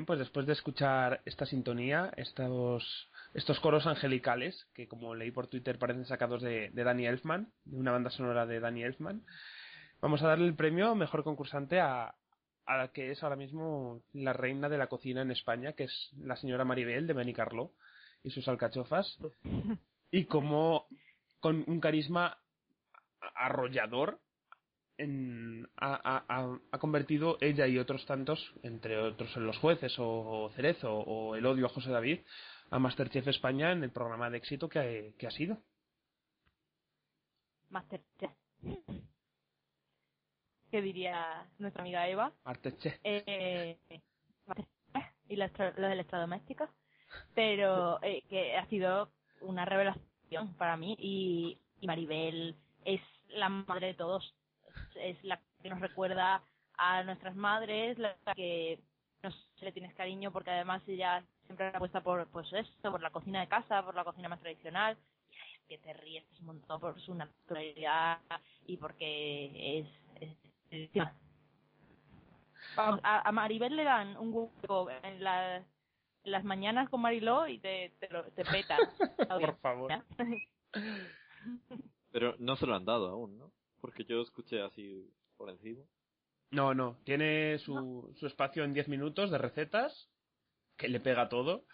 Pues 0.07 0.19
después 0.19 0.47
de 0.47 0.53
escuchar 0.53 1.21
esta 1.25 1.45
sintonía, 1.45 2.13
estos, 2.15 3.09
estos 3.33 3.59
coros 3.59 3.85
angelicales, 3.85 4.65
que 4.73 4.87
como 4.87 5.13
leí 5.13 5.31
por 5.31 5.47
Twitter 5.47 5.77
parecen 5.77 6.05
sacados 6.05 6.41
de, 6.41 6.69
de 6.69 6.83
Danny 6.85 7.05
Elfman, 7.05 7.51
de 7.65 7.77
una 7.77 7.91
banda 7.91 8.09
sonora 8.09 8.45
de 8.45 8.61
Danny 8.61 8.83
Elfman, 8.83 9.25
vamos 9.99 10.23
a 10.23 10.29
darle 10.29 10.47
el 10.47 10.55
premio 10.55 10.95
mejor 10.95 11.25
concursante 11.25 11.81
a, 11.81 12.15
a 12.65 12.77
la 12.77 12.87
que 12.93 13.11
es 13.11 13.21
ahora 13.21 13.35
mismo 13.35 14.01
la 14.13 14.31
reina 14.31 14.69
de 14.69 14.77
la 14.77 14.87
cocina 14.87 15.23
en 15.23 15.31
España, 15.31 15.73
que 15.73 15.83
es 15.83 16.09
la 16.21 16.37
señora 16.37 16.63
Maribel 16.63 17.05
de 17.05 17.13
Benicarló 17.13 17.73
y 18.23 18.31
sus 18.31 18.47
alcachofas, 18.47 19.17
y 20.09 20.23
como 20.23 20.87
con 21.41 21.65
un 21.67 21.81
carisma 21.81 22.37
arrollador 23.35 24.21
en- 24.97 25.67
ha, 25.77 25.99
ha- 26.27 26.59
ha- 26.71 26.79
convertido 26.79 27.37
ella 27.41 27.67
y 27.67 27.77
otros 27.77 28.05
tantos, 28.05 28.53
entre 28.63 28.97
otros 28.97 29.35
en 29.37 29.45
los 29.45 29.57
jueces 29.57 29.95
o, 29.99 30.49
Cerezo 30.55 30.93
o 30.93 31.35
el 31.35 31.45
odio 31.45 31.65
a 31.67 31.69
José 31.69 31.91
David, 31.91 32.19
a 32.69 32.79
Masterchef 32.79 33.27
España 33.27 33.71
en 33.71 33.83
el 33.83 33.91
programa 33.91 34.29
de 34.29 34.37
éxito 34.37 34.67
que, 34.69 35.13
que 35.17 35.27
ha 35.27 35.31
sido. 35.31 35.57
Masterchef. 37.69 38.31
¿Qué 40.71 40.81
diría 40.81 41.47
nuestra 41.59 41.81
amiga 41.81 42.07
Eva? 42.07 42.33
Masterchef. 42.43 42.99
Eh, 43.03 43.77
Masterchef 44.45 45.13
y 45.29 45.35
los 45.35 45.51
los 45.77 45.91
electrodomésticos. 45.91 46.69
Pero 47.33 48.01
eh, 48.03 48.23
que 48.29 48.57
ha 48.57 48.65
sido 48.67 49.09
una 49.41 49.63
revelación 49.65 50.53
para 50.57 50.75
mí 50.75 50.95
y, 50.99 51.57
y 51.79 51.87
Maribel 51.87 52.55
es 52.83 53.01
la 53.29 53.47
madre 53.49 53.87
de 53.87 53.93
todos. 53.93 54.33
Es, 54.99 55.23
la 55.23 55.39
que 55.61 55.69
nos 55.69 55.79
recuerda 55.79 56.43
a 56.77 57.03
nuestras 57.03 57.35
madres, 57.35 57.97
la 57.97 58.15
que 58.35 58.79
nos 59.23 59.33
le 59.61 59.71
tienes 59.71 59.93
cariño 59.95 60.31
porque 60.31 60.51
además 60.51 60.81
ella 60.87 61.23
siempre 61.45 61.67
apuesta 61.67 62.01
por 62.01 62.27
pues 62.27 62.51
esto, 62.53 62.91
por 62.91 63.01
la 63.01 63.09
cocina 63.09 63.39
de 63.41 63.47
casa, 63.47 63.83
por 63.83 63.95
la 63.95 64.03
cocina 64.03 64.29
más 64.29 64.39
tradicional 64.39 64.97
y 65.31 65.35
es 65.55 65.61
que 65.67 65.77
te 65.79 65.93
ríes 65.93 66.23
un 66.39 66.45
montón 66.47 66.79
por 66.79 66.99
su 67.01 67.13
naturalidad 67.15 68.19
y 68.67 68.77
porque 68.77 69.79
es, 69.79 69.87
es, 70.21 70.37
es- 70.93 71.07
Vamos, 72.75 72.99
a, 73.03 73.27
a 73.27 73.31
Maribel 73.31 73.75
le 73.75 73.83
dan 73.83 74.15
un 74.17 74.31
hueco 74.33 74.89
en, 74.91 75.23
la- 75.23 75.57
en 75.57 76.31
las 76.31 76.43
mañanas 76.43 76.89
con 76.89 77.01
Mariló 77.01 77.47
y 77.47 77.57
te, 77.57 77.91
te, 77.99 78.07
lo- 78.09 78.25
te 78.31 78.45
peta. 78.45 78.77
Por 79.27 79.57
favor. 79.59 79.91
Pero 82.11 82.35
no 82.39 82.55
se 82.55 82.65
lo 82.67 82.75
han 82.75 82.85
dado 82.85 83.09
aún, 83.09 83.37
¿no? 83.39 83.51
Porque 83.81 84.05
yo 84.05 84.21
escuché 84.21 84.61
así 84.61 85.13
por 85.35 85.49
encima. 85.49 85.83
No, 86.51 86.73
no, 86.73 86.99
tiene 87.03 87.59
su, 87.59 88.13
su 88.17 88.25
espacio 88.25 88.63
en 88.63 88.73
10 88.73 88.87
minutos 88.87 89.31
de 89.31 89.37
recetas, 89.37 90.09
que 90.77 90.87
le 90.87 90.99
pega 90.99 91.29
todo. 91.29 91.65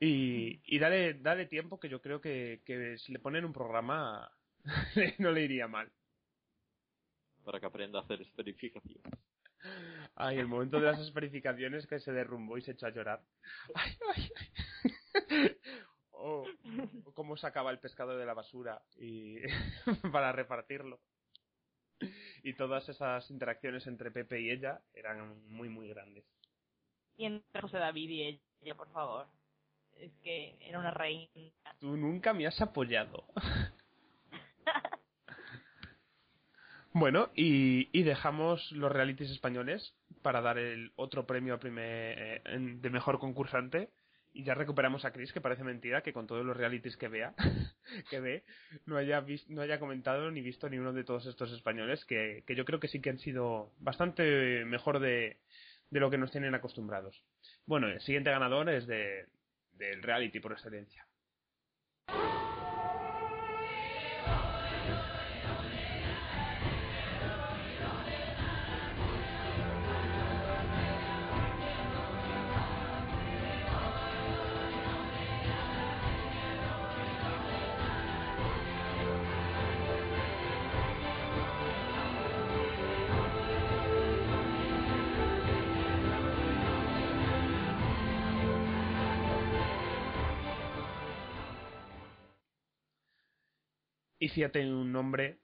Y, 0.00 0.60
y 0.64 0.78
dale, 0.78 1.14
dale 1.14 1.46
tiempo 1.46 1.78
que 1.78 1.88
yo 1.88 2.00
creo 2.00 2.20
que, 2.20 2.62
que 2.64 2.98
si 2.98 3.12
le 3.12 3.18
ponen 3.18 3.44
un 3.44 3.52
programa 3.52 4.30
no 5.18 5.30
le 5.30 5.42
iría 5.42 5.68
mal. 5.68 5.90
Para 7.44 7.60
que 7.60 7.66
aprenda 7.66 8.00
a 8.00 8.02
hacer 8.02 8.20
esferificación. 8.22 9.02
Ay, 10.14 10.38
el 10.38 10.46
momento 10.46 10.80
de 10.80 10.86
las 10.86 11.00
esferificaciones 11.00 11.86
que 11.86 12.00
se 12.00 12.12
derrumbó 12.12 12.58
y 12.58 12.62
se 12.62 12.72
echó 12.72 12.86
a 12.86 12.90
llorar. 12.90 13.22
Ay, 13.74 13.92
ay, 14.14 14.30
ay. 14.36 15.56
O, 16.18 16.44
o 17.04 17.12
cómo 17.14 17.36
sacaba 17.36 17.70
el 17.70 17.78
pescado 17.78 18.16
de 18.16 18.26
la 18.26 18.34
basura 18.34 18.82
y 18.96 19.36
para 20.12 20.32
repartirlo. 20.32 21.00
Y 22.42 22.54
todas 22.54 22.88
esas 22.88 23.30
interacciones 23.30 23.86
entre 23.86 24.10
Pepe 24.10 24.40
y 24.40 24.50
ella 24.50 24.80
eran 24.92 25.42
muy, 25.48 25.68
muy 25.68 25.88
grandes. 25.88 26.24
Y 27.16 27.24
entre 27.24 27.62
José 27.62 27.78
David 27.78 28.10
y 28.10 28.40
ella, 28.62 28.74
por 28.74 28.90
favor. 28.90 29.26
Es 29.94 30.12
que 30.22 30.58
era 30.60 30.78
una 30.78 30.90
reina. 30.90 31.30
Tú 31.80 31.96
nunca 31.96 32.34
me 32.34 32.46
has 32.46 32.60
apoyado. 32.60 33.26
Bueno, 36.98 37.28
y, 37.34 37.90
y 37.92 38.04
dejamos 38.04 38.72
los 38.72 38.90
realities 38.90 39.30
españoles 39.30 39.94
para 40.22 40.40
dar 40.40 40.56
el 40.56 40.94
otro 40.96 41.26
premio 41.26 41.52
a 41.52 41.58
primer, 41.58 42.18
eh, 42.18 42.40
de 42.46 42.88
mejor 42.88 43.18
concursante. 43.18 43.90
Y 44.36 44.44
ya 44.44 44.52
recuperamos 44.52 45.06
a 45.06 45.12
Chris, 45.12 45.32
que 45.32 45.40
parece 45.40 45.64
mentira 45.64 46.02
que 46.02 46.12
con 46.12 46.26
todos 46.26 46.44
los 46.44 46.54
realities 46.54 46.98
que 46.98 47.08
vea, 47.08 47.34
que 48.10 48.20
ve, 48.20 48.44
no 48.84 48.98
haya, 48.98 49.24
no 49.48 49.62
haya 49.62 49.80
comentado 49.80 50.30
ni 50.30 50.42
visto 50.42 50.68
ni 50.68 50.76
uno 50.76 50.92
de 50.92 51.04
todos 51.04 51.24
estos 51.24 51.50
españoles, 51.52 52.04
que, 52.04 52.44
que 52.46 52.54
yo 52.54 52.66
creo 52.66 52.78
que 52.78 52.88
sí 52.88 53.00
que 53.00 53.08
han 53.08 53.18
sido 53.18 53.72
bastante 53.78 54.66
mejor 54.66 54.98
de, 54.98 55.38
de 55.88 56.00
lo 56.00 56.10
que 56.10 56.18
nos 56.18 56.32
tienen 56.32 56.54
acostumbrados. 56.54 57.24
Bueno, 57.64 57.88
el 57.88 58.00
siguiente 58.02 58.30
ganador 58.30 58.68
es 58.68 58.86
de, 58.86 59.24
del 59.72 60.02
reality 60.02 60.38
por 60.38 60.52
excelencia. 60.52 61.06
En 94.36 94.74
un 94.74 94.92
nombre, 94.92 95.38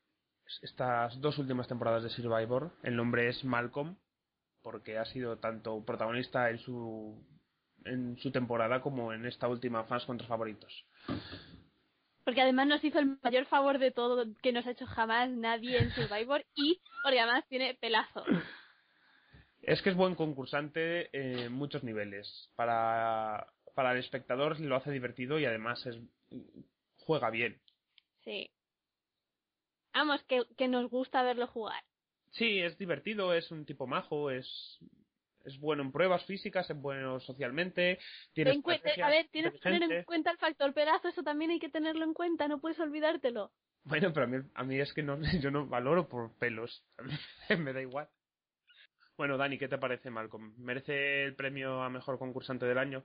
estas 0.61 1.19
dos 1.19 1.39
últimas 1.39 1.67
temporadas 1.67 2.03
de 2.03 2.11
Survivor, 2.11 2.73
el 2.83 2.95
nombre 2.95 3.27
es 3.27 3.43
Malcolm, 3.43 3.97
porque 4.61 4.99
ha 4.99 5.07
sido 5.07 5.39
tanto 5.39 5.83
protagonista 5.83 6.51
en 6.51 6.59
su 6.59 7.25
en 7.87 8.19
su 8.19 8.31
temporada 8.31 8.83
como 8.83 9.15
en 9.15 9.25
esta 9.25 9.49
última 9.49 9.85
Fans 9.85 10.05
contra 10.05 10.27
Favoritos. 10.27 10.85
Porque 12.23 12.43
además 12.43 12.67
nos 12.67 12.85
hizo 12.85 12.99
el 12.99 13.19
mayor 13.23 13.47
favor 13.47 13.79
de 13.79 13.93
todo 13.93 14.27
que 14.43 14.53
nos 14.53 14.67
ha 14.67 14.73
hecho 14.73 14.87
jamás 14.87 15.31
nadie 15.31 15.79
en 15.79 15.91
Survivor 15.93 16.45
y 16.55 16.83
porque 17.03 17.19
además 17.19 17.47
tiene 17.49 17.75
pelazo. 17.81 18.25
Es 19.63 19.81
que 19.81 19.89
es 19.89 19.97
buen 19.97 20.17
concursante 20.17 21.09
en 21.17 21.51
muchos 21.51 21.83
niveles. 21.83 22.51
Para, 22.57 23.47
para 23.75 23.93
el 23.93 24.01
espectador 24.01 24.61
lo 24.61 24.77
hace 24.77 24.91
divertido 24.91 25.39
y 25.39 25.47
además 25.47 25.87
es 25.87 25.99
juega 26.99 27.31
bien. 27.31 27.59
Sí. 28.23 28.51
Vamos, 29.95 30.23
que, 30.25 30.43
que 30.57 30.69
nos 30.69 30.91
gusta 30.91 31.23
verlo 31.23 31.47
jugar. 31.47 31.83
Sí, 32.33 32.61
es 32.61 32.79
divertido, 32.79 33.35
es 33.35 33.51
un 33.51 33.65
tipo 33.67 33.87
majo, 33.87 34.31
es 34.31 34.79
es 35.45 35.59
bueno 35.59 35.83
en 35.83 35.91
pruebas 35.91 36.25
físicas, 36.25 36.71
es 36.71 36.77
bueno 36.81 37.19
socialmente, 37.19 37.99
tiene 38.33 38.53
Ten 38.53 38.63
cuen- 38.63 38.77
estrategias, 38.77 39.09
a 39.09 39.11
ver, 39.11 39.29
tienes 39.33 39.53
que 39.55 39.59
tener 39.59 39.83
en 39.83 40.05
cuenta 40.05 40.31
el 40.31 40.39
factor 40.39 40.73
pelazo, 40.73 41.09
eso 41.09 41.23
también 41.25 41.51
hay 41.51 41.59
que 41.59 41.69
tenerlo 41.69 42.05
en 42.05 42.15
cuenta, 42.15 42.47
no 42.49 42.61
puedes 42.61 42.79
olvidártelo. 42.79 43.51
Bueno, 43.85 44.13
pero 44.13 44.27
a 44.27 44.29
mí, 44.29 44.39
a 44.55 44.65
mí 44.65 44.79
es 44.81 44.93
que 44.93 45.03
no, 45.03 45.19
yo 45.43 45.51
no 45.51 45.67
valoro 45.67 46.09
por 46.09 46.33
pelos. 46.39 46.85
Me 47.59 47.73
da 47.73 47.83
igual. 47.83 48.09
Bueno, 49.17 49.37
Dani, 49.37 49.59
¿qué 49.59 49.69
te 49.69 49.79
parece 49.79 50.11
Malcolm? 50.11 50.55
¿Merece 50.59 51.25
el 51.25 51.35
premio 51.35 51.83
a 51.83 51.91
mejor 51.91 52.19
concursante 52.19 52.67
del 52.67 52.79
año? 52.79 53.05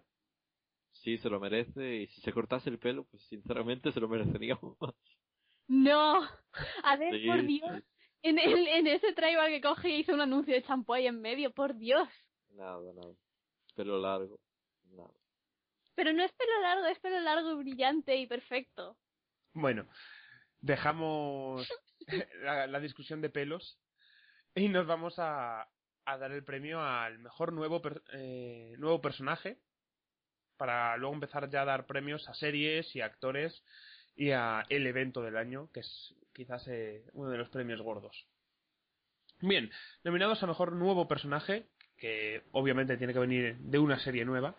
Sí, 0.91 1.17
se 1.17 1.29
lo 1.29 1.39
merece. 1.39 1.95
Y 2.03 2.07
si 2.07 2.21
se 2.21 2.33
cortase 2.33 2.69
el 2.69 2.79
pelo, 2.79 3.05
pues 3.05 3.23
sinceramente 3.27 3.91
se 3.91 3.99
lo 3.99 4.09
merecería 4.09 4.59
más. 4.81 4.95
No, 5.67 6.21
a 6.83 6.95
ver, 6.97 7.13
Sí, 7.19 7.27
por 7.27 7.43
Dios, 7.43 7.71
sí. 7.75 7.83
en, 8.23 8.39
el, 8.39 8.67
en 8.67 8.87
ese 8.87 9.13
trailer 9.13 9.49
que 9.49 9.61
coge 9.61 9.89
y 9.89 9.99
hizo 9.99 10.13
un 10.13 10.21
anuncio 10.21 10.53
de 10.53 10.63
champú 10.63 10.93
ahí 10.93 11.07
en 11.07 11.21
medio, 11.21 11.53
por 11.53 11.75
Dios. 11.75 12.07
Nada, 12.49 12.93
nada. 12.93 13.13
Pelo 13.75 13.99
largo. 13.99 14.39
Nada. 14.91 15.11
Pero 15.95 16.13
no 16.13 16.23
es 16.23 16.31
pelo 16.33 16.61
largo, 16.61 16.85
es 16.85 16.99
pelo 16.99 17.19
largo 17.19 17.51
y 17.51 17.55
brillante 17.55 18.15
y 18.15 18.27
perfecto. 18.27 18.97
Bueno, 19.53 19.87
dejamos 20.61 21.67
la, 22.43 22.67
la 22.67 22.79
discusión 22.79 23.21
de 23.21 23.29
pelos 23.29 23.79
y 24.55 24.69
nos 24.69 24.87
vamos 24.87 25.15
a, 25.17 25.67
a 26.05 26.17
dar 26.17 26.31
el 26.31 26.43
premio 26.43 26.81
al 26.81 27.19
mejor 27.19 27.53
nuevo, 27.53 27.81
per- 27.81 28.03
eh, 28.13 28.75
nuevo 28.77 29.01
personaje 29.01 29.57
para 30.57 30.97
luego 30.97 31.13
empezar 31.13 31.49
ya 31.49 31.61
a 31.61 31.65
dar 31.65 31.85
premios 31.85 32.27
a 32.29 32.33
series 32.33 32.95
y 32.95 33.01
actores 33.01 33.63
y 34.17 34.31
a 34.31 34.65
el 34.69 34.85
evento 34.87 35.21
del 35.21 35.37
año, 35.37 35.69
que 35.71 35.81
es 35.81 36.15
quizás 36.33 36.67
eh, 36.67 37.05
uno 37.13 37.29
de 37.29 37.37
los 37.37 37.49
premios 37.49 37.81
gordos. 37.81 38.27
Bien, 39.39 39.71
nominados 40.03 40.41
a 40.41 40.47
mejor 40.47 40.73
nuevo 40.73 41.07
personaje, 41.07 41.67
que 41.97 42.43
obviamente 42.51 42.97
tiene 42.97 43.13
que 43.13 43.19
venir 43.19 43.55
de 43.59 43.79
una 43.79 43.99
serie 43.99 44.25
nueva. 44.25 44.55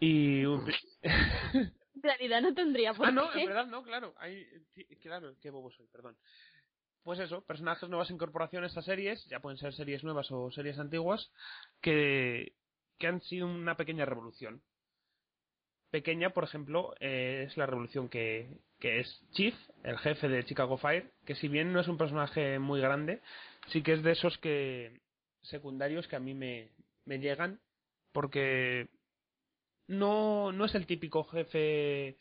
Y 0.00 0.44
un... 0.44 0.66
En 1.92 2.02
realidad 2.02 2.40
no 2.40 2.54
tendría 2.54 2.94
por 2.94 3.08
Ah, 3.08 3.10
no, 3.10 3.30
qué. 3.30 3.42
en 3.42 3.48
verdad 3.48 3.66
no, 3.66 3.82
claro. 3.82 4.14
Hay, 4.16 4.46
claro, 5.02 5.34
qué 5.42 5.50
bobo 5.50 5.70
soy, 5.70 5.86
perdón. 5.88 6.16
Pues 7.02 7.18
eso, 7.18 7.42
personajes, 7.44 7.86
nuevas 7.90 8.10
incorporaciones 8.10 8.74
a 8.74 8.80
series, 8.80 9.22
ya 9.26 9.40
pueden 9.40 9.58
ser 9.58 9.74
series 9.74 10.02
nuevas 10.02 10.30
o 10.30 10.50
series 10.50 10.78
antiguas, 10.78 11.30
que, 11.82 12.54
que 12.98 13.06
han 13.06 13.20
sido 13.20 13.46
una 13.46 13.76
pequeña 13.76 14.06
revolución. 14.06 14.62
Pequeña, 15.90 16.30
por 16.30 16.44
ejemplo, 16.44 16.94
eh, 17.00 17.46
es 17.48 17.56
la 17.56 17.66
revolución 17.66 18.08
que, 18.08 18.58
que 18.78 19.00
es 19.00 19.22
Chief, 19.32 19.54
el 19.82 19.98
jefe 19.98 20.28
de 20.28 20.44
Chicago 20.44 20.78
Fire, 20.78 21.10
que 21.26 21.34
si 21.34 21.48
bien 21.48 21.72
no 21.72 21.80
es 21.80 21.88
un 21.88 21.98
personaje 21.98 22.58
muy 22.58 22.80
grande, 22.80 23.20
sí 23.68 23.82
que 23.82 23.94
es 23.94 24.02
de 24.02 24.12
esos 24.12 24.38
que 24.38 25.00
secundarios 25.42 26.06
que 26.06 26.16
a 26.16 26.20
mí 26.20 26.34
me, 26.34 26.70
me 27.06 27.18
llegan, 27.18 27.60
porque 28.12 28.88
no, 29.88 30.52
no 30.52 30.64
es 30.64 30.74
el 30.76 30.86
típico 30.86 31.24
jefe 31.24 32.18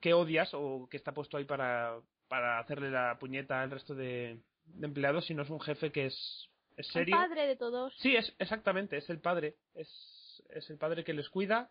que 0.00 0.12
odias 0.12 0.50
o 0.52 0.86
que 0.90 0.98
está 0.98 1.12
puesto 1.12 1.38
ahí 1.38 1.44
para, 1.44 1.98
para 2.28 2.58
hacerle 2.58 2.90
la 2.90 3.16
puñeta 3.18 3.62
al 3.62 3.70
resto 3.70 3.94
de, 3.94 4.38
de 4.66 4.86
empleados, 4.86 5.24
sino 5.24 5.42
es 5.44 5.50
un 5.50 5.60
jefe 5.60 5.90
que 5.90 6.06
es, 6.06 6.50
es 6.76 6.86
El 6.88 6.92
serio. 6.92 7.16
padre 7.16 7.46
de 7.46 7.56
todos. 7.56 7.94
Sí, 8.00 8.14
es 8.14 8.34
exactamente, 8.38 8.98
es 8.98 9.08
el 9.08 9.20
padre. 9.20 9.54
Es, 9.74 9.88
es 10.50 10.68
el 10.68 10.76
padre 10.76 11.04
que 11.04 11.14
les 11.14 11.30
cuida 11.30 11.70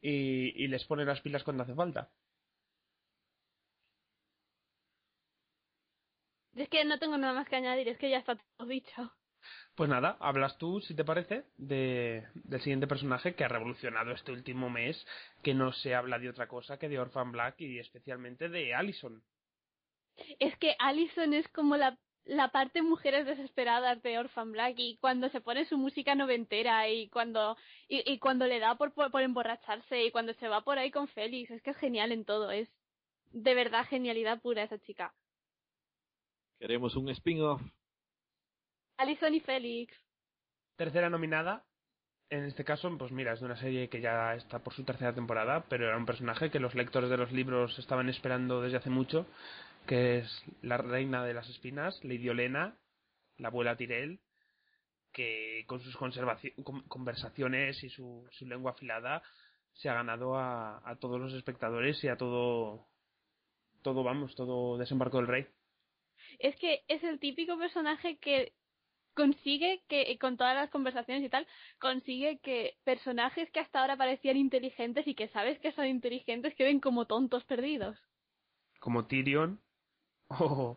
y, 0.00 0.64
y 0.64 0.68
les 0.68 0.84
pone 0.84 1.04
las 1.04 1.20
pilas 1.20 1.44
cuando 1.44 1.62
hace 1.62 1.74
falta. 1.74 2.10
Es 6.54 6.68
que 6.68 6.84
no 6.84 6.98
tengo 6.98 7.16
nada 7.16 7.34
más 7.34 7.48
que 7.48 7.56
añadir, 7.56 7.88
es 7.88 7.98
que 7.98 8.10
ya 8.10 8.18
está 8.18 8.36
todo 8.56 8.68
dicho. 8.68 9.12
Pues 9.76 9.88
nada, 9.88 10.16
hablas 10.18 10.58
tú, 10.58 10.80
si 10.80 10.94
te 10.94 11.04
parece, 11.04 11.44
de, 11.56 12.26
del 12.34 12.60
siguiente 12.60 12.88
personaje 12.88 13.36
que 13.36 13.44
ha 13.44 13.48
revolucionado 13.48 14.10
este 14.10 14.32
último 14.32 14.68
mes, 14.68 15.06
que 15.42 15.54
no 15.54 15.72
se 15.72 15.94
habla 15.94 16.18
de 16.18 16.28
otra 16.28 16.48
cosa 16.48 16.78
que 16.78 16.88
de 16.88 16.98
Orphan 16.98 17.30
Black 17.30 17.60
y 17.60 17.78
especialmente 17.78 18.48
de 18.48 18.74
Allison. 18.74 19.22
Es 20.40 20.56
que 20.56 20.74
Allison 20.80 21.32
es 21.32 21.46
como 21.48 21.76
la, 21.76 21.96
la 22.28 22.48
parte 22.48 22.82
mujeres 22.82 23.24
desesperadas 23.24 24.02
de 24.02 24.18
Orphan 24.18 24.52
Black 24.52 24.74
y 24.76 24.98
cuando 25.00 25.30
se 25.30 25.40
pone 25.40 25.64
su 25.64 25.78
música 25.78 26.14
noventera 26.14 26.88
y 26.88 27.08
cuando 27.08 27.56
y, 27.88 28.10
y 28.10 28.18
cuando 28.18 28.46
le 28.46 28.58
da 28.58 28.76
por, 28.76 28.92
por, 28.92 29.10
por 29.10 29.22
emborracharse 29.22 30.04
y 30.04 30.10
cuando 30.10 30.34
se 30.34 30.46
va 30.46 30.60
por 30.60 30.78
ahí 30.78 30.90
con 30.90 31.08
Félix, 31.08 31.50
es 31.50 31.62
que 31.62 31.70
es 31.70 31.76
genial 31.78 32.12
en 32.12 32.26
todo, 32.26 32.50
es 32.50 32.68
de 33.32 33.54
verdad 33.54 33.86
genialidad 33.86 34.40
pura 34.42 34.62
esa 34.62 34.78
chica. 34.78 35.14
Queremos 36.58 36.94
un 36.96 37.08
spin-off. 37.08 37.62
Allison 38.98 39.34
y 39.34 39.40
Félix. 39.40 39.94
Tercera 40.76 41.08
nominada, 41.08 41.64
en 42.30 42.44
este 42.44 42.64
caso, 42.64 42.90
pues 42.98 43.10
mira, 43.10 43.32
es 43.32 43.40
de 43.40 43.46
una 43.46 43.56
serie 43.56 43.88
que 43.88 44.02
ya 44.02 44.34
está 44.34 44.58
por 44.58 44.74
su 44.74 44.84
tercera 44.84 45.14
temporada, 45.14 45.64
pero 45.68 45.86
era 45.86 45.96
un 45.96 46.04
personaje 46.04 46.50
que 46.50 46.60
los 46.60 46.74
lectores 46.74 47.08
de 47.08 47.16
los 47.16 47.32
libros 47.32 47.78
estaban 47.78 48.08
esperando 48.10 48.60
desde 48.60 48.76
hace 48.76 48.90
mucho, 48.90 49.26
que 49.88 50.18
es 50.18 50.44
la 50.60 50.76
reina 50.76 51.24
de 51.24 51.32
las 51.32 51.48
espinas, 51.48 51.98
Lady 52.04 52.28
Olena, 52.28 52.76
la 53.38 53.48
abuela 53.48 53.74
Tyrell, 53.74 54.20
que 55.12 55.64
con 55.66 55.80
sus 55.80 55.96
conversaciones 56.88 57.82
y 57.82 57.88
su, 57.88 58.28
su 58.30 58.46
lengua 58.46 58.72
afilada 58.72 59.22
se 59.72 59.88
ha 59.88 59.94
ganado 59.94 60.36
a, 60.36 60.82
a 60.88 60.96
todos 60.96 61.18
los 61.18 61.32
espectadores 61.32 62.04
y 62.04 62.08
a 62.08 62.16
todo, 62.16 62.86
todo 63.80 64.04
vamos, 64.04 64.34
todo 64.34 64.76
desembarco 64.76 65.16
del 65.16 65.26
rey. 65.26 65.46
Es 66.38 66.54
que 66.56 66.82
es 66.88 67.02
el 67.02 67.18
típico 67.18 67.56
personaje 67.56 68.18
que 68.18 68.52
consigue 69.14 69.82
que, 69.88 70.18
con 70.18 70.36
todas 70.36 70.54
las 70.54 70.68
conversaciones 70.70 71.24
y 71.24 71.30
tal, 71.30 71.46
consigue 71.80 72.40
que 72.40 72.76
personajes 72.84 73.50
que 73.52 73.60
hasta 73.60 73.80
ahora 73.80 73.96
parecían 73.96 74.36
inteligentes 74.36 75.06
y 75.06 75.14
que 75.14 75.28
sabes 75.28 75.58
que 75.60 75.72
son 75.72 75.86
inteligentes 75.86 76.54
queden 76.56 76.78
como 76.78 77.06
tontos 77.06 77.42
perdidos. 77.44 77.98
Como 78.80 79.06
Tyrion, 79.06 79.60
o, 80.28 80.76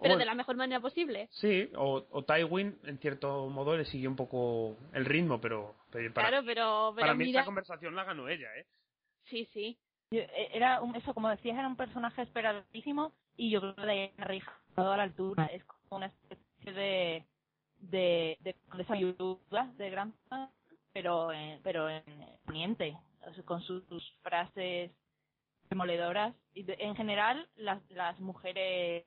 Pero 0.00 0.14
o- 0.14 0.18
de 0.18 0.24
la 0.24 0.34
mejor 0.34 0.56
manera 0.56 0.80
posible. 0.80 1.28
Sí, 1.32 1.70
o, 1.76 2.06
o 2.10 2.24
Tywin, 2.24 2.78
en 2.84 2.98
cierto 2.98 3.48
modo, 3.48 3.76
le 3.76 3.84
sigue 3.86 4.08
un 4.08 4.16
poco 4.16 4.76
el 4.92 5.04
ritmo, 5.04 5.40
pero, 5.40 5.74
pero 5.90 6.12
para, 6.12 6.28
claro, 6.28 6.44
pero, 6.46 6.92
pero 6.94 7.00
para 7.06 7.14
mí 7.14 7.24
mira. 7.26 7.40
esta 7.40 7.46
conversación 7.46 7.94
la 7.94 8.04
ganó 8.04 8.28
ella, 8.28 8.48
¿eh? 8.56 8.66
Sí, 9.24 9.48
sí. 9.52 9.78
Yo- 10.10 10.20
eh, 10.20 10.50
Era 10.52 10.80
un, 10.82 10.94
eso, 10.96 11.14
como 11.14 11.28
decías, 11.28 11.58
era 11.58 11.66
un 11.66 11.76
personaje 11.76 12.22
esperadísimo 12.22 13.12
y 13.36 13.50
yo 13.50 13.60
creo 13.60 13.74
que 13.74 13.82
Diana 13.82 14.44
a 14.76 14.96
la 14.96 15.02
altura. 15.02 15.46
Es 15.46 15.64
como 15.64 15.96
una 15.96 16.06
especie 16.06 16.72
de 16.72 17.26
de, 17.78 18.36
de 18.40 18.54
condesa 18.68 18.94
viuda 18.94 19.70
de 19.76 19.90
gran 19.90 20.14
pero 20.92 21.30
en, 21.30 21.60
pero 21.62 21.90
en 21.90 22.02
poniente, 22.46 22.96
o 23.28 23.34
sea, 23.34 23.44
con 23.44 23.60
sus, 23.60 23.84
sus 23.86 24.02
frases 24.22 24.90
demoledoras 25.68 26.34
y 26.54 26.62
de- 26.64 26.76
en 26.80 26.94
general 26.96 27.48
las 27.56 27.80
las 27.90 28.18
mujeres 28.20 29.04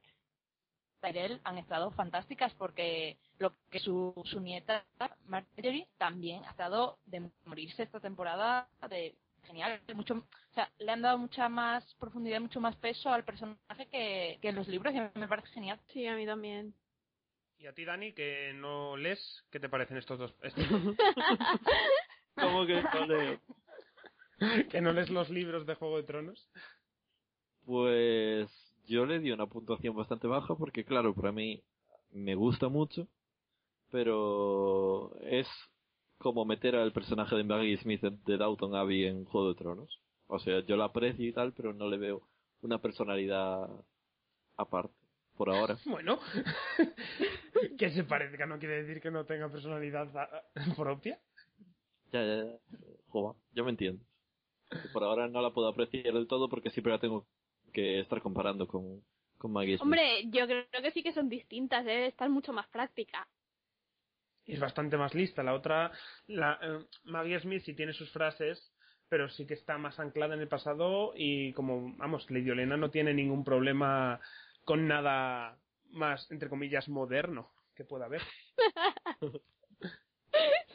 Tyrell 1.01 1.39
han 1.45 1.57
estado 1.57 1.91
fantásticas 1.91 2.53
porque 2.55 3.17
lo 3.37 3.53
que 3.69 3.79
su, 3.79 4.13
su 4.25 4.39
nieta 4.41 4.83
Marjorie 5.27 5.87
también 5.97 6.43
ha 6.45 6.51
estado 6.51 6.97
de 7.05 7.29
morirse 7.45 7.83
esta 7.83 7.99
temporada 8.01 8.67
de 8.89 9.15
genial 9.43 9.81
mucho 9.95 10.15
o 10.15 10.53
sea 10.53 10.69
le 10.79 10.91
han 10.91 11.01
dado 11.01 11.17
mucha 11.17 11.47
más 11.47 11.95
profundidad 11.95 12.41
mucho 12.41 12.59
más 12.59 12.75
peso 12.75 13.09
al 13.11 13.23
personaje 13.23 13.87
que, 13.89 14.37
que 14.41 14.49
en 14.49 14.55
los 14.55 14.67
libros 14.67 14.93
y 14.93 14.99
me 15.19 15.27
parece 15.27 15.47
genial 15.49 15.79
Sí, 15.93 16.05
a 16.05 16.15
mí 16.15 16.25
también. 16.25 16.73
Y 17.57 17.67
a 17.67 17.73
ti, 17.73 17.83
Dani, 17.83 18.13
que 18.13 18.53
no 18.55 18.95
lees, 18.95 19.19
¿qué 19.51 19.59
te 19.59 19.67
parecen 19.67 19.97
estos 19.97 20.17
dos? 20.17 20.33
estos- 20.43 20.65
¿Cómo 22.35 22.65
que 22.65 22.81
no 22.81 23.05
leo? 23.05 23.39
que 24.71 24.81
no 24.81 24.93
lees 24.93 25.09
los 25.09 25.29
libros 25.29 25.65
de 25.65 25.75
Juego 25.75 25.97
de 25.97 26.03
Tronos. 26.03 26.49
Pues 27.65 28.49
yo 28.87 29.05
le 29.05 29.19
di 29.19 29.31
una 29.31 29.47
puntuación 29.47 29.95
bastante 29.95 30.27
baja 30.27 30.55
porque, 30.55 30.83
claro, 30.83 31.13
para 31.13 31.31
mí 31.31 31.61
me 32.11 32.35
gusta 32.35 32.69
mucho, 32.69 33.07
pero 33.91 35.15
es 35.21 35.47
como 36.17 36.45
meter 36.45 36.75
al 36.75 36.91
personaje 36.91 37.35
de 37.35 37.43
Maggie 37.43 37.77
Smith 37.77 38.01
de 38.01 38.37
Downton 38.37 38.75
Abbey 38.75 39.05
en 39.05 39.25
Juego 39.25 39.49
de 39.49 39.55
Tronos. 39.55 39.99
O 40.27 40.39
sea, 40.39 40.59
yo 40.61 40.77
la 40.77 40.85
aprecio 40.85 41.27
y 41.27 41.33
tal, 41.33 41.53
pero 41.53 41.73
no 41.73 41.87
le 41.87 41.97
veo 41.97 42.27
una 42.61 42.79
personalidad 42.79 43.69
aparte, 44.57 44.93
por 45.37 45.49
ahora. 45.49 45.77
Bueno, 45.85 46.19
que 47.77 47.89
se 47.91 48.03
parezca 48.03 48.45
no 48.45 48.59
quiere 48.59 48.83
decir 48.83 49.01
que 49.01 49.11
no 49.11 49.25
tenga 49.25 49.49
personalidad 49.49 50.09
ah, 50.15 50.43
propia. 50.75 51.19
Ya, 52.11 52.23
ya, 52.23 52.43
ya. 52.43 52.59
Joder, 53.07 53.35
ya 53.53 53.63
me 53.63 53.69
entiendes. 53.71 54.05
Que 54.69 54.89
por 54.89 55.03
ahora 55.03 55.27
no 55.27 55.41
la 55.41 55.51
puedo 55.51 55.67
apreciar 55.67 56.13
del 56.13 56.27
todo 56.27 56.49
porque 56.49 56.69
siempre 56.69 56.93
la 56.93 56.99
tengo 56.99 57.25
que 57.73 57.99
estar 57.99 58.21
comparando 58.21 58.67
con, 58.67 59.03
con 59.37 59.51
Maggie 59.51 59.77
Smith. 59.77 59.83
Hombre, 59.83 60.29
yo 60.29 60.45
creo 60.45 60.65
que 60.81 60.91
sí 60.91 61.01
que 61.01 61.11
son 61.11 61.29
distintas, 61.29 61.85
debe 61.85 62.07
estar 62.07 62.29
mucho 62.29 62.53
más 62.53 62.67
práctica. 62.67 63.27
Y 64.45 64.53
es 64.53 64.59
bastante 64.59 64.97
más 64.97 65.13
lista. 65.13 65.43
La 65.43 65.53
otra, 65.53 65.91
la, 66.27 66.59
eh, 66.61 66.85
Maggie 67.03 67.39
Smith 67.39 67.63
sí 67.63 67.73
tiene 67.73 67.93
sus 67.93 68.11
frases, 68.11 68.73
pero 69.07 69.29
sí 69.29 69.45
que 69.45 69.53
está 69.55 69.77
más 69.77 69.99
anclada 69.99 70.35
en 70.35 70.41
el 70.41 70.47
pasado 70.47 71.13
y 71.15 71.53
como, 71.53 71.95
vamos, 71.97 72.29
Lady 72.29 72.49
Olena 72.51 72.77
no 72.77 72.91
tiene 72.91 73.13
ningún 73.13 73.43
problema 73.43 74.19
con 74.65 74.87
nada 74.87 75.57
más, 75.91 76.29
entre 76.31 76.49
comillas, 76.49 76.89
moderno 76.89 77.51
que 77.75 77.85
pueda 77.85 78.05
haber. 78.05 78.21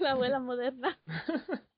La 0.01 0.13
abuela 0.13 0.41
moderna. 0.41 0.99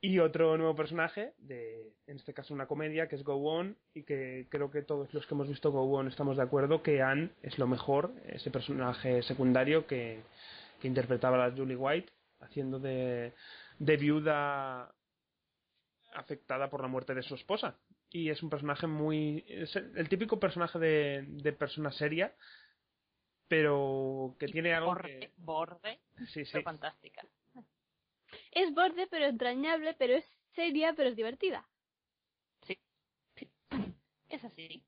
Y 0.00 0.18
otro 0.20 0.56
nuevo 0.56 0.76
personaje, 0.76 1.32
de, 1.38 1.92
en 2.06 2.16
este 2.16 2.32
caso 2.32 2.54
una 2.54 2.66
comedia, 2.66 3.08
que 3.08 3.16
es 3.16 3.24
Go 3.24 3.34
On, 3.34 3.76
y 3.94 4.04
que 4.04 4.46
creo 4.48 4.70
que 4.70 4.82
todos 4.82 5.12
los 5.12 5.26
que 5.26 5.34
hemos 5.34 5.48
visto 5.48 5.72
Go 5.72 5.82
On 5.90 6.06
estamos 6.06 6.36
de 6.36 6.42
acuerdo 6.44 6.82
que 6.82 7.02
Anne 7.02 7.30
es 7.42 7.58
lo 7.58 7.66
mejor, 7.66 8.12
ese 8.26 8.50
personaje 8.50 9.22
secundario 9.22 9.86
que, 9.86 10.22
que 10.80 10.88
interpretaba 10.88 11.42
a 11.42 11.48
la 11.48 11.56
Julie 11.56 11.76
White, 11.76 12.12
haciendo 12.40 12.78
de, 12.78 13.32
de 13.78 13.96
viuda 13.96 14.94
afectada 16.14 16.70
por 16.70 16.82
la 16.82 16.88
muerte 16.88 17.14
de 17.14 17.22
su 17.22 17.34
esposa. 17.34 17.76
Y 18.10 18.30
es 18.30 18.42
un 18.42 18.50
personaje 18.50 18.86
muy... 18.86 19.44
es 19.48 19.74
el, 19.76 19.96
el 19.96 20.08
típico 20.08 20.40
personaje 20.40 20.78
de, 20.78 21.24
de 21.26 21.52
persona 21.52 21.92
seria, 21.92 22.34
pero 23.48 24.36
que 24.38 24.46
Y 24.46 24.52
tiene 24.52 24.74
algo 24.74 24.90
borde 24.90 25.18
que... 25.18 25.32
borde 25.36 25.98
Sí, 26.28 26.44
sí. 26.44 26.52
pero 26.52 26.64
fantástica 26.64 27.22
Es 28.58 28.74
borde, 28.74 29.06
pero 29.06 29.26
entrañable, 29.26 29.94
pero 29.94 30.14
es 30.16 30.24
seria, 30.54 30.92
pero 30.94 31.10
es 31.10 31.16
divertida. 31.16 31.68
sí, 32.66 32.76
es 34.28 34.44
así 34.44 34.84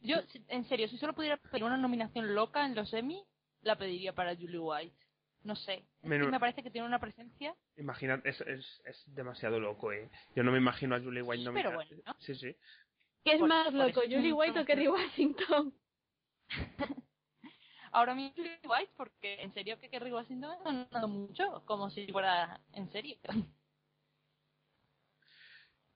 yo 0.00 0.16
en 0.48 0.64
serio 0.68 0.88
si 0.88 0.98
solo 0.98 1.14
pudiera 1.14 1.36
pedir 1.38 1.64
una 1.64 1.76
nominación 1.78 2.34
loca 2.34 2.66
en 2.66 2.74
los 2.74 2.92
Emmy 2.92 3.24
la 3.62 3.76
pediría 3.78 4.12
para 4.14 4.34
Julie 4.34 4.58
White 4.58 4.96
no 5.44 5.54
sé 5.56 5.86
Menú- 6.02 6.30
me 6.30 6.40
parece 6.40 6.62
que 6.62 6.70
tiene 6.70 6.86
una 6.86 6.98
presencia 6.98 7.54
Imagina, 7.76 8.20
es, 8.24 8.40
es, 8.42 8.82
es 8.84 9.02
demasiado 9.14 9.58
loco, 9.58 9.90
eh. 9.92 10.08
Yo 10.36 10.42
no 10.44 10.52
me 10.52 10.58
imagino 10.58 10.94
a 10.94 11.00
Julie 11.00 11.22
White 11.22 11.40
Sí, 11.40 11.44
nominada. 11.46 11.76
pero 11.76 11.76
bueno, 11.76 12.02
¿no? 12.06 12.14
Sí, 12.20 12.34
sí. 12.36 12.54
¿Qué 13.24 13.32
es 13.32 13.38
Por- 13.40 13.48
más 13.48 13.64
por 13.66 13.74
loco, 13.74 14.00
Julie 14.02 14.32
White 14.32 14.60
o 14.60 14.64
Kerry 14.64 14.86
Washington? 14.88 15.74
ahora 17.94 18.14
mismo 18.14 18.44
White 18.64 18.92
porque 18.96 19.40
en 19.42 19.52
serio 19.54 19.78
que 19.78 19.88
Kerry 19.88 20.12
Washington 20.12 20.52
está 20.52 20.72
ganando 20.72 21.08
mucho 21.08 21.62
como 21.64 21.90
si 21.90 22.06
fuera 22.08 22.60
en 22.72 22.90
serio 22.90 23.16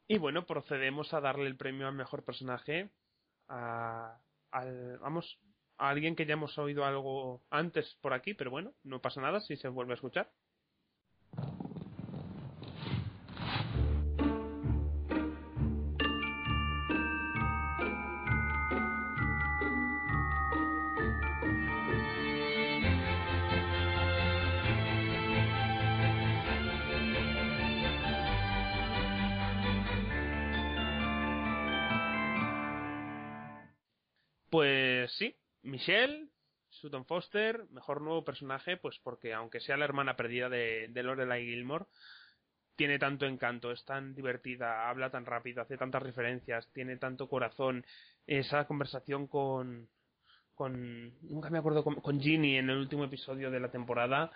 Y 0.06 0.16
bueno, 0.16 0.46
procedemos 0.46 1.12
a 1.12 1.20
darle 1.20 1.46
el 1.46 1.56
premio 1.56 1.86
al 1.86 1.94
mejor 1.94 2.24
personaje 2.24 2.90
a, 3.48 4.18
al, 4.50 4.98
vamos, 4.98 5.38
a 5.76 5.90
alguien 5.90 6.16
que 6.16 6.24
ya 6.24 6.34
hemos 6.34 6.56
oído 6.56 6.84
algo 6.84 7.42
antes 7.50 7.98
por 8.00 8.14
aquí, 8.14 8.32
pero 8.32 8.50
bueno, 8.50 8.72
no 8.84 9.00
pasa 9.00 9.20
nada 9.20 9.40
si 9.40 9.56
se 9.56 9.68
vuelve 9.68 9.92
a 9.92 9.96
escuchar. 9.96 10.30
Michelle, 35.78 36.26
Sutton 36.70 37.04
Foster, 37.04 37.68
mejor 37.70 38.02
nuevo 38.02 38.24
personaje, 38.24 38.78
pues 38.78 38.98
porque 39.04 39.32
aunque 39.32 39.60
sea 39.60 39.76
la 39.76 39.84
hermana 39.84 40.16
perdida 40.16 40.48
de, 40.48 40.90
Lorelai 40.92 41.44
Gilmore, 41.44 41.84
tiene 42.74 42.98
tanto 42.98 43.26
encanto, 43.26 43.70
es 43.70 43.84
tan 43.84 44.12
divertida, 44.12 44.90
habla 44.90 45.10
tan 45.10 45.24
rápido, 45.24 45.62
hace 45.62 45.76
tantas 45.76 46.02
referencias, 46.02 46.68
tiene 46.72 46.96
tanto 46.96 47.28
corazón, 47.28 47.86
esa 48.26 48.66
conversación 48.66 49.28
con 49.28 49.88
con 50.56 51.12
nunca 51.30 51.48
me 51.50 51.58
acuerdo 51.58 51.84
con, 51.84 51.94
con 52.00 52.20
Ginny 52.20 52.56
en 52.56 52.70
el 52.70 52.78
último 52.78 53.04
episodio 53.04 53.48
de 53.48 53.60
la 53.60 53.70
temporada 53.70 54.32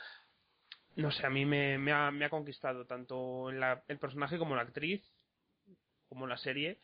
no 0.94 1.10
sé, 1.10 1.26
a 1.26 1.30
mí 1.30 1.44
me, 1.44 1.76
me, 1.76 1.90
ha, 1.90 2.12
me 2.12 2.24
ha 2.24 2.30
conquistado 2.30 2.86
tanto 2.86 3.50
el 3.50 3.98
personaje 3.98 4.38
como 4.38 4.54
la 4.54 4.62
actriz, 4.62 5.02
como 6.08 6.28
la 6.28 6.36
serie, 6.36 6.78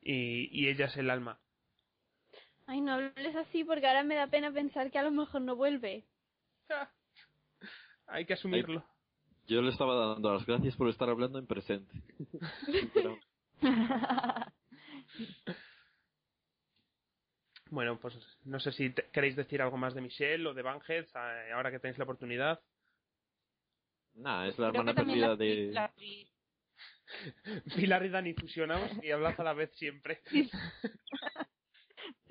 y 0.00 0.68
ella 0.68 0.86
es 0.86 0.96
el 0.96 1.10
alma. 1.10 1.41
Ay, 2.66 2.80
no 2.80 2.92
hables 2.92 3.36
así 3.36 3.64
porque 3.64 3.86
ahora 3.86 4.02
me 4.04 4.14
da 4.14 4.26
pena 4.28 4.50
pensar 4.52 4.90
que 4.90 4.98
a 4.98 5.02
lo 5.02 5.10
mejor 5.10 5.40
no 5.42 5.56
vuelve. 5.56 6.04
Hay 8.06 8.24
que 8.26 8.34
asumirlo. 8.34 8.84
Yo 9.46 9.60
le 9.62 9.70
estaba 9.70 9.94
dando 10.14 10.32
las 10.32 10.46
gracias 10.46 10.76
por 10.76 10.88
estar 10.88 11.08
hablando 11.08 11.38
en 11.38 11.46
presente. 11.46 11.92
Pero 12.94 13.18
Bueno, 17.70 17.98
pues 17.98 18.14
no 18.44 18.60
sé 18.60 18.70
si 18.72 18.90
te- 18.90 19.08
queréis 19.12 19.34
decir 19.34 19.62
algo 19.62 19.76
más 19.78 19.94
de 19.94 20.02
Michelle 20.02 20.46
o 20.46 20.52
de 20.54 20.60
Vanhead 20.62 21.06
eh, 21.14 21.52
ahora 21.54 21.70
que 21.70 21.78
tenéis 21.78 21.96
la 21.98 22.04
oportunidad. 22.04 22.60
nada, 24.14 24.46
es 24.46 24.58
la 24.58 24.68
Creo 24.70 24.82
hermana 24.82 24.92
la 25.00 25.06
perdida 25.06 25.36
de... 25.36 25.70
la 25.72 25.84
actriz- 25.94 26.28
Pilar 27.76 28.04
y 28.04 28.08
Dani 28.10 28.34
fusionamos 28.34 28.90
y 29.02 29.10
hablas 29.10 29.38
a 29.40 29.42
la 29.44 29.54
vez 29.54 29.70
siempre. 29.76 30.20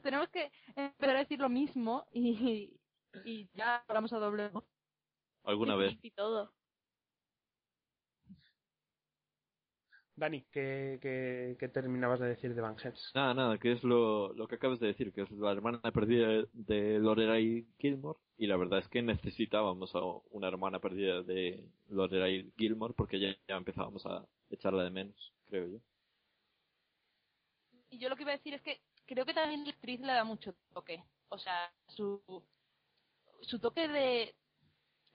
Tenemos 0.02 0.30
que 0.30 0.52
empezar 0.76 1.16
a 1.16 1.20
decir 1.20 1.40
lo 1.40 1.50
mismo 1.50 2.06
y, 2.14 2.80
y 3.26 3.50
ya 3.54 3.84
hablamos 3.88 4.12
a 4.14 4.18
doble 4.18 4.50
voz. 4.50 4.66
alguna 5.44 5.76
vez. 5.76 5.98
Y 6.02 6.12
todo. 6.12 6.52
Dani, 10.16 10.44
¿qué, 10.52 11.00
qué, 11.02 11.56
qué 11.60 11.68
terminabas 11.70 12.20
de 12.20 12.28
decir 12.28 12.54
de 12.54 12.62
Vanhead? 12.62 12.94
Nada, 13.16 13.34
nada, 13.34 13.58
que 13.58 13.72
es 13.72 13.84
lo, 13.84 14.34
lo 14.34 14.48
que 14.48 14.56
acabas 14.56 14.80
de 14.80 14.88
decir, 14.88 15.12
que 15.14 15.22
es 15.22 15.32
la 15.32 15.52
hermana 15.52 15.82
perdida 15.92 16.46
de 16.54 17.00
Lorelai 17.00 17.66
Gilmore. 17.80 18.20
Y 18.38 18.46
la 18.46 18.58
verdad 18.58 18.80
es 18.80 18.88
que 18.90 19.02
necesitábamos 19.02 19.96
a 19.96 20.02
una 20.30 20.48
hermana 20.48 20.80
perdida 20.80 21.24
de 21.24 21.66
Lorelai 21.90 22.52
Gilmore 22.58 22.94
porque 22.96 23.20
ya, 23.20 23.36
ya 23.48 23.56
empezábamos 23.56 24.06
a 24.06 24.24
echarla 24.52 24.84
de 24.84 24.92
menos, 24.92 25.34
creo 25.48 25.68
yo. 25.68 25.80
Y 27.90 27.98
yo 27.98 28.08
lo 28.08 28.16
que 28.16 28.22
iba 28.24 28.32
a 28.32 28.38
decir 28.38 28.54
es 28.54 28.62
que 28.62 28.80
creo 29.12 29.26
que 29.26 29.34
también 29.34 29.66
la 29.66 29.72
actriz 29.72 30.00
le 30.00 30.14
da 30.14 30.24
mucho 30.24 30.56
toque. 30.74 31.04
O 31.30 31.38
sea, 31.38 31.72
su, 31.88 32.22
su 33.42 33.60
toque 33.60 33.88
de... 33.88 34.36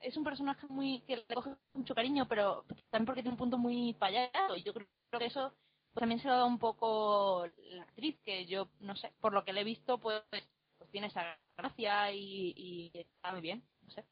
Es 0.01 0.16
un 0.18 0.24
personaje 0.24 0.66
muy 0.68 1.01
que 1.06 1.16
le 1.16 1.35
coge 1.35 1.56
mucho 1.73 1.94
cariño, 1.94 2.28
pero 2.28 2.64
también 2.90 3.06
porque 3.06 3.23
tiene 3.23 3.32
un 3.35 3.39
punto 3.39 3.56
muy 3.56 3.94
payaso. 3.94 4.55
Y 4.55 4.62
yo 4.62 4.74
creo 4.74 4.86
que 5.18 5.24
eso 5.24 5.55
pues, 5.93 6.01
también 6.02 6.20
se 6.20 6.28
lo 6.28 6.36
da 6.36 6.44
un 6.44 6.59
poco 6.59 7.47
la 7.70 7.82
actriz, 7.85 8.20
que 8.23 8.44
yo, 8.44 8.68
no 8.81 8.94
sé, 8.97 9.14
por 9.18 9.32
lo 9.32 9.44
que 9.44 9.55
le 9.55 9.62
he 9.62 9.64
visto, 9.64 9.98
pues, 9.98 10.23
pues 10.31 10.90
tiene 10.90 11.06
esa 11.06 11.39
gracia 11.56 12.12
y, 12.12 12.52
y 12.55 12.90
está 12.93 13.32
muy 13.32 13.40
bien. 13.40 13.66
No 13.82 13.90
sé. 13.90 14.05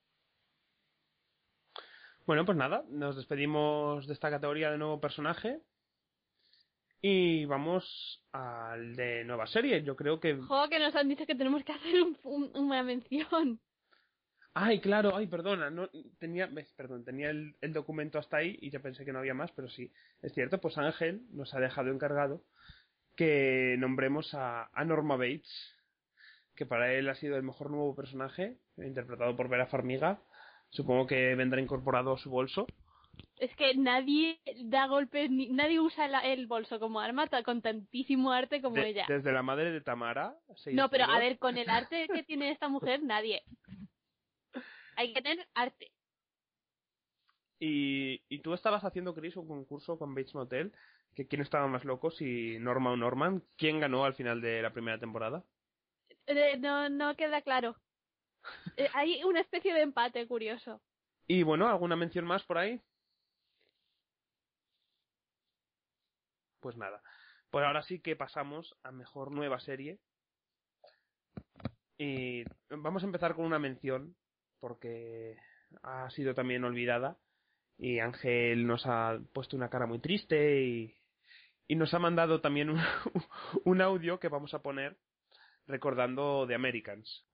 Bueno, 2.27 2.47
pues 2.47 2.57
nada, 2.57 2.85
nos 2.89 3.17
despedimos 3.17 4.07
de 4.07 4.15
esta 4.15 4.31
categoría 4.31 4.71
de 4.71 4.79
nuevo 4.79 4.99
personaje. 4.99 5.61
Y 7.07 7.45
vamos 7.45 7.85
al 8.33 8.97
de 8.97 9.25
nueva 9.25 9.47
serie. 9.47 9.83
Yo 9.83 9.95
creo 9.95 10.19
que. 10.19 10.37
Juego 10.37 10.69
que 10.71 10.79
nos 10.79 10.95
han 10.97 11.07
dicho 11.07 11.27
que 11.27 11.35
tenemos 11.35 11.63
que 11.63 11.73
hacer 11.73 12.03
un- 12.03 12.17
un- 12.25 12.51
una 12.57 12.83
mención. 12.83 13.61
Ay, 14.55 14.81
claro, 14.81 15.15
ay, 15.15 15.27
perdona, 15.27 15.69
no 15.69 15.91
tenía, 16.19 16.49
perdón, 16.79 17.05
tenía 17.05 17.29
el, 17.29 17.57
el 17.61 17.75
documento 17.75 18.19
hasta 18.19 18.39
ahí 18.39 18.57
y 18.63 18.71
ya 18.71 18.79
pensé 18.81 19.05
que 19.05 19.13
no 19.13 19.19
había 19.19 19.35
más, 19.35 19.53
pero 19.53 19.69
sí, 19.69 19.93
es 20.23 20.33
cierto, 20.33 20.59
pues 20.63 20.79
Ángel 20.79 21.21
nos 21.31 21.53
ha 21.53 21.61
dejado 21.61 21.91
encargado 21.91 22.41
que 23.17 23.77
nombremos 23.79 24.33
a, 24.33 24.71
a 24.73 24.85
Norma 24.87 25.17
Bates, 25.19 25.53
que 26.55 26.65
para 26.65 26.95
él 26.95 27.07
ha 27.11 27.17
sido 27.17 27.37
el 27.37 27.43
mejor 27.43 27.69
nuevo 27.69 27.95
personaje, 27.95 28.57
interpretado 28.79 29.37
por 29.37 29.51
Vera 29.51 29.67
Farmiga. 29.67 30.23
Supongo 30.71 31.07
que 31.07 31.35
vendrá 31.35 31.61
incorporado 31.61 32.15
a 32.15 32.19
su 32.19 32.31
bolso. 32.31 32.67
Es 33.37 33.55
que 33.57 33.75
nadie 33.75 34.41
da 34.65 34.87
golpes, 34.87 35.31
ni, 35.31 35.49
nadie 35.49 35.81
usa 35.81 36.07
la- 36.09 36.21
el 36.21 36.47
bolso 36.47 36.79
como 36.79 37.01
arma 37.01 37.29
con 37.45 37.63
tantísimo 37.63 38.33
arte 38.33 38.63
como 38.63 38.77
De- 38.77 38.89
ella. 38.89 39.07
desde 39.09 39.33
la 39.33 39.43
madre 39.43 39.71
de 39.73 39.81
Tamara. 39.81 40.37
No, 40.73 40.89
pero 40.89 41.05
a 41.05 41.19
ver, 41.19 41.39
con 41.39 41.59
el 41.59 41.69
arte 41.91 42.09
que 42.09 42.23
tiene 42.23 42.51
esta 42.51 42.69
mujer, 42.69 43.03
nadie. 43.03 43.43
Hay 44.97 45.13
que 45.13 45.21
tener 45.23 45.47
arte. 45.55 45.91
Y, 47.59 48.23
y 48.29 48.41
tú 48.41 48.55
estabas 48.55 48.85
haciendo, 48.85 49.15
Chris, 49.15 49.37
un 49.37 49.49
concurso 49.49 49.99
con 49.99 50.15
Bates 50.15 50.35
Motel, 50.35 50.73
que 51.15 51.27
quién 51.27 51.43
estaba 51.43 51.67
más 51.67 51.85
loco, 51.85 52.11
si 52.11 52.59
Norma 52.59 52.91
o 52.91 52.97
Norman. 52.97 53.43
¿Quién 53.57 53.81
ganó 53.81 54.05
al 54.05 54.15
final 54.15 54.41
de 54.41 54.61
la 54.63 54.73
primera 54.73 54.99
temporada? 54.99 55.45
Eh, 56.27 56.57
no, 56.59 56.89
no 56.89 57.17
queda 57.17 57.43
claro. 57.43 57.77
Eh, 58.77 58.89
hay 58.93 59.23
una 59.25 59.41
especie 59.41 59.73
de 59.73 59.81
empate 59.83 60.27
curioso. 60.27 60.81
Y 61.27 61.43
bueno, 61.45 61.67
¿alguna 61.69 61.97
mención 61.97 62.27
más 62.27 62.43
por 62.43 62.59
ahí? 62.59 62.81
Pues 66.65 66.79
nada. 66.79 67.03
Pues 67.51 67.63
ahora 67.67 67.83
sí 67.83 68.01
que 68.01 68.17
pasamos 68.17 68.75
a 68.85 68.91
mejor 68.91 69.31
nueva 69.31 69.61
serie. 69.61 70.01
Y 71.99 72.45
vamos 72.71 73.03
a 73.03 73.07
empezar 73.07 73.35
con 73.35 73.45
una 73.45 73.59
mención, 73.59 74.17
porque 74.61 75.37
ha 75.83 76.09
sido 76.09 76.35
también 76.35 76.65
olvidada. 76.65 77.19
Y 77.77 77.99
Ángel 77.99 78.67
nos 78.67 78.87
ha 78.87 79.21
puesto 79.35 79.59
una 79.59 79.69
cara 79.69 79.85
muy 79.85 79.99
triste 79.99 80.63
y, 80.63 80.97
y 81.69 81.77
nos 81.77 81.93
ha 81.93 81.99
mandado 81.99 82.41
también 82.41 82.71
un, 82.71 82.81
un 83.67 83.83
audio 83.83 84.19
que 84.19 84.29
vamos 84.29 84.55
a 84.55 84.63
poner 84.63 84.97
recordando 85.67 86.47
The 86.49 86.55
Americans. 86.55 87.27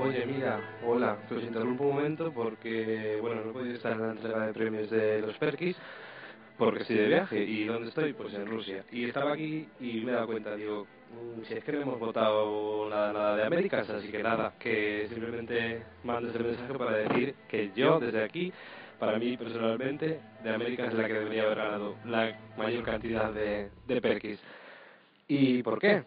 Oye, 0.00 0.24
mira, 0.26 0.60
hola, 0.86 1.18
os 1.28 1.42
interrumpo 1.42 1.84
un 1.84 1.96
momento 1.96 2.32
porque, 2.32 3.18
bueno, 3.20 3.42
no 3.42 3.50
he 3.50 3.52
podido 3.52 3.74
estar 3.74 3.92
en 3.92 4.00
la 4.00 4.12
entrega 4.12 4.46
de 4.46 4.52
premios 4.52 4.90
de 4.90 5.20
los 5.20 5.36
Perkis 5.38 5.76
porque 6.56 6.82
estoy 6.82 6.96
de 6.98 7.08
viaje. 7.08 7.42
¿Y 7.42 7.64
dónde 7.64 7.88
estoy? 7.88 8.12
Pues 8.12 8.32
en 8.34 8.46
Rusia. 8.46 8.84
Y 8.92 9.06
estaba 9.06 9.32
aquí 9.32 9.66
y 9.80 10.00
me 10.02 10.12
he 10.12 10.14
dado 10.14 10.28
cuenta, 10.28 10.54
digo, 10.54 10.86
mm, 11.12 11.42
si 11.48 11.54
es 11.54 11.64
que 11.64 11.72
no 11.72 11.80
hemos 11.80 11.98
votado 11.98 12.88
nada, 12.88 13.36
de 13.36 13.44
Américas, 13.44 13.90
así 13.90 14.08
que 14.08 14.22
nada, 14.22 14.52
que 14.60 15.06
simplemente 15.08 15.82
mando 16.04 16.28
este 16.28 16.44
mensaje 16.44 16.74
para 16.74 16.92
decir 16.96 17.34
que 17.48 17.72
yo, 17.74 17.98
desde 17.98 18.22
aquí, 18.22 18.52
para 19.00 19.18
mí 19.18 19.36
personalmente, 19.36 20.20
de 20.44 20.50
Américas 20.50 20.88
es 20.88 20.94
la 20.94 21.08
que 21.08 21.14
debería 21.14 21.42
haber 21.42 21.58
ganado 21.58 21.96
la 22.04 22.38
mayor 22.56 22.84
cantidad 22.84 23.32
de, 23.32 23.70
de 23.86 24.00
Perkis. 24.00 24.38
¿Y 25.26 25.62
por 25.64 25.80
qué? 25.80 26.04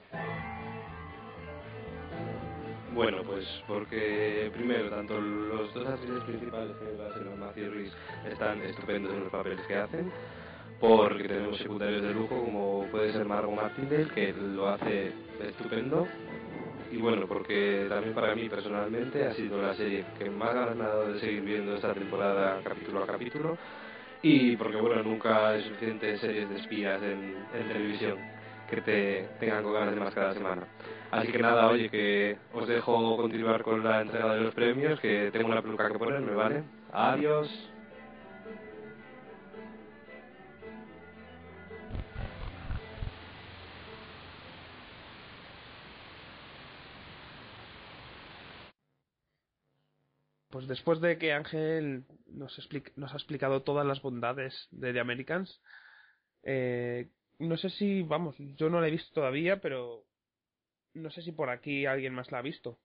Bueno, 2.93 3.23
pues 3.23 3.45
porque 3.68 4.51
primero, 4.53 4.89
tanto 4.89 5.19
los 5.19 5.73
dos 5.73 5.88
actrices 5.88 6.23
principales, 6.26 6.76
que 6.76 7.01
va 7.01 7.07
a 7.09 7.13
ser 7.13 7.23
Matthew 7.39 7.72
Rhys, 7.72 7.93
están 8.30 8.61
estupendos 8.63 9.13
en 9.13 9.22
los 9.22 9.31
papeles 9.31 9.65
que 9.65 9.76
hacen, 9.76 10.11
porque 10.80 11.23
tenemos 11.23 11.57
secundarios 11.57 12.01
de 12.01 12.13
lujo 12.13 12.43
como 12.43 12.85
puede 12.91 13.13
ser 13.13 13.26
Margot 13.26 13.55
Martindale, 13.55 14.07
que 14.07 14.34
lo 14.34 14.68
hace 14.68 15.13
estupendo, 15.41 16.05
y 16.91 16.97
bueno, 16.97 17.27
porque 17.27 17.85
también 17.88 18.13
para 18.13 18.35
mí 18.35 18.49
personalmente 18.49 19.26
ha 19.26 19.34
sido 19.35 19.61
la 19.61 19.73
serie 19.73 20.03
que 20.19 20.30
más 20.30 20.53
ganas 20.53 20.76
me 20.76 20.84
ha 20.84 20.89
dado 20.89 21.13
de 21.13 21.19
seguir 21.22 21.41
viendo 21.43 21.76
esta 21.76 21.93
temporada 21.93 22.59
capítulo 22.61 23.03
a 23.03 23.07
capítulo, 23.07 23.57
y 24.22 24.57
porque 24.57 24.77
bueno, 24.77 25.01
nunca 25.01 25.49
hay 25.49 25.63
suficientes 25.63 26.19
series 26.19 26.49
de 26.49 26.57
espías 26.57 27.01
en 27.01 27.68
televisión 27.69 28.31
que 28.72 28.81
te 28.81 29.27
tengan 29.39 29.64
con 29.64 29.73
ganas 29.73 29.93
de 29.93 29.99
más 29.99 30.14
cada 30.14 30.34
semana. 30.34 30.65
Así 31.11 31.31
que 31.31 31.39
nada, 31.39 31.68
oye, 31.68 31.89
que 31.89 32.38
os 32.53 32.68
dejo 32.68 33.18
continuar 33.18 33.64
con 33.64 33.84
la 33.84 34.02
entrega 34.02 34.34
de 34.34 34.41
los 34.41 34.53
premios, 34.56 34.99
que 35.02 35.30
tengo 35.31 35.49
una 35.49 35.61
peluca 35.61 35.91
que 35.91 35.99
ponerme, 35.99 36.34
¿vale? 36.34 36.64
Adiós. 36.91 37.49
Pues 50.49 50.68
después 50.68 50.99
de 50.99 51.18
que 51.18 51.34
Ángel 51.34 52.03
nos, 52.27 52.60
explic- 52.60 52.91
nos 52.95 53.14
ha 53.14 53.15
explicado 53.18 53.64
todas 53.64 53.85
las 53.85 54.02
bondades 54.02 54.68
de 54.72 54.91
The 54.93 54.99
Americans, 54.99 55.61
eh, 56.43 57.10
no 57.41 57.57
sé 57.57 57.69
si, 57.69 58.03
vamos, 58.03 58.35
yo 58.38 58.69
no 58.69 58.80
la 58.81 58.88
he 58.88 58.91
visto 58.91 59.13
todavía, 59.13 59.59
pero 59.59 60.03
no 60.93 61.09
sé 61.11 61.22
si 61.22 61.31
por 61.31 61.49
aquí 61.49 61.85
alguien 61.85 62.13
más 62.13 62.31
la 62.31 62.39
ha 62.39 62.41
visto. 62.41 62.77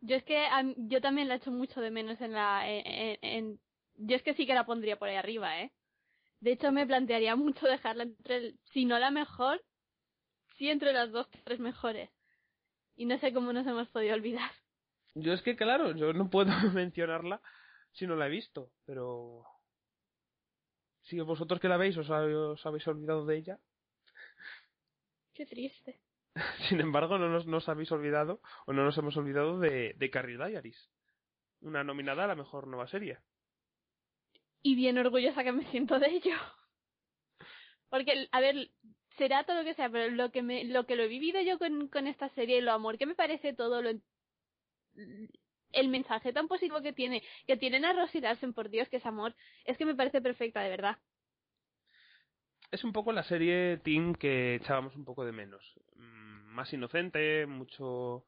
Yo 0.00 0.16
es 0.16 0.24
que 0.24 0.46
yo 0.76 1.00
también 1.00 1.28
la 1.28 1.36
echo 1.36 1.50
mucho 1.50 1.80
de 1.80 1.90
menos 1.90 2.20
en 2.20 2.32
la 2.32 2.68
en, 2.68 2.86
en- 2.86 3.18
en- 3.22 3.60
yo 3.96 4.16
es 4.16 4.22
que 4.22 4.34
sí 4.34 4.46
que 4.46 4.54
la 4.54 4.66
pondría 4.66 4.98
por 4.98 5.08
ahí 5.08 5.16
arriba, 5.16 5.60
¿eh? 5.60 5.72
De 6.40 6.52
hecho, 6.52 6.72
me 6.72 6.86
plantearía 6.86 7.36
mucho 7.36 7.66
dejarla 7.66 8.02
entre, 8.04 8.36
el- 8.36 8.58
si 8.72 8.84
no 8.84 8.98
la 8.98 9.10
mejor, 9.10 9.62
sí 10.58 10.68
entre 10.68 10.92
las 10.92 11.10
dos, 11.10 11.28
tres 11.44 11.58
mejores. 11.60 12.10
Y 12.96 13.06
no 13.06 13.18
sé 13.18 13.32
cómo 13.32 13.52
nos 13.52 13.66
hemos 13.66 13.88
podido 13.88 14.14
olvidar. 14.14 14.50
Yo 15.14 15.32
es 15.32 15.42
que, 15.42 15.56
claro, 15.56 15.92
yo 15.96 16.12
no 16.12 16.28
puedo 16.28 16.50
mencionarla 16.74 17.40
si 17.92 18.06
no 18.06 18.16
la 18.16 18.26
he 18.26 18.30
visto, 18.30 18.70
pero... 18.84 19.44
Si 21.02 21.20
vosotros 21.20 21.60
que 21.60 21.68
la 21.68 21.76
veis 21.76 21.96
os 21.96 22.10
habéis 22.10 22.86
olvidado 22.88 23.26
de 23.26 23.36
ella, 23.36 23.58
Qué 25.34 25.46
triste. 25.46 26.00
sin 26.68 26.80
embargo 26.80 27.18
no 27.18 27.28
nos, 27.28 27.46
no 27.46 27.58
os 27.58 27.68
habéis 27.68 27.92
olvidado 27.92 28.40
o 28.66 28.72
no 28.72 28.84
nos 28.84 28.96
hemos 28.98 29.16
olvidado 29.16 29.58
de, 29.60 29.94
de 29.94 30.10
Carrie 30.10 30.36
Diaries, 30.36 30.90
una 31.60 31.84
nominada 31.84 32.24
a 32.24 32.28
la 32.28 32.34
mejor 32.34 32.66
nueva 32.66 32.86
serie. 32.86 33.18
Y 34.62 34.76
bien 34.76 34.98
orgullosa 34.98 35.44
que 35.44 35.52
me 35.52 35.70
siento 35.70 35.98
de 35.98 36.08
ello. 36.08 36.36
Porque, 37.90 38.28
a 38.32 38.40
ver, 38.40 38.70
será 39.18 39.44
todo 39.44 39.58
lo 39.58 39.64
que 39.64 39.74
sea, 39.74 39.90
pero 39.90 40.10
lo 40.10 40.32
que 40.32 40.42
me, 40.42 40.64
lo 40.64 40.86
que 40.86 40.96
lo 40.96 41.02
he 41.02 41.08
vivido 41.08 41.40
yo 41.42 41.58
con, 41.58 41.88
con 41.88 42.06
esta 42.06 42.28
serie, 42.30 42.62
lo 42.62 42.72
amor 42.72 42.98
que 42.98 43.06
me 43.06 43.14
parece 43.14 43.52
todo, 43.52 43.82
lo, 43.82 43.90
el 45.72 45.88
mensaje 45.88 46.32
tan 46.32 46.48
positivo 46.48 46.80
que 46.80 46.92
tiene, 46.92 47.22
que 47.46 47.56
tienen 47.56 47.84
a 47.84 47.92
Rosie 47.92 48.20
Larsen, 48.20 48.54
por 48.54 48.70
Dios, 48.70 48.88
que 48.88 48.96
es 48.96 49.06
amor, 49.06 49.34
es 49.64 49.76
que 49.76 49.84
me 49.84 49.94
parece 49.94 50.20
perfecta, 50.20 50.60
de 50.62 50.70
verdad. 50.70 50.98
Es 52.74 52.82
un 52.82 52.92
poco 52.92 53.12
la 53.12 53.22
serie 53.22 53.76
Teen 53.84 54.16
que 54.16 54.56
echábamos 54.56 54.96
un 54.96 55.04
poco 55.04 55.24
de 55.24 55.30
menos. 55.30 55.62
Mm, 55.94 56.54
Más 56.56 56.72
inocente, 56.72 57.46
mucho... 57.46 58.26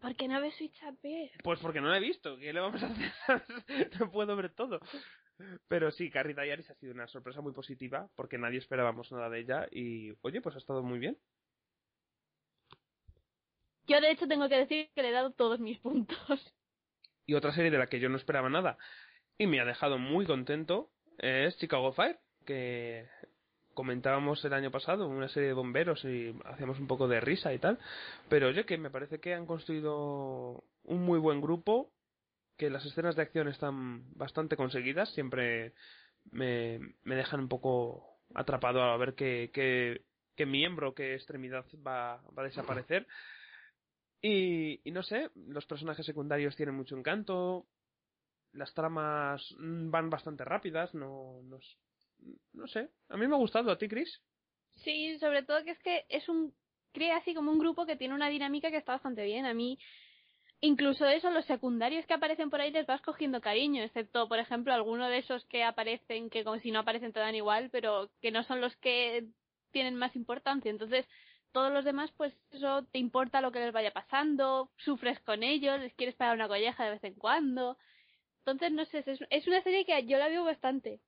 ¿Por 0.00 0.14
qué 0.14 0.28
no 0.28 0.40
ves 0.40 0.54
Switch 0.54 0.80
Up 0.84 1.00
Pues 1.42 1.58
porque 1.58 1.80
no 1.80 1.88
la 1.88 1.96
he 1.96 2.00
visto, 2.00 2.36
¿qué 2.36 2.52
le 2.52 2.60
vamos 2.60 2.80
a 2.80 2.86
hacer? 2.86 3.12
no 3.98 4.08
puedo 4.12 4.36
ver 4.36 4.54
todo. 4.54 4.78
Pero 5.66 5.90
sí, 5.90 6.10
Carrie 6.10 6.32
Diaries 6.32 6.70
ha 6.70 6.76
sido 6.76 6.94
una 6.94 7.08
sorpresa 7.08 7.40
muy 7.40 7.52
positiva 7.52 8.08
porque 8.14 8.38
nadie 8.38 8.58
esperábamos 8.60 9.10
nada 9.10 9.28
de 9.28 9.40
ella 9.40 9.66
y, 9.72 10.12
oye, 10.20 10.40
pues 10.40 10.54
ha 10.54 10.58
estado 10.58 10.84
muy 10.84 11.00
bien. 11.00 11.18
Yo, 13.88 14.00
de 14.00 14.12
hecho, 14.12 14.28
tengo 14.28 14.48
que 14.48 14.58
decir 14.58 14.90
que 14.94 15.02
le 15.02 15.08
he 15.08 15.12
dado 15.12 15.32
todos 15.32 15.58
mis 15.58 15.80
puntos. 15.80 16.54
Y 17.26 17.34
otra 17.34 17.52
serie 17.52 17.72
de 17.72 17.78
la 17.78 17.88
que 17.88 17.98
yo 17.98 18.08
no 18.08 18.16
esperaba 18.16 18.48
nada 18.48 18.78
y 19.38 19.48
me 19.48 19.58
ha 19.58 19.64
dejado 19.64 19.98
muy 19.98 20.24
contento 20.24 20.92
es 21.18 21.58
Chicago 21.58 21.92
Fire, 21.92 22.20
que 22.46 23.08
comentábamos 23.74 24.44
el 24.44 24.52
año 24.52 24.70
pasado, 24.70 25.08
una 25.08 25.28
serie 25.28 25.48
de 25.48 25.54
bomberos 25.54 26.04
y 26.04 26.34
hacíamos 26.44 26.78
un 26.78 26.86
poco 26.86 27.08
de 27.08 27.20
risa 27.20 27.52
y 27.52 27.58
tal. 27.58 27.78
Pero 28.28 28.48
oye, 28.48 28.64
que 28.64 28.78
me 28.78 28.90
parece 28.90 29.20
que 29.20 29.34
han 29.34 29.46
construido 29.46 30.64
un 30.84 31.02
muy 31.02 31.18
buen 31.18 31.40
grupo, 31.40 31.92
que 32.56 32.70
las 32.70 32.84
escenas 32.84 33.16
de 33.16 33.22
acción 33.22 33.48
están 33.48 34.04
bastante 34.14 34.56
conseguidas, 34.56 35.12
siempre 35.14 35.72
me, 36.30 36.78
me 37.02 37.16
dejan 37.16 37.40
un 37.40 37.48
poco 37.48 38.18
atrapado 38.34 38.82
a 38.82 38.96
ver 38.96 39.14
qué, 39.14 39.50
qué, 39.52 40.02
qué 40.36 40.46
miembro, 40.46 40.94
qué 40.94 41.14
extremidad 41.14 41.64
va, 41.86 42.22
va 42.36 42.42
a 42.42 42.46
desaparecer. 42.46 43.06
Y, 44.20 44.80
y 44.84 44.92
no 44.92 45.02
sé, 45.02 45.30
los 45.34 45.66
personajes 45.66 46.06
secundarios 46.06 46.54
tienen 46.56 46.76
mucho 46.76 46.96
encanto, 46.96 47.66
las 48.52 48.72
tramas 48.74 49.42
mm, 49.58 49.90
van 49.90 50.10
bastante 50.10 50.44
rápidas, 50.44 50.94
no, 50.94 51.40
no, 51.42 51.58
no 52.52 52.66
sé. 52.66 52.88
A 53.08 53.16
mí 53.16 53.26
me 53.26 53.34
ha 53.34 53.38
gustado, 53.38 53.70
¿a 53.70 53.78
ti, 53.78 53.88
Chris? 53.88 54.20
Sí, 54.76 55.18
sobre 55.18 55.42
todo 55.42 55.64
que 55.64 55.72
es 55.72 55.78
que 55.80 56.04
es 56.08 56.28
un 56.28 56.54
crea 56.92 57.16
así 57.16 57.34
como 57.34 57.50
un 57.50 57.58
grupo 57.58 57.86
que 57.86 57.96
tiene 57.96 58.14
una 58.14 58.28
dinámica 58.28 58.70
que 58.70 58.76
está 58.76 58.92
bastante 58.92 59.24
bien. 59.24 59.46
A 59.46 59.54
mí 59.54 59.78
incluso 60.60 61.06
eso 61.06 61.30
los 61.30 61.44
secundarios 61.46 62.06
que 62.06 62.14
aparecen 62.14 62.50
por 62.50 62.60
ahí 62.60 62.70
les 62.70 62.86
vas 62.86 63.02
cogiendo 63.02 63.40
cariño, 63.40 63.82
excepto 63.82 64.28
por 64.28 64.38
ejemplo 64.38 64.72
alguno 64.72 65.08
de 65.08 65.18
esos 65.18 65.44
que 65.46 65.64
aparecen 65.64 66.30
que 66.30 66.44
como 66.44 66.58
si 66.60 66.70
no 66.70 66.80
aparecen 66.80 67.12
te 67.12 67.20
dan 67.20 67.34
igual, 67.34 67.70
pero 67.70 68.10
que 68.20 68.30
no 68.30 68.44
son 68.44 68.60
los 68.60 68.74
que 68.76 69.26
tienen 69.72 69.96
más 69.96 70.14
importancia. 70.16 70.70
Entonces, 70.70 71.06
todos 71.52 71.72
los 71.72 71.84
demás 71.84 72.10
pues 72.16 72.34
eso 72.50 72.84
te 72.92 72.98
importa 72.98 73.40
lo 73.40 73.52
que 73.52 73.60
les 73.60 73.72
vaya 73.72 73.92
pasando, 73.92 74.70
sufres 74.76 75.20
con 75.20 75.42
ellos, 75.42 75.80
les 75.80 75.94
quieres 75.94 76.14
pagar 76.14 76.36
una 76.36 76.48
colleja 76.48 76.84
de 76.84 76.90
vez 76.92 77.04
en 77.04 77.14
cuando. 77.14 77.76
Entonces, 78.44 78.72
no 78.72 78.84
sé, 78.86 79.04
es, 79.06 79.20
es 79.30 79.46
una 79.46 79.62
serie 79.62 79.84
que 79.84 80.06
yo 80.06 80.18
la 80.18 80.28
veo 80.28 80.44
bastante. 80.44 81.00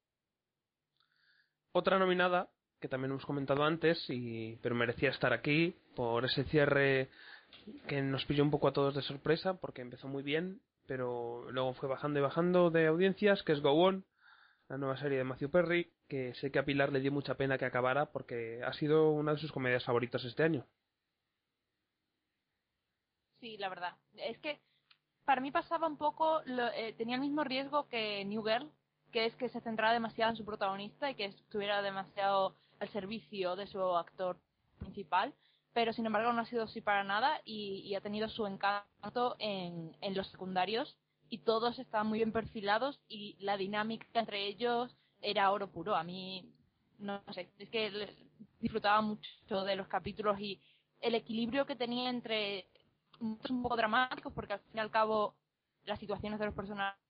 Otra 1.77 1.99
nominada, 1.99 2.49
que 2.81 2.87
también 2.89 3.11
hemos 3.11 3.27
comentado 3.27 3.65
antes, 3.65 3.99
y, 4.09 4.55
pero 4.63 4.77
merecía 4.77 5.11
estar 5.11 5.33
aquí 5.33 5.75
por 5.97 6.25
ese 6.25 6.45
cierre 6.45 7.11
que 7.89 8.01
nos 8.01 8.25
pilló 8.27 8.45
un 8.45 8.53
poco 8.53 8.69
a 8.69 8.73
todos 8.73 8.95
de 8.95 9.03
sorpresa, 9.03 9.55
porque 9.55 9.83
empezó 9.83 10.07
muy 10.07 10.23
bien, 10.23 10.61
pero 10.87 11.51
luego 11.51 11.75
fue 11.75 11.89
bajando 11.89 12.21
y 12.21 12.23
bajando 12.23 12.71
de 12.71 12.87
audiencias, 12.87 13.43
que 13.43 13.51
es 13.55 13.61
Go 13.61 13.73
On, 13.73 14.05
la 14.69 14.79
nueva 14.79 14.97
serie 14.99 15.19
de 15.19 15.25
Matthew 15.25 15.51
Perry, 15.51 15.93
que 16.09 16.33
sé 16.35 16.53
que 16.53 16.61
a 16.61 16.65
Pilar 16.65 16.93
le 16.93 17.01
dio 17.01 17.11
mucha 17.11 17.35
pena 17.35 17.59
que 17.59 17.65
acabara, 17.65 18.13
porque 18.13 18.63
ha 18.63 18.73
sido 18.75 19.11
una 19.11 19.33
de 19.33 19.39
sus 19.39 19.51
comedias 19.51 19.83
favoritas 19.85 20.23
este 20.25 20.45
año. 20.45 20.65
Sí, 23.41 23.57
la 23.59 23.69
verdad. 23.69 23.97
Es 24.17 24.39
que 24.39 24.61
para 25.25 25.41
mí 25.41 25.51
pasaba 25.51 25.89
un 25.89 25.97
poco, 25.99 26.41
lo- 26.47 26.69
eh, 26.73 26.95
tenía 26.97 27.17
el 27.17 27.21
mismo 27.21 27.43
riesgo 27.43 27.89
que 27.89 28.25
New 28.27 28.45
Girl, 28.45 28.71
que 29.15 29.27
es 29.27 29.37
que 29.37 29.49
se 29.49 29.61
centraba 29.61 29.93
demasiado 29.93 30.33
en 30.33 30.37
su 30.37 30.45
protagonista 30.45 31.09
y 31.09 31.15
que 31.15 31.27
estuviera 31.27 31.83
demasiado 31.83 32.57
al 32.81 32.89
servicio 32.89 33.55
de 33.55 33.69
su 33.69 33.81
actor 33.81 34.37
principal, 34.81 35.33
pero 35.73 35.93
sin 35.93 36.05
embargo 36.05 36.33
no 36.33 36.41
ha 36.41 36.47
sido 36.47 36.65
así 36.65 36.81
para 36.81 37.05
nada 37.05 37.41
y, 37.45 37.95
ha 37.95 38.01
tenido 38.01 38.29
su 38.29 38.45
encanto 38.45 39.37
en, 39.39 39.97
en 40.01 40.15
los 40.17 40.27
secundarios 40.33 40.97
y 41.29 41.39
todos 41.39 41.79
estaban 41.79 42.09
muy 42.09 42.19
bien 42.19 42.33
perfilados 42.33 43.01
y 43.09 43.37
la 43.39 43.57
dinámica 43.57 44.05
entre 44.15 44.49
ellos 44.49 44.97
era 45.21 45.53
oro 45.53 45.71
puro. 45.71 45.95
A 45.95 46.03
mí, 46.03 46.53
no 46.99 47.23
sé, 47.33 47.49
es 47.61 47.71
que 47.71 48.17
disfrutaba 48.59 49.01
mucho 49.01 49.65
de 49.65 49.77
los 49.77 49.87
capítulos 49.87 50.41
y 50.41 50.61
el 51.01 51.15
equilibrio 51.15 51.67
que 51.67 51.77
tenía 51.77 52.11
entre 52.11 52.67
momentos 53.21 53.51
un 53.53 53.63
poco 53.63 53.77
dramáticos, 53.77 54.33
porque 54.33 54.55
al 54.55 54.61
fin 54.61 54.73
y 54.75 54.81
al 54.81 54.91
cabo 54.91 55.37
las 55.85 56.01
situaciones 56.01 56.41
de 56.41 56.47
los 56.47 56.55
personajes 56.55 57.04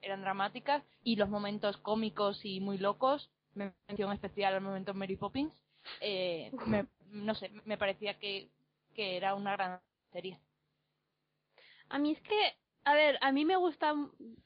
eran 0.00 0.22
dramáticas 0.22 0.82
y 1.02 1.16
los 1.16 1.28
momentos 1.28 1.76
cómicos 1.78 2.44
y 2.44 2.60
muy 2.60 2.78
locos, 2.78 3.30
me 3.54 3.72
mención 3.88 4.12
especial 4.12 4.54
al 4.54 4.60
momento 4.60 4.94
Mary 4.94 5.16
Poppins, 5.16 5.52
eh, 6.00 6.52
me- 6.66 6.86
no 7.10 7.34
sé, 7.34 7.50
me 7.64 7.76
parecía 7.76 8.18
que, 8.18 8.48
que 8.94 9.16
era 9.16 9.34
una 9.34 9.52
gran 9.52 9.80
serie. 10.12 10.38
A 11.88 11.98
mí 11.98 12.12
es 12.12 12.20
que, 12.22 12.54
a 12.84 12.94
ver, 12.94 13.18
a 13.20 13.32
mí 13.32 13.44
me 13.44 13.56
gusta, 13.56 13.94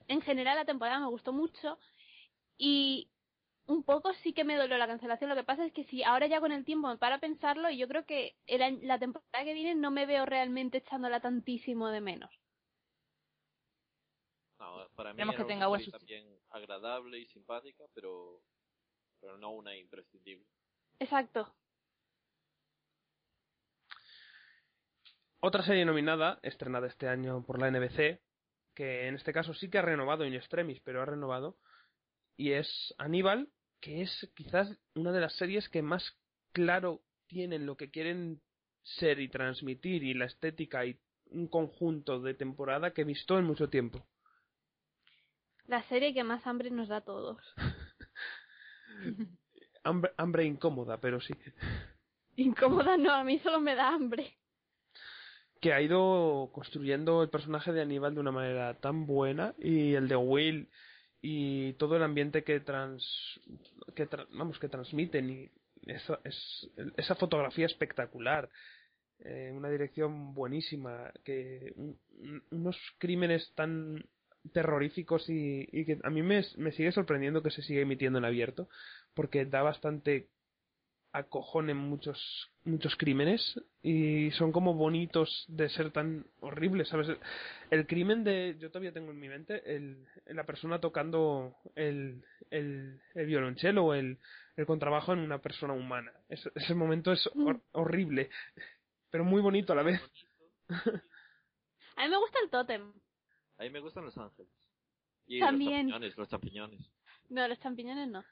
en 0.09 0.21
general 0.23 0.57
la 0.57 0.65
temporada 0.65 1.01
me 1.01 1.07
gustó 1.09 1.33
mucho 1.33 1.79
y 2.59 3.09
un 3.67 3.83
poco 3.83 4.13
sí 4.15 4.33
que 4.33 4.45
me 4.45 4.57
dolió 4.57 4.79
la 4.79 4.87
cancelación. 4.87 5.31
Lo 5.31 5.37
que 5.37 5.45
pasa 5.45 5.67
es 5.67 5.73
que 5.73 5.85
si 5.85 6.03
ahora 6.03 6.27
ya 6.27 6.41
con 6.41 6.53
el 6.53 6.65
tiempo 6.65 6.89
me 6.89 6.97
para 6.99 7.17
a 7.17 7.21
pensarlo, 7.21 7.71
yo 7.71 7.89
creo 7.89 8.07
que 8.07 8.37
el 8.47 8.87
la 8.87 8.99
temporada 8.99 9.45
que 9.45 9.55
viene 9.55 9.75
no 9.75 9.91
me 9.91 10.07
veo 10.07 10.27
realmente 10.27 10.79
echándola 10.79 11.21
tantísimo 11.21 11.89
de 11.89 12.01
menos. 12.01 12.31
No, 14.59 14.89
para 14.95 15.13
mí 15.13 15.21
Esperemos 15.21 15.35
era 15.35 15.37
que 15.37 15.43
una 15.43 15.83
tenga 15.83 15.99
también 15.99 16.39
agradable 16.51 17.19
y 17.19 17.27
simpática, 17.27 17.85
pero, 17.95 18.41
pero 19.21 19.37
no 19.37 19.51
una 19.51 19.77
imprescindible. 19.77 20.47
Exacto. 20.99 21.55
Otra 25.41 25.63
serie 25.63 25.85
nominada, 25.85 26.39
estrenada 26.43 26.87
este 26.87 27.09
año 27.09 27.45
por 27.45 27.61
la 27.61 27.71
NBC, 27.71 28.21
que 28.75 29.09
en 29.09 29.17
este 29.17 29.33
caso 29.33 29.53
sí 29.53 29.69
que 29.69 29.79
ha 29.79 29.83
renovado 29.83 30.25
in 30.25 30.35
extremis, 30.35 30.81
pero 30.81 31.03
ha 31.03 31.05
renovado, 31.05 31.59
y 32.37 32.53
es 32.53 32.95
Aníbal, 32.99 33.51
que 33.81 34.03
es 34.03 34.33
quizás 34.35 34.69
una 34.95 35.13
de 35.13 35.21
las 35.21 35.35
series 35.37 35.69
que 35.69 35.83
más 35.83 36.17
claro 36.53 37.03
tienen 37.27 37.67
lo 37.67 37.77
que 37.77 37.91
quieren 37.91 38.41
ser 38.83 39.21
y 39.21 39.29
transmitir 39.29 40.03
y 40.03 40.15
la 40.15 40.27
estética 40.27 40.87
y 40.87 40.99
un 41.27 41.49
conjunto 41.49 42.21
de 42.21 42.35
temporada 42.35 42.93
que 42.93 43.03
he 43.03 43.05
visto 43.05 43.39
en 43.39 43.45
mucho 43.45 43.69
tiempo. 43.69 44.07
La 45.67 45.83
serie 45.89 46.13
que 46.15 46.25
más 46.25 46.47
hambre 46.47 46.71
nos 46.71 46.89
da 46.89 46.99
a 46.99 47.01
todos. 47.05 47.39
Hambre, 49.87 50.13
hambre 50.17 50.45
incómoda, 50.45 50.99
pero 50.99 51.21
sí. 51.21 51.35
Incómoda 52.37 52.97
no, 52.97 53.13
a 53.13 53.23
mí 53.23 53.39
solo 53.41 53.61
me 53.61 53.75
da 53.75 53.89
hambre. 53.89 54.39
que 55.61 55.73
ha 55.75 55.81
ido 55.83 56.51
construyendo 56.55 57.23
el 57.23 57.29
personaje 57.29 57.71
de 57.73 57.83
Aníbal 57.83 58.15
de 58.15 58.21
una 58.21 58.33
manera 58.33 58.75
tan 58.81 59.07
buena 59.07 59.55
y 59.59 59.93
el 59.95 60.09
de 60.09 60.17
Will 60.17 60.69
y 61.21 61.75
todo 61.75 61.97
el 61.97 62.03
ambiente 62.03 62.45
que 62.45 62.61
trans 62.61 63.05
que 63.95 64.09
tra- 64.09 64.27
vamos 64.31 64.59
que 64.59 64.69
transmiten 64.69 65.31
y 65.31 65.51
esa, 65.91 66.19
es, 66.25 66.71
esa 66.97 67.15
fotografía 67.15 67.67
espectacular 67.67 68.49
eh, 69.21 69.51
una 69.55 69.69
dirección 69.71 70.33
buenísima 70.35 71.13
que 71.25 71.73
un- 71.77 71.99
un- 72.21 72.43
unos 72.51 72.77
crímenes 72.99 73.53
tan 73.55 74.03
terroríficos 74.53 75.29
y, 75.29 75.69
y 75.73 75.85
que 75.85 75.99
a 76.03 76.11
mí 76.11 76.23
me, 76.23 76.45
me 76.57 76.73
sigue 76.73 76.93
sorprendiendo 76.93 77.43
que 77.43 77.51
se 77.51 77.63
siga 77.63 77.81
emitiendo 77.81 78.19
en 78.19 78.25
abierto 78.25 78.69
porque 79.15 79.45
da 79.47 79.63
bastante 79.63 80.29
acojonen 81.13 81.77
muchos 81.77 82.51
muchos 82.65 82.97
crímenes 82.97 83.61
y 83.83 84.33
son 84.33 84.51
como 84.51 84.75
bonitos 84.75 85.45
de 85.47 85.69
ser 85.69 85.93
tan 85.93 86.27
horribles, 86.41 86.89
¿sabes? 86.89 87.07
El 87.71 87.87
crimen 87.87 88.25
de 88.25 88.57
yo 88.59 88.69
todavía 88.71 88.93
tengo 88.93 89.13
en 89.13 89.21
mi 89.21 89.29
mente 89.29 89.63
el, 89.77 90.07
la 90.27 90.45
persona 90.45 90.81
tocando 90.81 91.55
el, 91.77 92.25
el, 92.51 93.01
el 93.15 93.27
violonchelo 93.27 93.85
o 93.85 93.95
el, 93.95 94.19
el 94.57 94.67
contrabajo 94.67 95.13
en 95.13 95.21
una 95.21 95.41
persona 95.41 95.73
humana. 95.73 96.13
Ese, 96.29 96.51
ese 96.57 96.75
momento 96.75 97.13
es 97.13 97.29
hor- 97.35 97.63
horrible, 97.73 98.31
pero 99.11 99.25
muy 99.25 99.41
bonito 99.41 99.73
a 99.73 99.77
la 99.77 99.83
vez. 99.85 100.01
A 101.97 102.03
mí 102.05 102.11
me 102.11 102.17
gusta 102.19 102.39
el 102.43 102.51
tótem. 102.51 102.93
A 103.59 103.63
mí 103.63 103.71
me 103.71 103.81
gustan 103.81 104.05
los 104.05 104.17
ángeles. 104.19 104.51
Y 105.27 105.41
También. 105.41 105.89
los 105.89 105.93
champiñones, 106.01 106.17
los 106.19 106.29
champiñones. 106.29 106.81
No, 107.31 107.49
los 107.49 107.59
champiñones 107.61 108.09
no. 108.09 108.25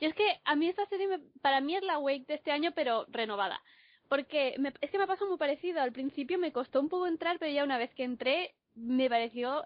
Y 0.00 0.06
es 0.06 0.14
que 0.14 0.40
a 0.44 0.56
mí 0.56 0.68
esta 0.68 0.86
serie, 0.86 1.06
me- 1.06 1.18
para 1.40 1.60
mí 1.60 1.76
es 1.76 1.82
la 1.82 1.98
Wake 1.98 2.24
de 2.26 2.34
este 2.34 2.50
año, 2.50 2.72
pero 2.74 3.04
renovada. 3.08 3.60
Porque 4.08 4.54
me- 4.58 4.72
es 4.80 4.90
que 4.90 4.98
me 4.98 5.04
ha 5.04 5.06
pasado 5.06 5.28
muy 5.28 5.38
parecido. 5.38 5.80
Al 5.80 5.92
principio 5.92 6.38
me 6.38 6.52
costó 6.52 6.80
un 6.80 6.88
poco 6.88 7.06
entrar, 7.06 7.38
pero 7.38 7.52
ya 7.52 7.64
una 7.64 7.78
vez 7.78 7.94
que 7.94 8.04
entré, 8.04 8.54
me 8.74 9.08
pareció 9.08 9.64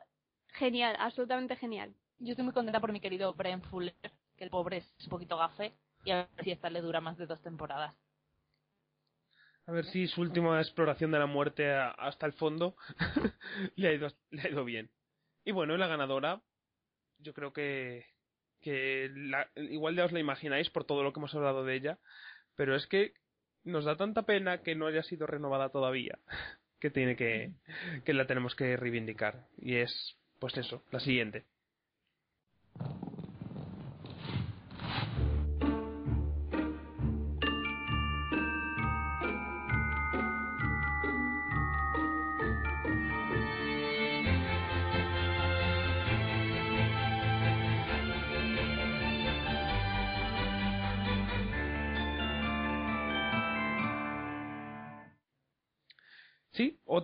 genial, 0.49 0.97
absolutamente 0.99 1.57
genial. 1.57 1.95
Yo 2.19 2.31
estoy 2.33 2.45
muy 2.45 2.55
contenta 2.55 2.81
por 2.81 2.93
mi 2.93 3.01
querido 3.01 3.35
Brent 3.35 3.65
Fuller, 3.65 3.95
que 4.37 4.45
el 4.45 4.51
pobre 4.51 4.79
es 4.79 4.95
un 5.05 5.09
poquito 5.11 5.37
gafe, 5.37 5.73
y 6.05 6.11
a 6.11 6.17
ver 6.17 6.45
si 6.45 6.51
esta 6.51 6.71
le 6.71 6.81
dura 6.81 7.01
más 7.01 7.17
de 7.19 7.27
dos 7.27 7.41
temporadas. 7.43 7.95
A 9.67 9.73
ver 9.73 9.85
si 9.87 10.07
su 10.07 10.21
última 10.21 10.61
exploración 10.61 11.11
de 11.11 11.19
la 11.19 11.27
muerte 11.27 11.71
hasta 11.73 12.27
el 12.27 12.33
fondo 12.35 12.77
le, 13.77 13.89
ha 13.89 13.93
ido, 13.93 14.09
le 14.31 14.43
ha 14.43 14.49
ido 14.49 14.65
bien. 14.65 14.91
Y 15.45 15.53
bueno, 15.53 15.77
la 15.77 15.87
ganadora, 15.89 16.41
yo 17.19 17.35
creo 17.35 17.53
que, 17.53 18.07
que 18.61 19.11
la- 19.15 19.49
igual 19.57 19.97
ya 19.97 20.05
os 20.05 20.13
la 20.13 20.21
imagináis 20.21 20.71
por 20.71 20.85
todo 20.85 21.03
lo 21.03 21.13
que 21.13 21.21
hemos 21.21 21.35
hablado 21.35 21.65
de 21.65 21.75
ella, 21.75 21.99
pero 22.57 22.77
es 22.77 22.87
que 22.87 23.15
nos 23.65 23.85
da 23.85 23.97
tanta 23.97 24.23
pena 24.23 24.63
que 24.63 24.75
no 24.77 24.87
haya 24.87 25.03
sido 25.03 25.27
renovada 25.27 25.71
todavía, 25.71 26.19
que 26.81 26.91
tiene 26.91 27.17
que, 27.17 27.53
que 28.05 28.15
la 28.15 28.27
tenemos 28.27 28.55
que 28.55 28.77
reivindicar. 28.77 29.47
Y 29.59 29.77
es, 29.77 30.17
pues 30.39 30.57
eso, 30.57 30.85
la 30.93 31.01
siguiente. 31.01 31.45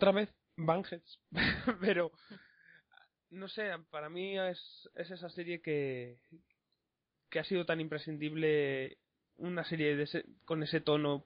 Otra 0.03 0.13
vez 0.13 0.35
Banheads, 0.57 1.21
pero 1.81 2.11
no 3.31 3.49
sé, 3.49 3.71
para 3.91 4.09
mí 4.11 4.39
es, 4.39 4.91
es 4.95 5.11
esa 5.11 5.31
serie 5.31 5.63
que, 5.63 6.19
que 7.31 7.39
ha 7.39 7.45
sido 7.45 7.65
tan 7.65 7.81
imprescindible, 7.81 8.99
una 9.37 9.65
serie 9.65 9.97
de 9.97 10.03
ese- 10.03 10.25
con 10.45 10.63
ese 10.63 10.81
tono 10.81 11.25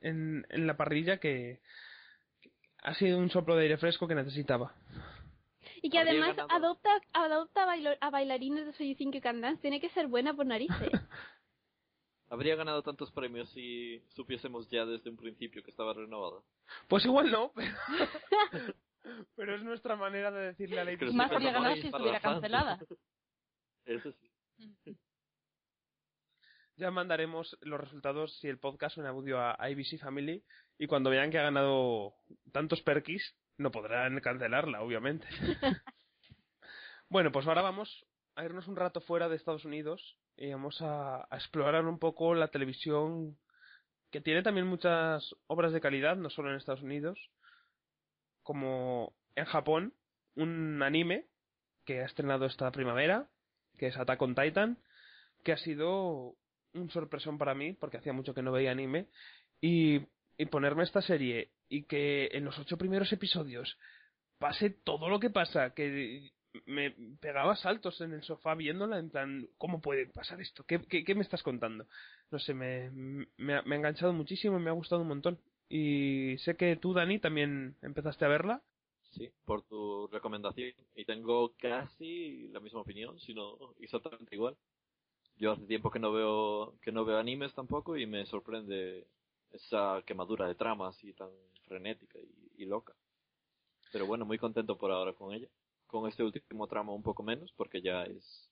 en, 0.00 0.46
en 0.48 0.66
la 0.66 0.76
parrilla 0.76 1.18
que, 1.18 1.60
que 2.40 2.50
ha 2.82 2.94
sido 2.94 3.18
un 3.18 3.30
soplo 3.30 3.54
de 3.54 3.64
aire 3.64 3.78
fresco 3.78 4.08
que 4.08 4.14
necesitaba. 4.14 4.74
Y 5.82 5.90
que 5.90 5.98
además 5.98 6.36
adopta, 6.48 6.90
adopta 7.12 7.66
bailo- 7.66 7.98
a 8.00 8.10
bailarines 8.10 8.66
de 8.66 8.72
Soy 8.72 8.94
5 8.94 9.18
and 9.28 9.42
Dance. 9.42 9.60
Tiene 9.62 9.80
que 9.80 9.90
ser 9.90 10.08
buena 10.08 10.34
por 10.34 10.46
narices. 10.46 10.90
Habría 12.30 12.56
ganado 12.56 12.82
tantos 12.82 13.10
premios 13.12 13.48
si 13.50 14.02
supiésemos 14.10 14.68
ya 14.68 14.84
desde 14.84 15.08
un 15.08 15.16
principio 15.16 15.62
que 15.62 15.70
estaba 15.70 15.94
renovada. 15.94 16.42
Pues 16.86 17.04
igual 17.04 17.30
no, 17.30 17.52
pero, 18.52 18.74
pero 19.34 19.56
es 19.56 19.62
nuestra 19.62 19.96
manera 19.96 20.30
de 20.30 20.48
decirle 20.48 20.80
a 20.80 20.84
Lady 20.84 20.98
Pero 20.98 21.12
Más 21.14 21.32
habría 21.32 21.52
ganado 21.52 21.74
si 21.76 21.86
estuviera 21.86 22.20
cancelada. 22.20 22.78
Eso 23.86 24.12
sí. 24.12 24.30
Ya 26.76 26.92
mandaremos 26.92 27.58
los 27.62 27.80
resultados 27.80 28.38
si 28.38 28.46
el 28.46 28.60
podcast 28.60 28.98
en 28.98 29.06
audio 29.06 29.40
a 29.40 29.54
ABC 29.54 29.98
Family 29.98 30.44
y 30.78 30.86
cuando 30.86 31.10
vean 31.10 31.28
que 31.28 31.38
ha 31.40 31.42
ganado 31.42 32.14
tantos 32.52 32.82
perkis 32.82 33.34
no 33.56 33.72
podrán 33.72 34.20
cancelarla, 34.20 34.80
obviamente. 34.80 35.26
bueno, 37.08 37.32
pues 37.32 37.48
ahora 37.48 37.62
vamos 37.62 38.06
a 38.38 38.44
irnos 38.44 38.68
un 38.68 38.76
rato 38.76 39.00
fuera 39.00 39.28
de 39.28 39.34
Estados 39.34 39.64
Unidos 39.64 40.16
y 40.36 40.52
vamos 40.52 40.80
a, 40.80 41.26
explorar 41.32 41.84
un 41.86 41.98
poco 41.98 42.36
la 42.36 42.48
televisión 42.48 43.36
que 44.12 44.20
tiene 44.20 44.44
también 44.44 44.68
muchas 44.68 45.34
obras 45.48 45.72
de 45.72 45.80
calidad, 45.80 46.16
no 46.16 46.30
solo 46.30 46.50
en 46.50 46.56
Estados 46.56 46.82
Unidos, 46.82 47.18
como 48.44 49.12
en 49.34 49.44
Japón, 49.44 49.92
un 50.36 50.80
anime 50.84 51.26
que 51.84 52.00
ha 52.00 52.06
estrenado 52.06 52.46
esta 52.46 52.70
primavera, 52.70 53.28
que 53.76 53.88
es 53.88 53.96
Attack 53.96 54.22
on 54.22 54.36
Titan, 54.36 54.78
que 55.42 55.52
ha 55.52 55.58
sido 55.58 56.36
un 56.74 56.90
sorpresón 56.90 57.38
para 57.38 57.56
mí, 57.56 57.72
porque 57.72 57.96
hacía 57.96 58.12
mucho 58.12 58.34
que 58.34 58.42
no 58.42 58.52
veía 58.52 58.70
anime, 58.70 59.08
y, 59.60 60.06
y 60.36 60.46
ponerme 60.46 60.84
esta 60.84 61.02
serie 61.02 61.50
y 61.68 61.82
que 61.86 62.28
en 62.32 62.44
los 62.44 62.56
ocho 62.56 62.78
primeros 62.78 63.12
episodios 63.12 63.76
pase 64.38 64.70
todo 64.70 65.08
lo 65.08 65.18
que 65.18 65.28
pasa, 65.28 65.74
que 65.74 66.30
me 66.66 66.90
pegaba 67.20 67.56
saltos 67.56 68.00
en 68.00 68.12
el 68.12 68.22
sofá 68.22 68.54
viéndola 68.54 68.98
en 68.98 69.10
plan, 69.10 69.48
¿cómo 69.58 69.80
puede 69.80 70.06
pasar 70.06 70.40
esto? 70.40 70.64
¿Qué, 70.64 70.80
qué, 70.80 71.14
me 71.14 71.22
estás 71.22 71.42
contando? 71.42 71.86
No 72.30 72.38
sé, 72.38 72.54
me, 72.54 72.90
me, 73.36 73.54
ha, 73.54 73.62
me 73.62 73.74
ha 73.74 73.78
enganchado 73.78 74.12
muchísimo 74.12 74.58
y 74.58 74.62
me 74.62 74.70
ha 74.70 74.74
gustado 74.74 75.02
un 75.02 75.08
montón. 75.08 75.38
Y 75.68 76.36
sé 76.38 76.56
que 76.56 76.76
tú, 76.76 76.94
Dani, 76.94 77.18
también 77.18 77.76
empezaste 77.82 78.24
a 78.24 78.28
verla. 78.28 78.62
Sí, 79.12 79.30
por 79.44 79.62
tu 79.62 80.06
recomendación. 80.08 80.72
Y 80.94 81.04
tengo 81.04 81.54
casi 81.58 82.48
la 82.48 82.60
misma 82.60 82.80
opinión, 82.80 83.18
si 83.20 83.34
no 83.34 83.74
exactamente 83.80 84.34
igual. 84.34 84.56
Yo 85.36 85.52
hace 85.52 85.66
tiempo 85.66 85.90
que 85.90 85.98
no 85.98 86.12
veo 86.12 86.74
que 86.82 86.92
no 86.92 87.04
veo 87.04 87.18
animes 87.18 87.54
tampoco 87.54 87.96
y 87.96 88.06
me 88.06 88.26
sorprende 88.26 89.06
esa 89.52 90.02
quemadura 90.04 90.48
de 90.48 90.54
trama 90.54 90.88
así 90.88 91.12
tan 91.12 91.30
frenética 91.66 92.18
y, 92.18 92.62
y 92.62 92.66
loca. 92.66 92.94
Pero 93.92 94.06
bueno, 94.06 94.24
muy 94.24 94.38
contento 94.38 94.76
por 94.76 94.90
ahora 94.90 95.12
con 95.12 95.32
ella. 95.32 95.48
Con 95.88 96.06
este 96.06 96.22
último 96.22 96.68
tramo 96.68 96.94
un 96.94 97.02
poco 97.02 97.24
menos, 97.24 97.52
porque 97.56 97.82
ya 97.82 98.04
es 98.04 98.48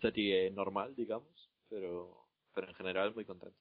serie 0.00 0.50
normal, 0.50 0.94
digamos. 0.94 1.48
Pero, 1.70 2.26
pero 2.52 2.68
en 2.68 2.74
general 2.74 3.14
muy 3.14 3.24
contento. 3.24 3.56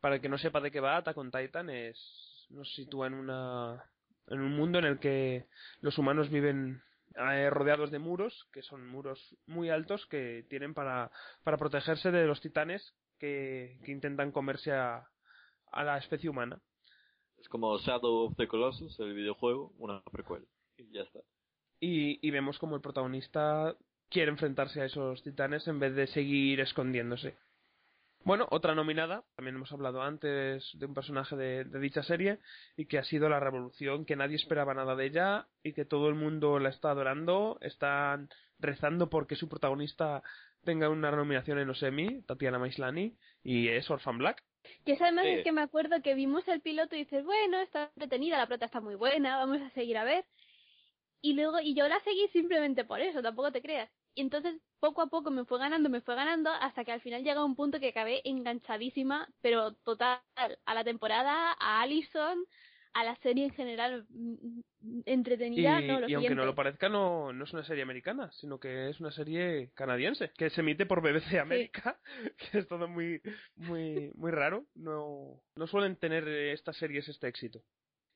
Para 0.00 0.14
el 0.14 0.20
que 0.20 0.28
no 0.28 0.38
sepa 0.38 0.60
de 0.60 0.70
qué 0.70 0.80
va, 0.80 0.96
Attack 0.96 1.18
on 1.18 1.30
Titan 1.30 1.68
es, 1.68 2.46
nos 2.50 2.72
sitúa 2.74 3.08
en 3.08 3.14
una, 3.14 3.90
en 4.28 4.40
un 4.40 4.56
mundo 4.56 4.78
en 4.78 4.84
el 4.84 4.98
que 4.98 5.46
los 5.80 5.98
humanos 5.98 6.30
viven 6.30 6.82
eh, 7.16 7.50
rodeados 7.50 7.90
de 7.90 7.98
muros, 7.98 8.46
que 8.52 8.62
son 8.62 8.86
muros 8.86 9.36
muy 9.46 9.70
altos 9.70 10.06
que 10.06 10.46
tienen 10.48 10.74
para, 10.74 11.10
para 11.42 11.56
protegerse 11.56 12.10
de 12.10 12.26
los 12.26 12.40
titanes 12.40 12.94
que, 13.18 13.80
que 13.84 13.90
intentan 13.90 14.32
comerse 14.32 14.72
a, 14.72 15.08
a 15.72 15.84
la 15.84 15.98
especie 15.98 16.30
humana. 16.30 16.60
Es 17.38 17.48
como 17.48 17.76
Shadow 17.78 18.26
of 18.26 18.36
the 18.36 18.46
Colossus, 18.46 18.98
el 19.00 19.14
videojuego, 19.14 19.72
una 19.78 20.02
precuela. 20.02 20.46
Y 20.76 20.90
ya 20.92 21.02
está. 21.02 21.20
Y, 21.80 22.26
y 22.26 22.30
vemos 22.30 22.58
como 22.58 22.76
el 22.76 22.82
protagonista 22.82 23.76
quiere 24.08 24.30
enfrentarse 24.30 24.80
a 24.80 24.86
esos 24.86 25.22
titanes 25.22 25.66
en 25.68 25.78
vez 25.78 25.94
de 25.94 26.06
seguir 26.06 26.60
escondiéndose. 26.60 27.36
Bueno, 28.24 28.48
otra 28.50 28.74
nominada, 28.74 29.22
también 29.36 29.54
hemos 29.54 29.70
hablado 29.70 30.02
antes 30.02 30.68
de 30.74 30.86
un 30.86 30.94
personaje 30.94 31.36
de, 31.36 31.64
de, 31.64 31.78
dicha 31.78 32.02
serie 32.02 32.40
y 32.76 32.86
que 32.86 32.98
ha 32.98 33.04
sido 33.04 33.28
la 33.28 33.38
revolución, 33.38 34.04
que 34.04 34.16
nadie 34.16 34.34
esperaba 34.34 34.74
nada 34.74 34.96
de 34.96 35.06
ella 35.06 35.46
y 35.62 35.74
que 35.74 35.84
todo 35.84 36.08
el 36.08 36.16
mundo 36.16 36.58
la 36.58 36.70
está 36.70 36.90
adorando, 36.90 37.56
están 37.60 38.28
rezando 38.58 39.08
porque 39.10 39.36
su 39.36 39.48
protagonista 39.48 40.24
tenga 40.64 40.88
una 40.88 41.10
nominación 41.12 41.58
en 41.60 41.68
los 41.68 41.82
Emmy, 41.82 42.22
Tatiana 42.22 42.58
Maislani, 42.58 43.16
y 43.44 43.68
es 43.68 43.88
Orphan 43.88 44.18
Black. 44.18 44.42
Y 44.84 44.92
eso 44.92 45.04
además 45.04 45.26
es 45.26 45.44
que 45.44 45.52
me 45.52 45.62
acuerdo 45.62 46.02
que 46.02 46.14
vimos 46.14 46.46
el 46.48 46.60
piloto 46.60 46.96
y 46.96 47.04
dices, 47.04 47.24
bueno, 47.24 47.60
está 47.60 47.90
entretenida, 47.94 48.36
la 48.36 48.48
prota 48.48 48.66
está 48.66 48.80
muy 48.80 48.96
buena, 48.96 49.36
vamos 49.36 49.60
a 49.60 49.70
seguir 49.70 49.96
a 49.96 50.04
ver. 50.04 50.24
Y 51.22 51.32
luego, 51.32 51.60
y 51.60 51.74
yo 51.74 51.88
la 51.88 52.00
seguí 52.00 52.28
simplemente 52.28 52.84
por 52.84 53.00
eso, 53.00 53.22
tampoco 53.22 53.52
te 53.52 53.62
creas. 53.62 53.90
Y 54.14 54.20
entonces, 54.22 54.54
poco 54.80 55.02
a 55.02 55.08
poco 55.08 55.30
me 55.30 55.44
fue 55.44 55.58
ganando, 55.58 55.88
me 55.88 56.00
fue 56.00 56.14
ganando, 56.14 56.50
hasta 56.50 56.84
que 56.84 56.92
al 56.92 57.00
final 57.00 57.22
llega 57.22 57.44
un 57.44 57.56
punto 57.56 57.80
que 57.80 57.88
acabé 57.88 58.22
enganchadísima, 58.24 59.28
pero 59.40 59.74
total, 59.74 60.20
a 60.36 60.74
la 60.74 60.84
temporada, 60.84 61.56
a 61.58 61.82
Allison, 61.82 62.46
a 62.96 63.04
la 63.04 63.14
serie 63.16 63.44
en 63.44 63.50
general, 63.52 64.06
mm, 64.08 64.60
entretenida, 65.04 65.82
y, 65.82 65.86
no 65.86 66.00
lo 66.00 66.08
y 66.08 66.14
aunque 66.14 66.34
no 66.34 66.46
lo 66.46 66.54
parezca, 66.54 66.88
no, 66.88 67.30
no 67.30 67.44
es 67.44 67.52
una 67.52 67.62
serie 67.62 67.82
americana, 67.82 68.30
sino 68.32 68.58
que 68.58 68.88
es 68.88 69.00
una 69.00 69.10
serie 69.10 69.70
canadiense, 69.74 70.30
que 70.34 70.48
se 70.48 70.62
emite 70.62 70.86
por 70.86 71.02
BBC 71.02 71.38
América, 71.38 72.00
que 72.38 72.58
es 72.58 72.66
todo 72.66 72.88
muy, 72.88 73.20
muy, 73.56 74.12
muy 74.14 74.30
raro. 74.30 74.64
No, 74.74 75.42
no 75.56 75.66
suelen 75.66 75.96
tener 75.96 76.26
estas 76.26 76.78
series 76.78 77.06
este 77.08 77.28
éxito. 77.28 77.60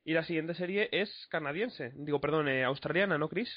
Y 0.05 0.15
la 0.15 0.25
siguiente 0.25 0.55
serie 0.55 0.89
es 0.93 1.11
canadiense, 1.31 1.93
digo, 1.95 2.21
perdón, 2.21 2.49
eh, 2.49 2.65
australiana, 2.65 3.19
¿no, 3.19 3.29
Chris? 3.29 3.51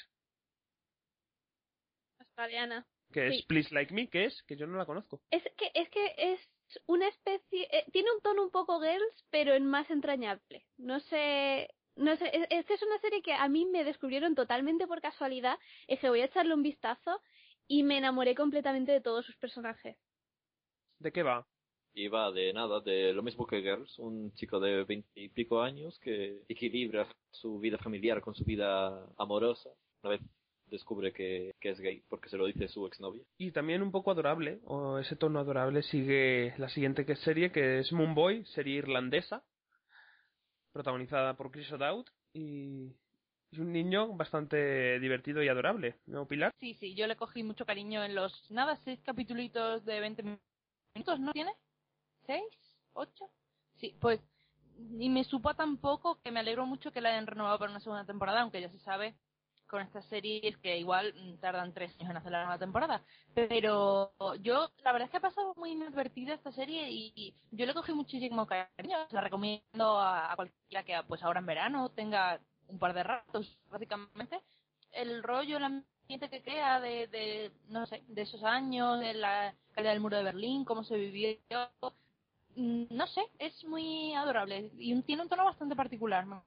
Australiana. 2.18 2.86
Que 3.12 3.28
es. 3.28 3.44
Please 3.46 3.74
Like 3.74 3.94
Me, 3.94 4.08
que 4.08 4.24
es, 4.26 4.42
que 4.42 4.56
yo 4.56 4.66
no 4.66 4.76
la 4.76 4.86
conozco. 4.86 5.20
Es 5.30 5.42
que, 5.56 5.70
es 5.74 5.88
que 5.90 6.14
es, 6.16 6.40
una 6.86 7.08
especie, 7.08 7.68
eh, 7.70 7.84
tiene 7.92 8.10
un 8.12 8.20
tono 8.20 8.42
un 8.42 8.50
poco 8.50 8.80
girls, 8.80 9.24
pero 9.30 9.54
en 9.54 9.66
más 9.66 9.88
entrañable. 9.90 10.66
No 10.76 11.00
sé, 11.00 11.68
no 11.96 12.16
sé, 12.16 12.30
es- 12.36 12.46
esta 12.50 12.74
es 12.74 12.82
una 12.82 12.98
serie 12.98 13.22
que 13.22 13.32
a 13.32 13.48
mí 13.48 13.66
me 13.66 13.84
descubrieron 13.84 14.34
totalmente 14.34 14.86
por 14.86 15.00
casualidad, 15.00 15.58
que 15.86 16.08
voy 16.08 16.20
a 16.20 16.26
echarle 16.26 16.54
un 16.54 16.62
vistazo 16.62 17.20
y 17.68 17.82
me 17.82 17.98
enamoré 17.98 18.34
completamente 18.34 18.92
de 18.92 19.00
todos 19.00 19.24
sus 19.24 19.36
personajes. 19.36 19.96
¿De 20.98 21.12
qué 21.12 21.22
va? 21.22 21.46
Y 21.94 22.08
va 22.08 22.32
de 22.32 22.52
nada, 22.52 22.80
de 22.80 23.12
lo 23.12 23.22
mismo 23.22 23.46
que 23.46 23.62
Girls, 23.62 23.98
un 23.98 24.32
chico 24.34 24.58
de 24.58 24.82
veintipico 24.84 25.62
años 25.62 25.98
que 26.00 26.42
equilibra 26.48 27.06
su 27.30 27.60
vida 27.60 27.78
familiar 27.78 28.20
con 28.20 28.34
su 28.34 28.44
vida 28.44 29.06
amorosa. 29.16 29.70
Una 30.02 30.10
vez 30.10 30.20
descubre 30.66 31.12
que, 31.12 31.54
que 31.60 31.70
es 31.70 31.80
gay 31.80 32.02
porque 32.08 32.28
se 32.28 32.36
lo 32.36 32.46
dice 32.46 32.68
su 32.68 32.86
exnovia. 32.86 33.22
Y 33.38 33.52
también 33.52 33.82
un 33.82 33.92
poco 33.92 34.10
adorable, 34.10 34.60
o 34.64 34.98
ese 34.98 35.16
tono 35.16 35.38
adorable 35.38 35.82
sigue 35.82 36.54
la 36.58 36.68
siguiente 36.68 37.06
que 37.06 37.16
serie, 37.16 37.52
que 37.52 37.78
es 37.78 37.92
Moonboy, 37.92 38.44
serie 38.46 38.78
irlandesa, 38.78 39.44
protagonizada 40.72 41.34
por 41.34 41.50
Chris 41.50 41.70
O'Dowd, 41.72 42.06
y 42.32 42.88
es 43.52 43.58
un 43.58 43.72
niño 43.72 44.08
bastante 44.16 44.98
divertido 44.98 45.42
y 45.42 45.48
adorable, 45.48 45.96
¿no, 46.06 46.26
Pilar? 46.26 46.52
Sí, 46.58 46.74
sí, 46.74 46.94
yo 46.94 47.06
le 47.06 47.16
cogí 47.16 47.44
mucho 47.44 47.64
cariño 47.64 48.02
en 48.02 48.16
los, 48.16 48.50
nada, 48.50 48.76
seis 48.84 49.00
capítulos 49.04 49.84
de 49.84 50.00
20 50.00 50.22
minutos, 50.94 51.20
¿no 51.20 51.32
tiene? 51.32 51.52
¿Seis? 52.26 52.44
¿Ocho? 52.92 53.30
Sí, 53.76 53.96
pues, 54.00 54.20
y 54.98 55.08
me 55.08 55.24
supo 55.24 55.54
tan 55.54 55.76
poco 55.78 56.18
que 56.22 56.30
me 56.30 56.40
alegro 56.40 56.66
mucho 56.66 56.92
que 56.92 57.00
la 57.00 57.10
hayan 57.10 57.26
renovado 57.26 57.58
para 57.58 57.70
una 57.70 57.80
segunda 57.80 58.04
temporada, 58.04 58.40
aunque 58.40 58.60
ya 58.60 58.70
se 58.70 58.78
sabe 58.80 59.14
con 59.66 59.82
estas 59.82 60.04
series 60.06 60.56
que 60.58 60.78
igual 60.78 61.14
mm, 61.14 61.38
tardan 61.38 61.72
tres 61.72 61.90
años 61.98 62.10
en 62.10 62.16
hacer 62.16 62.32
la 62.32 62.44
nueva 62.44 62.58
temporada. 62.58 63.02
Pero 63.34 64.12
yo, 64.40 64.70
la 64.84 64.92
verdad 64.92 65.06
es 65.06 65.10
que 65.10 65.16
ha 65.16 65.20
pasado 65.20 65.54
muy 65.56 65.72
inadvertida 65.72 66.34
esta 66.34 66.52
serie 66.52 66.90
y, 66.90 67.34
yo 67.50 67.66
le 67.66 67.74
cogí 67.74 67.92
muchísimo 67.92 68.46
cariño. 68.46 68.98
La 69.10 69.20
recomiendo 69.20 70.00
a, 70.00 70.32
cualquiera 70.36 70.84
que, 70.84 71.00
pues 71.08 71.22
ahora 71.22 71.40
en 71.40 71.46
verano, 71.46 71.90
tenga 71.90 72.40
un 72.68 72.78
par 72.78 72.94
de 72.94 73.02
ratos, 73.02 73.58
básicamente. 73.70 74.40
El 74.92 75.22
rollo, 75.22 75.56
el 75.56 75.64
ambiente 75.64 76.30
que 76.30 76.42
crea 76.42 76.80
de, 76.80 77.08
de 77.08 77.52
no 77.68 77.86
sé, 77.86 78.04
de 78.06 78.22
esos 78.22 78.44
años, 78.44 79.00
de 79.00 79.14
la 79.14 79.54
caída 79.72 79.90
del 79.90 80.00
muro 80.00 80.16
de 80.16 80.24
Berlín, 80.24 80.64
cómo 80.64 80.84
se 80.84 80.96
vivió. 80.96 81.36
Mm, 82.56 82.84
No 82.90 83.06
sé, 83.06 83.22
es 83.38 83.64
muy 83.64 84.14
adorable 84.14 84.70
y 84.78 85.00
tiene 85.02 85.22
un 85.22 85.28
tono 85.28 85.44
bastante 85.44 85.76
particular. 85.76 86.26
Me 86.26 86.40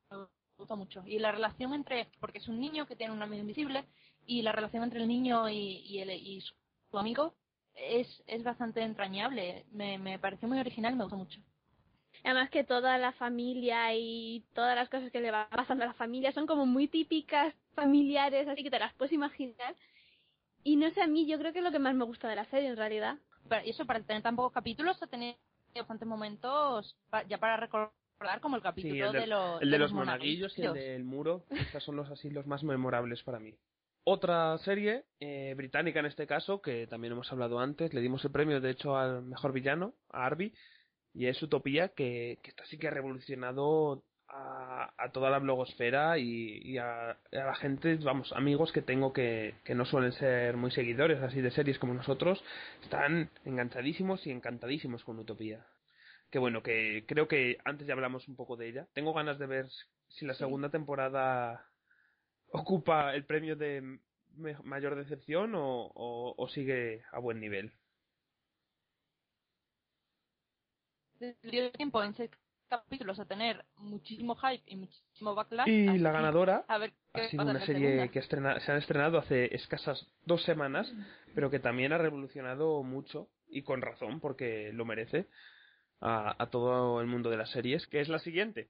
gusta 0.58 0.76
mucho. 0.76 1.04
Y 1.06 1.20
la 1.20 1.32
relación 1.32 1.74
entre, 1.74 2.08
porque 2.20 2.40
es 2.40 2.48
un 2.48 2.60
niño 2.60 2.88
que 2.88 2.96
tiene 2.96 3.14
un 3.14 3.22
amigo 3.22 3.42
invisible, 3.42 3.86
y 4.26 4.42
la 4.42 4.52
relación 4.52 4.84
entre 4.84 5.02
el 5.02 5.08
niño 5.08 5.48
y, 5.50 5.84
y, 5.86 6.00
el, 6.00 6.12
y 6.12 6.42
su, 6.42 6.54
amigo 6.98 7.34
es, 7.76 8.24
es 8.28 8.44
bastante 8.44 8.82
entrañable. 8.82 9.66
Me, 9.72 9.98
me 9.98 10.20
pareció 10.20 10.48
muy 10.48 10.60
original 10.60 10.94
y 10.94 10.98
me 10.98 11.04
gustó 11.04 11.18
mucho. 11.18 11.40
Además 12.24 12.50
que 12.50 12.64
toda 12.64 12.98
la 12.98 13.14
familia 13.14 13.94
y 13.94 14.44
todas 14.54 14.76
las 14.76 14.90
cosas 14.90 15.12
que 15.12 15.22
le 15.22 15.32
van 15.32 15.48
pasando 15.50 15.84
a 15.84 15.88
la 15.88 15.94
familia 15.94 16.32
son 16.34 16.46
como 16.48 16.66
muy 16.66 16.88
típicas 16.88 17.54
familiares, 17.74 18.48
así 18.48 18.64
que 18.64 18.72
te 18.72 18.80
las 18.80 18.94
puedes 18.96 19.14
imaginar. 19.14 19.76
Y 20.64 20.76
no 20.76 20.90
sé, 20.92 21.02
a 21.02 21.08
mí 21.08 21.26
yo 21.26 21.38
creo 21.38 21.54
que 21.54 21.60
es 21.60 21.64
lo 21.64 21.72
que 21.72 21.80
más 21.80 21.96
me 21.96 22.04
gusta 22.04 22.28
de 22.28 22.36
la 22.36 22.46
serie 22.46 22.68
en 22.70 22.76
realidad. 22.78 23.18
Pero- 23.48 23.66
y 23.66 23.70
eso 23.70 23.86
para 23.86 24.02
tener 24.02 24.24
tan 24.24 24.36
pocos 24.36 24.52
capítulos, 24.52 25.02
ha 25.02 25.08
tenido 25.08 25.38
bastantes 25.78 26.08
momentos 26.08 26.96
pa- 27.10 27.24
ya 27.24 27.38
para 27.38 27.58
recordar 27.58 27.92
como 28.42 28.56
el 28.56 28.62
capítulo 28.62 28.94
Sí, 28.96 29.00
el 29.02 29.12
de, 29.12 29.20
de, 29.22 29.28
lo- 29.28 29.60
el 29.60 29.70
de 29.72 29.78
los 29.78 29.94
monaguillos 29.94 30.54
monaguillos 30.58 30.58
y 30.60 30.62
el 30.64 30.74
del 30.96 31.04
muro, 31.04 31.46
estos 31.50 31.84
son 31.84 31.96
los 31.96 32.10
así 32.10 32.30
los 32.30 32.48
más 32.48 32.64
memorables 32.64 33.24
para 33.24 33.40
mí. 33.40 33.56
Otra 34.04 34.58
serie, 34.60 35.04
eh, 35.20 35.54
británica 35.58 36.00
en 36.00 36.06
este 36.06 36.28
caso, 36.28 36.62
que 36.62 36.88
también 36.88 37.12
hemos 37.14 37.32
hablado 37.32 37.60
antes, 37.60 37.94
le 37.94 38.02
dimos 38.02 38.24
el 38.24 38.32
premio 38.32 38.62
de 38.62 38.70
hecho 38.72 38.96
al 38.98 39.22
mejor 39.24 39.52
villano, 39.52 39.94
a 40.10 40.26
Arby, 40.26 40.54
y 41.14 41.26
es 41.26 41.42
Utopía, 41.44 41.90
que, 41.90 42.40
que 42.42 42.50
esta 42.52 42.66
sí 42.68 42.78
que 42.78 42.88
ha 42.88 42.92
revolucionado 42.92 44.04
a, 44.30 44.94
a 44.98 45.12
toda 45.12 45.30
la 45.30 45.40
blogosfera 45.40 46.18
y, 46.18 46.60
y 46.64 46.78
a, 46.78 47.12
a 47.12 47.18
la 47.32 47.56
gente, 47.56 47.96
vamos, 47.98 48.32
amigos 48.34 48.72
que 48.72 48.82
tengo 48.82 49.14
que, 49.14 49.56
que 49.64 49.76
no 49.76 49.86
suelen 49.86 50.12
ser 50.14 50.58
muy 50.58 50.72
seguidores 50.72 51.22
así 51.22 51.42
de 51.42 51.52
series 51.52 51.80
como 51.80 51.94
nosotros, 51.94 52.44
están 52.84 53.30
enganchadísimos 53.46 54.26
y 54.28 54.32
encantadísimos 54.32 55.04
con 55.04 55.20
Utopía. 55.20 55.66
Que 56.30 56.40
bueno, 56.40 56.62
que 56.62 57.06
creo 57.08 57.28
que 57.28 57.58
antes 57.64 57.88
ya 57.88 57.94
hablamos 57.94 58.28
un 58.28 58.36
poco 58.36 58.58
de 58.58 58.68
ella. 58.68 58.88
Tengo 58.94 59.14
ganas 59.14 59.40
de 59.40 59.48
ver 59.48 59.68
si 60.10 60.26
la 60.26 60.34
segunda 60.34 60.70
temporada 60.70 61.66
ocupa 62.52 63.14
el 63.16 63.26
premio 63.26 63.56
de 63.56 64.00
mayor 64.64 64.96
decepción 64.96 65.56
o, 65.56 65.86
o- 65.94 66.36
o 66.38 66.48
sigue 66.50 67.04
a 67.12 67.20
buen 67.20 67.40
nivel. 67.40 67.72
dio 71.44 71.72
tiempo 71.72 72.04
en 72.04 72.14
capítulos 72.68 73.20
a 73.20 73.26
tener 73.26 73.66
muchísimo 73.78 74.36
hype 74.36 74.64
y 74.68 74.76
muchísimo 74.76 75.36
backlash. 75.36 75.68
Y 75.68 75.88
así 75.90 76.00
la 76.00 76.12
ganadora 76.12 76.66
a 76.68 76.78
ver 76.78 76.94
qué 77.14 77.22
ha 77.22 77.30
sido 77.30 77.44
una 77.44 77.60
serie 77.66 77.90
segunda. 77.90 78.12
que 78.12 78.20
estrena- 78.20 78.60
se 78.60 78.72
han 78.72 78.78
estrenado 78.78 79.18
hace 79.18 79.56
escasas 79.56 80.08
dos 80.26 80.44
semanas, 80.44 80.94
pero 81.34 81.50
que 81.50 81.60
también 81.60 81.94
ha 81.94 81.98
revolucionado 81.98 82.84
mucho 82.84 83.30
y 83.50 83.64
con 83.64 83.82
razón 83.82 84.20
porque 84.20 84.72
lo 84.74 84.86
merece 84.86 85.28
a, 86.02 86.36
a 86.42 86.50
todo 86.50 87.02
el 87.02 87.08
mundo 87.08 87.30
de 87.30 87.38
las 87.38 87.50
series, 87.52 87.88
que 87.88 88.02
es 88.02 88.10
la 88.10 88.20
siguiente. 88.20 88.70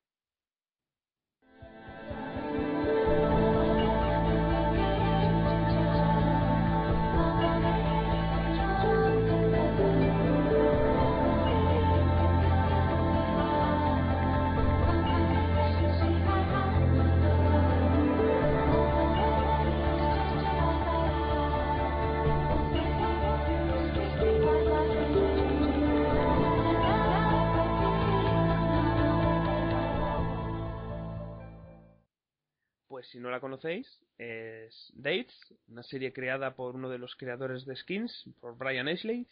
No 33.28 33.32
la 33.32 33.40
conocéis, 33.42 33.86
es 34.18 34.92
Dates, 34.96 35.36
una 35.68 35.84
serie 35.84 36.14
creada 36.14 36.56
por 36.56 36.76
uno 36.76 36.90
de 36.90 36.98
los 36.98 37.16
creadores 37.16 37.66
de 37.66 37.76
Skins, 37.76 38.30
por 38.40 38.58
Brian 38.58 38.88
Ashley, 38.88 39.28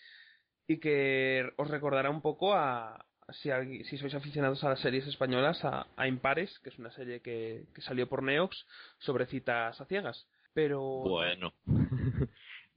y 0.68 0.78
que 0.80 1.50
os 1.58 1.70
recordará 1.70 2.10
un 2.10 2.22
poco 2.22 2.54
a, 2.54 3.06
si, 3.30 3.50
si 3.86 3.98
sois 3.98 4.14
aficionados 4.14 4.64
a 4.64 4.70
las 4.70 4.80
series 4.82 5.08
españolas, 5.08 5.64
a, 5.64 5.88
a 5.96 6.08
Impares, 6.08 6.60
que 6.60 6.70
es 6.70 6.78
una 6.78 6.92
serie 6.92 7.22
que, 7.22 7.66
que 7.74 7.82
salió 7.82 8.08
por 8.10 8.22
Neox 8.22 8.56
sobre 9.00 9.26
citas 9.28 9.80
a 9.80 9.86
ciegas. 9.86 10.28
Pero 10.54 10.82
Bueno, 10.82 11.54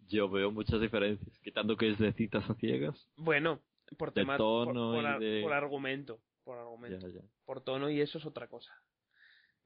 yo 0.09 0.29
veo 0.29 0.51
muchas 0.51 0.81
diferencias, 0.81 1.39
quitando 1.43 1.77
que 1.77 1.91
es 1.91 1.99
de 1.99 2.13
citas 2.13 2.49
a 2.49 2.55
ciegas. 2.55 2.97
bueno, 3.17 3.61
por 3.97 4.13
tema 4.13 4.37
tono 4.37 4.93
por, 4.93 4.95
por 4.97 5.03
y 5.03 5.07
ar- 5.07 5.19
de- 5.21 5.41
por 5.43 5.53
argumento, 5.53 6.21
por 6.45 6.59
argumento. 6.59 7.09
Ya, 7.09 7.21
ya. 7.21 7.27
por 7.45 7.63
tono 7.63 7.91
y 7.91 8.01
eso 8.01 8.19
es 8.19 8.25
otra 8.27 8.47
cosa 8.49 8.73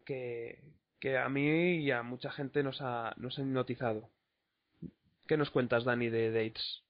que, 0.05 0.59
que 1.03 1.19
a 1.19 1.29
mí 1.29 1.79
y 1.79 1.91
a 1.91 2.05
mucha 2.05 2.31
gente 2.31 2.63
nos 2.63 2.81
ha, 2.81 3.13
nos 3.17 3.37
ha 3.37 3.43
hipnotizado. 3.43 4.09
¿Qué 5.27 5.37
nos 5.37 5.51
cuentas, 5.51 5.83
Dani, 5.83 6.09
de 6.09 6.31
Dates? 6.31 6.85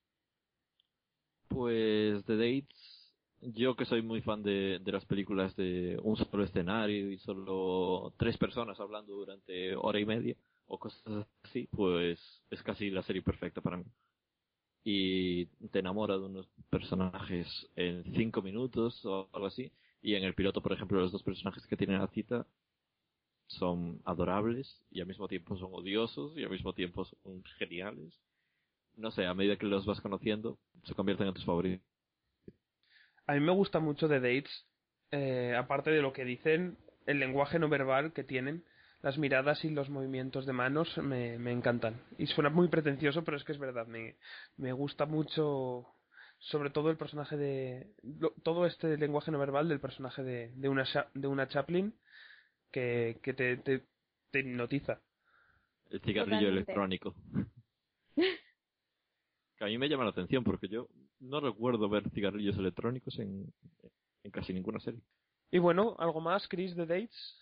Pues 1.49 2.23
The 2.27 2.37
Dates, 2.37 3.15
yo 3.41 3.75
que 3.75 3.87
soy 3.87 4.03
muy 4.03 4.21
fan 4.21 4.43
de, 4.43 4.81
de 4.85 4.93
las 4.93 5.07
películas 5.07 5.57
de 5.57 5.99
un 6.03 6.17
solo 6.17 6.45
escenario 6.45 7.11
y 7.11 7.19
solo 7.21 8.13
tres 8.19 8.37
personas 8.37 8.79
hablando 8.81 9.15
durante 9.15 9.75
hora 9.77 9.99
y 9.99 10.05
media 10.05 10.37
o 10.67 10.79
cosas 10.79 11.27
así, 11.45 11.67
pues 11.71 12.21
es 12.51 12.63
casi 12.63 12.91
la 12.91 13.03
serie 13.05 13.23
perfecta 13.23 13.63
para 13.63 13.79
mí. 13.79 13.85
Y 14.85 15.47
te 15.71 15.79
enamora 15.79 16.19
de 16.19 16.27
unos 16.27 16.47
personajes 16.69 17.47
en 17.77 18.05
cinco 18.15 18.43
minutos 18.43 19.03
o 19.07 19.31
algo 19.33 19.47
así. 19.47 19.73
Y 20.03 20.17
en 20.17 20.25
el 20.25 20.35
piloto, 20.35 20.61
por 20.61 20.75
ejemplo, 20.75 21.01
los 21.01 21.13
dos 21.13 21.23
personajes 21.23 21.67
que 21.67 21.79
tienen 21.79 21.99
la 21.99 22.09
cita 22.09 22.47
son 23.59 24.01
adorables 24.05 24.83
y 24.91 25.01
al 25.01 25.07
mismo 25.07 25.29
tiempo 25.29 25.57
son 25.57 25.71
odiosos 25.73 26.37
y 26.37 26.45
al 26.45 26.51
mismo 26.51 26.73
tiempo 26.73 27.05
son 27.05 27.43
geniales. 27.59 28.21
No 28.97 29.11
sé, 29.11 29.27
a 29.27 29.35
medida 29.35 29.57
que 29.57 29.67
los 29.67 29.87
vas 29.87 30.01
conociendo, 30.01 30.59
se 30.85 30.95
convierten 30.95 31.29
en 31.29 31.35
tus 31.35 31.45
favoritos. 31.45 31.87
A 33.27 33.35
mí 33.35 33.41
me 33.41 33.53
gusta 33.53 33.79
mucho 33.79 34.09
de 34.09 34.21
Dates, 34.21 34.67
eh, 35.11 35.55
aparte 35.57 35.91
de 35.91 36.03
lo 36.03 36.13
que 36.13 36.25
dicen, 36.25 36.77
el 37.07 37.19
lenguaje 37.19 37.59
no 37.59 37.69
verbal 37.69 38.13
que 38.13 38.25
tienen, 38.25 38.65
las 39.01 39.19
miradas 39.19 39.65
y 39.65 39.71
los 39.71 39.91
movimientos 39.91 40.47
de 40.47 40.53
manos 40.53 40.97
me, 40.99 41.39
me 41.39 41.53
encantan. 41.53 42.01
Y 42.19 42.27
suena 42.27 42.51
muy 42.51 42.69
pretencioso, 42.69 43.25
pero 43.25 43.37
es 43.37 43.45
que 43.45 43.53
es 43.53 43.59
verdad, 43.59 43.87
me, 43.87 44.17
me 44.57 44.73
gusta 44.73 45.07
mucho, 45.07 45.87
sobre 46.39 46.71
todo 46.71 46.91
el 46.91 46.97
personaje 46.97 47.37
de. 47.37 47.95
todo 48.43 48.67
este 48.67 48.97
lenguaje 48.97 49.31
no 49.31 49.39
verbal 49.39 49.69
del 49.69 49.81
personaje 49.81 50.23
de, 50.23 50.53
de, 50.55 50.69
una, 50.69 50.85
de 51.15 51.27
una 51.27 51.49
Chaplin 51.49 51.95
que, 52.73 53.19
que 53.23 53.35
te, 53.35 53.57
te, 53.59 53.85
te 54.33 54.41
hipnotiza. 54.41 55.01
El 55.91 56.01
cigarrillo 56.01 56.49
Totalmente. 56.49 56.63
electrónico. 56.63 57.15
que 59.57 59.65
a 59.65 59.67
mí 59.69 59.79
me 59.79 59.89
llama 59.89 60.05
la 60.05 60.11
atención 60.11 60.45
porque 60.45 60.69
yo 60.69 60.89
No 61.21 61.41
recuerdo 61.41 61.89
ver 61.89 62.11
cigarrillos 62.11 62.57
electrónicos 62.59 63.19
en, 63.19 63.53
en 64.25 64.31
casi 64.31 64.53
ninguna 64.53 64.81
serie. 64.81 65.01
Y 65.53 65.59
bueno, 65.59 65.95
¿algo 65.99 66.21
más, 66.21 66.49
Chris, 66.49 66.75
de 66.75 66.87
Dates? 66.87 67.39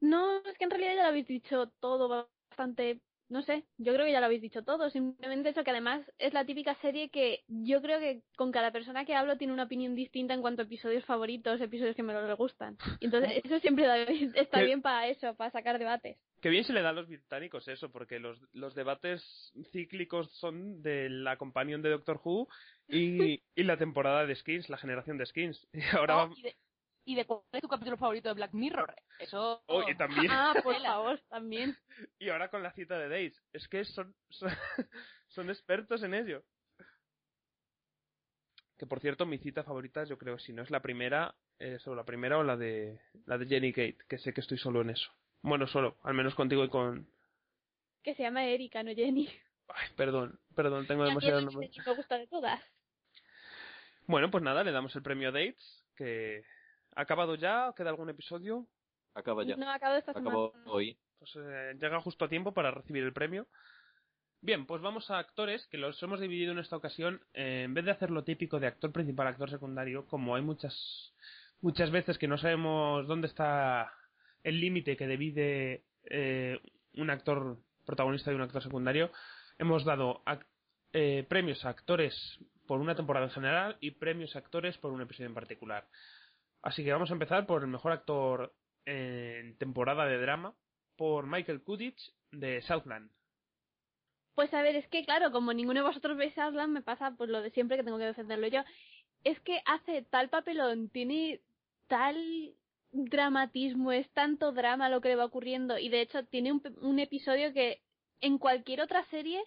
No, 0.00 0.38
es 0.44 0.56
que 0.58 0.64
en 0.64 0.70
realidad 0.70 0.94
ya 0.96 1.02
lo 1.02 1.08
habéis 1.08 1.26
dicho 1.26 1.68
todo 1.80 2.08
bastante, 2.08 3.00
no 3.34 3.42
sé, 3.42 3.64
yo 3.78 3.92
creo 3.92 4.06
que 4.06 4.12
ya 4.12 4.20
lo 4.20 4.26
habéis 4.26 4.42
dicho 4.42 4.62
todo, 4.62 4.90
simplemente 4.90 5.48
eso 5.48 5.64
que 5.64 5.72
además 5.72 6.08
es 6.18 6.32
la 6.32 6.44
típica 6.44 6.76
serie 6.76 7.08
que 7.10 7.42
yo 7.48 7.82
creo 7.82 7.98
que 7.98 8.22
con 8.36 8.52
cada 8.52 8.70
persona 8.70 9.04
que 9.04 9.16
hablo 9.16 9.36
tiene 9.36 9.52
una 9.52 9.64
opinión 9.64 9.96
distinta 9.96 10.34
en 10.34 10.40
cuanto 10.40 10.62
a 10.62 10.66
episodios 10.66 11.04
favoritos, 11.04 11.60
episodios 11.60 11.96
que 11.96 12.04
me 12.04 12.14
le 12.14 12.34
gustan. 12.34 12.76
Entonces 13.00 13.42
eso 13.44 13.58
siempre 13.58 13.86
está 14.36 14.60
Que- 14.60 14.66
bien 14.66 14.82
para 14.82 15.08
eso, 15.08 15.34
para 15.34 15.50
sacar 15.50 15.80
debates. 15.80 16.16
Qué 16.40 16.48
bien 16.48 16.62
se 16.62 16.72
le 16.72 16.82
da 16.82 16.90
a 16.90 16.92
los 16.92 17.08
británicos 17.08 17.66
eso, 17.66 17.90
porque 17.90 18.20
los, 18.20 18.38
los 18.52 18.74
debates 18.76 19.52
cíclicos 19.72 20.30
son 20.38 20.80
de 20.82 21.08
la 21.10 21.36
companion 21.36 21.82
de 21.82 21.90
Doctor 21.90 22.20
Who 22.22 22.46
y, 22.86 23.40
y 23.56 23.62
la 23.64 23.76
temporada 23.78 24.26
de 24.26 24.36
Skins, 24.36 24.68
la 24.68 24.76
generación 24.78 25.18
de 25.18 25.26
Skins. 25.26 25.66
Y 25.72 25.80
ahora 25.96 26.14
No, 26.14 26.20
vamos... 26.20 26.38
y, 26.38 26.42
de, 26.42 26.54
y 27.04 27.14
de 27.14 27.26
cuál 27.26 27.42
es 27.52 27.60
tu 27.60 27.68
capítulo 27.68 27.96
favorito 27.96 28.28
de 28.28 28.34
Black 28.34 28.52
Mirror. 28.54 28.94
Eso. 29.18 29.62
Oye, 29.66 29.94
también. 29.94 30.30
Ah, 30.30 30.54
por 30.62 30.80
favor, 30.80 31.20
también. 31.28 31.76
Y 32.18 32.30
ahora 32.30 32.48
con 32.48 32.62
la 32.62 32.72
cita 32.72 32.98
de 32.98 33.08
Days. 33.08 33.42
Es 33.52 33.68
que 33.68 33.84
son, 33.84 34.14
son, 34.30 34.50
son 35.28 35.50
expertos 35.50 36.02
en 36.02 36.14
ello. 36.14 36.42
Que 38.78 38.86
por 38.86 39.00
cierto, 39.00 39.26
mi 39.26 39.38
cita 39.38 39.62
favorita, 39.62 40.04
yo 40.04 40.18
creo, 40.18 40.38
si 40.38 40.52
no 40.52 40.62
es 40.62 40.70
la 40.70 40.80
primera, 40.80 41.34
es 41.58 41.86
o 41.86 41.94
la 41.94 42.04
primera 42.04 42.38
o 42.38 42.42
la 42.42 42.56
de 42.56 43.00
la 43.26 43.38
de 43.38 43.46
Jenny 43.46 43.72
Kate, 43.72 43.98
que 44.08 44.18
sé 44.18 44.32
que 44.32 44.40
estoy 44.40 44.58
solo 44.58 44.80
en 44.80 44.90
eso. 44.90 45.12
Bueno, 45.42 45.66
solo, 45.66 45.98
al 46.02 46.14
menos 46.14 46.34
contigo 46.34 46.64
y 46.64 46.68
con. 46.68 47.06
Que 48.02 48.14
se 48.14 48.22
llama 48.22 48.44
Erika, 48.44 48.82
no 48.82 48.92
Jenny. 48.94 49.28
Ay, 49.68 49.88
perdón, 49.96 50.40
perdón, 50.54 50.86
tengo 50.86 51.04
demasiados 51.04 51.42
es 51.42 51.44
la 51.44 51.50
nombres. 51.52 51.70
que 51.74 51.90
me 51.90 51.96
gusta 51.96 52.18
de 52.18 52.26
todas. 52.26 52.60
Bueno, 54.06 54.30
pues 54.30 54.42
nada, 54.42 54.64
le 54.64 54.72
damos 54.72 54.94
el 54.96 55.02
premio 55.02 55.32
Dates, 55.32 55.86
que 55.96 56.44
ha 56.94 57.02
acabado 57.02 57.34
ya, 57.34 57.72
queda 57.76 57.90
algún 57.90 58.10
episodio, 58.10 58.66
Acaba 59.14 59.44
ya. 59.44 59.56
No 59.56 59.68
ha 59.70 59.74
acabado 59.74 59.98
esta 59.98 60.10
Acabó 60.10 60.50
semana. 60.50 60.70
hoy. 60.72 60.98
pues 61.18 61.30
eh, 61.36 61.74
llega 61.80 62.00
justo 62.00 62.24
a 62.24 62.28
tiempo 62.28 62.52
para 62.52 62.72
recibir 62.72 63.04
el 63.04 63.12
premio. 63.12 63.46
Bien, 64.40 64.66
pues 64.66 64.82
vamos 64.82 65.10
a 65.10 65.18
actores, 65.18 65.66
que 65.68 65.78
los 65.78 66.02
hemos 66.02 66.20
dividido 66.20 66.52
en 66.52 66.58
esta 66.58 66.76
ocasión, 66.76 67.22
eh, 67.32 67.62
en 67.64 67.74
vez 67.74 67.84
de 67.84 67.92
hacer 67.92 68.10
lo 68.10 68.24
típico 68.24 68.58
de 68.60 68.66
actor 68.66 68.92
principal, 68.92 69.28
actor 69.28 69.48
secundario, 69.48 70.04
como 70.06 70.34
hay 70.34 70.42
muchas 70.42 71.14
muchas 71.60 71.90
veces 71.90 72.18
que 72.18 72.28
no 72.28 72.36
sabemos 72.36 73.06
dónde 73.06 73.26
está 73.28 73.90
el 74.42 74.60
límite 74.60 74.98
que 74.98 75.06
divide 75.06 75.84
eh, 76.10 76.60
un 76.96 77.08
actor 77.08 77.56
protagonista 77.86 78.30
y 78.30 78.34
un 78.34 78.42
actor 78.42 78.62
secundario, 78.62 79.10
hemos 79.58 79.84
dado 79.84 80.22
eh, 80.92 81.24
premios 81.26 81.64
a 81.64 81.70
actores 81.70 82.14
por 82.66 82.80
una 82.80 82.94
temporada 82.94 83.26
en 83.26 83.32
general 83.32 83.76
y 83.80 83.92
premios 83.92 84.36
a 84.36 84.40
actores 84.40 84.76
por 84.76 84.92
un 84.92 85.00
episodio 85.00 85.28
en 85.28 85.34
particular. 85.34 85.86
Así 86.64 86.82
que 86.82 86.92
vamos 86.92 87.10
a 87.10 87.12
empezar 87.12 87.46
por 87.46 87.60
el 87.60 87.68
mejor 87.68 87.92
actor 87.92 88.54
en 88.86 89.58
temporada 89.58 90.06
de 90.06 90.16
drama, 90.16 90.56
por 90.96 91.26
Michael 91.26 91.62
Kudich 91.62 92.14
de 92.32 92.62
Southland. 92.62 93.10
Pues 94.34 94.52
a 94.54 94.62
ver, 94.62 94.74
es 94.74 94.88
que 94.88 95.04
claro, 95.04 95.30
como 95.30 95.52
ninguno 95.52 95.80
de 95.80 95.86
vosotros 95.86 96.16
veis 96.16 96.36
Aslan, 96.38 96.72
me 96.72 96.80
pasa 96.80 97.12
pues 97.18 97.28
lo 97.28 97.42
de 97.42 97.50
siempre 97.50 97.76
que 97.76 97.84
tengo 97.84 97.98
que 97.98 98.06
defenderlo 98.06 98.46
yo. 98.46 98.62
Es 99.24 99.38
que 99.40 99.60
hace 99.66 100.02
tal 100.02 100.30
papelón, 100.30 100.88
tiene 100.88 101.42
tal 101.86 102.16
dramatismo, 102.92 103.92
es 103.92 104.08
tanto 104.12 104.52
drama 104.52 104.88
lo 104.88 105.02
que 105.02 105.10
le 105.10 105.16
va 105.16 105.26
ocurriendo 105.26 105.78
y 105.78 105.90
de 105.90 106.00
hecho 106.00 106.24
tiene 106.24 106.50
un, 106.50 106.62
un 106.80 106.98
episodio 106.98 107.52
que 107.52 107.82
en 108.22 108.38
cualquier 108.38 108.80
otra 108.80 109.04
serie 109.10 109.42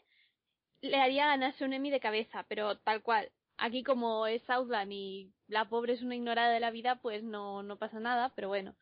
le 0.82 0.98
haría 0.98 1.26
ganarse 1.26 1.66
un 1.66 1.74
Emmy 1.74 1.90
de 1.90 2.00
cabeza, 2.00 2.46
pero 2.48 2.78
tal 2.78 3.02
cual. 3.02 3.32
Aquí 3.58 3.84
como 3.84 4.28
es 4.28 4.44
Southland 4.44 4.92
y 4.92 5.34
la 5.48 5.68
pobre 5.68 5.94
es 5.94 6.02
una 6.02 6.16
ignorada 6.16 6.54
de 6.54 6.60
la 6.60 6.72
vida, 6.72 7.00
pues 7.02 7.24
no, 7.24 7.64
no 7.64 7.78
pasa 7.78 8.00
nada, 8.00 8.34
pero 8.36 8.48
bueno. 8.48 8.76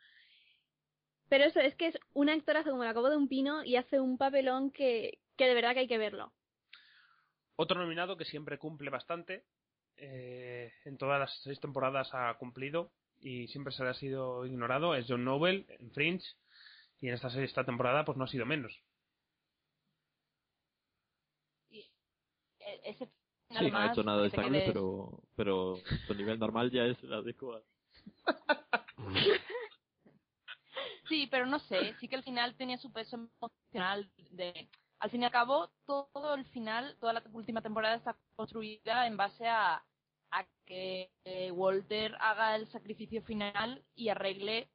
Pero 1.30 1.46
eso 1.46 1.60
es 1.60 1.76
que 1.76 1.88
es 1.88 1.98
un 2.14 2.30
actorazo 2.30 2.72
como 2.72 2.84
la 2.84 2.94
copa 2.94 3.10
de 3.10 3.18
un 3.18 3.28
pino 3.28 3.64
y 3.64 3.78
hace 3.78 4.00
un 4.00 4.18
papelón 4.18 4.72
que, 4.72 5.20
que 5.38 5.48
de 5.48 5.54
verdad 5.54 5.74
que 5.74 5.80
hay 5.80 5.88
que 5.88 5.98
verlo. 5.98 6.34
Otro 7.56 7.80
nominado 7.80 8.18
que 8.18 8.26
siempre 8.26 8.58
cumple 8.58 8.90
bastante, 8.90 9.46
eh, 9.98 10.74
en 10.84 10.98
todas 10.98 11.20
las 11.20 11.34
seis 11.42 11.60
temporadas 11.60 12.10
ha 12.14 12.34
cumplido 12.38 12.92
y 13.22 13.48
siempre 13.48 13.72
se 13.72 13.84
le 13.84 13.90
ha 13.90 13.94
sido 13.94 14.46
ignorado, 14.46 14.94
es 14.94 15.06
John 15.08 15.24
Noble 15.24 15.66
en 15.70 15.92
Fringe 15.92 16.26
y 17.00 17.08
en 17.08 17.14
esta 17.14 17.30
sexta 17.30 17.64
temporada 17.64 18.04
pues 18.04 18.18
no 18.18 18.26
ha 18.26 18.28
sido 18.28 18.46
menos. 18.46 18.78
Y, 21.70 21.80
eh, 22.60 22.82
ese 22.84 23.10
Sí, 23.60 23.72
no 23.72 23.78
ha 23.78 23.92
hecho 23.92 24.04
nada 24.04 24.24
destacable, 24.24 24.60
quedes- 24.60 24.74
pero, 24.74 25.20
pero 25.36 25.76
su 26.08 26.14
nivel 26.16 26.40
normal 26.40 26.72
ya 26.72 26.86
es 26.86 26.98
adecuado. 27.04 27.64
Sí, 31.08 31.28
pero 31.30 31.46
no 31.46 31.60
sé, 31.60 31.94
sí 32.00 32.08
que 32.08 32.16
al 32.16 32.24
final 32.24 32.56
tenía 32.56 32.78
su 32.78 32.92
peso 32.92 33.16
emocional 33.16 34.10
de... 34.32 34.68
Al 35.00 35.12
fin 35.12 35.22
y 35.22 35.26
al 35.26 35.32
cabo, 35.32 35.70
todo 35.86 36.34
el 36.34 36.46
final, 36.46 36.98
toda 37.00 37.14
la 37.14 37.24
última 37.32 37.62
temporada 37.62 37.96
está 37.96 38.16
construida 38.36 39.06
en 39.06 39.16
base 39.18 39.48
a, 39.48 39.84
a 40.32 40.46
que 40.66 41.12
eh, 41.26 41.52
Walter 41.52 42.16
haga 42.20 42.56
el 42.56 42.68
sacrificio 42.70 43.22
final 43.22 43.84
y 43.94 44.10
arregle 44.10 44.68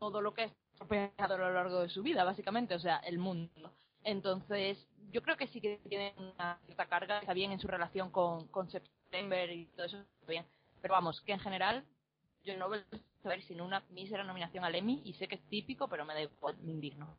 todo 0.00 0.20
lo 0.20 0.34
que 0.34 0.42
ha 0.42 0.44
estropeado 0.72 1.34
a 1.34 1.38
lo 1.38 1.52
largo 1.52 1.80
de 1.80 1.90
su 1.90 2.02
vida, 2.02 2.24
básicamente, 2.24 2.74
o 2.74 2.80
sea, 2.80 2.96
el 2.98 3.18
mundo. 3.18 3.72
Entonces, 4.04 4.78
yo 5.12 5.22
creo 5.22 5.36
que 5.36 5.48
sí 5.48 5.60
que 5.60 5.78
tiene 5.88 6.14
una 6.16 6.58
cierta 6.66 6.86
carga, 6.86 7.18
está 7.20 7.34
bien 7.34 7.52
en 7.52 7.60
su 7.60 7.68
relación 7.68 8.10
con, 8.10 8.48
con 8.48 8.70
September 8.70 9.50
y 9.50 9.66
todo 9.66 9.86
eso, 9.86 9.98
está 9.98 10.30
bien. 10.32 10.46
Pero 10.80 10.94
vamos, 10.94 11.20
que 11.22 11.32
en 11.32 11.40
general, 11.40 11.84
yo 12.44 12.56
no 12.56 12.68
voy 12.68 12.80
a 13.24 13.28
ver 13.28 13.42
sin 13.42 13.60
una 13.60 13.82
mísera 13.90 14.24
nominación 14.24 14.64
al 14.64 14.74
Emmy 14.74 15.02
y 15.04 15.14
sé 15.14 15.28
que 15.28 15.36
es 15.36 15.48
típico, 15.48 15.88
pero 15.88 16.04
me 16.04 16.14
da 16.14 16.22
igual, 16.22 16.56
me 16.62 16.72
indigno. 16.72 17.16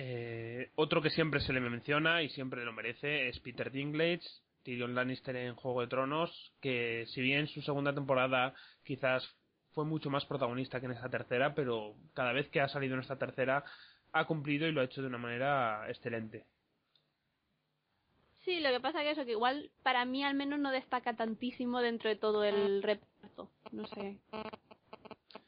Eh, 0.00 0.70
otro 0.76 1.02
que 1.02 1.10
siempre 1.10 1.40
se 1.40 1.52
le 1.52 1.60
menciona 1.60 2.22
y 2.22 2.28
siempre 2.30 2.64
lo 2.64 2.72
merece 2.72 3.28
es 3.28 3.40
Peter 3.40 3.70
Dinklage, 3.70 4.22
Tyrion 4.62 4.94
Lannister 4.94 5.34
en 5.34 5.56
Juego 5.56 5.80
de 5.80 5.88
Tronos, 5.88 6.52
que 6.60 7.04
si 7.08 7.20
bien 7.20 7.48
su 7.48 7.62
segunda 7.62 7.92
temporada 7.92 8.54
quizás 8.84 9.28
fue 9.72 9.84
mucho 9.84 10.08
más 10.10 10.24
protagonista 10.24 10.78
que 10.78 10.86
en 10.86 10.92
esta 10.92 11.08
tercera, 11.08 11.54
pero 11.54 11.96
cada 12.14 12.32
vez 12.32 12.48
que 12.48 12.60
ha 12.60 12.68
salido 12.68 12.94
en 12.94 13.00
esta 13.00 13.18
tercera 13.18 13.64
ha 14.12 14.26
cumplido 14.26 14.66
y 14.66 14.72
lo 14.72 14.80
ha 14.80 14.84
hecho 14.84 15.02
de 15.02 15.08
una 15.08 15.18
manera 15.18 15.88
excelente. 15.88 16.46
Sí, 18.44 18.60
lo 18.60 18.70
que 18.70 18.80
pasa 18.80 19.00
que 19.00 19.10
eso, 19.10 19.24
que 19.24 19.32
igual 19.32 19.70
para 19.82 20.04
mí 20.04 20.24
al 20.24 20.34
menos 20.34 20.58
no 20.58 20.70
destaca 20.70 21.14
tantísimo 21.14 21.80
dentro 21.80 22.08
de 22.08 22.16
todo 22.16 22.44
el 22.44 22.82
reparto. 22.82 23.50
No 23.72 23.86
sé. 23.88 24.18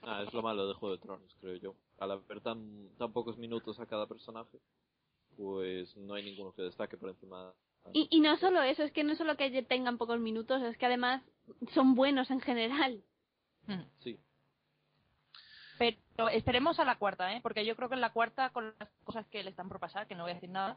Ah, 0.03 0.23
es 0.27 0.35
lo 0.35 0.43
malo 0.43 0.67
de 0.67 0.75
Juego 0.75 0.97
de 0.97 1.03
Tronos, 1.03 1.37
creo 1.41 1.57
yo. 1.57 1.75
Al 1.99 2.11
haber 2.11 2.41
tan, 2.41 2.89
tan 2.99 3.13
pocos 3.13 3.39
minutos 3.39 3.79
a 3.81 3.87
cada 3.87 4.07
personaje, 4.07 4.59
pues 5.37 5.97
no 5.97 6.15
hay 6.15 6.25
ninguno 6.25 6.53
que 6.53 6.63
destaque 6.63 6.97
por 6.97 7.11
encima. 7.11 7.55
Y, 7.93 8.09
y 8.11 8.21
no 8.21 8.37
solo 8.37 8.63
eso, 8.63 8.83
es 8.83 8.93
que 8.93 9.05
no 9.05 9.15
solo 9.17 9.37
que 9.37 9.63
tengan 9.63 9.97
pocos 9.97 10.21
minutos, 10.21 10.63
es 10.63 10.77
que 10.77 10.87
además 10.87 11.23
son 11.73 11.95
buenos 11.95 12.31
en 12.31 12.41
general. 12.41 13.03
Sí. 14.01 14.19
Pero 15.81 16.29
esperemos 16.29 16.79
a 16.79 16.85
la 16.85 16.99
cuarta, 16.99 17.35
¿eh? 17.35 17.41
Porque 17.43 17.65
yo 17.65 17.75
creo 17.75 17.89
que 17.89 17.95
en 17.95 18.03
la 18.03 18.13
cuarta, 18.13 18.51
con 18.51 18.75
las 18.79 18.91
cosas 19.03 19.27
que 19.29 19.43
le 19.43 19.49
están 19.49 19.67
por 19.67 19.81
pasar, 19.81 20.07
que 20.07 20.15
no 20.15 20.25
voy 20.25 20.33
a 20.33 20.35
decir 20.35 20.51
nada, 20.51 20.77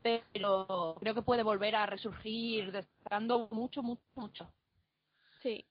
pero 0.00 0.94
creo 1.00 1.12
que 1.12 1.22
puede 1.22 1.42
volver 1.42 1.74
a 1.74 1.86
resurgir 1.86 2.70
destacando 2.70 3.48
mucho, 3.50 3.82
mucho, 3.82 4.04
mucho. 4.14 4.52
Sí. 5.42 5.64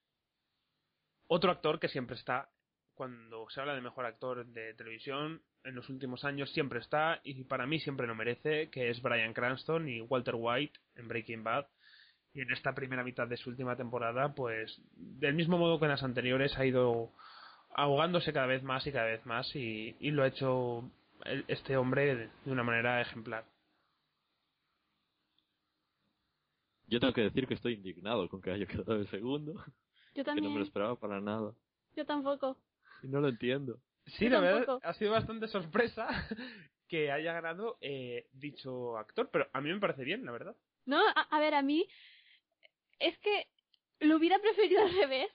Otro 1.28 1.50
actor 1.50 1.80
que 1.80 1.88
siempre 1.88 2.18
está, 2.18 2.50
cuando 2.94 3.50
se 3.52 3.62
habla 3.62 3.74
de 3.74 3.80
mejor 3.80 4.06
actor 4.06 4.46
de 4.46 4.74
televisión, 4.74 5.42
en 5.64 5.76
los 5.76 5.88
últimos 5.88 6.26
años 6.26 6.52
siempre 6.52 6.80
está, 6.80 7.22
y 7.24 7.46
para 7.46 7.66
mí 7.66 7.80
siempre 7.80 8.06
lo 8.06 8.16
merece, 8.16 8.70
que 8.70 8.90
es 8.90 9.02
Brian 9.02 9.34
Cranston 9.34 9.88
y 9.88 10.02
Walter 10.02 10.36
White 10.38 10.78
en 10.96 11.08
Breaking 11.08 11.46
Bad. 11.46 11.68
Y 12.34 12.42
en 12.42 12.52
esta 12.52 12.76
primera 12.76 13.06
mitad 13.06 13.28
de 13.28 13.38
su 13.38 13.50
última 13.50 13.78
temporada, 13.78 14.34
pues, 14.36 14.82
del 14.92 15.36
mismo 15.36 15.58
modo 15.58 15.80
que 15.80 15.86
en 15.86 15.92
las 15.92 16.04
anteriores, 16.04 16.58
ha 16.58 16.66
ido 16.66 17.14
ahogándose 17.76 18.34
cada 18.34 18.48
vez 18.48 18.64
más 18.64 18.86
y 18.88 18.92
cada 18.92 19.06
vez 19.06 19.26
más, 19.26 19.56
y, 19.56 19.96
y 20.00 20.12
lo 20.12 20.24
ha 20.24 20.28
hecho 20.28 20.84
el- 21.26 21.46
este 21.48 21.78
hombre 21.78 22.16
de 22.16 22.30
de 22.46 22.52
una 22.52 22.64
manera 22.64 23.02
ejemplar. 23.02 23.46
Yo 26.88 27.00
tengo 27.00 27.14
que 27.14 27.22
decir 27.22 27.48
que 27.48 27.54
estoy 27.56 27.74
indignado 27.74 28.28
con 28.30 28.42
que 28.42 28.52
haya 28.52 28.66
quedado 28.68 28.96
el 28.96 29.08
segundo, 29.10 29.54
Yo 30.16 30.24
que 30.24 30.24
no 30.24 30.36
me 30.36 30.42
lo 30.42 30.42
también. 30.44 30.64
esperaba 30.64 30.96
para 31.00 31.20
nada. 31.22 31.54
Yo 31.96 32.06
tampoco. 32.06 32.58
Y 33.04 33.08
no 33.08 33.22
lo 33.22 33.30
entiendo. 33.30 33.80
Sí, 34.06 34.26
Yo 34.26 34.32
la 34.32 34.40
verdad, 34.42 34.80
ha 34.84 34.94
sido 34.96 35.12
bastante 35.12 35.48
sorpresa 35.48 36.08
que 36.88 37.12
haya 37.12 37.34
ganado 37.34 37.78
eh, 37.82 38.28
dicho 38.34 38.98
actor, 38.98 39.30
pero 39.32 39.48
a 39.54 39.62
mí 39.62 39.72
me 39.72 39.80
parece 39.80 40.04
bien, 40.04 40.26
la 40.26 40.32
verdad. 40.32 40.56
No, 40.86 41.00
a, 41.08 41.22
a 41.22 41.40
ver, 41.40 41.54
a 41.54 41.62
mí 41.62 41.88
es 43.00 43.18
que 43.20 43.48
lo 44.02 44.18
hubiera 44.18 44.40
preferido 44.40 44.82
al 44.82 44.94
revés. 44.94 45.28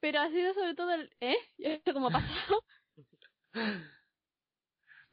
Pero 0.00 0.20
ha 0.20 0.30
sido 0.30 0.54
sobre 0.54 0.74
todo 0.74 0.94
el... 0.94 1.10
¿Eh? 1.20 1.36
¿Esto 1.58 1.92
cómo 1.92 2.08
ha 2.08 2.12
pasado? 2.12 2.64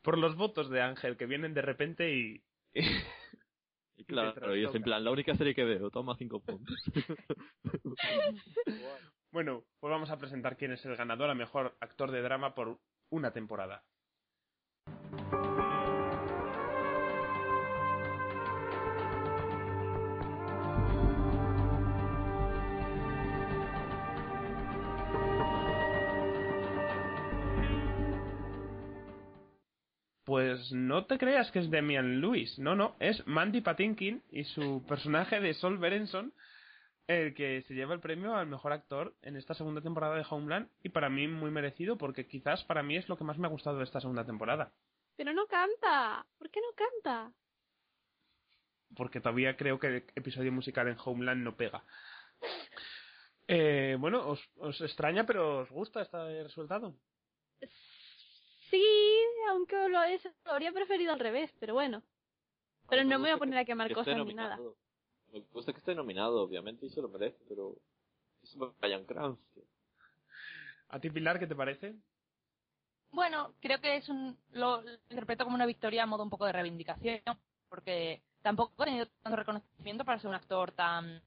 Por 0.01 0.17
los 0.17 0.35
votos 0.35 0.69
de 0.69 0.81
Ángel 0.81 1.17
que 1.17 1.25
vienen 1.25 1.53
de 1.53 1.63
repente 1.63 2.13
y, 2.13 2.43
Y 3.97 4.05
claro, 4.05 4.55
y 4.55 4.63
es 4.63 4.75
en 4.75 4.83
plan, 4.83 5.03
la 5.03 5.11
única 5.11 5.35
serie 5.35 5.55
que 5.55 5.63
veo, 5.63 5.89
toma 5.89 6.15
cinco 6.17 6.41
puntos. 6.41 6.75
Bueno, 9.31 9.65
pues 9.81 9.91
vamos 9.91 10.09
a 10.11 10.17
presentar 10.17 10.55
quién 10.55 10.71
es 10.71 10.85
el 10.85 10.95
ganador 10.95 11.29
a 11.29 11.35
mejor 11.35 11.75
actor 11.81 12.09
de 12.09 12.21
drama 12.21 12.55
por 12.55 12.79
una 13.09 13.33
temporada. 13.33 13.83
Pues 30.35 30.69
no 30.73 31.05
te 31.05 31.17
creas 31.17 31.49
que 31.51 31.59
es 31.59 31.71
Demian 31.71 32.19
Lewis, 32.19 32.59
no, 32.59 32.75
no, 32.75 32.97
es 32.99 33.25
Mandy 33.25 33.61
Patinkin 33.61 34.21
y 34.29 34.43
su 34.43 34.85
personaje 34.85 35.39
de 35.39 35.53
Sol 35.53 35.77
Berenson 35.77 36.33
el 37.07 37.33
que 37.33 37.61
se 37.61 37.73
lleva 37.73 37.93
el 37.93 38.01
premio 38.01 38.35
al 38.35 38.45
mejor 38.45 38.73
actor 38.73 39.15
en 39.21 39.37
esta 39.37 39.53
segunda 39.53 39.79
temporada 39.79 40.13
de 40.17 40.25
Homeland 40.29 40.67
y 40.83 40.89
para 40.89 41.07
mí 41.07 41.29
muy 41.29 41.51
merecido 41.51 41.97
porque 41.97 42.27
quizás 42.27 42.65
para 42.65 42.83
mí 42.83 42.97
es 42.97 43.07
lo 43.07 43.17
que 43.17 43.23
más 43.23 43.37
me 43.37 43.47
ha 43.47 43.49
gustado 43.49 43.77
de 43.77 43.85
esta 43.85 44.01
segunda 44.01 44.25
temporada 44.25 44.73
Pero 45.15 45.31
no 45.31 45.47
canta. 45.47 46.25
¿Por 46.37 46.49
qué 46.49 46.59
no 46.59 46.75
canta? 46.75 47.31
porque 48.93 49.21
todavía 49.21 49.55
creo 49.55 49.79
que 49.79 49.87
el 49.87 50.03
episodio 50.15 50.51
musical 50.51 50.89
en 50.89 50.97
Homeland 51.01 51.45
no 51.45 51.55
pega. 51.55 51.81
Eh, 53.47 53.95
bueno, 53.99 54.27
os, 54.27 54.41
os 54.57 54.81
extraña 54.81 55.25
pero 55.25 55.59
os 55.59 55.69
gusta 55.69 56.01
este 56.01 56.43
resultado. 56.43 56.93
Sí, 58.69 58.83
aunque 59.49 59.89
lo, 59.89 60.03
es, 60.03 60.23
lo 60.45 60.51
habría 60.51 60.71
preferido 60.71 61.13
al 61.13 61.19
revés, 61.19 61.51
pero 61.59 61.73
bueno. 61.73 62.01
Pero 62.89 63.03
no 63.03 63.17
me 63.19 63.25
voy 63.25 63.29
a 63.31 63.37
poner 63.37 63.57
a 63.59 63.65
quemar 63.65 63.87
Que 63.87 63.95
cosas 63.95 64.17
ni 64.25 64.33
nada. 64.33 64.59
Me 65.31 65.39
gusta 65.51 65.73
que 65.73 65.79
esté 65.79 65.95
nominado, 65.95 66.41
obviamente, 66.41 66.85
y 66.85 66.89
se 66.89 67.01
lo 67.01 67.09
merece, 67.09 67.37
pero... 67.49 67.75
Es 68.43 68.55
Brian 68.79 69.05
Cranston. 69.05 69.63
¿A 70.89 70.99
ti 70.99 71.09
Pilar 71.09 71.39
qué 71.39 71.47
te 71.47 71.55
parece? 71.55 71.95
Bueno, 73.11 73.53
creo 73.59 73.79
que 73.81 73.97
es 73.97 74.07
un, 74.09 74.37
lo, 74.51 74.81
lo 74.81 74.91
interpreto 75.09 75.43
como 75.45 75.55
una 75.55 75.65
victoria 75.65 76.03
a 76.03 76.05
modo 76.05 76.23
un 76.23 76.29
poco 76.29 76.45
de 76.45 76.51
reivindicación, 76.51 77.21
porque 77.69 78.21
tampoco 78.41 78.83
ha 78.83 78.85
tenido 78.85 79.07
tanto 79.23 79.35
reconocimiento 79.37 80.05
para 80.05 80.19
ser 80.19 80.27
un 80.29 80.35
actor 80.35 80.71
tan, 80.73 81.21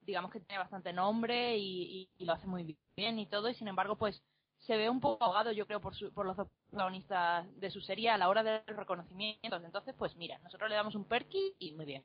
digamos 0.00 0.30
que 0.32 0.40
tiene 0.40 0.58
bastante 0.62 0.92
nombre 0.92 1.58
y, 1.58 1.82
y- 1.82 2.08
y 2.18 2.24
lo 2.24 2.32
hace 2.32 2.46
muy 2.46 2.76
bien 2.96 3.18
y 3.18 3.26
todo, 3.26 3.50
y 3.50 3.54
sin 3.54 3.68
embargo, 3.68 3.96
pues 3.96 4.22
se 4.66 4.76
ve 4.76 4.88
un 4.88 5.00
poco 5.00 5.22
ahogado, 5.24 5.52
yo 5.52 5.66
creo, 5.66 5.80
por, 5.80 5.94
su- 5.94 6.12
por 6.12 6.26
los 6.26 6.36
protagonistas 6.36 7.46
de 7.60 7.70
su 7.70 7.80
serie 7.80 8.08
a 8.10 8.18
la 8.18 8.28
hora 8.28 8.42
de 8.42 8.62
los 8.66 8.76
reconocimientos. 8.76 9.62
Entonces, 9.64 9.94
pues 9.98 10.16
mira, 10.16 10.38
nosotros 10.38 10.70
le 10.70 10.76
damos 10.76 10.94
un 10.94 11.04
perky 11.04 11.54
y 11.58 11.72
muy 11.72 11.84
bien. 11.84 12.04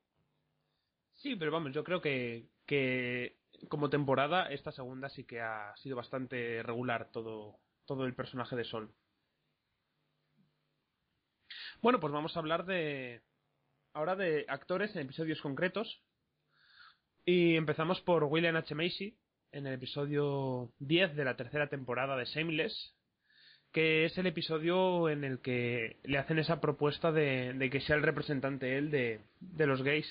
Sí, 1.16 1.36
pero 1.36 1.52
vamos, 1.52 1.74
yo 1.74 1.84
creo 1.84 2.02
que, 2.02 2.48
que 2.66 3.38
como 3.68 3.90
temporada 3.90 4.50
esta 4.52 4.72
segunda 4.72 5.10
sí 5.10 5.26
que 5.26 5.42
ha 5.42 5.76
sido 5.78 5.96
bastante 5.96 6.62
regular 6.64 7.10
todo, 7.12 7.60
todo 7.86 8.06
el 8.06 8.16
personaje 8.16 8.56
de 8.56 8.64
Sol. 8.66 8.94
Bueno, 11.82 12.00
pues 12.00 12.12
vamos 12.14 12.36
a 12.36 12.40
hablar 12.40 12.66
de 12.66 13.22
ahora 13.94 14.16
de 14.16 14.46
actores 14.50 14.96
en 14.96 15.04
episodios 15.04 15.42
concretos. 15.42 16.02
Y 17.26 17.56
empezamos 17.56 18.02
por 18.02 18.24
William 18.24 18.56
H. 18.56 18.74
Macy 18.76 19.18
en 19.52 19.68
el 19.68 19.74
episodio 19.74 20.72
10 20.80 21.16
de 21.16 21.26
la 21.26 21.36
tercera 21.36 21.70
temporada 21.70 22.16
de 22.18 22.26
Shameless, 22.26 22.96
que 23.72 24.06
es 24.06 24.18
el 24.18 24.28
episodio 24.28 25.10
en 25.10 25.24
el 25.24 25.40
que 25.40 26.00
le 26.04 26.18
hacen 26.18 26.40
esa 26.40 26.60
propuesta 26.60 27.12
de, 27.12 27.70
que 27.72 27.82
sea 27.82 27.96
el 27.96 28.04
representante 28.04 28.78
él 28.78 28.92
de, 28.92 29.22
de 29.40 29.68
los 29.68 29.82
gays, 29.84 30.08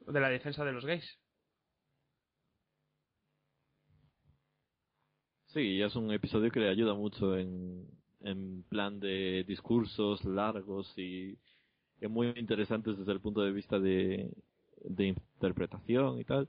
de 0.00 0.20
la 0.20 0.28
defensa 0.28 0.64
de 0.64 0.72
los 0.72 0.84
gays. 0.84 1.18
Sí, 5.46 5.82
es 5.82 5.96
un 5.96 6.12
episodio 6.12 6.50
que 6.50 6.60
le 6.60 6.68
ayuda 6.68 6.94
mucho 6.94 7.36
en, 7.36 7.88
en 8.20 8.62
plan 8.64 9.00
de 9.00 9.44
discursos 9.48 10.24
largos 10.24 10.92
y, 10.96 11.38
y 12.00 12.06
muy 12.08 12.32
interesantes 12.36 12.96
desde 12.96 13.12
el 13.12 13.20
punto 13.20 13.40
de 13.40 13.50
vista 13.50 13.80
de, 13.80 14.30
de 14.84 15.06
interpretación 15.06 16.20
y 16.20 16.24
tal. 16.24 16.48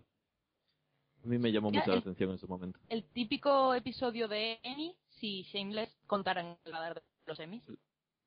A 1.23 1.27
mí 1.27 1.37
me 1.37 1.51
llamó 1.51 1.71
Ya, 1.71 1.79
mucho 1.79 1.91
la 1.91 1.99
atención 1.99 2.31
en 2.31 2.37
su 2.39 2.47
momento. 2.47 2.79
El 2.89 3.03
típico 3.03 3.73
episodio 3.75 4.27
de 4.27 4.59
Emmy, 4.63 4.95
si 5.19 5.43
Shameless 5.43 5.95
contara 6.07 6.41
en 6.41 6.57
el 6.65 6.71
radar 6.73 6.95
de 6.95 7.01
los 7.27 7.39
Emmys. 7.39 7.63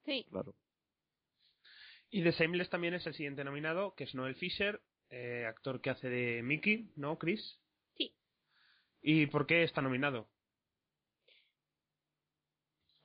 Sí. 0.05 0.27
Claro. 0.31 0.55
Y 2.11 2.21
de 2.23 2.31
Shameless 2.31 2.71
también 2.71 2.95
es 2.95 3.07
el 3.07 3.15
siguiente 3.15 3.43
nominado, 3.43 3.95
que 3.97 4.05
es 4.05 4.15
Noel 4.15 4.37
Fisher, 4.37 4.81
eh, 5.11 5.45
actor 5.49 5.81
que 5.81 5.91
hace 5.91 6.09
de 6.09 6.43
Mickey, 6.43 6.93
¿no, 6.97 7.19
Chris? 7.19 7.59
Sí. 7.97 8.15
¿Y 9.03 9.27
por 9.27 9.47
qué 9.47 9.65
está 9.65 9.83
nominado? 9.83 10.29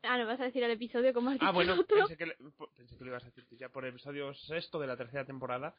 Ah, 0.03 0.17
no 0.17 0.25
vas 0.27 0.39
a 0.39 0.45
decir 0.45 0.63
el 0.63 0.71
episodio 0.71 1.13
como 1.13 1.29
has 1.31 1.35
Ah, 1.41 1.45
dicho 1.47 1.53
bueno, 1.53 1.73
el 1.73 1.79
otro. 1.81 1.97
pensé 1.97 2.15
que, 2.17 2.25
le- 2.27 2.37
pensé 2.75 2.97
que 2.97 3.03
lo 3.03 3.09
ibas 3.09 3.23
a 3.23 3.25
decir 3.31 3.45
ya 3.59 3.69
por 3.69 3.83
el 3.83 3.89
episodio 3.91 4.33
sexto 4.33 4.79
de 4.79 4.87
la 4.87 4.95
tercera 4.95 5.25
temporada. 5.25 5.75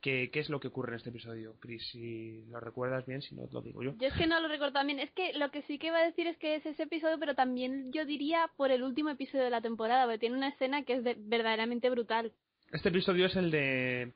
¿Qué, 0.00 0.30
¿Qué 0.32 0.40
es 0.40 0.48
lo 0.48 0.60
que 0.60 0.68
ocurre 0.68 0.92
en 0.92 0.96
este 0.96 1.10
episodio, 1.10 1.56
Chris? 1.60 1.86
Si 1.90 2.46
lo 2.46 2.58
recuerdas 2.58 3.04
bien, 3.04 3.20
si 3.20 3.34
no, 3.34 3.46
lo 3.52 3.60
digo 3.60 3.82
yo. 3.82 3.92
Yo 3.98 4.08
es 4.08 4.14
que 4.14 4.26
no 4.26 4.40
lo 4.40 4.48
recuerdo 4.48 4.72
también. 4.72 4.98
Es 4.98 5.10
que 5.12 5.34
lo 5.34 5.50
que 5.50 5.60
sí 5.62 5.78
que 5.78 5.88
iba 5.88 5.98
a 5.98 6.04
decir 6.06 6.26
es 6.26 6.38
que 6.38 6.54
es 6.54 6.64
ese 6.64 6.84
episodio, 6.84 7.18
pero 7.18 7.34
también 7.34 7.92
yo 7.92 8.06
diría 8.06 8.50
por 8.56 8.70
el 8.70 8.82
último 8.82 9.10
episodio 9.10 9.44
de 9.44 9.50
la 9.50 9.60
temporada, 9.60 10.04
porque 10.04 10.18
tiene 10.20 10.36
una 10.36 10.48
escena 10.48 10.84
que 10.84 10.94
es 10.94 11.04
de- 11.04 11.16
verdaderamente 11.18 11.90
brutal. 11.90 12.32
Este 12.72 12.88
episodio 12.88 13.26
es 13.26 13.36
el 13.36 13.50
de. 13.50 14.14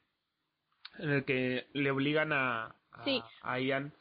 en 0.98 1.10
el 1.10 1.24
que 1.24 1.66
le 1.74 1.90
obligan 1.90 2.32
a. 2.32 2.74
a, 2.92 3.04
Sí. 3.04 3.20
a 3.42 3.60
Ian 3.60 3.92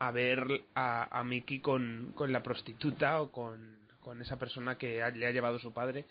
a 0.00 0.10
ver 0.12 0.64
a, 0.74 1.18
a 1.18 1.24
Mickey 1.24 1.60
con, 1.60 2.12
con 2.14 2.32
la 2.32 2.42
prostituta 2.42 3.20
o 3.20 3.30
con, 3.30 3.78
con 4.00 4.20
esa 4.22 4.38
persona 4.38 4.78
que 4.78 5.02
ha- 5.02 5.10
le 5.10 5.26
ha 5.26 5.30
llevado 5.30 5.58
su 5.58 5.72
padre. 5.72 6.06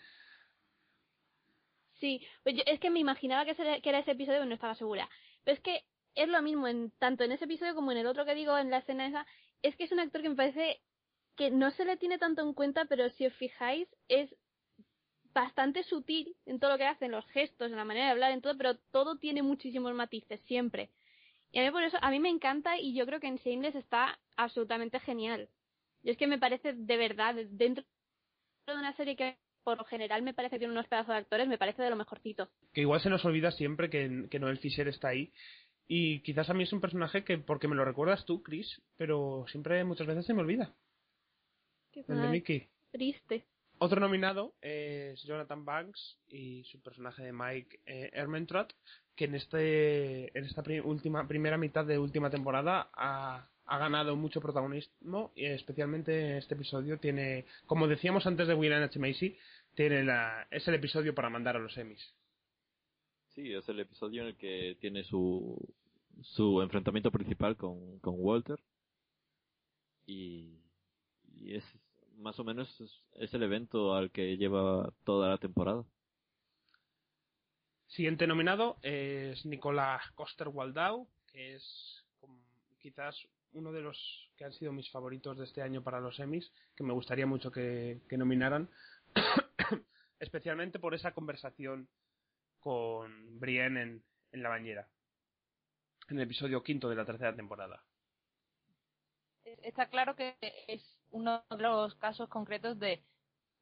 Sí, 2.00 2.22
pues 2.42 2.56
yo- 2.56 2.62
es 2.66 2.80
que 2.80 2.90
me 2.90 2.98
imaginaba 3.00 3.44
que, 3.44 3.54
era 3.88 3.98
ese 3.98 4.12
episodio, 4.12 4.38
pero 4.40 4.48
no 4.48 4.54
estaba 4.54 4.74
segura. 4.74 5.08
Pero 5.44 5.54
es 5.56 5.60
que 5.62 5.84
es 6.14 6.28
lo 6.28 6.42
mismo, 6.42 6.66
en 6.66 6.90
tanto 6.98 7.24
en 7.24 7.32
ese 7.32 7.44
episodio 7.44 7.74
como 7.74 7.92
en 7.92 7.98
el 7.98 8.06
otro 8.06 8.24
que 8.24 8.34
digo, 8.34 8.56
en 8.58 8.70
la 8.70 8.78
escena 8.78 9.06
esa. 9.06 9.26
Es 9.62 9.76
que 9.76 9.84
es 9.84 9.92
un 9.92 10.00
actor 10.00 10.22
que 10.22 10.28
me 10.30 10.36
parece 10.36 10.80
que 11.36 11.50
no 11.50 11.70
se 11.70 11.84
le 11.84 11.96
tiene 11.96 12.18
tanto 12.18 12.42
en 12.42 12.54
cuenta, 12.54 12.84
pero 12.86 13.08
si 13.10 13.26
os 13.26 13.34
fijáis, 13.34 13.88
es 14.08 14.34
bastante 15.34 15.82
sutil 15.84 16.36
en 16.46 16.58
todo 16.60 16.72
lo 16.72 16.78
que 16.78 16.86
hace, 16.86 17.06
en 17.06 17.12
los 17.12 17.26
gestos, 17.28 17.70
en 17.70 17.76
la 17.76 17.84
manera 17.84 18.06
de 18.06 18.12
hablar, 18.12 18.32
en 18.32 18.40
todo, 18.42 18.56
pero 18.56 18.76
todo 18.92 19.16
tiene 19.18 19.42
muchísimos 19.42 19.94
matices, 19.94 20.40
siempre. 20.42 20.90
Y 21.52 21.60
a 21.60 21.64
mí 21.64 21.70
por 21.72 21.82
eso, 21.84 21.98
a 22.02 22.10
mí 22.10 22.20
me 22.20 22.30
encanta 22.30 22.78
y 22.78 22.94
yo 22.94 23.06
creo 23.06 23.20
que 23.20 23.28
en 23.28 23.36
Shameless 23.36 23.76
está 23.76 24.18
absolutamente 24.36 25.00
genial. 25.00 25.48
Y 26.02 26.10
es 26.10 26.16
que 26.18 26.26
me 26.26 26.38
parece 26.38 26.74
de 26.74 26.96
verdad, 26.96 27.34
dentro 27.50 27.84
de 28.66 28.74
una 28.74 28.94
serie 28.94 29.16
que 29.16 29.38
por 29.62 29.78
lo 29.78 29.84
general 29.84 30.22
me 30.22 30.34
parece 30.34 30.56
que 30.56 30.60
tiene 30.60 30.72
unos 30.72 30.88
pedazos 30.88 31.14
de 31.14 31.20
actores, 31.20 31.48
me 31.48 31.58
parece 31.58 31.82
de 31.82 31.90
lo 31.90 31.96
mejorcito. 31.96 32.48
Que 32.72 32.82
igual 32.82 33.00
se 33.00 33.10
nos 33.10 33.24
olvida 33.24 33.50
siempre 33.50 33.90
que, 33.90 34.26
que 34.30 34.38
Noel 34.38 34.58
Fisher 34.58 34.88
está 34.88 35.08
ahí. 35.08 35.32
Y 35.86 36.20
quizás 36.20 36.48
a 36.48 36.54
mí 36.54 36.62
es 36.62 36.72
un 36.72 36.80
personaje 36.80 37.24
que, 37.24 37.38
porque 37.38 37.66
me 37.66 37.74
lo 37.74 37.84
recuerdas 37.84 38.24
tú, 38.24 38.42
Chris, 38.42 38.80
pero 38.96 39.44
siempre 39.48 39.82
muchas 39.84 40.06
veces 40.06 40.24
se 40.24 40.34
me 40.34 40.42
olvida. 40.42 40.72
Que 41.90 42.04
El 42.06 42.22
de 42.22 42.28
Mickey. 42.28 42.68
Triste. 42.92 43.44
Otro 43.82 43.98
nominado 43.98 44.54
es 44.60 45.22
Jonathan 45.24 45.64
Banks 45.64 46.20
y 46.28 46.62
su 46.64 46.80
personaje 46.82 47.24
de 47.24 47.32
Mike 47.32 47.80
eh, 47.86 48.10
Ehrmantraut, 48.12 48.72
que 49.16 49.24
en 49.24 49.34
este 49.34 50.38
en 50.38 50.44
esta 50.44 50.62
última 50.84 51.26
primera 51.26 51.56
mitad 51.56 51.84
de 51.84 51.98
última 51.98 52.30
temporada 52.30 52.90
ha, 52.92 53.49
ha 53.70 53.78
ganado 53.78 54.16
mucho 54.16 54.40
protagonismo 54.40 55.30
y 55.36 55.46
especialmente 55.46 56.38
este 56.38 56.54
episodio 56.54 56.98
tiene, 56.98 57.46
como 57.66 57.86
decíamos 57.86 58.26
antes 58.26 58.48
de 58.48 58.54
William 58.54 58.82
H. 58.82 58.98
Macy, 58.98 59.38
tiene 59.76 60.02
la, 60.02 60.48
es 60.50 60.66
el 60.66 60.74
episodio 60.74 61.14
para 61.14 61.30
mandar 61.30 61.54
a 61.54 61.60
los 61.60 61.78
Emmys. 61.78 62.02
Sí, 63.28 63.54
es 63.54 63.68
el 63.68 63.78
episodio 63.78 64.22
en 64.22 64.28
el 64.28 64.36
que 64.36 64.76
tiene 64.80 65.04
su, 65.04 65.56
su 66.20 66.60
enfrentamiento 66.62 67.12
principal 67.12 67.56
con, 67.56 68.00
con 68.00 68.14
Walter. 68.18 68.58
Y, 70.04 70.58
y 71.36 71.54
es 71.54 71.64
más 72.16 72.40
o 72.40 72.44
menos 72.44 72.68
es, 72.80 72.92
es 73.12 73.32
el 73.34 73.44
evento 73.44 73.94
al 73.94 74.10
que 74.10 74.36
lleva 74.36 74.92
toda 75.04 75.28
la 75.28 75.38
temporada. 75.38 75.84
Siguiente 77.86 78.26
nominado 78.26 78.78
es 78.82 79.46
Nicolás 79.46 80.02
Coster-Waldau, 80.16 81.06
que 81.28 81.54
es 81.54 82.04
quizás 82.80 83.14
uno 83.52 83.72
de 83.72 83.80
los 83.80 84.30
que 84.36 84.44
han 84.44 84.52
sido 84.52 84.72
mis 84.72 84.90
favoritos 84.90 85.38
de 85.38 85.44
este 85.44 85.62
año 85.62 85.82
para 85.82 86.00
los 86.00 86.18
Emmys, 86.18 86.50
que 86.76 86.84
me 86.84 86.92
gustaría 86.92 87.26
mucho 87.26 87.50
que, 87.50 88.00
nominaran, 88.10 88.68
especialmente 90.20 90.78
por 90.78 90.94
esa 90.94 91.12
conversación 91.12 91.88
con 92.60 93.38
Brienne 93.40 93.82
en, 93.82 94.04
en 94.32 94.42
la 94.42 94.48
bañera, 94.50 94.88
en 96.08 96.18
el 96.18 96.24
episodio 96.24 96.62
quinto 96.62 96.88
de 96.88 96.96
la 96.96 97.04
tercera 97.06 97.34
temporada. 97.34 97.82
Es- 99.44 99.58
Está 99.62 99.88
claro 99.88 100.14
que 100.14 100.36
es 100.68 100.82
uno 101.10 101.42
de 101.50 101.56
los 101.62 101.94
casos 101.96 102.28
concretos 102.28 102.78
de 102.78 103.02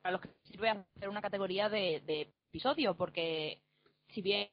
para 0.03 0.13
los 0.13 0.21
que 0.21 0.29
sirve 0.45 0.69
hacer 0.71 1.09
una 1.09 1.21
categoría 1.23 1.69
de, 1.69 2.01
de 2.07 2.33
episodio, 2.51 2.97
porque 2.97 3.61
si 4.11 4.23
bien 4.23 4.49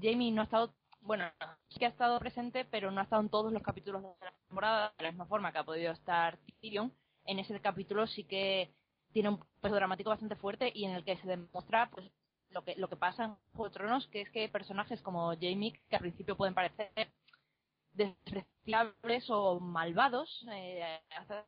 Jamie 0.00 0.30
no 0.30 0.42
ha 0.42 0.44
estado, 0.44 0.72
bueno, 1.04 1.30
sí 1.68 1.78
que 1.78 1.86
ha 1.86 1.90
estado 1.90 2.18
presente, 2.18 2.64
pero 2.64 2.90
no 2.90 3.00
ha 3.00 3.04
estado 3.04 3.22
en 3.22 3.28
todos 3.28 3.52
los 3.52 3.62
capítulos 3.62 4.02
de 4.02 4.08
la 4.24 4.32
temporada 4.48 4.92
de 4.96 5.04
la 5.04 5.10
misma 5.10 5.26
forma 5.26 5.52
que 5.52 5.58
ha 5.58 5.64
podido 5.64 5.92
estar 5.92 6.38
Tyrion, 6.60 6.92
en 7.26 7.38
ese 7.38 7.58
capítulo 7.60 8.06
sí 8.06 8.24
que 8.24 8.74
tiene 9.12 9.28
un 9.28 9.44
peso 9.60 9.74
dramático 9.74 10.10
bastante 10.10 10.36
fuerte 10.36 10.72
y 10.74 10.84
en 10.84 10.92
el 10.92 11.04
que 11.04 11.16
se 11.18 11.28
demuestra 11.28 11.88
pues 11.90 12.10
lo 12.50 12.64
que 12.64 12.74
lo 12.76 12.88
que 12.88 12.96
pasa 12.96 13.24
en 13.24 13.34
Juego 13.52 13.68
de 13.68 13.74
Tronos, 13.74 14.06
que 14.08 14.22
es 14.22 14.30
que 14.30 14.48
personajes 14.48 15.00
como 15.02 15.32
Jamie, 15.34 15.72
que 15.88 15.96
al 15.96 16.02
principio 16.02 16.36
pueden 16.36 16.54
parecer 16.54 16.90
despreciables 17.92 19.28
o 19.30 19.60
malvados 19.60 20.44
eh, 20.50 21.00
hasta, 21.16 21.46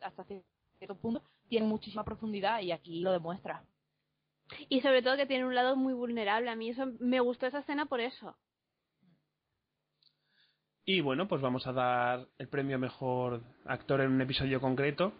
hasta 0.00 0.24
cierto 0.24 0.96
punto, 0.96 1.22
tienen 1.48 1.68
muchísima 1.68 2.04
profundidad 2.04 2.60
y 2.60 2.72
aquí 2.72 3.00
lo 3.00 3.12
demuestra. 3.12 3.64
Y 4.68 4.80
sobre 4.80 5.02
todo 5.02 5.16
que 5.16 5.26
tiene 5.26 5.46
un 5.46 5.54
lado 5.54 5.76
muy 5.76 5.94
vulnerable. 5.94 6.50
A 6.50 6.56
mí 6.56 6.70
eso 6.70 6.86
me 7.00 7.20
gustó 7.20 7.46
esa 7.46 7.60
escena 7.60 7.86
por 7.86 8.00
eso. 8.00 8.36
Y 10.84 11.00
bueno, 11.00 11.28
pues 11.28 11.40
vamos 11.40 11.66
a 11.68 11.72
dar 11.72 12.26
el 12.38 12.48
premio 12.48 12.76
mejor 12.76 13.42
actor 13.66 14.00
en 14.00 14.10
un 14.10 14.20
episodio 14.20 14.60
concreto, 14.60 15.12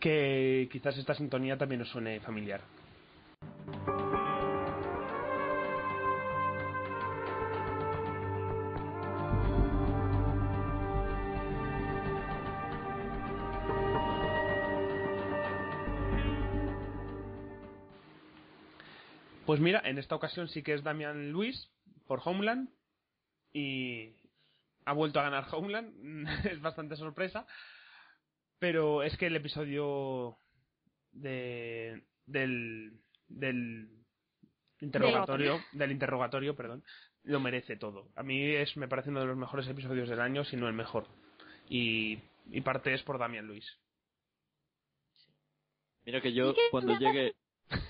que 0.00 0.68
quizás 0.72 0.98
esta 0.98 1.14
sintonía 1.14 1.56
también 1.56 1.82
os 1.82 1.88
suene 1.88 2.18
familiar. 2.20 2.60
Pues 19.46 19.60
mira, 19.60 19.80
en 19.84 19.98
esta 19.98 20.16
ocasión 20.16 20.48
sí 20.48 20.64
que 20.64 20.74
es 20.74 20.82
Damian 20.82 21.30
Luis 21.30 21.70
por 22.08 22.20
Homeland 22.24 22.68
y 23.52 24.25
ha 24.86 24.92
vuelto 24.92 25.20
a 25.20 25.24
ganar 25.24 25.46
Homeland, 25.52 26.28
es 26.50 26.60
bastante 26.60 26.96
sorpresa, 26.96 27.46
pero 28.58 29.02
es 29.02 29.16
que 29.18 29.26
el 29.26 29.36
episodio 29.36 30.38
de 31.12 32.04
del 32.24 33.00
del 33.28 33.88
interrogatorio 34.80 35.60
del 35.72 35.92
interrogatorio, 35.92 36.56
perdón, 36.56 36.84
lo 37.24 37.40
merece 37.40 37.76
todo. 37.76 38.08
A 38.14 38.22
mí 38.22 38.42
es 38.42 38.76
me 38.76 38.88
parece 38.88 39.10
uno 39.10 39.20
de 39.20 39.26
los 39.26 39.36
mejores 39.36 39.66
episodios 39.68 40.08
del 40.08 40.20
año, 40.20 40.44
si 40.44 40.56
no 40.56 40.68
el 40.68 40.74
mejor. 40.74 41.06
Y, 41.68 42.18
y 42.50 42.60
parte 42.60 42.94
es 42.94 43.02
por 43.02 43.18
Damian 43.18 43.46
Luis. 43.46 43.66
Mira 46.04 46.20
que 46.20 46.32
yo 46.32 46.50
¿Y 46.50 46.54
qué 46.54 46.60
cuando 46.70 46.96
llegue 46.96 47.34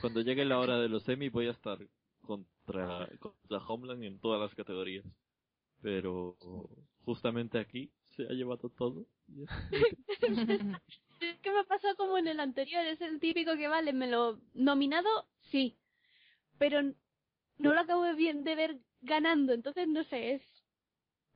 cuando 0.00 0.22
llegue 0.22 0.46
la 0.46 0.58
hora 0.58 0.78
de 0.78 0.88
los 0.88 1.02
semi 1.02 1.28
voy 1.28 1.48
a 1.48 1.50
estar 1.50 1.78
contra 2.22 3.06
contra 3.18 3.58
Homeland 3.58 4.02
en 4.04 4.18
todas 4.18 4.40
las 4.40 4.54
categorías. 4.54 5.04
Pero 5.86 6.36
justamente 7.04 7.60
aquí 7.60 7.92
se 8.16 8.24
ha 8.24 8.32
llevado 8.32 8.68
todo. 8.70 9.06
Es 11.20 11.38
que 11.40 11.50
me 11.50 11.64
pasó 11.64 11.86
como 11.96 12.18
en 12.18 12.26
el 12.26 12.40
anterior, 12.40 12.84
es 12.84 13.00
el 13.00 13.20
típico 13.20 13.56
que 13.56 13.68
vale, 13.68 13.92
me 13.92 14.06
lo 14.08 14.38
nominado, 14.52 15.08
sí, 15.50 15.78
pero 16.58 16.82
no 16.82 17.72
lo 17.72 17.80
acabo 17.80 18.02
de, 18.02 18.14
bien, 18.14 18.44
de 18.44 18.54
ver 18.54 18.76
ganando, 19.00 19.54
entonces 19.54 19.88
no 19.88 20.04
sé, 20.04 20.34
es 20.34 20.42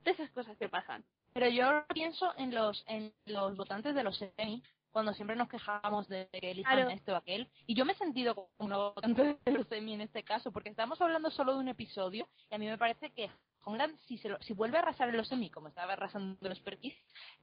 de 0.03 0.11
esas 0.11 0.29
cosas 0.31 0.55
que 0.57 0.69
pasan. 0.69 1.03
Pero 1.33 1.47
yo 1.49 1.83
pienso 1.93 2.31
en 2.37 2.53
los 2.53 2.83
en 2.87 3.11
los 3.25 3.55
votantes 3.57 3.95
de 3.95 4.03
los 4.03 4.17
semi, 4.17 4.61
cuando 4.91 5.13
siempre 5.13 5.35
nos 5.35 5.49
quejamos 5.49 6.07
de 6.09 6.27
que 6.31 6.51
elijan 6.51 6.75
Claro. 6.75 6.89
este 6.91 7.11
o 7.13 7.15
aquel. 7.15 7.49
Y 7.65 7.73
yo 7.73 7.85
me 7.85 7.93
he 7.93 7.95
sentido 7.95 8.35
como 8.35 8.49
un 8.59 8.69
votante 8.69 9.39
de 9.45 9.51
los 9.51 9.67
semi 9.67 9.93
en 9.93 10.01
este 10.01 10.23
caso, 10.23 10.51
porque 10.51 10.69
estamos 10.69 11.01
hablando 11.01 11.31
solo 11.31 11.53
de 11.53 11.59
un 11.59 11.69
episodio, 11.69 12.27
y 12.51 12.53
a 12.55 12.57
mí 12.59 12.67
me 12.67 12.77
parece 12.77 13.09
que 13.11 13.31
Homeland, 13.63 13.97
si, 14.07 14.17
se 14.17 14.29
lo- 14.29 14.41
si 14.41 14.53
vuelve 14.53 14.77
a 14.77 14.81
arrasar 14.81 15.09
en 15.09 15.17
los 15.17 15.27
semi, 15.27 15.49
como 15.49 15.67
estaba 15.67 15.93
arrasando 15.93 16.37
en 16.41 16.49
los 16.49 16.59
Perkis, 16.61 16.93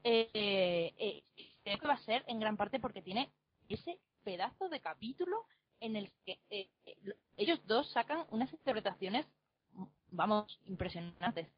eh, 0.05 0.31
eh, 0.35 0.95
eh, 0.99 1.53
creo 1.63 1.79
que 1.79 1.87
va 1.87 1.95
a 1.95 2.05
ser 2.05 2.25
en 2.27 2.41
gran 2.41 2.57
parte 2.57 2.81
porque 2.81 3.03
tiene 3.03 3.31
ese 3.69 3.99
pedazo 4.25 4.69
de 4.69 4.81
capítulo 4.81 5.45
en 5.81 5.97
el 5.97 6.11
que 6.25 6.39
eh, 6.51 6.69
eh, 6.87 6.97
lo- 7.03 7.15
ellos 7.37 7.61
dos 7.67 7.91
sacan 7.93 8.27
unas 8.31 8.53
interpretaciones, 8.53 9.27
vamos, 10.11 10.59
impresionantes. 10.67 11.49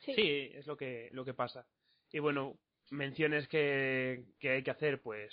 Sí. 0.00 0.14
Sí, 0.14 0.50
es 0.54 0.66
lo 0.66 0.76
que, 0.76 1.10
lo 1.12 1.24
que 1.24 1.34
pasa. 1.34 1.66
Y 2.10 2.20
bueno, 2.20 2.56
menciones 2.90 3.46
que, 3.48 4.24
que 4.38 4.50
hay 4.50 4.62
que 4.62 4.70
hacer, 4.70 5.02
pues 5.02 5.32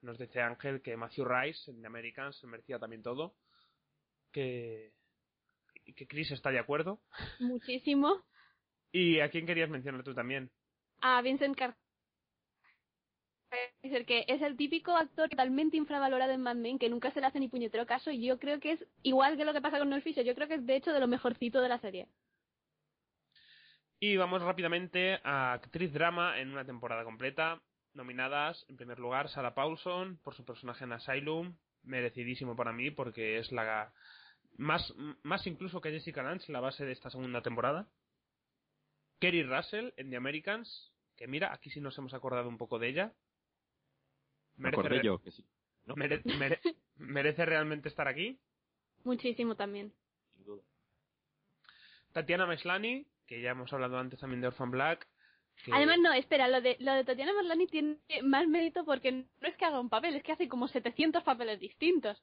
nos 0.00 0.18
dice 0.18 0.40
Ángel 0.40 0.80
que 0.80 0.96
Matthew 0.96 1.26
Rice 1.26 1.70
en 1.70 1.80
The 1.80 1.86
Americans 1.86 2.36
se 2.38 2.46
merecía 2.46 2.78
también 2.78 3.02
todo. 3.02 3.34
Que, 4.32 4.92
que 5.92 6.06
Chris 6.06 6.30
está 6.30 6.50
de 6.50 6.58
acuerdo. 6.58 7.00
Muchísimo. 7.40 8.24
¿Y 8.92 9.20
a 9.20 9.28
quién 9.30 9.46
querías 9.46 9.68
mencionar 9.68 10.02
tú 10.02 10.14
también? 10.14 10.50
A 11.00 11.20
Vincent 11.22 11.56
Car 11.56 11.76
es 13.82 13.92
el 13.92 14.06
que 14.06 14.24
es 14.28 14.42
el 14.42 14.56
típico 14.56 14.96
actor 14.96 15.28
totalmente 15.28 15.76
infravalorado 15.76 16.32
en 16.32 16.42
Mad 16.42 16.56
Men 16.56 16.78
que 16.78 16.88
nunca 16.88 17.10
se 17.10 17.20
le 17.20 17.26
hace 17.26 17.40
ni 17.40 17.48
puñetero 17.48 17.86
caso 17.86 18.10
y 18.10 18.24
yo 18.26 18.38
creo 18.38 18.60
que 18.60 18.72
es 18.72 18.86
igual 19.02 19.36
que 19.36 19.44
lo 19.44 19.52
que 19.52 19.60
pasa 19.60 19.78
con 19.78 19.90
Noel 19.90 20.02
Fisher, 20.02 20.24
yo 20.24 20.34
creo 20.34 20.48
que 20.48 20.54
es 20.54 20.66
de 20.66 20.76
hecho 20.76 20.92
de 20.92 21.00
lo 21.00 21.08
mejorcito 21.08 21.60
de 21.60 21.68
la 21.68 21.78
serie. 21.78 22.08
Y 24.00 24.16
vamos 24.16 24.42
rápidamente 24.42 25.20
a 25.22 25.52
actriz 25.52 25.92
drama 25.92 26.38
en 26.38 26.50
una 26.50 26.64
temporada 26.64 27.04
completa. 27.04 27.62
Nominadas, 27.94 28.66
en 28.68 28.76
primer 28.76 28.98
lugar, 28.98 29.28
Sarah 29.28 29.54
Paulson 29.54 30.18
por 30.22 30.34
su 30.34 30.44
personaje 30.44 30.84
en 30.84 30.92
Asylum. 30.92 31.56
Merecidísimo 31.84 32.56
para 32.56 32.72
mí 32.72 32.90
porque 32.90 33.38
es 33.38 33.52
la 33.52 33.92
más, 34.56 34.92
más 35.22 35.46
incluso 35.46 35.80
que 35.80 35.90
Jessica 35.90 36.22
Lange, 36.22 36.50
la 36.52 36.60
base 36.60 36.84
de 36.84 36.92
esta 36.92 37.10
segunda 37.10 37.42
temporada. 37.42 37.88
Kerry 39.20 39.42
Russell 39.42 39.90
en 39.96 40.10
The 40.10 40.16
Americans, 40.16 40.92
que 41.16 41.26
mira, 41.26 41.52
aquí 41.52 41.70
sí 41.70 41.80
nos 41.80 41.96
hemos 41.98 42.14
acordado 42.14 42.48
un 42.48 42.58
poco 42.58 42.78
de 42.78 42.88
ella. 42.88 43.12
Me 44.56 44.68
acordé 44.68 44.96
re- 45.00 45.04
yo 45.04 45.18
que 45.20 45.30
sí. 45.32 45.44
¿no? 45.86 45.96
mere- 45.96 46.22
mere- 46.38 46.60
merece 46.96 47.44
realmente 47.44 47.88
estar 47.88 48.06
aquí. 48.08 48.38
Muchísimo 49.04 49.54
también. 49.56 49.92
Sin 50.34 50.44
duda. 50.44 50.62
Tatiana 52.12 52.46
Maslany, 52.46 53.06
que 53.26 53.40
ya 53.40 53.50
hemos 53.50 53.72
hablado 53.72 53.98
antes 53.98 54.18
también 54.20 54.40
de 54.40 54.48
Orphan 54.48 54.70
Black. 54.70 55.06
que- 55.64 55.72
Además, 55.72 55.98
no, 56.00 56.12
espera, 56.12 56.48
lo 56.48 56.60
de, 56.60 56.76
lo 56.80 56.92
de 56.92 57.04
Tatiana 57.04 57.32
Maslany 57.32 57.66
tiene 57.66 57.98
más 58.22 58.46
mérito 58.46 58.84
porque 58.84 59.12
no 59.12 59.26
es 59.48 59.56
que 59.56 59.64
haga 59.64 59.80
un 59.80 59.88
papel, 59.90 60.14
es 60.14 60.22
que 60.22 60.32
hace 60.32 60.48
como 60.48 60.68
700 60.68 61.22
papeles 61.22 61.58
distintos. 61.60 62.22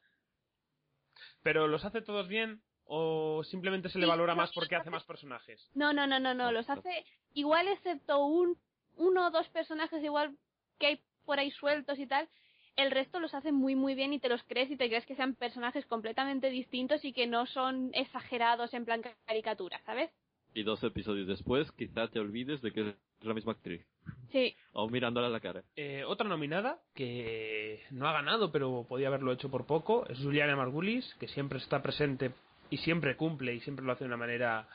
¿Pero 1.42 1.68
los 1.68 1.84
hace 1.84 2.02
todos 2.02 2.28
bien 2.28 2.62
o 2.84 3.42
simplemente 3.44 3.88
se 3.88 3.98
le 3.98 4.06
valora 4.06 4.34
más 4.34 4.52
porque 4.52 4.76
hace 4.76 4.90
más 4.90 5.04
personajes? 5.04 5.70
No, 5.74 5.92
no, 5.92 6.06
no, 6.06 6.20
no, 6.20 6.34
no, 6.34 6.52
los 6.52 6.68
hace 6.68 7.04
igual 7.34 7.68
excepto 7.68 8.24
un 8.24 8.58
uno 8.96 9.26
o 9.26 9.30
dos 9.30 9.48
personajes 9.48 10.02
igual 10.04 10.36
que 10.78 10.86
hay 10.86 11.00
por 11.24 11.38
ahí 11.38 11.50
sueltos 11.52 11.98
y 11.98 12.06
tal, 12.06 12.28
el 12.76 12.90
resto 12.90 13.20
los 13.20 13.34
hace 13.34 13.52
muy 13.52 13.74
muy 13.74 13.94
bien 13.94 14.12
y 14.12 14.18
te 14.18 14.28
los 14.28 14.42
crees 14.44 14.70
y 14.70 14.76
te 14.76 14.88
crees 14.88 15.06
que 15.06 15.16
sean 15.16 15.34
personajes 15.34 15.86
completamente 15.86 16.50
distintos 16.50 17.04
y 17.04 17.12
que 17.12 17.26
no 17.26 17.46
son 17.46 17.90
exagerados 17.94 18.72
en 18.74 18.84
plan 18.84 19.02
caricatura, 19.26 19.80
¿sabes? 19.84 20.10
Y 20.54 20.62
dos 20.64 20.82
episodios 20.82 21.26
después, 21.28 21.70
quizá 21.72 22.08
te 22.08 22.18
olvides 22.18 22.60
de 22.60 22.72
que 22.72 22.88
es 22.90 22.96
la 23.20 23.34
misma 23.34 23.52
actriz. 23.52 23.86
Sí, 24.30 24.56
Aún 24.74 24.90
mirándola 24.90 25.26
a 25.26 25.30
la 25.30 25.40
cara. 25.40 25.62
Eh, 25.76 26.04
otra 26.06 26.26
nominada 26.26 26.80
que 26.94 27.82
no 27.90 28.08
ha 28.08 28.12
ganado 28.12 28.50
pero 28.50 28.86
podía 28.88 29.08
haberlo 29.08 29.32
hecho 29.32 29.50
por 29.50 29.66
poco 29.66 30.06
es 30.08 30.18
Juliana 30.18 30.56
Margulis, 30.56 31.14
que 31.20 31.28
siempre 31.28 31.58
está 31.58 31.82
presente 31.82 32.32
y 32.70 32.78
siempre 32.78 33.16
cumple 33.16 33.54
y 33.54 33.60
siempre 33.60 33.84
lo 33.84 33.92
hace 33.92 34.04
de 34.04 34.08
una 34.08 34.16
manera 34.16 34.66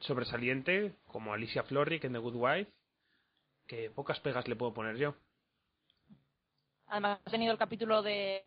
sobresaliente, 0.00 0.94
como 1.06 1.32
Alicia 1.32 1.62
Florrick 1.62 2.04
en 2.04 2.12
The 2.12 2.18
Good 2.18 2.34
Wife, 2.36 2.70
que 3.66 3.90
pocas 3.90 4.20
pegas 4.20 4.46
le 4.48 4.56
puedo 4.56 4.74
poner 4.74 4.96
yo. 4.96 5.14
Además, 6.88 7.20
ha 7.24 7.30
tenido 7.30 7.52
el 7.52 7.58
capítulo 7.58 8.02
de. 8.02 8.44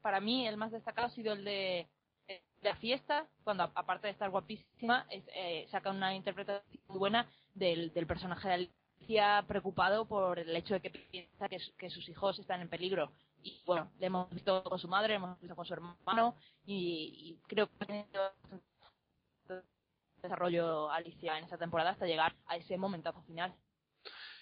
para 0.00 0.20
mí, 0.20 0.46
el 0.48 0.56
más 0.56 0.72
destacado 0.72 1.06
ha 1.08 1.10
sido 1.10 1.34
el 1.34 1.44
de, 1.44 1.86
eh, 2.26 2.42
la 2.62 2.74
fiesta, 2.76 3.26
cuando, 3.44 3.64
aparte 3.74 4.06
de 4.08 4.12
estar 4.12 4.30
guapísima, 4.30 5.06
es- 5.10 5.28
eh, 5.34 5.66
saca 5.70 5.90
una 5.90 6.14
interpretación 6.14 6.82
muy 6.88 6.98
buena 6.98 7.28
del, 7.54 7.92
del 7.92 8.06
personaje 8.06 8.48
de 8.48 8.54
Alicia, 9.02 9.44
preocupado 9.48 10.04
por 10.06 10.38
el 10.38 10.54
hecho 10.54 10.74
de 10.74 10.80
que 10.80 10.90
piensa 10.90 11.48
que, 11.48 11.58
su- 11.58 11.74
que 11.76 11.90
sus 11.90 12.08
hijos 12.08 12.38
están 12.38 12.60
en 12.60 12.68
peligro. 12.68 13.10
Y 13.42 13.60
bueno, 13.66 13.90
le 13.98 14.06
hemos 14.06 14.30
visto 14.30 14.62
con 14.62 14.78
su 14.78 14.86
madre, 14.86 15.08
le 15.08 15.14
hemos 15.16 15.40
visto 15.40 15.56
con 15.56 15.64
su 15.64 15.74
hermano, 15.74 16.36
y, 16.64 17.36
creo 17.48 17.66
que 17.66 17.72
ha 17.80 17.86
tenido 17.86 18.32
desarrollo 20.22 20.88
Alicia 20.88 21.36
en 21.36 21.44
esta 21.44 21.58
temporada 21.58 21.90
hasta 21.90 22.06
llegar 22.06 22.32
a 22.46 22.56
ese 22.56 22.76
momentazo 22.76 23.20
final. 23.22 23.52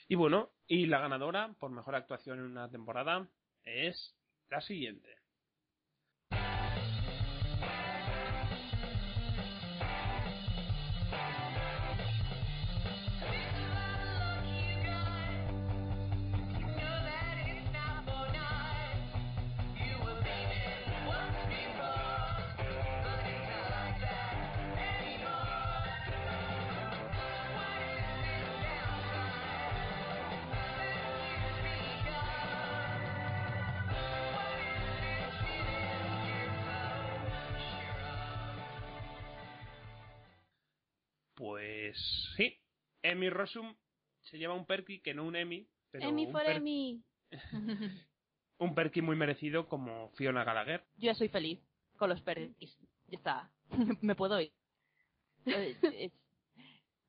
Y 0.08 0.14
bueno, 0.14 0.50
y 0.66 0.84
la 0.86 0.98
ganadora 1.00 1.54
por 1.58 1.70
mejor 1.70 1.94
actuación 1.94 2.38
en 2.40 2.44
una 2.44 2.70
temporada 2.70 3.26
es 3.64 4.14
la 4.50 4.60
siguiente. 4.60 5.08
Emmy 43.20 43.30
Rossum 43.30 43.74
se 44.22 44.38
lleva 44.38 44.54
un 44.54 44.64
perky 44.66 45.00
que 45.00 45.12
no 45.14 45.24
un 45.24 45.36
Emmy, 45.36 45.68
pero 45.90 46.08
Emmy 46.08 46.26
un, 46.26 46.32
for 46.32 46.42
per- 46.44 46.56
Emmy. 46.56 47.02
un 48.58 48.74
perky 48.74 49.02
muy 49.02 49.16
merecido 49.16 49.68
como 49.68 50.10
Fiona 50.12 50.42
Gallagher. 50.44 50.84
Yo 50.96 51.06
ya 51.06 51.14
soy 51.14 51.28
feliz 51.28 51.60
con 51.98 52.08
los 52.08 52.20
perkis. 52.22 52.76
Ya 53.08 53.18
está. 53.18 53.50
Me 54.00 54.14
puedo 54.14 54.40
ir. 54.40 54.52
Eh, 55.46 56.10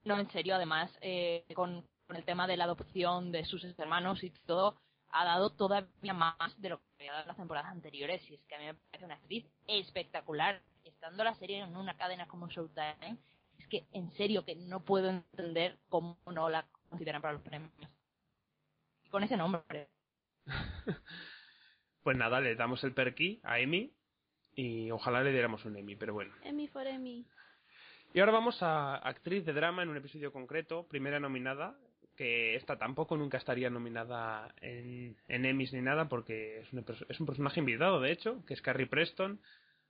No, 0.04 0.20
en 0.20 0.30
serio, 0.32 0.56
además, 0.56 0.92
eh, 1.02 1.46
con, 1.54 1.86
con 2.08 2.18
el 2.18 2.26
tema 2.26 2.48
de 2.48 2.58
la 2.58 2.64
adopción 2.66 3.32
de 3.32 3.46
sus 3.46 3.64
hermanos 3.78 4.24
y 4.24 4.32
todo, 4.48 4.82
ha 5.10 5.26
dado 5.26 5.52
todavía 5.52 6.14
más 6.14 6.36
de 6.60 6.70
lo 6.70 6.80
que 6.80 6.86
había 7.00 7.12
dado 7.12 7.24
en 7.24 7.28
las 7.30 7.38
temporadas 7.38 7.72
anteriores. 7.72 8.22
Y 8.30 8.34
es 8.36 8.42
que 8.48 8.56
a 8.56 8.60
mí 8.60 8.66
me 8.66 8.74
parece 8.74 9.06
una 9.06 9.16
actriz 9.16 9.46
espectacular. 9.68 10.62
Estando 10.84 11.24
la 11.24 11.36
serie 11.36 11.60
en 11.60 11.76
una 11.76 11.96
cadena 11.96 12.28
como 12.28 12.48
Showtime, 12.50 13.18
que 13.72 13.88
en 13.94 14.12
serio 14.14 14.44
que 14.46 14.56
no 14.56 14.84
puedo 14.84 15.10
entender 15.10 15.78
cómo 15.90 16.20
no 16.32 16.50
la 16.50 16.68
consideran 16.90 17.22
para 17.22 17.34
los 17.36 17.42
premios. 17.42 17.72
Y 19.06 19.10
con 19.10 19.24
ese 19.24 19.38
nombre. 19.38 19.88
Pues 22.04 22.18
nada, 22.18 22.42
le 22.42 22.56
damos 22.56 22.84
el 22.84 22.94
perky 22.96 23.40
a 23.44 23.60
Emmy 23.60 23.94
y 24.56 24.90
ojalá 24.90 25.24
le 25.24 25.32
diéramos 25.32 25.64
un 25.66 25.78
Emmy, 25.78 25.96
pero 25.96 26.16
bueno. 26.16 26.34
Emmy 26.44 26.68
for 26.68 26.86
Emmy. 26.88 27.28
Y 28.14 28.20
ahora 28.20 28.32
vamos 28.32 28.62
a 28.64 28.96
actriz 28.96 29.46
de 29.46 29.54
drama 29.54 29.84
en 29.84 29.90
un 29.90 29.98
episodio 29.98 30.34
concreto, 30.34 30.88
primera 30.88 31.20
nominada, 31.20 31.78
que 32.18 32.56
esta 32.56 32.80
tampoco 32.80 33.16
nunca 33.18 33.38
estaría 33.38 33.70
nominada 33.70 34.52
en, 34.62 35.16
en 35.28 35.46
Emmys 35.46 35.74
ni 35.74 35.82
nada 35.82 36.10
porque 36.10 36.62
es 36.62 36.74
un, 36.74 36.84
pers- 36.84 37.06
es 37.08 37.20
un 37.20 37.28
personaje 37.28 37.60
invitado, 37.60 38.02
de 38.02 38.12
hecho, 38.12 38.44
que 38.48 38.56
es 38.56 38.62
Carrie 38.64 38.88
Preston, 38.88 39.40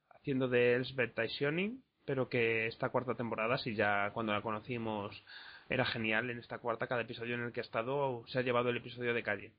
haciendo 0.09 0.49
de 0.49 0.73
Elspeth 0.75 1.15
Taishioning, 1.15 1.81
pero 2.05 2.29
que 2.29 2.67
esta 2.67 2.89
cuarta 2.89 3.15
temporada, 3.15 3.57
si 3.57 3.75
ya 3.75 4.11
cuando 4.13 4.33
la 4.33 4.41
conocimos 4.41 5.23
era 5.69 5.85
genial, 5.85 6.29
en 6.29 6.39
esta 6.39 6.59
cuarta 6.59 6.87
cada 6.87 7.01
episodio 7.01 7.35
en 7.35 7.41
el 7.41 7.51
que 7.51 7.61
ha 7.61 7.63
estado 7.63 8.23
se 8.27 8.39
ha 8.39 8.41
llevado 8.41 8.69
el 8.69 8.77
episodio 8.77 9.13
de 9.13 9.23
calle. 9.23 9.53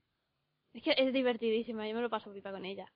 Es 0.73 0.83
que 0.83 0.95
es 0.97 1.13
divertidísima, 1.13 1.87
yo 1.87 1.95
me 1.95 2.01
lo 2.01 2.09
paso 2.09 2.33
pipa 2.33 2.51
con 2.51 2.65
ella. 2.65 2.91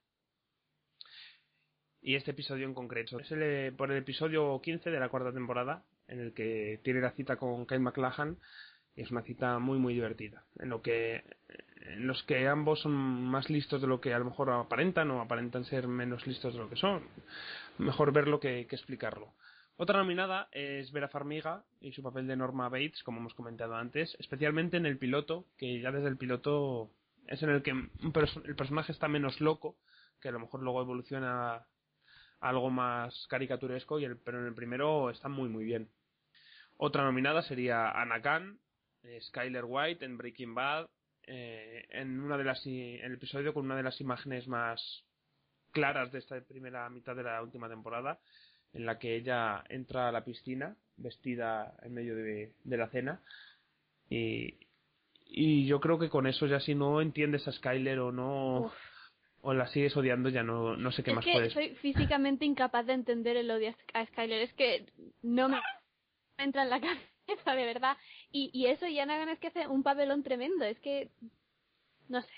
Y 2.01 2.15
este 2.15 2.31
episodio 2.31 2.65
en 2.65 2.73
concreto 2.73 3.19
es 3.19 3.31
el, 3.31 3.41
eh, 3.43 3.71
por 3.75 3.91
el 3.91 3.97
episodio 3.97 4.59
15 4.61 4.89
de 4.89 4.99
la 4.99 5.09
cuarta 5.09 5.33
temporada, 5.33 5.83
en 6.07 6.19
el 6.19 6.33
que 6.33 6.79
tiene 6.83 7.01
la 7.01 7.11
cita 7.11 7.35
con 7.35 7.65
Kyle 7.65 7.79
MacLachlan. 7.79 8.37
Y 8.95 9.01
es 9.01 9.11
una 9.11 9.21
cita 9.21 9.59
muy, 9.59 9.77
muy 9.77 9.93
divertida. 9.93 10.45
En, 10.57 10.69
lo 10.69 10.81
que, 10.81 11.23
en 11.81 12.07
los 12.07 12.23
que 12.23 12.47
ambos 12.47 12.81
son 12.81 12.93
más 12.93 13.49
listos 13.49 13.79
de 13.81 13.87
lo 13.87 14.01
que 14.01 14.13
a 14.13 14.19
lo 14.19 14.25
mejor 14.25 14.49
aparentan 14.49 15.11
o 15.11 15.21
aparentan 15.21 15.65
ser 15.65 15.87
menos 15.87 16.25
listos 16.25 16.53
de 16.53 16.59
lo 16.59 16.69
que 16.69 16.77
son. 16.77 17.03
Mejor 17.77 18.11
verlo 18.11 18.39
que, 18.39 18.67
que 18.67 18.75
explicarlo. 18.75 19.33
Otra 19.79 19.99
nominada 19.99 20.49
es 20.51 20.91
Vera 20.91 21.07
Farmiga 21.07 21.63
y 21.79 21.91
su 21.91 22.01
papel 22.01 22.25
de 22.25 22.35
Norma 22.35 22.67
Bates, 22.67 23.03
como 23.03 23.19
hemos 23.19 23.35
comentado 23.35 23.75
antes, 23.75 24.15
especialmente 24.19 24.77
en 24.77 24.87
el 24.87 24.97
piloto, 24.97 25.45
que 25.57 25.79
ya 25.79 25.91
desde 25.91 26.07
el 26.07 26.17
piloto 26.17 26.89
es 27.27 27.43
en 27.43 27.49
el 27.49 27.61
que 27.61 27.71
el 27.71 28.55
personaje 28.55 28.91
está 28.91 29.07
menos 29.07 29.39
loco, 29.39 29.77
que 30.19 30.29
a 30.29 30.31
lo 30.31 30.39
mejor 30.39 30.63
luego 30.63 30.81
evoluciona 30.81 31.55
a 31.55 31.67
algo 32.39 32.71
más 32.71 33.27
caricaturesco, 33.29 33.99
y 33.99 34.05
el, 34.05 34.17
pero 34.17 34.39
en 34.39 34.47
el 34.47 34.55
primero 34.55 35.09
está 35.11 35.29
muy 35.29 35.49
muy 35.49 35.63
bien. 35.63 35.89
Otra 36.77 37.03
nominada 37.03 37.41
sería 37.43 37.91
Anna 37.91 38.21
Khan, 38.21 38.59
eh, 39.03 39.19
Skyler 39.21 39.65
White 39.65 40.05
en 40.05 40.17
Breaking 40.17 40.55
Bad, 40.55 40.89
eh, 41.23 41.85
en 41.89 42.19
una 42.19 42.37
de 42.37 42.43
las 42.43 42.65
en 42.65 43.03
el 43.03 43.13
episodio 43.13 43.53
con 43.53 43.65
una 43.65 43.75
de 43.75 43.83
las 43.83 43.99
imágenes 43.99 44.47
más 44.47 45.03
claras 45.77 46.11
de 46.11 46.19
esta 46.19 46.39
primera 46.41 46.89
mitad 46.89 47.15
de 47.15 47.23
la 47.23 47.41
última 47.41 47.69
temporada, 47.69 48.19
en 48.73 48.85
la 48.85 48.97
que 48.99 49.15
ella 49.15 49.63
entra 49.69 50.09
a 50.09 50.11
la 50.11 50.23
piscina 50.23 50.75
vestida 50.97 51.75
en 51.83 51.93
medio 51.93 52.15
de, 52.15 52.53
de 52.63 52.77
la 52.77 52.89
cena 52.89 53.21
y, 54.09 54.55
y 55.25 55.65
yo 55.67 55.79
creo 55.79 55.99
que 55.99 56.09
con 56.09 56.27
eso 56.27 56.47
ya 56.47 56.59
si 56.59 56.73
no 56.73 57.01
entiendes 57.01 57.47
a 57.47 57.51
Skyler 57.51 57.99
o 57.99 58.11
no 58.11 58.61
Uf. 58.61 58.73
o 59.41 59.53
la 59.53 59.67
sigues 59.67 59.95
odiando 59.95 60.29
ya 60.29 60.43
no, 60.43 60.75
no 60.75 60.91
sé 60.91 61.03
qué 61.03 61.11
es 61.11 61.15
más 61.15 61.25
que 61.25 61.33
puedes 61.33 61.53
soy 61.53 61.75
físicamente 61.75 62.45
incapaz 62.45 62.85
de 62.85 62.93
entender 62.93 63.37
el 63.37 63.51
odio 63.51 63.75
a 63.93 64.05
Skyler. 64.05 64.41
Es 64.41 64.53
que 64.53 64.85
no 65.21 65.49
me 65.49 65.59
entra 66.37 66.63
en 66.63 66.69
la 66.69 66.79
cabeza, 67.27 67.55
de 67.55 67.65
verdad. 67.65 67.97
Y, 68.31 68.49
y 68.53 68.67
eso, 68.67 68.87
y 68.87 68.99
Ana 68.99 69.31
es 69.31 69.39
que 69.39 69.47
hace 69.47 69.67
un 69.67 69.83
papelón 69.83 70.23
tremendo. 70.23 70.65
Es 70.65 70.79
que. 70.79 71.09
No 72.07 72.21
sé. 72.21 72.33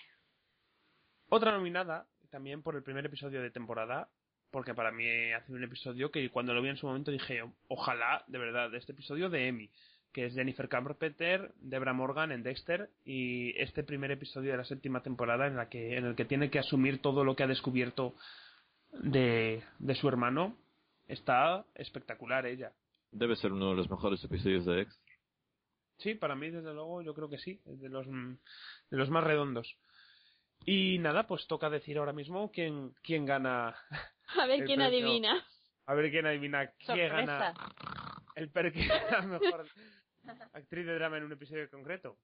Otra 1.30 1.52
nominada, 1.52 2.08
también 2.30 2.62
por 2.62 2.76
el 2.76 2.84
primer 2.84 3.06
episodio 3.06 3.42
de 3.42 3.52
temporada, 3.52 4.10
porque 4.52 4.74
para 4.74 4.92
mí 4.92 5.06
hace 5.32 5.52
un 5.52 5.64
episodio 5.64 6.12
que 6.12 6.30
cuando 6.30 6.54
lo 6.54 6.62
vi 6.62 6.70
en 6.70 6.78
su 6.78 6.88
momento 6.88 7.12
dije, 7.12 7.44
ojalá, 7.68 8.24
de 8.28 8.38
verdad, 8.38 8.74
este 8.76 8.94
episodio 8.94 9.30
de 9.30 9.48
Emmy, 9.48 9.70
que 10.12 10.26
es 10.26 10.34
Jennifer 10.34 10.68
Carpenter, 10.68 11.54
Debra 11.58 11.94
Morgan 11.94 12.32
en 12.32 12.44
Dexter, 12.44 12.90
y 13.06 13.56
este 13.62 13.84
primer 13.84 14.12
episodio 14.12 14.52
de 14.52 14.58
la 14.58 14.64
séptima 14.64 15.04
temporada 15.04 15.48
en, 15.48 15.56
la 15.56 15.70
que, 15.70 15.98
en 15.98 16.06
el 16.06 16.16
que 16.16 16.26
tiene 16.26 16.50
que 16.50 16.60
asumir 16.60 17.02
todo 17.02 17.24
lo 17.24 17.36
que 17.36 17.44
ha 17.44 17.48
descubierto 17.48 18.16
de, 18.92 19.64
de 19.78 19.96
su 19.96 20.08
hermano, 20.08 20.58
está 21.08 21.66
espectacular 21.76 22.46
ella. 22.46 22.72
Debe 23.12 23.36
ser 23.36 23.52
uno 23.52 23.70
de 23.70 23.76
los 23.76 23.90
mejores 23.90 24.24
episodios 24.24 24.66
de 24.66 24.82
X. 24.82 25.00
Sí, 25.98 26.16
para 26.16 26.36
mí, 26.36 26.50
desde 26.50 26.74
luego, 26.74 27.02
yo 27.02 27.14
creo 27.14 27.30
que 27.30 27.38
sí, 27.38 27.60
es 27.66 27.80
de 27.82 27.90
los, 27.90 28.08
de 28.08 28.98
los 28.98 29.10
más 29.10 29.24
redondos. 29.24 29.76
Y 30.66 31.00
nada, 31.00 31.26
pues 31.26 31.48
toca 31.48 31.70
decir 31.70 31.98
ahora 31.98 32.14
mismo 32.14 32.52
quién, 32.52 32.94
quién 33.02 33.26
gana. 33.26 33.76
A 34.38 34.46
ver 34.46 34.64
quién 34.66 34.80
premio. 34.80 34.86
adivina. 34.88 35.46
A 35.86 35.94
ver 35.96 36.12
quién 36.12 36.26
adivina 36.28 36.68
quién 36.78 37.10
Sorpresa. 37.10 37.52
gana 37.52 37.54
el 38.36 38.50
perky 38.52 38.82
de 38.88 38.88
la 39.12 39.22
mejor 39.22 39.66
actriz 40.54 40.86
de 40.86 40.96
drama 40.96 41.18
en 41.18 41.24
un 41.24 41.32
episodio 41.32 41.70
concreto. 41.70 42.18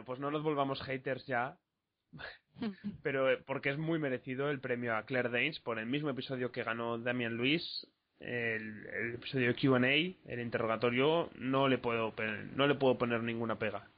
Bueno, 0.00 0.06
pues 0.06 0.20
no 0.20 0.30
nos 0.30 0.42
volvamos 0.42 0.80
haters 0.80 1.26
ya, 1.26 1.58
pero 3.02 3.30
eh, 3.30 3.36
porque 3.46 3.68
es 3.68 3.76
muy 3.76 3.98
merecido 3.98 4.48
el 4.48 4.58
premio 4.58 4.96
a 4.96 5.04
Claire 5.04 5.28
Danes 5.28 5.60
por 5.60 5.78
el 5.78 5.84
mismo 5.84 6.08
episodio 6.08 6.50
que 6.50 6.62
ganó 6.62 6.96
Damian 6.96 7.36
Lewis, 7.36 7.86
el, 8.18 8.86
el 8.86 9.14
episodio 9.16 9.54
Q&A, 9.54 9.78
el 9.88 10.40
interrogatorio, 10.40 11.28
no 11.34 11.68
le 11.68 11.76
puedo 11.76 12.14
no 12.54 12.66
le 12.66 12.74
puedo 12.76 12.96
poner 12.96 13.22
ninguna 13.22 13.58
pega. 13.58 13.90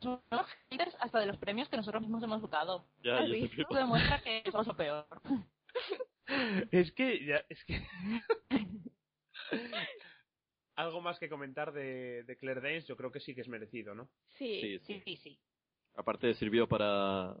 Son 0.00 0.20
los 0.30 0.46
haters 0.70 0.94
hasta 1.00 1.20
de 1.20 1.26
los 1.26 1.38
premios 1.38 1.70
que 1.70 1.78
nosotros 1.78 2.02
mismos 2.02 2.22
hemos 2.22 2.42
votado. 2.42 2.84
Ya, 3.02 3.20
Eso 3.20 3.74
demuestra 3.74 4.20
que 4.20 4.42
somos 4.50 4.66
lo 4.66 4.76
peor. 4.76 5.06
Es 6.72 6.90
que 6.90 7.24
ya, 7.24 7.44
es 7.48 7.64
que 7.64 7.86
algo 10.76 11.00
más 11.00 11.18
que 11.18 11.28
comentar 11.28 11.72
de, 11.72 12.22
de 12.24 12.36
Claire 12.36 12.60
Danes, 12.60 12.86
yo 12.86 12.96
creo 12.96 13.10
que 13.10 13.20
sí 13.20 13.34
que 13.34 13.40
es 13.40 13.48
merecido, 13.48 13.94
¿no? 13.94 14.08
Sí. 14.38 14.78
Sí, 14.86 15.00
Sí, 15.04 15.16
sí. 15.16 15.38
Aparte 15.94 16.34
sirvió 16.34 16.68
para, 16.68 17.34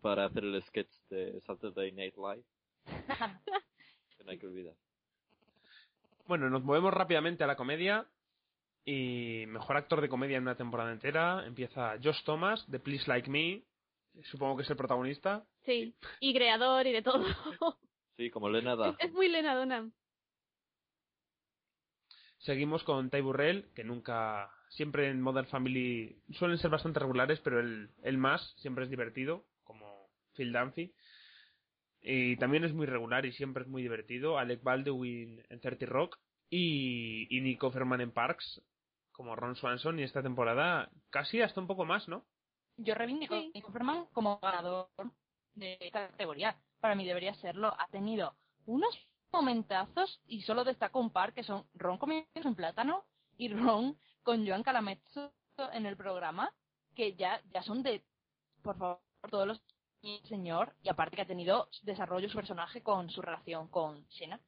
para 0.00 0.24
hacer 0.24 0.42
el 0.44 0.62
sketch 0.64 0.90
de 1.10 1.40
Saturday 1.42 1.92
Night 1.92 2.14
Live, 2.16 2.42
que 4.16 4.24
no 4.24 4.30
hay 4.30 4.38
que 4.38 4.46
olvidar. 4.46 4.74
Bueno, 6.26 6.48
nos 6.50 6.62
movemos 6.64 6.92
rápidamente 6.92 7.44
a 7.44 7.46
la 7.46 7.56
comedia. 7.56 8.06
Y 8.84 9.44
mejor 9.48 9.76
actor 9.76 10.00
de 10.00 10.08
comedia 10.08 10.38
en 10.38 10.44
una 10.44 10.56
temporada 10.56 10.90
entera 10.90 11.44
empieza 11.46 11.98
Josh 12.02 12.22
Thomas 12.24 12.64
de 12.70 12.80
Please 12.80 13.04
Like 13.06 13.28
Me. 13.28 13.62
Supongo 14.30 14.56
que 14.56 14.62
es 14.62 14.70
el 14.70 14.76
protagonista. 14.76 15.44
Sí. 15.66 15.94
Y 16.20 16.32
creador 16.32 16.86
y 16.86 16.92
de 16.92 17.02
todo. 17.02 17.22
Sí, 18.16 18.30
como 18.30 18.48
Lena 18.48 18.72
es, 18.72 18.78
Dunham. 18.78 18.96
es 18.98 19.12
muy 19.12 19.28
Lena 19.28 19.54
Dunham. 19.56 19.92
Seguimos 22.38 22.84
con 22.84 23.10
Ty 23.10 23.20
Burrell, 23.20 23.70
que 23.74 23.84
nunca, 23.84 24.50
siempre 24.70 25.08
en 25.08 25.20
Modern 25.20 25.48
Family 25.48 26.22
suelen 26.32 26.58
ser 26.58 26.70
bastante 26.70 27.00
regulares, 27.00 27.40
pero 27.40 27.60
el, 27.60 27.90
el 28.02 28.18
más 28.18 28.54
siempre 28.58 28.84
es 28.84 28.90
divertido, 28.90 29.44
como 29.64 30.08
Phil 30.34 30.52
Dunphy. 30.52 30.94
Y 32.00 32.36
también 32.36 32.64
es 32.64 32.72
muy 32.72 32.86
regular 32.86 33.26
y 33.26 33.32
siempre 33.32 33.64
es 33.64 33.68
muy 33.68 33.82
divertido. 33.82 34.38
Alec 34.38 34.62
Baldwin 34.62 35.42
en 35.48 35.60
30 35.60 35.86
Rock 35.86 36.18
y, 36.48 37.26
y 37.36 37.40
Nick 37.40 37.62
Offerman 37.64 38.00
en 38.00 38.12
Parks, 38.12 38.62
como 39.10 39.34
Ron 39.34 39.56
Swanson. 39.56 39.98
Y 39.98 40.04
esta 40.04 40.22
temporada 40.22 40.90
casi 41.10 41.42
hasta 41.42 41.60
un 41.60 41.66
poco 41.66 41.84
más, 41.84 42.08
¿no? 42.08 42.24
Yo 42.76 42.94
reivindico 42.94 43.34
a 43.34 43.40
Nico 43.52 43.72
Ferman 43.72 44.06
como 44.12 44.38
ganador 44.38 44.88
de 45.54 45.76
esta 45.80 46.08
categoría. 46.08 46.56
Para 46.80 46.94
mí 46.94 47.04
debería 47.04 47.34
serlo. 47.34 47.74
Ha 47.78 47.88
tenido 47.88 48.36
unos 48.66 48.96
momentazos 49.32 50.20
y 50.26 50.42
solo 50.42 50.64
destaco 50.64 51.00
un 51.00 51.10
par 51.10 51.32
que 51.34 51.42
son 51.42 51.66
Ron 51.74 51.98
comiendo 51.98 52.28
un 52.44 52.54
plátano 52.54 53.04
y 53.36 53.48
Ron 53.48 53.98
con 54.22 54.46
Joan 54.46 54.62
Calamezzo 54.62 55.32
en 55.72 55.86
el 55.86 55.96
programa, 55.96 56.52
que 56.94 57.14
ya, 57.14 57.42
ya 57.52 57.62
son 57.62 57.82
de, 57.82 58.04
por 58.62 58.76
favor, 58.78 59.00
todos 59.30 59.46
los 59.46 59.62
señor, 60.28 60.74
y 60.82 60.88
aparte 60.88 61.16
que 61.16 61.22
ha 61.22 61.26
tenido 61.26 61.68
desarrollo 61.82 62.28
su 62.28 62.36
personaje 62.36 62.82
con 62.82 63.10
su 63.10 63.20
relación 63.20 63.68
con 63.68 64.06
Shena. 64.08 64.40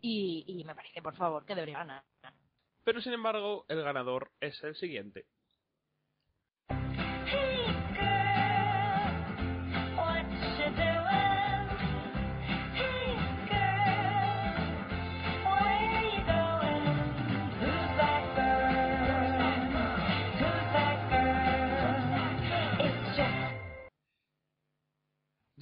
Y, 0.00 0.44
y 0.46 0.64
me 0.64 0.74
parece, 0.74 1.00
por 1.00 1.14
favor, 1.14 1.44
que 1.44 1.54
debería 1.54 1.78
ganar. 1.78 2.04
Pero 2.84 3.00
sin 3.00 3.12
embargo, 3.12 3.64
el 3.68 3.82
ganador 3.82 4.32
es 4.40 4.60
el 4.64 4.74
siguiente. 4.74 5.26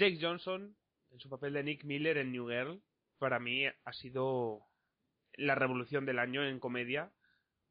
Jake 0.01 0.19
Johnson, 0.19 0.75
en 1.11 1.21
su 1.21 1.29
papel 1.29 1.53
de 1.53 1.63
Nick 1.63 1.85
Miller 1.85 2.17
en 2.17 2.33
New 2.33 2.49
Girl, 2.49 2.81
para 3.19 3.39
mí 3.39 3.67
ha 3.67 3.93
sido 3.93 4.63
la 5.35 5.55
revolución 5.55 6.07
del 6.07 6.19
año 6.19 6.43
en 6.43 6.59
comedia, 6.59 7.13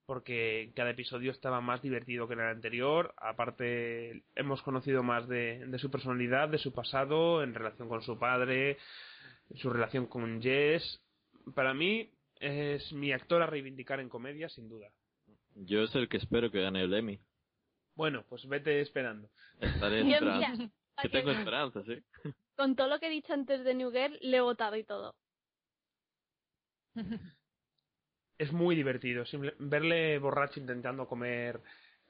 porque 0.06 0.72
cada 0.76 0.92
episodio 0.92 1.32
estaba 1.32 1.60
más 1.60 1.82
divertido 1.82 2.28
que 2.28 2.36
en 2.36 2.42
el 2.42 2.46
anterior. 2.46 3.16
Aparte, 3.18 4.24
hemos 4.36 4.62
conocido 4.62 5.02
más 5.02 5.28
de, 5.28 5.66
de 5.66 5.80
su 5.80 5.90
personalidad, 5.90 6.50
de 6.50 6.60
su 6.60 6.72
pasado, 6.72 7.42
en 7.42 7.56
relación 7.56 7.90
con 7.90 8.04
su 8.04 8.20
padre, 8.20 8.78
su 9.56 9.72
relación 9.72 10.06
con 10.06 10.40
Jess. 10.40 11.02
Para 11.56 11.74
mí, 11.74 12.12
es 12.40 12.94
mi 12.94 13.12
actor 13.12 13.42
a 13.42 13.48
reivindicar 13.48 14.00
en 14.00 14.10
comedia, 14.10 14.50
sin 14.50 14.70
duda. 14.70 14.92
Yo 15.56 15.82
es 15.82 15.96
el 15.96 16.08
que 16.08 16.18
espero 16.18 16.52
que 16.52 16.62
gane 16.62 16.84
el 16.84 16.94
Emmy. 16.94 17.20
Bueno, 17.96 18.24
pues 18.30 18.48
vete 18.48 18.82
esperando. 18.82 19.32
Estaré 19.60 20.04
mira, 20.06 20.54
Que 21.02 21.08
aquí- 21.08 21.18
tengo 21.18 21.32
esperanzas, 21.32 21.86
¿eh? 21.90 22.04
Con 22.56 22.76
todo 22.76 22.88
lo 22.88 23.00
que 23.00 23.08
he 23.08 23.12
dicho 23.12 23.34
antes 23.34 23.64
de 23.64 23.74
New 23.74 23.92
Girl, 23.92 24.18
le 24.22 24.38
he 24.38 24.42
votado 24.42 24.76
y 24.76 24.84
todo. 24.84 25.16
Es 28.38 28.52
muy 28.54 28.76
divertido. 28.76 29.26
simple- 29.26 29.56
verle 29.60 30.18
borracho 30.18 30.60
intentando 30.62 31.08
comer 31.08 31.62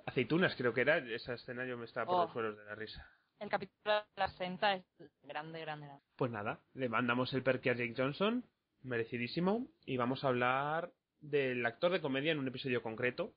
aceitunas, 0.06 0.56
creo 0.56 0.74
que 0.74 0.82
era. 0.82 0.98
Esa 1.00 1.34
escena 1.34 1.66
yo 1.66 1.76
me 1.78 1.86
estaba 1.86 2.06
por 2.06 2.16
Oh. 2.16 2.24
los 2.26 2.34
suelos 2.34 2.58
de 2.58 2.66
la 2.66 2.76
risa. 2.76 3.08
El 3.40 3.50
capítulo 3.50 3.96
de 3.96 4.02
la 4.16 4.28
senta 4.30 4.76
es 4.76 4.84
grande, 5.24 5.60
grande, 5.60 5.88
grande. 5.88 6.04
Pues 6.16 6.30
nada, 6.32 6.60
le 6.76 6.88
mandamos 6.90 7.34
el 7.34 7.42
perky 7.42 7.70
a 7.70 7.74
Jake 7.74 7.96
Johnson, 7.98 8.46
merecidísimo, 8.84 9.68
y 9.86 9.98
vamos 9.98 10.24
a 10.24 10.28
hablar 10.28 10.92
del 11.20 11.66
actor 11.66 11.92
de 11.92 12.02
comedia 12.02 12.32
en 12.32 12.40
un 12.40 12.48
episodio 12.48 12.84
concreto. 12.84 13.34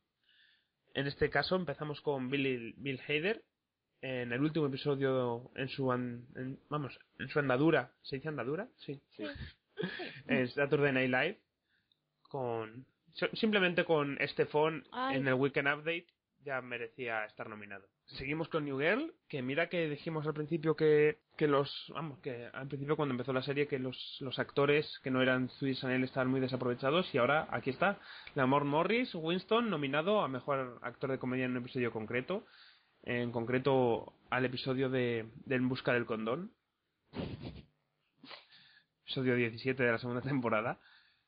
En 0.95 1.07
este 1.07 1.31
caso 1.31 1.57
empezamos 1.57 2.01
con 2.03 2.29
Bill, 2.31 2.74
Bill 2.77 3.01
Hader, 3.09 3.43
en 4.03 4.33
el 4.33 4.41
último 4.43 4.66
episodio 4.66 5.51
en 5.57 5.69
su 5.69 5.91
an- 5.91 6.27
en- 6.37 6.59
vamos, 6.69 6.99
en 7.19 7.29
su 7.29 7.39
andadura, 7.39 7.91
¿se 8.03 8.16
dice 8.16 8.29
andadura? 8.29 8.69
Sí. 8.85 9.01
Sí. 9.16 9.24
En 10.27 10.49
Saturday 10.49 10.93
Night 10.93 11.11
Live 11.11 11.39
con 12.29 12.85
simplemente 13.35 13.85
con 13.85 14.16
Estefan 14.20 14.85
Ay. 14.93 15.16
en 15.19 15.29
el 15.29 15.35
Weekend 15.35 15.69
Update 15.69 16.07
ya 16.45 16.61
merecía 16.61 17.24
estar 17.27 17.49
nominado. 17.49 17.87
Seguimos 18.07 18.49
con 18.49 18.65
New 18.65 18.79
Girl, 18.81 19.15
que 19.29 19.43
mira 19.43 19.69
que 19.69 19.89
dijimos 19.89 20.27
al 20.27 20.35
principio 20.35 20.74
que, 20.74 21.19
que 21.37 21.47
los, 21.47 21.70
vamos, 21.95 22.19
que 22.19 22.47
al 22.53 22.66
principio 22.66 22.97
cuando 22.97 23.12
empezó 23.12 23.33
la 23.33 23.43
serie 23.43 23.69
que 23.69 23.79
los, 23.79 24.16
los 24.20 24.39
actores 24.41 24.99
que 25.05 25.11
no 25.11 25.23
eran 25.23 25.49
Zoe 25.51 25.74
Chanel 25.77 26.03
estaban 26.05 26.29
muy 26.29 26.41
desaprovechados 26.41 27.15
y 27.15 27.19
ahora 27.19 27.47
aquí 27.51 27.70
está, 27.70 28.01
Lamar 28.35 28.65
Morris, 28.65 29.15
Winston 29.15 29.70
nominado 29.70 30.20
a 30.20 30.29
mejor 30.29 30.79
actor 30.83 31.11
de 31.12 31.19
comedia 31.19 31.45
en 31.45 31.53
un 31.53 31.59
episodio 31.59 31.93
concreto, 31.93 32.45
en 33.03 33.33
concreto 33.33 34.15
al 34.31 34.45
episodio 34.45 34.89
de, 34.89 35.29
de 35.45 35.55
En 35.57 35.69
busca 35.69 35.93
del 35.93 36.07
condón, 36.07 36.53
episodio 39.05 39.37
17 39.37 39.83
de 39.83 39.93
la 39.93 39.99
segunda 39.99 40.23
temporada. 40.23 40.79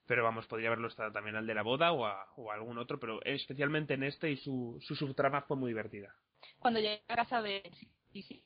Pero 0.06 0.22
vamos, 0.22 0.46
podría 0.46 0.68
haberlo 0.68 0.88
estado 0.88 1.12
también 1.12 1.36
al 1.36 1.46
de 1.46 1.54
la 1.54 1.62
boda 1.62 1.92
o 1.92 2.04
a, 2.04 2.26
o 2.36 2.50
a 2.50 2.54
algún 2.54 2.76
otro, 2.76 3.00
pero 3.00 3.22
especialmente 3.24 3.94
en 3.94 4.02
este 4.02 4.30
y 4.30 4.36
su, 4.36 4.78
su 4.82 4.94
subtrama 4.94 5.42
fue 5.42 5.56
muy 5.56 5.70
divertida. 5.70 6.14
Cuando 6.58 6.80
llegué 6.80 7.02
a 7.08 7.16
casa 7.16 7.40
de... 7.40 7.62
Sí, 8.12 8.22
sí. 8.22 8.44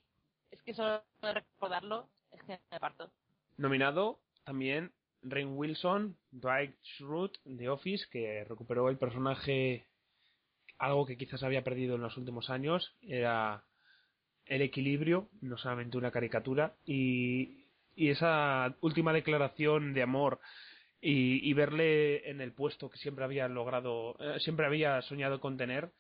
Es 0.51 0.63
que 0.63 0.73
solo 0.73 1.03
de 1.21 1.35
recordarlo 1.35 2.09
es 2.31 2.43
que 2.45 2.61
me 2.71 2.81
parto. 2.81 3.11
Nominado 3.57 4.21
también 4.45 4.93
Rain 5.23 5.57
Wilson, 5.57 6.17
Dwight 6.31 6.75
Schrute 6.83 7.39
de 7.45 7.69
Office, 7.69 8.07
que 8.11 8.45
recuperó 8.45 8.89
el 8.89 8.99
personaje, 8.99 9.87
algo 10.79 11.07
que 11.07 11.17
quizás 11.17 11.43
había 11.43 11.65
perdido 11.65 11.97
en 11.97 12.03
los 12.03 12.17
últimos 12.17 12.51
años, 12.51 12.95
era 13.03 13.65
el 14.47 14.63
equilibrio, 14.63 15.29
no 15.41 15.59
solamente 15.59 15.99
una 15.99 16.11
caricatura, 16.11 16.75
y, 16.85 17.67
esa 17.97 18.77
última 18.81 19.13
declaración 19.13 19.93
de 19.93 20.03
amor 20.03 20.39
y, 21.01 21.53
verle 21.53 22.31
en 22.31 22.41
el 22.41 22.53
puesto 22.53 22.89
que 22.89 22.97
siempre 22.97 23.25
había 23.25 23.49
logrado, 23.49 24.17
eh, 24.21 24.39
siempre 24.39 24.67
había 24.67 25.03
soñado 25.03 25.41
con 25.41 25.57
tener, 25.57 25.91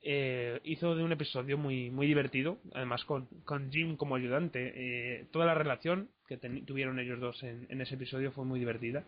eh, 0.00 0.60
hizo 0.64 0.96
de 0.96 1.02
un 1.02 1.12
episodio 1.12 1.58
muy 1.58 1.90
muy 1.90 2.06
divertido, 2.06 2.60
además 2.72 3.04
con, 3.04 3.26
con 3.44 3.70
Jim 3.70 3.96
como 3.96 4.16
ayudante. 4.16 4.72
Eh, 4.74 5.26
toda 5.32 5.44
la 5.44 5.54
relación 5.54 6.10
que 6.26 6.38
tuvieron 6.38 6.98
ellos 6.98 7.20
dos 7.20 7.42
en, 7.42 7.66
en 7.68 7.80
ese 7.82 7.96
episodio 7.96 8.32
fue 8.32 8.46
muy 8.46 8.58
divertida. 8.58 9.04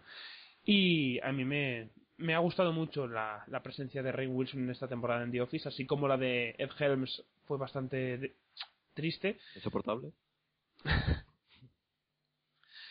Y 0.65 1.19
a 1.21 1.33
mí 1.33 1.45
me, 1.45 1.89
me 2.19 2.35
ha 2.35 2.39
gustado 2.39 2.73
mucho 2.73 3.07
la, 3.07 3.45
la 3.49 3.63
presencia 3.63 4.03
de 4.03 4.13
Rain 4.13 4.35
Wilson 4.35 4.61
en 4.65 4.71
esta 4.71 4.89
temporada 4.89 5.23
en 5.23 5.31
The 5.33 5.43
Office, 5.43 5.69
así 5.69 5.87
como 5.87 6.09
la 6.09 6.17
de 6.17 6.55
Ed 6.59 6.71
Helms 6.79 7.23
fue 7.45 7.59
bastante 7.59 8.19
de- 8.19 8.37
triste. 8.95 9.39
¿Insoportable? 9.55 10.13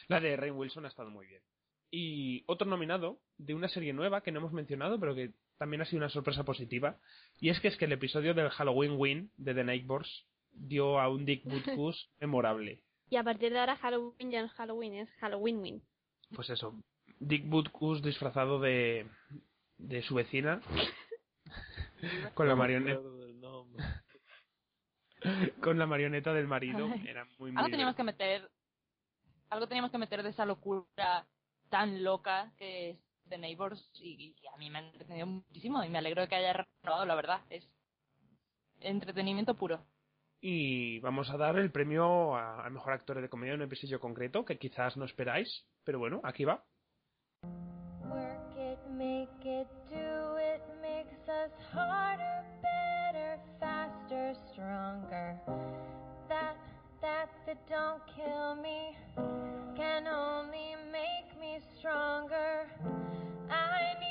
La 0.07 0.19
de 0.19 0.35
Rain 0.37 0.53
Wilson 0.55 0.85
ha 0.85 0.89
estado 0.89 1.09
muy 1.09 1.25
bien. 1.25 1.41
Y 1.91 2.43
otro 2.47 2.67
nominado 2.67 3.19
de 3.37 3.53
una 3.55 3.67
serie 3.69 3.93
nueva 3.93 4.21
que 4.21 4.31
no 4.31 4.39
hemos 4.39 4.51
mencionado, 4.53 4.99
pero 4.99 5.15
que 5.15 5.31
también 5.57 5.81
ha 5.81 5.85
sido 5.85 5.97
una 5.99 6.09
sorpresa 6.09 6.43
positiva. 6.43 6.97
Y 7.39 7.49
es 7.49 7.59
que 7.59 7.69
es 7.69 7.77
que 7.77 7.85
el 7.85 7.91
episodio 7.93 8.33
del 8.33 8.49
Halloween 8.49 8.93
Win 8.97 9.31
de 9.37 9.53
The 9.53 9.63
Neighbors 9.63 10.25
dio 10.51 10.99
a 10.99 11.09
un 11.09 11.25
Dick 11.25 11.43
Butkus 11.45 12.09
memorable. 12.19 12.81
Y 13.09 13.15
a 13.17 13.23
partir 13.23 13.51
de 13.51 13.59
ahora 13.59 13.75
Halloween 13.77 14.31
ya 14.31 14.41
no 14.41 14.47
es 14.47 14.53
Halloween, 14.53 14.93
es 14.95 15.09
Halloween 15.19 15.57
Win. 15.59 15.81
Pues 16.35 16.49
eso, 16.49 16.75
Dick 17.19 17.47
Butkus 17.47 18.01
disfrazado 18.01 18.59
de, 18.59 19.07
de 19.77 20.01
su 20.03 20.15
vecina 20.15 20.61
con 22.33 22.47
la 22.47 22.55
marioneta 22.55 22.99
con 25.61 25.79
la 25.79 25.85
marioneta 25.87 26.33
del 26.33 26.47
marido. 26.47 26.87
Ay. 26.91 27.07
Era 27.07 27.25
muy 27.39 27.51
muy 27.51 27.57
Algo 27.59 27.71
teníamos 27.71 27.95
que 27.95 28.03
meter... 28.03 28.49
Algo 29.49 29.67
teníamos 29.67 29.91
que 29.91 29.97
meter 29.97 30.23
de 30.23 30.29
esa 30.29 30.45
locura 30.45 31.25
tan 31.69 32.03
loca 32.03 32.51
que 32.57 32.91
es 32.91 32.97
The 33.29 33.37
Neighbors 33.37 33.91
y, 33.95 34.35
y 34.39 34.47
a 34.53 34.57
mí 34.57 34.69
me 34.69 34.79
ha 34.79 34.81
entretenido 34.87 35.25
muchísimo 35.27 35.83
y 35.83 35.89
me 35.89 35.97
alegro 35.97 36.21
de 36.21 36.27
que 36.27 36.35
haya 36.35 36.53
renovado, 36.83 37.05
la 37.05 37.15
verdad. 37.15 37.41
Es 37.49 37.67
entretenimiento 38.81 39.55
puro. 39.55 39.83
Y 40.41 40.99
vamos 40.99 41.29
a 41.31 41.37
dar 41.37 41.57
el 41.57 41.71
premio 41.71 42.35
a- 42.35 42.65
al 42.65 42.71
mejor 42.71 42.93
actor 42.93 43.19
de 43.21 43.29
comedia 43.29 43.53
en 43.53 43.61
un 43.61 43.65
episodio 43.67 43.99
concreto 43.99 44.45
que 44.45 44.57
quizás 44.59 44.95
no 44.97 45.05
esperáis, 45.05 45.65
pero 45.83 45.97
bueno, 45.97 46.21
aquí 46.23 46.43
va. 46.43 46.63
Make 48.97 49.27
it, 49.43 49.67
do 49.89 50.37
it 50.37 50.61
makes 50.81 51.27
us 51.27 51.51
harder, 51.73 52.45
better, 52.61 53.37
faster, 53.59 54.33
stronger. 54.53 55.35
That, 56.29 56.55
that, 57.01 57.29
that 57.45 57.57
don't 57.67 58.01
kill 58.15 58.55
me 58.55 58.95
can 59.75 60.07
only 60.07 60.75
make 60.93 61.37
me 61.41 61.59
stronger. 61.77 62.67
I 63.49 64.04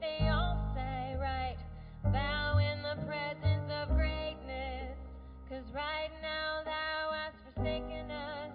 they 0.00 0.28
all 0.28 0.56
say, 0.74 1.16
right? 1.18 1.56
Bow 2.04 2.58
in 2.58 2.82
the 2.82 3.02
presence 3.06 3.70
of 3.82 3.96
greatness. 3.96 4.96
Cause 5.48 5.64
right 5.74 6.10
now 6.22 6.62
thou 6.64 7.10
hast 7.10 7.36
forsaken 7.54 8.10
us. 8.10 8.52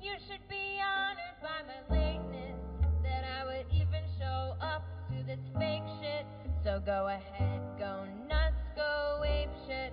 You 0.00 0.12
should 0.28 0.46
be 0.48 0.78
honored 0.78 1.38
by 1.42 1.58
my 1.66 1.80
lateness. 1.90 2.60
That 3.02 3.24
I 3.24 3.44
would 3.44 3.66
even 3.72 4.04
show 4.18 4.54
up 4.60 4.84
to 5.10 5.22
this 5.26 5.40
fake 5.58 5.88
shit. 6.00 6.26
So 6.62 6.80
go 6.84 7.08
ahead, 7.08 7.60
go 7.78 8.04
nuts, 8.28 8.62
go 8.76 9.22
ape 9.26 9.50
shit. 9.66 9.92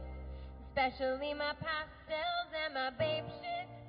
Especially 0.70 1.34
my 1.34 1.54
pastels 1.60 2.50
and 2.66 2.74
my 2.74 2.92
babe 2.98 3.26
shit. 3.42 3.81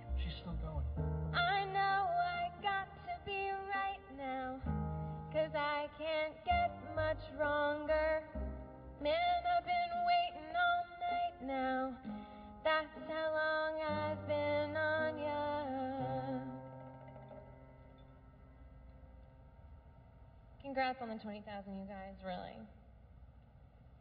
Congrats 20.98 21.10
on 21.10 21.16
the 21.16 21.22
20,000, 21.22 21.80
you 21.80 21.86
guys, 21.86 22.16
really. 22.22 22.58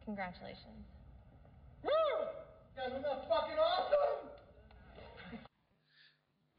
Congratulations. 0.04 0.86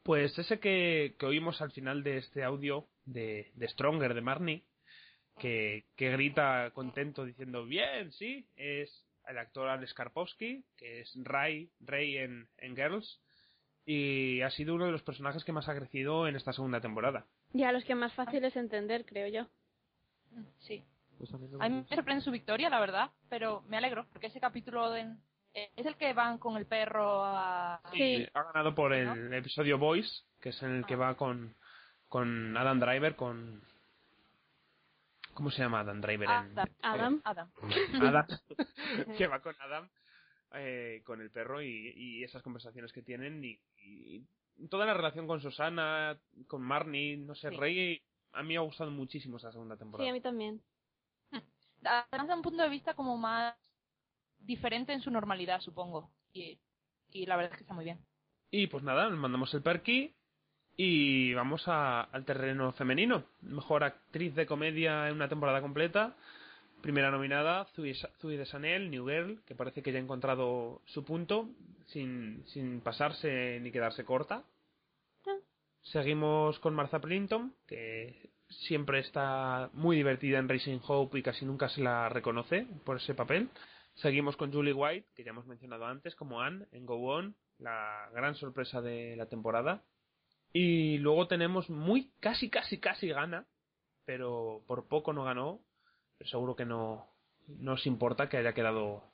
Pues 0.02 0.38
ese 0.38 0.58
que, 0.58 1.14
que 1.18 1.26
oímos 1.26 1.60
al 1.60 1.70
final 1.70 2.02
de 2.02 2.18
este 2.18 2.42
audio 2.42 2.88
de, 3.04 3.52
de 3.54 3.68
Stronger, 3.68 4.14
de 4.14 4.20
Marnie, 4.20 4.64
que, 5.38 5.86
que 5.96 6.10
grita 6.10 6.70
contento 6.74 7.24
diciendo, 7.24 7.64
bien, 7.64 8.12
sí, 8.12 8.48
es 8.56 9.04
el 9.28 9.38
actor 9.38 9.68
Alex 9.68 9.94
Karpovsky, 9.94 10.64
que 10.76 11.00
es 11.00 11.12
Ray, 11.22 11.70
Ray 11.80 12.18
en, 12.18 12.48
en 12.58 12.74
Girls, 12.74 13.20
y 13.86 14.40
ha 14.42 14.50
sido 14.50 14.74
uno 14.74 14.86
de 14.86 14.92
los 14.92 15.02
personajes 15.02 15.44
que 15.44 15.52
más 15.52 15.68
ha 15.68 15.76
crecido 15.76 16.26
en 16.26 16.36
esta 16.36 16.52
segunda 16.52 16.80
temporada. 16.80 17.26
Y 17.52 17.62
a 17.62 17.72
los 17.72 17.84
que 17.84 17.94
más 17.94 18.12
fácil 18.14 18.44
es 18.44 18.56
entender, 18.56 19.04
creo 19.06 19.28
yo. 19.28 19.48
Sí. 20.60 20.82
Pues 21.18 21.32
a 21.32 21.38
mí 21.38 21.46
no 21.48 21.58
A 21.62 21.68
me 21.68 21.76
mí 21.76 21.86
me 21.88 21.96
sorprende 21.96 22.24
su 22.24 22.30
victoria, 22.30 22.68
la 22.68 22.80
verdad, 22.80 23.10
pero 23.28 23.62
me 23.68 23.76
alegro, 23.76 24.06
porque 24.12 24.26
ese 24.28 24.40
capítulo 24.40 24.90
de- 24.90 25.14
eh, 25.54 25.70
es 25.76 25.86
el 25.86 25.96
que 25.96 26.12
van 26.12 26.38
con 26.38 26.56
el 26.56 26.66
perro 26.66 27.24
a... 27.24 27.80
Sí, 27.92 28.26
ha 28.34 28.42
ganado 28.42 28.74
por 28.74 28.92
el 28.92 29.32
episodio 29.32 29.78
Voice, 29.78 30.22
que 30.40 30.48
es 30.48 30.62
en 30.64 30.72
el 30.72 30.86
que 30.86 30.96
va 30.96 31.14
con, 31.16 31.54
con 32.08 32.56
Adam 32.56 32.80
Driver, 32.80 33.14
con... 33.14 33.62
¿Cómo 35.34 35.50
se 35.50 35.62
llama 35.62 35.80
Adam 35.80 36.00
Driver? 36.00 36.28
en- 36.28 36.58
Adam. 36.82 37.20
Adam. 37.24 37.50
Adam, 38.02 38.26
que 39.18 39.26
va 39.26 39.40
con 39.40 39.54
Adam, 39.60 39.88
eh, 40.54 41.02
con 41.04 41.20
el 41.20 41.30
perro 41.30 41.60
y, 41.62 41.92
y 41.96 42.24
esas 42.24 42.42
conversaciones 42.42 42.92
que 42.92 43.02
tienen 43.02 43.44
y, 43.44 43.58
y 43.78 44.24
toda 44.68 44.86
la 44.86 44.94
relación 44.94 45.26
con 45.26 45.40
Susana, 45.40 46.16
con 46.46 46.62
Marnie, 46.62 47.16
no 47.16 47.34
sé, 47.34 47.50
Sí. 47.50 47.56
Rey, 47.56 48.02
a 48.34 48.42
mí 48.42 48.48
me 48.48 48.56
ha 48.56 48.60
gustado 48.60 48.90
muchísimo 48.90 49.36
esta 49.36 49.52
segunda 49.52 49.76
temporada. 49.76 50.04
Sí, 50.04 50.10
a 50.10 50.12
mí 50.12 50.20
también. 50.20 50.60
Además 51.84 52.28
da 52.28 52.34
un 52.36 52.42
punto 52.42 52.62
de 52.62 52.68
vista 52.68 52.94
como 52.94 53.16
más 53.16 53.54
diferente 54.38 54.92
en 54.92 55.00
su 55.00 55.10
normalidad, 55.10 55.60
supongo. 55.60 56.10
Y, 56.32 56.58
y 57.10 57.26
la 57.26 57.36
verdad 57.36 57.52
es 57.52 57.58
que 57.58 57.64
está 57.64 57.74
muy 57.74 57.84
bien. 57.84 57.98
Y 58.50 58.66
pues 58.68 58.82
nada, 58.84 59.08
nos 59.08 59.18
mandamos 59.18 59.52
el 59.54 59.62
perky 59.62 60.14
y 60.76 61.34
vamos 61.34 61.66
a- 61.68 62.02
al 62.02 62.24
terreno 62.24 62.72
femenino. 62.72 63.24
Mejor 63.42 63.84
actriz 63.84 64.34
de 64.34 64.46
comedia 64.46 65.08
en 65.08 65.14
una 65.14 65.28
temporada 65.28 65.60
completa. 65.60 66.16
Primera 66.82 67.10
nominada, 67.10 67.66
Sa- 67.66 68.10
Zooey 68.20 68.36
Deschanel, 68.36 68.90
New 68.90 69.06
Girl, 69.08 69.42
que 69.46 69.54
parece 69.54 69.82
que 69.82 69.90
ya 69.92 69.98
ha 69.98 70.02
encontrado 70.02 70.82
su 70.86 71.04
punto, 71.04 71.48
sin, 71.86 72.44
sin 72.48 72.80
pasarse 72.80 73.58
ni 73.62 73.70
quedarse 73.72 74.04
corta. 74.04 74.42
Seguimos 75.84 76.58
con 76.60 76.74
Martha 76.74 76.98
Plimpton, 76.98 77.54
que 77.66 78.30
siempre 78.48 79.00
está 79.00 79.70
muy 79.74 79.96
divertida 79.96 80.38
en 80.38 80.48
Racing 80.48 80.80
Hope 80.86 81.18
y 81.18 81.22
casi 81.22 81.44
nunca 81.44 81.68
se 81.68 81.82
la 81.82 82.08
reconoce 82.08 82.66
por 82.84 82.96
ese 82.96 83.14
papel. 83.14 83.50
Seguimos 83.94 84.36
con 84.36 84.52
Julie 84.52 84.72
White, 84.72 85.08
que 85.14 85.24
ya 85.24 85.30
hemos 85.30 85.46
mencionado 85.46 85.86
antes, 85.86 86.14
como 86.16 86.40
Anne 86.40 86.66
en 86.72 86.86
Go 86.86 86.96
On, 86.96 87.36
la 87.58 88.08
gran 88.12 88.34
sorpresa 88.34 88.80
de 88.80 89.14
la 89.16 89.26
temporada. 89.26 89.84
Y 90.52 90.98
luego 90.98 91.28
tenemos 91.28 91.68
muy, 91.68 92.12
casi, 92.18 92.48
casi, 92.48 92.80
casi 92.80 93.08
gana, 93.08 93.46
pero 94.04 94.64
por 94.66 94.88
poco 94.88 95.12
no 95.12 95.24
ganó. 95.24 95.60
Pero 96.16 96.30
seguro 96.30 96.56
que 96.56 96.64
no, 96.64 97.06
no 97.46 97.74
os 97.74 97.86
importa 97.86 98.28
que 98.28 98.38
haya 98.38 98.54
quedado 98.54 99.04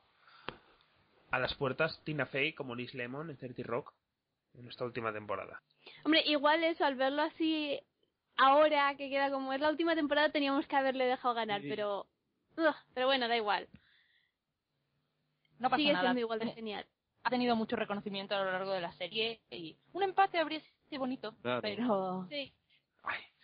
a 1.30 1.38
las 1.38 1.54
puertas 1.54 2.00
Tina 2.04 2.26
Fey 2.26 2.52
como 2.52 2.74
Liz 2.74 2.94
Lemon 2.94 3.30
en 3.30 3.36
30 3.36 3.62
Rock 3.64 3.92
en 4.54 4.68
esta 4.68 4.84
última 4.84 5.12
temporada. 5.12 5.60
Hombre, 6.04 6.22
igual 6.26 6.64
eso, 6.64 6.84
al 6.84 6.94
verlo 6.96 7.22
así, 7.22 7.80
ahora 8.36 8.94
que 8.96 9.08
queda 9.10 9.30
como 9.30 9.52
es 9.52 9.60
la 9.60 9.70
última 9.70 9.94
temporada, 9.94 10.30
teníamos 10.30 10.66
que 10.66 10.76
haberle 10.76 11.06
dejado 11.06 11.34
ganar, 11.34 11.60
Sí. 11.62 11.68
pero. 11.68 12.06
ugh, 12.56 12.74
pero 12.94 13.06
bueno, 13.06 13.28
da 13.28 13.36
igual. 13.36 13.68
No 15.58 15.68
pasa 15.68 15.76
Sigue 15.78 15.92
nada. 15.92 16.04
siendo 16.06 16.20
igual 16.20 16.38
de 16.38 16.52
genial. 16.52 16.86
Ha 17.22 17.30
tenido 17.30 17.54
mucho 17.54 17.76
reconocimiento 17.76 18.34
a 18.34 18.42
lo 18.44 18.50
largo 18.50 18.72
de 18.72 18.80
la 18.80 18.92
serie 18.92 19.40
y 19.50 19.76
un 19.92 20.02
empate 20.02 20.38
habría 20.38 20.60
sido 20.88 21.00
bonito, 21.00 21.34
Claro. 21.42 21.60
pero... 21.62 22.26
Sí. 22.30 22.52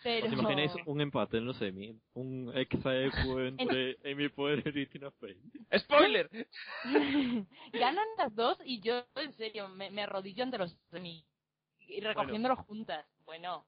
Pero... 0.02 0.26
¿Os 0.26 0.32
imagináis 0.32 0.72
un 0.86 1.00
empate 1.00 1.38
en 1.38 1.46
los 1.46 1.56
semi? 1.58 1.98
Un 2.14 2.52
exaequo 2.54 3.40
entre 3.58 3.96
Amy 4.10 4.28
Poehler 4.30 4.76
y 4.76 4.86
Tina 4.86 5.10
Fey. 5.12 5.36
¡Spoiler! 5.78 6.30
Ganan 7.72 8.06
las 8.18 8.34
dos 8.34 8.58
y 8.64 8.80
yo, 8.80 9.04
en 9.16 9.32
serio, 9.34 9.68
me, 9.68 9.90
me 9.90 10.02
arrodillo 10.02 10.42
ante 10.42 10.58
los 10.58 10.72
semi 10.90 11.24
y 11.86 12.00
recogiéndolos 12.00 12.58
juntas. 12.60 13.06
Bueno. 13.24 13.66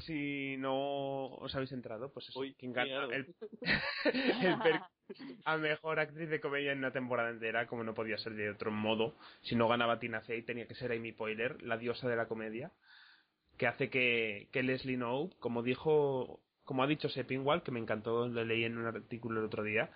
Por 0.00 0.06
si 0.06 0.56
no 0.56 1.26
os 1.26 1.54
habéis 1.54 1.72
entrado, 1.72 2.10
pues 2.12 2.26
eso, 2.28 2.40
quien 2.58 2.72
gana 2.72 3.04
el, 3.14 3.34
el 4.42 4.58
per- 4.62 4.80
a 5.44 5.56
mejor 5.58 6.00
actriz 6.00 6.30
de 6.30 6.40
comedia 6.40 6.72
en 6.72 6.78
una 6.78 6.90
temporada 6.92 7.28
entera, 7.30 7.66
como 7.66 7.84
no 7.84 7.92
podía 7.92 8.16
ser 8.16 8.32
de 8.34 8.50
otro 8.50 8.70
modo. 8.70 9.14
Si 9.42 9.54
no 9.56 9.68
ganaba 9.68 9.98
Tina 9.98 10.22
Fey, 10.22 10.42
tenía 10.42 10.66
que 10.66 10.74
ser 10.74 10.92
Amy 10.92 11.12
Poehler, 11.12 11.62
la 11.62 11.76
diosa 11.76 12.08
de 12.08 12.16
la 12.16 12.28
comedia, 12.28 12.70
que 13.58 13.66
hace 13.66 13.90
que, 13.90 14.48
que 14.52 14.62
Leslie 14.62 14.96
Knope, 14.96 15.36
como 15.38 15.62
dijo, 15.62 16.40
como 16.64 16.82
ha 16.82 16.86
dicho 16.86 17.08
Sepinwall, 17.10 17.62
que 17.62 17.72
me 17.72 17.80
encantó, 17.80 18.26
lo 18.26 18.44
leí 18.44 18.64
en 18.64 18.78
un 18.78 18.86
artículo 18.86 19.40
el 19.40 19.46
otro 19.46 19.62
día, 19.62 19.90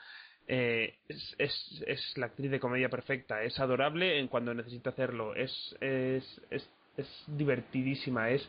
eh, 0.46 0.98
es, 1.08 1.34
es, 1.38 1.84
es 1.86 2.18
la 2.18 2.26
actriz 2.26 2.50
de 2.50 2.60
comedia 2.60 2.90
perfecta, 2.90 3.42
es 3.42 3.58
adorable 3.58 4.18
en 4.18 4.28
cuando 4.28 4.52
necesita 4.52 4.90
hacerlo, 4.90 5.34
es, 5.34 5.50
es, 5.80 6.42
es, 6.50 6.68
es 6.98 7.24
divertidísima, 7.28 8.30
es, 8.30 8.46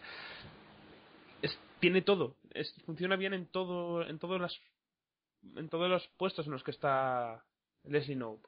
es 1.42 1.58
tiene 1.80 2.02
todo, 2.02 2.38
es, 2.52 2.74
funciona 2.86 3.16
bien 3.16 3.34
en 3.34 3.48
todo, 3.48 4.08
en 4.08 4.18
todos 4.20 4.40
las, 4.40 4.60
en 5.56 5.70
todos 5.70 5.90
los 5.90 6.08
puestos 6.18 6.46
en 6.46 6.54
los 6.54 6.64
que 6.64 6.72
está 6.72 7.46
Leslie 7.84 8.16
Knope 8.16 8.48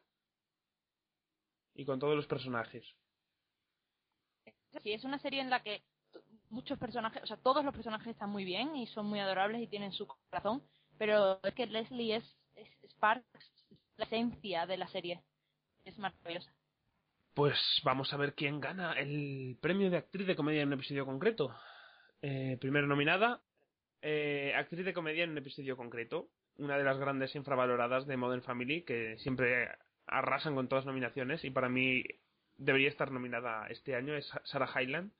y 1.76 1.85
con 1.85 1.99
todos 1.99 2.15
los 2.15 2.26
personajes. 2.26 2.85
Sí, 4.84 4.93
es 4.93 5.03
una 5.03 5.19
serie 5.19 5.41
en 5.41 5.49
la 5.49 5.61
que 5.61 5.84
muchos 6.49 6.77
personajes, 6.80 7.23
o 7.23 7.27
sea, 7.27 7.38
todos 7.38 7.64
los 7.64 7.73
personajes 7.73 8.07
están 8.07 8.30
muy 8.30 8.45
bien 8.45 8.76
y 8.76 8.88
son 8.88 9.05
muy 9.05 9.19
adorables 9.19 9.61
y 9.61 9.68
tienen 9.68 9.91
su 9.91 10.07
corazón, 10.07 10.64
pero 10.97 11.39
es 11.43 11.53
que 11.53 11.68
Leslie 11.68 12.15
es, 12.15 12.38
es, 12.55 12.68
es 12.84 12.93
parte, 12.95 13.27
es 13.38 13.51
la 13.97 14.05
esencia 14.05 14.65
de 14.65 14.77
la 14.77 14.88
serie. 14.88 15.22
Es 15.84 15.97
maravillosa. 15.97 16.51
Pues 17.34 17.59
vamos 17.84 18.11
a 18.14 18.18
ver 18.18 18.34
quién 18.34 18.59
gana 18.59 18.93
el 18.93 19.57
premio 19.61 19.89
de 19.89 19.97
actriz 19.97 20.26
de 20.26 20.35
comedia 20.35 20.61
en 20.64 20.69
un 20.69 20.73
episodio 20.73 21.05
concreto. 21.05 21.55
Eh, 22.22 22.57
primero 22.60 22.88
nominada, 22.88 23.41
eh, 24.02 24.53
actriz 24.56 24.85
de 24.85 24.94
comedia 24.94 25.23
en 25.23 25.31
un 25.31 25.38
episodio 25.38 25.77
concreto. 25.77 26.30
Una 26.57 26.77
de 26.77 26.84
las 26.84 26.98
grandes 26.98 27.35
infravaloradas 27.35 28.07
de 28.07 28.18
Modern 28.18 28.41
Family, 28.41 28.81
que 28.81 29.18
siempre 29.19 29.69
arrasan 30.07 30.56
con 30.56 30.68
todas 30.68 30.85
las 30.85 30.94
nominaciones 30.94 31.44
y 31.44 31.52
para 31.52 31.69
mí 31.69 32.03
debería 32.57 32.89
estar 32.89 33.11
nominada 33.11 33.68
este 33.68 33.95
año, 33.95 34.15
es 34.15 34.31
Sarah 34.45 34.69
Hyland, 34.76 35.11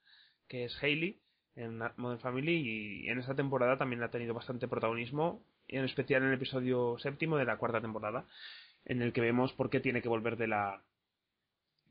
que 0.48 0.66
es 0.66 0.84
Hailey 0.84 1.20
en 1.56 1.80
Modern 1.98 2.20
Family 2.20 3.04
y 3.04 3.10
en 3.10 3.20
esta 3.20 3.36
temporada 3.36 3.78
también 3.78 4.02
ha 4.04 4.10
tenido 4.10 4.34
bastante 4.34 4.68
protagonismo, 4.68 5.44
en 5.68 5.84
especial 5.86 6.24
en 6.24 6.30
el 6.30 6.36
episodio 6.36 6.98
séptimo 7.00 7.38
de 7.38 7.46
la 7.46 7.58
cuarta 7.58 7.82
temporada, 7.82 8.26
en 8.86 9.02
el 9.02 9.12
que 9.12 9.22
vemos 9.22 9.54
por 9.54 9.70
qué 9.70 9.80
tiene 9.80 10.02
que 10.02 10.10
volver 10.10 10.38
de 10.38 10.48
la 10.48 10.82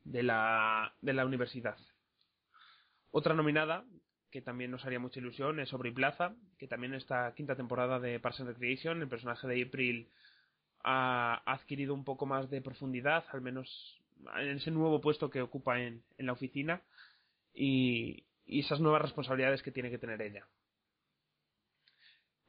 de 0.03 0.23
la, 0.23 0.93
de 1.01 1.13
la 1.13 1.25
universidad. 1.25 1.77
Otra 3.11 3.33
nominada, 3.33 3.83
que 4.31 4.41
también 4.41 4.71
nos 4.71 4.85
haría 4.85 4.99
mucha 4.99 5.19
ilusión, 5.19 5.59
es 5.59 5.71
Aubrey 5.73 5.93
Plaza, 5.93 6.35
que 6.57 6.67
también 6.67 6.93
en 6.93 6.99
esta 6.99 7.33
quinta 7.33 7.55
temporada 7.55 7.99
de 7.99 8.19
Parks 8.19 8.41
and 8.41 8.49
Recreation, 8.49 9.01
el 9.01 9.07
personaje 9.07 9.47
de 9.47 9.63
April 9.63 10.09
ha 10.83 11.41
adquirido 11.45 11.93
un 11.93 12.03
poco 12.03 12.25
más 12.25 12.49
de 12.49 12.61
profundidad, 12.61 13.25
al 13.31 13.41
menos 13.41 14.01
en 14.37 14.57
ese 14.57 14.71
nuevo 14.71 15.01
puesto 15.01 15.29
que 15.29 15.41
ocupa 15.41 15.79
en, 15.79 16.03
en 16.17 16.25
la 16.25 16.33
oficina 16.33 16.81
y, 17.53 18.25
y 18.45 18.59
esas 18.61 18.79
nuevas 18.79 19.01
responsabilidades 19.01 19.61
que 19.61 19.71
tiene 19.71 19.89
que 19.89 19.97
tener 19.97 20.21
ella. 20.21 20.45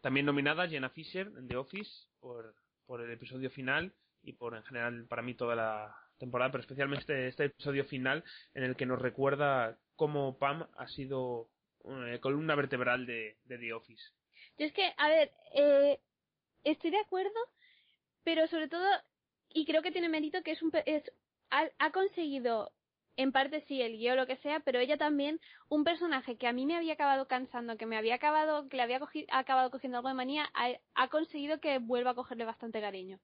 También 0.00 0.26
nominada 0.26 0.68
Jenna 0.68 0.90
Fisher 0.90 1.26
en 1.36 1.48
The 1.48 1.56
Office 1.56 1.90
por, 2.20 2.54
por 2.86 3.00
el 3.00 3.10
episodio 3.10 3.50
final 3.50 3.92
y 4.22 4.32
por 4.32 4.54
en 4.56 4.62
general 4.64 5.06
para 5.08 5.22
mí 5.22 5.34
toda 5.34 5.56
la 5.56 5.96
temporada, 6.18 6.50
pero 6.50 6.62
especialmente 6.62 7.28
este 7.28 7.46
episodio 7.46 7.84
final 7.84 8.24
en 8.54 8.64
el 8.64 8.76
que 8.76 8.86
nos 8.86 9.00
recuerda 9.00 9.78
cómo 9.96 10.38
Pam 10.38 10.66
ha 10.76 10.88
sido 10.88 11.48
eh, 11.88 12.18
columna 12.20 12.54
vertebral 12.54 13.06
de, 13.06 13.36
de 13.44 13.58
The 13.58 13.72
Office. 13.72 14.02
Yo 14.58 14.66
es 14.66 14.72
que, 14.72 14.92
a 14.96 15.08
ver, 15.08 15.30
eh, 15.54 16.00
estoy 16.64 16.90
de 16.90 16.98
acuerdo, 17.00 17.38
pero 18.24 18.46
sobre 18.48 18.68
todo, 18.68 18.86
y 19.52 19.64
creo 19.66 19.82
que 19.82 19.92
tiene 19.92 20.08
mérito 20.08 20.42
que 20.42 20.52
es 20.52 20.62
un, 20.62 20.72
es, 20.86 21.02
ha, 21.50 21.68
ha 21.78 21.90
conseguido, 21.92 22.72
en 23.16 23.32
parte 23.32 23.64
sí, 23.66 23.80
el 23.82 23.96
guion 23.98 24.14
o 24.14 24.22
lo 24.22 24.26
que 24.26 24.36
sea, 24.38 24.60
pero 24.60 24.78
ella 24.80 24.96
también, 24.96 25.40
un 25.68 25.84
personaje 25.84 26.36
que 26.36 26.46
a 26.46 26.52
mí 26.52 26.66
me 26.66 26.76
había 26.76 26.94
acabado 26.94 27.26
cansando, 27.26 27.76
que 27.76 27.86
me 27.86 27.96
había 27.96 28.16
acabado, 28.16 28.68
que 28.68 28.76
le 28.76 28.82
había 28.82 29.00
cogi- 29.00 29.26
acabado 29.30 29.70
cogiendo 29.70 29.98
algo 29.98 30.08
de 30.08 30.14
manía, 30.14 30.48
ha, 30.54 30.70
ha 30.94 31.08
conseguido 31.08 31.60
que 31.60 31.78
vuelva 31.78 32.10
a 32.10 32.14
cogerle 32.14 32.44
bastante 32.44 32.80
cariño. 32.80 33.18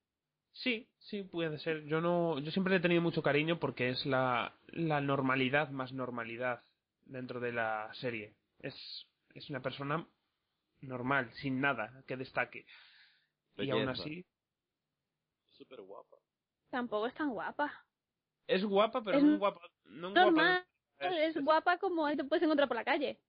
Sí, 0.52 0.88
sí, 1.00 1.22
puede 1.24 1.58
ser. 1.58 1.84
Yo 1.86 2.00
no, 2.00 2.38
yo 2.38 2.50
siempre 2.52 2.70
le 2.72 2.78
he 2.78 2.82
tenido 2.82 3.02
mucho 3.02 3.22
cariño 3.22 3.58
porque 3.58 3.90
es 3.90 4.06
la, 4.06 4.54
la 4.68 5.00
normalidad 5.00 5.70
más 5.70 5.92
normalidad 5.92 6.62
dentro 7.06 7.40
de 7.40 7.52
la 7.52 7.90
serie. 7.94 8.32
Es, 8.64 9.06
es 9.34 9.50
una 9.50 9.60
persona 9.60 10.06
normal, 10.80 11.30
sin 11.34 11.60
nada 11.60 12.02
que 12.06 12.16
destaque. 12.16 12.66
Y 13.56 13.70
aún 13.70 13.88
así, 13.88 14.24
Súper 15.50 15.82
guapa. 15.82 16.16
Tampoco 16.70 17.06
es 17.06 17.14
tan 17.14 17.30
guapa. 17.30 17.72
es 18.48 18.64
guapa, 18.64 19.04
pero 19.04 19.18
Es 19.18 19.24
no 19.24 19.38
guapa, 19.38 19.60
no 19.84 20.10
guapa. 20.10 20.24
Normal, 20.24 20.64
Es- 20.98 21.36
es 21.36 21.44
guapa 21.44 21.78
como 21.78 22.08
te 22.16 22.24
puedes 22.24 22.42
encontrar 22.42 22.68
por 22.68 22.76
la 22.76 22.84
calle. 22.84 23.20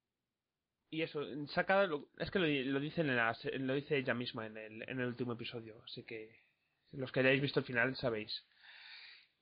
Y 0.89 1.01
eso, 1.01 1.21
saca 1.47 1.85
lo- 1.85 2.09
es 2.17 2.31
que 2.31 2.39
lo, 2.39 2.47
lo 2.47 2.79
dice 2.79 3.01
en 3.01 3.15
la 3.15 3.33
se- 3.35 3.57
lo 3.59 3.73
dice 3.73 3.97
ella 3.97 4.13
misma 4.13 4.45
en 4.47 4.57
el, 4.57 4.89
en 4.89 4.99
el 4.99 5.07
último 5.07 5.33
episodio, 5.33 5.81
así 5.83 6.03
que 6.03 6.39
los 6.93 7.11
que 7.11 7.19
hayáis 7.19 7.41
visto 7.41 7.59
el 7.59 7.65
final 7.65 7.95
sabéis. 7.97 8.45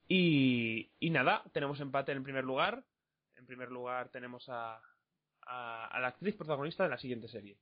Y, 0.07 0.91
y 0.99 1.09
nada, 1.11 1.43
tenemos 1.53 1.79
empate 1.79 2.11
en 2.11 2.17
el 2.19 2.23
primer 2.23 2.43
lugar. 2.43 2.83
En 3.35 3.45
primer 3.45 3.69
lugar 3.71 4.09
tenemos 4.09 4.47
a, 4.49 4.81
a, 5.47 5.99
la 5.99 6.07
actriz 6.07 6.35
protagonista 6.35 6.83
de 6.83 6.89
la 6.89 6.97
siguiente 6.97 7.27
serie. 7.27 7.57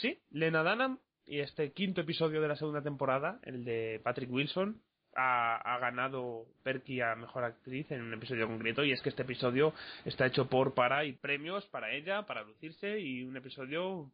Pues 0.00 0.14
sí, 0.14 0.22
Lena 0.30 0.62
Dunham 0.62 1.00
y 1.26 1.40
este 1.40 1.72
quinto 1.72 2.02
episodio 2.02 2.40
de 2.40 2.46
la 2.46 2.54
segunda 2.54 2.80
temporada, 2.80 3.40
el 3.42 3.64
de 3.64 4.00
Patrick 4.04 4.30
Wilson, 4.30 4.80
ha, 5.16 5.56
ha 5.56 5.78
ganado 5.80 6.46
Perky 6.62 7.00
a 7.00 7.16
Mejor 7.16 7.42
Actriz 7.42 7.90
en 7.90 8.02
un 8.02 8.14
episodio 8.14 8.46
concreto 8.46 8.84
y 8.84 8.92
es 8.92 9.02
que 9.02 9.08
este 9.08 9.22
episodio 9.22 9.74
está 10.04 10.26
hecho 10.26 10.48
por, 10.48 10.72
para 10.74 11.04
y 11.04 11.14
premios 11.14 11.66
para 11.66 11.92
ella, 11.92 12.26
para 12.26 12.44
lucirse 12.44 13.00
y 13.00 13.24
un 13.24 13.36
episodio 13.38 14.12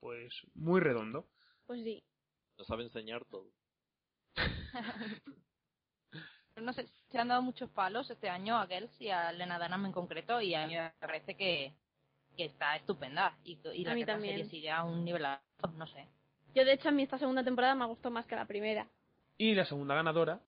pues 0.00 0.32
muy 0.54 0.80
redondo. 0.80 1.26
Pues 1.66 1.82
sí. 1.84 2.02
Nos 2.56 2.66
sabe 2.66 2.84
enseñar 2.84 3.22
todo. 3.26 3.50
no 6.56 6.72
sé, 6.72 6.86
se 7.10 7.18
han 7.18 7.28
dado 7.28 7.42
muchos 7.42 7.68
palos 7.68 8.08
este 8.08 8.30
año 8.30 8.56
a 8.56 8.66
Girls 8.66 8.98
y 8.98 9.10
a 9.10 9.30
Lena 9.32 9.58
Dunham 9.58 9.84
en 9.84 9.92
concreto 9.92 10.40
y 10.40 10.54
a 10.54 10.66
mí 10.66 10.76
me 10.76 10.92
parece 10.98 11.36
que, 11.36 11.74
que 12.40 12.46
está 12.46 12.74
estupenda 12.74 13.36
y, 13.44 13.58
y 13.74 13.84
la 13.84 13.92
A 13.92 13.94
mí 13.94 14.00
que 14.00 14.06
la 14.06 14.12
también. 14.14 14.36
serie 14.36 14.50
sigue 14.50 14.70
a 14.70 14.82
un 14.82 15.04
nivel 15.04 15.26
alto, 15.26 15.70
no 15.76 15.86
sé. 15.86 16.06
Yo, 16.54 16.64
de 16.64 16.72
hecho, 16.72 16.88
a 16.88 16.90
mí 16.90 17.02
esta 17.02 17.18
segunda 17.18 17.44
temporada 17.44 17.74
me 17.74 17.84
ha 17.84 17.86
gustado 17.86 18.10
más 18.14 18.24
que 18.24 18.34
la 18.34 18.46
primera. 18.46 18.88
Y 19.36 19.54
la 19.54 19.66
segunda 19.66 19.94
ganadora 19.94 20.40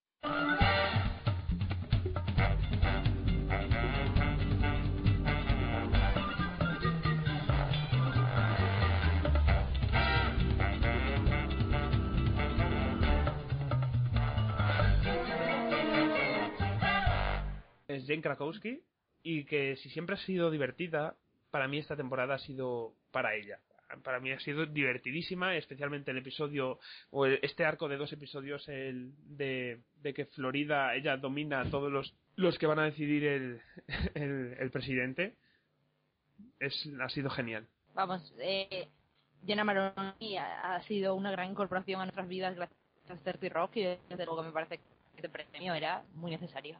es 17.87 18.05
Jane 18.07 18.21
Krakowski 18.21 18.81
y 19.23 19.45
que 19.45 19.75
si 19.77 19.89
siempre 19.89 20.15
ha 20.15 20.19
sido 20.19 20.51
divertida, 20.51 21.15
para 21.53 21.67
mí 21.67 21.77
esta 21.77 21.95
temporada 21.95 22.33
ha 22.33 22.39
sido 22.39 22.95
para 23.11 23.35
ella. 23.35 23.59
Para 24.03 24.19
mí 24.19 24.31
ha 24.31 24.39
sido 24.39 24.65
divertidísima, 24.65 25.55
especialmente 25.55 26.09
el 26.09 26.17
episodio 26.17 26.79
o 27.11 27.27
este 27.27 27.63
arco 27.63 27.87
de 27.87 27.97
dos 27.97 28.11
episodios 28.11 28.67
el 28.67 29.11
de, 29.37 29.83
que 30.15 30.25
Florida 30.25 30.95
ella 30.95 31.15
domina 31.15 31.61
a 31.61 31.69
todos 31.69 31.91
los 31.91 32.11
los 32.37 32.57
que 32.57 32.65
van 32.65 32.79
a 32.79 32.85
decidir 32.85 33.23
el, 33.23 33.61
el, 34.15 34.71
presidente. 34.71 35.35
Es 36.59 36.89
ha 36.99 37.09
sido 37.09 37.29
genial. 37.29 37.67
Vamos, 37.93 38.33
eh, 38.39 38.87
Jenna 39.45 39.63
Maroney 39.63 40.37
ha, 40.37 40.73
ha 40.73 40.81
sido 40.87 41.13
una 41.13 41.29
gran 41.29 41.51
incorporación 41.51 42.01
a 42.01 42.05
nuestras 42.05 42.27
vidas 42.27 42.55
gracias 42.55 42.79
a 43.11 43.15
30 43.15 43.49
Rock 43.49 43.75
y 43.75 43.83
desde 43.83 44.25
luego 44.25 44.41
me 44.41 44.51
parece 44.51 44.79
que 44.79 44.83
este 45.17 45.29
premio 45.29 45.75
era 45.75 46.03
muy 46.15 46.31
necesario. 46.31 46.79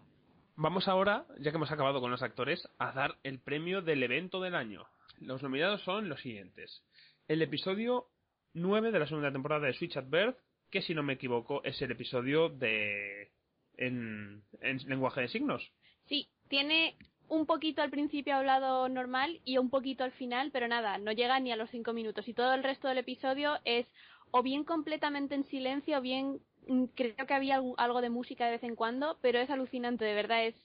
Vamos 0.55 0.87
ahora, 0.87 1.25
ya 1.39 1.51
que 1.51 1.57
hemos 1.57 1.71
acabado 1.71 1.99
con 1.99 2.11
los 2.11 2.21
actores, 2.21 2.67
a 2.77 2.91
dar 2.91 3.17
el 3.23 3.39
premio 3.39 3.81
del 3.81 4.03
evento 4.03 4.39
del 4.39 4.53
año. 4.53 4.85
Los 5.19 5.41
nominados 5.41 5.81
son 5.81 6.09
los 6.09 6.21
siguientes. 6.21 6.83
El 7.27 7.41
episodio 7.41 8.07
9 8.53 8.91
de 8.91 8.99
la 8.99 9.07
segunda 9.07 9.31
temporada 9.31 9.65
de 9.65 9.73
Switch 9.73 9.97
at 9.97 10.05
Birth, 10.07 10.37
que 10.69 10.81
si 10.81 10.93
no 10.93 11.01
me 11.01 11.13
equivoco 11.13 11.63
es 11.63 11.81
el 11.81 11.91
episodio 11.91 12.49
de... 12.49 13.31
en, 13.77 14.43
en 14.61 14.77
lenguaje 14.87 15.21
de 15.21 15.27
signos. 15.27 15.71
Sí, 16.05 16.29
tiene 16.49 16.97
un 17.29 17.45
poquito 17.47 17.81
al 17.81 17.89
principio 17.89 18.35
hablado 18.35 18.87
normal 18.89 19.39
y 19.45 19.57
un 19.57 19.69
poquito 19.69 20.03
al 20.03 20.11
final, 20.11 20.51
pero 20.51 20.67
nada, 20.67 20.99
no 20.99 21.11
llega 21.11 21.39
ni 21.39 21.51
a 21.51 21.55
los 21.55 21.69
cinco 21.71 21.93
minutos. 21.93 22.27
Y 22.27 22.33
todo 22.33 22.53
el 22.53 22.63
resto 22.63 22.87
del 22.87 22.99
episodio 22.99 23.57
es 23.65 23.87
o 24.33 24.41
bien 24.41 24.63
completamente 24.63 25.35
en 25.35 25.45
silencio 25.45 25.99
o 25.99 26.01
bien 26.01 26.39
mm, 26.67 26.85
creo 26.95 27.25
que 27.27 27.33
había 27.33 27.61
algo 27.77 28.01
de 28.01 28.09
música 28.09 28.45
de 28.45 28.53
vez 28.53 28.63
en 28.63 28.75
cuando, 28.75 29.19
pero 29.21 29.39
es 29.39 29.49
alucinante, 29.49 30.03
de 30.03 30.15
verdad 30.15 30.45
es. 30.45 30.55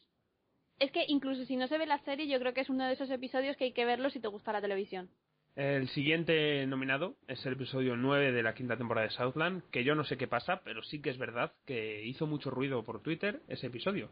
Es 0.78 0.90
que 0.90 1.05
incluso 1.07 1.45
si 1.45 1.57
no 1.57 1.69
se 1.69 1.77
ve 1.77 1.86
la 1.86 1.99
serie, 1.99 2.28
yo 2.28 2.39
creo 2.39 2.55
que 2.55 2.62
es 2.62 2.70
uno 2.70 2.86
de 2.86 2.95
esos 2.95 3.11
episodios 3.11 3.57
que 3.57 3.65
hay 3.65 3.73
que 3.73 3.85
verlo 3.85 4.09
si 4.11 4.20
te 4.20 4.28
gusta 4.28 4.53
la 4.53 4.62
televisión. 4.62 5.11
El 5.55 5.89
siguiente 5.89 6.66
nominado 6.66 7.16
es 7.27 7.45
el 7.45 7.55
episodio 7.55 7.97
9 7.97 8.32
de 8.32 8.43
la 8.43 8.55
quinta 8.55 8.77
temporada 8.77 9.09
de 9.09 9.12
Southland, 9.12 9.62
que 9.70 9.85
yo 9.85 9.95
no 9.95 10.05
sé 10.05 10.16
qué 10.16 10.28
pasa, 10.28 10.62
pero 10.65 10.82
sí 10.82 11.03
que 11.03 11.11
es 11.11 11.19
verdad 11.19 11.53
que 11.66 12.05
hizo 12.05 12.27
mucho 12.27 12.51
ruido 12.51 12.85
por 12.85 13.03
Twitter 13.03 13.43
ese 13.49 13.66
episodio. 13.66 14.09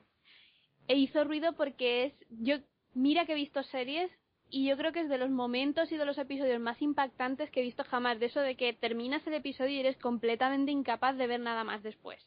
E 0.89 0.97
hizo 0.97 1.25
ruido 1.25 1.55
porque 1.55 2.05
es. 2.07 2.13
Yo. 2.29 2.57
Mira 2.95 3.27
que 3.27 3.33
he 3.33 3.37
visto 3.37 3.63
series 3.63 4.11
y 4.51 4.69
yo 4.69 4.77
creo 4.77 4.93
que 4.93 5.01
es 5.01 5.09
de 5.09 5.19
los 5.19 5.31
momentos 5.31 5.91
y 5.91 5.97
de 5.97 6.05
los 6.05 6.19
episodios 6.19 6.61
más 6.61 6.81
impactantes 6.81 7.51
que 7.51 7.61
he 7.61 7.65
visto 7.65 7.85
jamás. 7.85 8.21
De 8.21 8.27
eso 8.27 8.41
de 8.41 8.57
que 8.57 8.73
terminas 8.73 9.27
el 9.27 9.35
episodio 9.35 9.71
y 9.71 9.81
eres 9.81 9.97
completamente 9.97 10.71
incapaz 10.71 11.17
de 11.17 11.27
ver 11.27 11.41
nada 11.41 11.65
más 11.65 11.83
después. 11.83 12.25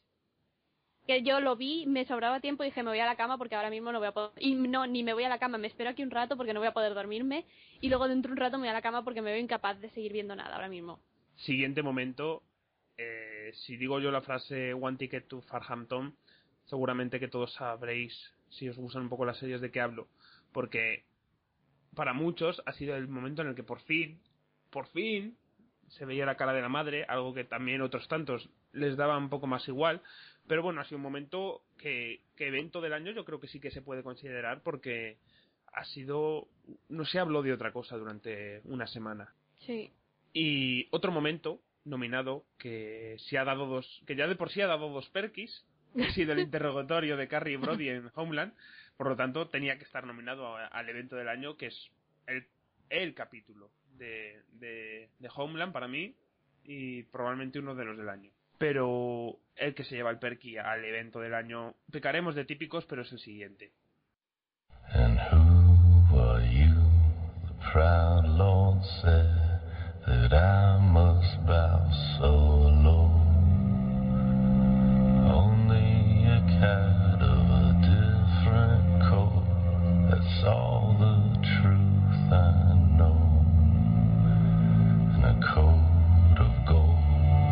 Que 1.07 1.23
yo 1.23 1.39
lo 1.39 1.55
vi, 1.55 1.85
me 1.87 2.05
sobraba 2.05 2.39
tiempo 2.39 2.63
y 2.63 2.67
dije 2.67 2.83
me 2.83 2.91
voy 2.91 2.99
a 2.99 3.05
la 3.05 3.15
cama 3.15 3.37
porque 3.37 3.55
ahora 3.55 3.71
mismo 3.71 3.91
no 3.91 3.99
voy 3.99 4.09
a 4.09 4.11
poder. 4.11 4.31
Y 4.37 4.53
no, 4.53 4.85
ni 4.85 5.03
me 5.03 5.13
voy 5.13 5.23
a 5.23 5.29
la 5.29 5.39
cama, 5.39 5.57
me 5.57 5.67
espero 5.67 5.89
aquí 5.89 6.03
un 6.03 6.11
rato 6.11 6.35
porque 6.35 6.53
no 6.53 6.59
voy 6.59 6.67
a 6.67 6.73
poder 6.73 6.93
dormirme. 6.93 7.45
Y 7.79 7.89
luego 7.89 8.07
dentro 8.07 8.29
de 8.29 8.33
un 8.33 8.39
rato 8.39 8.57
me 8.57 8.63
voy 8.63 8.69
a 8.69 8.73
la 8.73 8.81
cama 8.81 9.03
porque 9.03 9.21
me 9.21 9.31
veo 9.31 9.39
incapaz 9.39 9.79
de 9.79 9.89
seguir 9.91 10.11
viendo 10.11 10.35
nada 10.35 10.55
ahora 10.55 10.67
mismo. 10.67 10.99
Siguiente 11.37 11.81
momento, 11.81 12.43
eh, 12.97 13.51
si 13.65 13.77
digo 13.77 13.99
yo 14.01 14.11
la 14.11 14.21
frase 14.21 14.73
One 14.73 14.97
Ticket 14.97 15.27
to 15.29 15.41
Farhampton, 15.43 16.13
seguramente 16.65 17.19
que 17.19 17.29
todos 17.29 17.53
sabréis, 17.53 18.13
si 18.49 18.67
os 18.67 18.77
gustan 18.77 19.03
un 19.03 19.09
poco 19.09 19.25
las 19.25 19.37
series, 19.37 19.61
de 19.61 19.71
qué 19.71 19.79
hablo. 19.79 20.07
Porque 20.51 21.05
para 21.99 22.13
muchos 22.13 22.61
ha 22.65 22.71
sido 22.71 22.95
el 22.95 23.09
momento 23.09 23.41
en 23.41 23.49
el 23.49 23.55
que 23.55 23.63
por 23.63 23.81
fin, 23.81 24.21
por 24.69 24.87
fin, 24.87 25.35
se 25.89 26.05
veía 26.05 26.25
la 26.25 26.37
cara 26.37 26.53
de 26.53 26.61
la 26.61 26.69
madre, 26.69 27.03
algo 27.03 27.33
que 27.33 27.43
también 27.43 27.81
otros 27.81 28.07
tantos 28.07 28.49
les 28.71 28.95
daba 28.95 29.17
un 29.17 29.27
poco 29.27 29.47
más 29.47 29.67
igual. 29.67 30.01
Pero 30.47 30.63
bueno, 30.63 30.79
ha 30.79 30.85
sido 30.85 30.95
un 30.95 31.03
momento 31.03 31.61
que, 31.77 32.21
que 32.37 32.47
evento 32.47 32.79
del 32.79 32.93
año 32.93 33.11
yo 33.11 33.25
creo 33.25 33.41
que 33.41 33.49
sí 33.49 33.59
que 33.59 33.69
se 33.69 33.81
puede 33.81 34.01
considerar 34.01 34.63
porque 34.63 35.17
ha 35.73 35.83
sido, 35.83 36.47
no 36.87 37.03
se 37.03 37.19
habló 37.19 37.41
de 37.41 37.51
otra 37.51 37.73
cosa 37.73 37.97
durante 37.97 38.61
una 38.63 38.87
semana. 38.87 39.33
Sí. 39.65 39.91
Y 40.31 40.87
otro 40.91 41.11
momento 41.11 41.59
nominado 41.83 42.45
que 42.57 43.17
se 43.27 43.37
ha 43.37 43.43
dado 43.43 43.65
dos, 43.65 44.03
que 44.07 44.15
ya 44.15 44.25
de 44.25 44.37
por 44.37 44.51
sí 44.51 44.61
ha 44.61 44.67
dado 44.67 44.87
dos 44.87 45.09
perkis, 45.09 45.65
ha 46.01 46.13
sido 46.13 46.31
el 46.31 46.39
interrogatorio 46.47 47.17
de 47.17 47.27
Carrie 47.27 47.57
Brody 47.57 47.89
en 47.89 48.09
Homeland, 48.15 48.53
por 48.99 49.07
lo 49.07 49.15
tanto, 49.15 49.47
tenía 49.47 49.77
que 49.77 49.85
estar 49.85 50.05
nominado 50.05 50.57
al 50.57 50.89
evento 50.89 51.15
del 51.15 51.29
año, 51.29 51.55
que 51.55 51.67
es 51.67 51.89
el, 52.27 52.45
el 52.89 53.13
capítulo 53.13 53.71
de, 53.91 54.41
de, 54.51 55.09
Homeland 55.33 55.71
para 55.71 55.87
mí 55.87 56.17
y 56.65 57.03
probablemente 57.03 57.59
uno 57.59 57.75
de 57.75 57.85
los 57.85 57.97
del 57.97 58.09
año. 58.09 58.29
Pero 58.57 59.39
el 59.55 59.73
que 59.73 59.85
se 59.85 59.95
lleva 59.95 60.09
el 60.09 60.19
Perky 60.19 60.57
al 60.57 60.83
evento 60.83 61.21
del 61.21 61.33
año, 61.33 61.75
pecaremos 61.89 62.35
de 62.35 62.43
típicos, 62.43 62.85
pero 62.87 63.03
es 63.03 63.11
el 63.13 63.19
siguiente. 63.19 63.71
And 64.89 65.17
who 65.31 66.13
were 66.13 66.45
you? 66.51 66.75
Lord 68.37 68.69
It's 80.39 80.47
all 80.47 80.95
the 80.97 81.19
truth 81.59 82.31
I 82.31 82.71
know. 82.95 83.19
in 85.15 85.23
a 85.25 85.35
coat 85.53 86.39
of 86.39 86.53
gold 86.65 86.95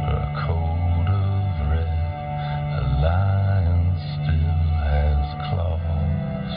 or 0.07 0.15
a 0.15 0.31
coat 0.47 1.07
of 1.11 1.67
red, 1.67 1.99
a 2.79 2.83
lion 3.03 3.91
still 4.15 4.63
has 4.87 5.19
claws, 5.51 6.51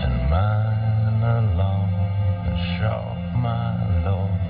and 0.00 0.16
mine 0.32 1.20
are 1.20 1.44
long 1.60 1.92
and 2.48 2.58
sharp, 2.80 3.36
my 3.36 3.68
lord, 4.08 4.40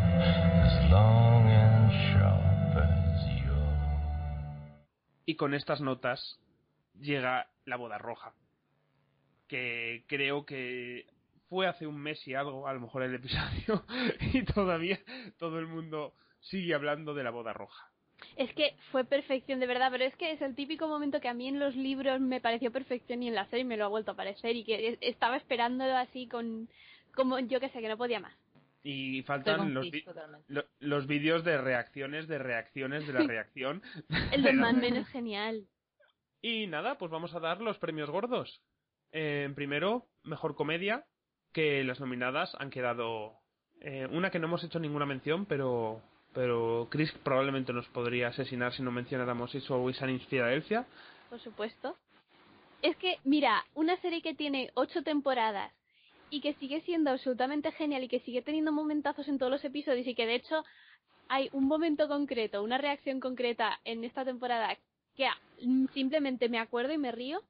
as 0.62 0.92
long 0.92 1.42
and 1.50 1.90
sharp 1.90 2.70
as 2.86 3.18
yours. 3.42 4.78
Y 5.26 5.34
con 5.34 5.54
estas 5.54 5.80
notas 5.80 6.38
llega 7.00 7.48
la 7.66 7.76
boda 7.76 7.98
roja. 7.98 8.32
Que 9.52 10.04
creo 10.06 10.46
que 10.46 11.04
fue 11.50 11.66
hace 11.66 11.86
un 11.86 11.98
mes 12.00 12.26
y 12.26 12.32
algo, 12.32 12.66
a 12.66 12.72
lo 12.72 12.80
mejor 12.80 13.02
el 13.02 13.14
episodio, 13.14 13.84
y 14.32 14.42
todavía 14.44 14.98
todo 15.38 15.58
el 15.58 15.66
mundo 15.66 16.14
sigue 16.40 16.72
hablando 16.74 17.12
de 17.12 17.22
la 17.22 17.28
boda 17.30 17.52
roja. 17.52 17.90
Es 18.36 18.50
que 18.54 18.74
fue 18.90 19.04
perfección 19.04 19.60
de 19.60 19.66
verdad, 19.66 19.90
pero 19.92 20.04
es 20.04 20.16
que 20.16 20.32
es 20.32 20.40
el 20.40 20.54
típico 20.54 20.88
momento 20.88 21.20
que 21.20 21.28
a 21.28 21.34
mí 21.34 21.48
en 21.48 21.58
los 21.60 21.76
libros 21.76 22.18
me 22.18 22.40
pareció 22.40 22.72
perfección 22.72 23.22
y 23.22 23.28
en 23.28 23.34
la 23.34 23.44
serie 23.50 23.66
me 23.66 23.76
lo 23.76 23.84
ha 23.84 23.88
vuelto 23.88 24.12
a 24.12 24.16
parecer 24.16 24.56
y 24.56 24.64
que 24.64 24.96
estaba 25.02 25.36
esperándolo 25.36 25.94
así 25.98 26.28
con 26.28 26.70
como 27.14 27.38
yo 27.40 27.60
que 27.60 27.68
sé 27.68 27.80
que 27.82 27.88
no 27.88 27.98
podía 27.98 28.20
más. 28.20 28.32
Y 28.82 29.22
faltan 29.24 29.74
los, 29.74 29.84
lo- 30.48 30.64
los 30.80 31.06
vídeos 31.06 31.44
de 31.44 31.58
reacciones, 31.60 32.26
de 32.26 32.38
reacciones, 32.38 33.06
de 33.06 33.12
la 33.12 33.20
reacción. 33.22 33.82
El 34.32 34.42
de 34.44 34.52
Men 34.54 34.96
es 34.96 35.08
genial. 35.08 35.66
Y 36.40 36.66
nada, 36.68 36.96
pues 36.96 37.10
vamos 37.10 37.34
a 37.34 37.40
dar 37.40 37.60
los 37.60 37.76
premios 37.78 38.08
gordos. 38.08 38.62
Eh, 39.12 39.50
primero, 39.54 40.06
mejor 40.24 40.54
comedia, 40.54 41.04
que 41.52 41.84
las 41.84 42.00
nominadas 42.00 42.54
han 42.58 42.70
quedado. 42.70 43.38
eh, 43.80 44.06
una 44.10 44.30
que 44.30 44.38
no 44.38 44.46
hemos 44.46 44.64
hecho 44.64 44.78
ninguna 44.78 45.06
mención, 45.06 45.46
pero. 45.46 46.02
Pero 46.34 46.88
Chris 46.90 47.12
probablemente 47.22 47.74
nos 47.74 47.86
podría 47.88 48.28
asesinar 48.28 48.72
si 48.72 48.82
no 48.82 48.90
mencionáramos 48.90 49.54
It's 49.54 49.70
Always 49.70 50.00
in 50.00 50.18
Philadelphia. 50.20 50.86
por 51.28 51.38
supuesto. 51.40 51.94
Es 52.80 52.96
que, 52.96 53.18
mira, 53.24 53.64
una 53.74 54.00
serie 54.00 54.22
que 54.22 54.34
tiene 54.34 54.70
ocho 54.74 55.02
temporadas 55.02 55.72
y 56.30 56.40
que 56.40 56.54
sigue 56.54 56.80
siendo 56.80 57.10
absolutamente 57.10 57.70
genial 57.72 58.04
y 58.04 58.08
que 58.08 58.20
sigue 58.20 58.40
teniendo 58.40 58.72
momentazos 58.72 59.28
en 59.28 59.38
todos 59.38 59.52
los 59.52 59.64
episodios 59.64 60.06
y 60.06 60.14
que 60.14 60.26
de 60.26 60.36
hecho 60.36 60.64
hay 61.28 61.50
un 61.52 61.66
momento 61.66 62.08
concreto, 62.08 62.62
una 62.62 62.78
reacción 62.78 63.20
concreta 63.20 63.78
en 63.84 64.02
esta 64.02 64.24
temporada 64.24 64.76
que 65.14 65.28
simplemente 65.92 66.48
me 66.48 66.58
acuerdo 66.58 66.92
y 66.94 66.98
me 66.98 67.12
río. 67.12 67.42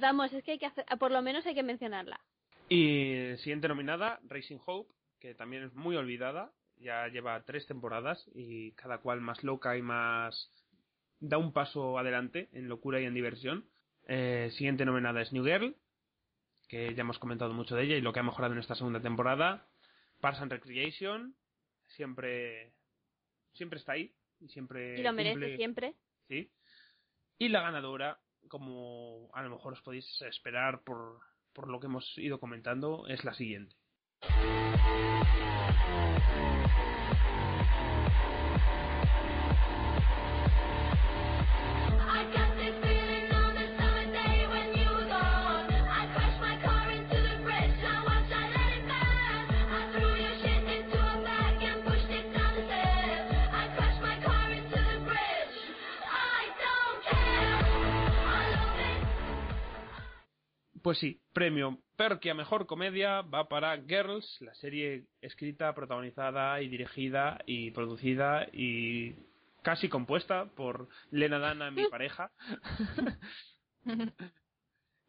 Vamos, 0.00 0.32
es 0.32 0.42
que 0.44 0.52
hay 0.52 0.58
que 0.58 0.66
hacer, 0.66 0.84
por 0.98 1.10
lo 1.10 1.22
menos 1.22 1.44
hay 1.46 1.54
que 1.54 1.62
mencionarla. 1.62 2.20
Y 2.68 3.36
siguiente 3.38 3.68
nominada, 3.68 4.20
Racing 4.28 4.58
Hope, 4.66 4.92
que 5.20 5.34
también 5.34 5.62
es 5.64 5.74
muy 5.74 5.96
olvidada. 5.96 6.52
Ya 6.78 7.08
lleva 7.08 7.42
tres 7.44 7.66
temporadas 7.66 8.22
y 8.34 8.72
cada 8.72 8.98
cual 8.98 9.20
más 9.20 9.42
loca 9.44 9.76
y 9.76 9.82
más. 9.82 10.50
da 11.20 11.38
un 11.38 11.52
paso 11.52 11.98
adelante 11.98 12.48
en 12.52 12.68
locura 12.68 13.00
y 13.00 13.04
en 13.06 13.14
diversión. 13.14 13.64
Eh, 14.08 14.50
siguiente 14.52 14.84
nominada 14.84 15.22
es 15.22 15.32
New 15.32 15.44
Girl, 15.44 15.74
que 16.68 16.94
ya 16.94 17.00
hemos 17.00 17.18
comentado 17.18 17.54
mucho 17.54 17.74
de 17.74 17.84
ella 17.84 17.96
y 17.96 18.02
lo 18.02 18.12
que 18.12 18.20
ha 18.20 18.22
mejorado 18.22 18.52
en 18.52 18.60
esta 18.60 18.74
segunda 18.74 19.00
temporada. 19.00 19.66
Parks 20.20 20.40
and 20.40 20.52
Recreation, 20.52 21.34
siempre. 21.96 22.72
siempre 23.54 23.78
está 23.78 23.92
ahí. 23.92 24.12
Y 24.40 24.48
siempre. 24.48 25.00
Y 25.00 25.02
lo 25.02 25.12
merece 25.14 25.36
cumple- 25.40 25.56
siempre. 25.56 25.94
Sí. 26.28 26.50
Y 27.38 27.48
la 27.48 27.62
ganadora, 27.62 28.18
como 28.48 29.28
a 29.32 29.42
lo 29.42 29.50
mejor 29.50 29.72
os 29.74 29.82
podéis 29.82 30.06
esperar 30.22 30.82
por, 30.82 31.20
por 31.52 31.68
lo 31.68 31.80
que 31.80 31.86
hemos 31.86 32.06
ido 32.18 32.38
comentando, 32.38 33.06
es 33.08 33.24
la 33.24 33.34
siguiente. 33.34 33.76
Pues 60.86 60.98
sí, 60.98 61.20
premio 61.32 61.80
Perky 61.96 62.28
a 62.28 62.34
mejor 62.34 62.68
comedia 62.68 63.20
va 63.22 63.48
para 63.48 63.76
Girls, 63.76 64.40
la 64.40 64.54
serie 64.54 65.08
escrita, 65.20 65.74
protagonizada 65.74 66.62
y 66.62 66.68
dirigida 66.68 67.38
y 67.44 67.72
producida 67.72 68.46
y 68.52 69.16
casi 69.62 69.88
compuesta 69.88 70.44
por 70.44 70.88
Lena 71.10 71.40
Dana, 71.40 71.72
mi 71.72 71.86
pareja, 71.90 72.30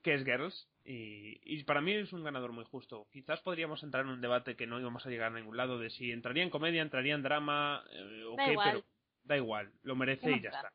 que 0.02 0.16
es 0.16 0.26
Girls. 0.26 0.68
Y, 0.84 1.40
y 1.44 1.64
para 1.64 1.82
mí 1.82 1.94
es 1.94 2.12
un 2.12 2.24
ganador 2.24 2.54
muy 2.54 2.66
justo. 2.66 3.06
Quizás 3.12 3.40
podríamos 3.42 3.84
entrar 3.84 4.04
en 4.04 4.14
un 4.14 4.22
debate 4.22 4.56
que 4.56 4.66
no 4.66 4.80
íbamos 4.80 5.06
a 5.06 5.12
llegar 5.12 5.32
a 5.32 5.36
ningún 5.36 5.58
lado 5.58 5.78
de 5.78 5.92
si 5.92 6.12
entraría 6.12 6.42
en 6.42 6.50
comedia, 6.50 6.82
entraría 6.82 7.14
en 7.14 7.22
drama, 7.22 7.84
eh, 7.92 8.24
o 8.24 8.36
Da 8.36 8.46
qué, 8.46 8.52
igual. 8.54 8.70
pero 8.72 8.86
da 9.26 9.38
igual, 9.38 9.72
lo 9.84 9.96
merece 9.96 10.26
¿Qué 10.26 10.38
y 10.38 10.42
ya 10.42 10.50
está. 10.50 10.74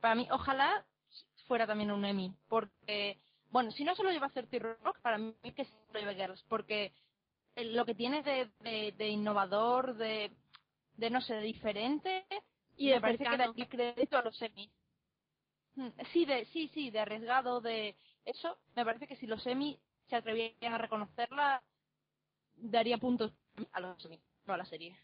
Para 0.00 0.16
mí, 0.16 0.26
ojalá 0.32 0.84
fuera 1.46 1.66
también 1.66 1.90
un 1.90 2.04
Emmy, 2.04 2.32
porque, 2.48 3.18
bueno, 3.50 3.70
si 3.72 3.84
no 3.84 3.94
se 3.94 4.02
lo 4.02 4.10
lleva 4.10 4.28
30 4.30 4.58
Rock, 4.82 5.00
para 5.00 5.18
mí 5.18 5.34
que 5.54 5.64
se 5.64 5.72
lo 5.92 6.00
lleve 6.00 6.14
Girls, 6.14 6.42
porque 6.48 6.92
eh, 7.56 7.64
lo 7.64 7.84
que 7.84 7.94
tiene 7.94 8.22
de, 8.22 8.50
de, 8.60 8.92
de 8.92 9.08
innovador, 9.08 9.94
de, 9.96 10.30
de, 10.96 11.10
no 11.10 11.20
sé, 11.20 11.34
de 11.34 11.42
diferente, 11.42 12.24
Y 12.76 12.88
me 12.90 13.00
parece 13.00 13.24
que 13.24 13.30
cercano. 13.30 13.52
daría 13.52 13.68
crédito 13.68 14.16
a 14.18 14.22
los 14.22 14.40
Emmy. 14.42 14.70
Mm, 15.76 15.88
Sí, 16.12 16.24
de, 16.24 16.46
sí, 16.46 16.68
sí, 16.74 16.90
de 16.90 17.00
arriesgado, 17.00 17.60
de 17.60 17.96
eso, 18.24 18.58
me 18.74 18.84
parece 18.84 19.06
que 19.06 19.16
si 19.16 19.26
los 19.26 19.46
Emmy 19.46 19.78
se 20.08 20.16
atrevían 20.16 20.72
a 20.74 20.78
reconocerla, 20.78 21.62
daría 22.56 22.98
puntos 22.98 23.32
a 23.72 23.80
los 23.80 24.04
Emmy, 24.04 24.20
no 24.46 24.54
a 24.54 24.56
la 24.58 24.64
serie. 24.66 24.96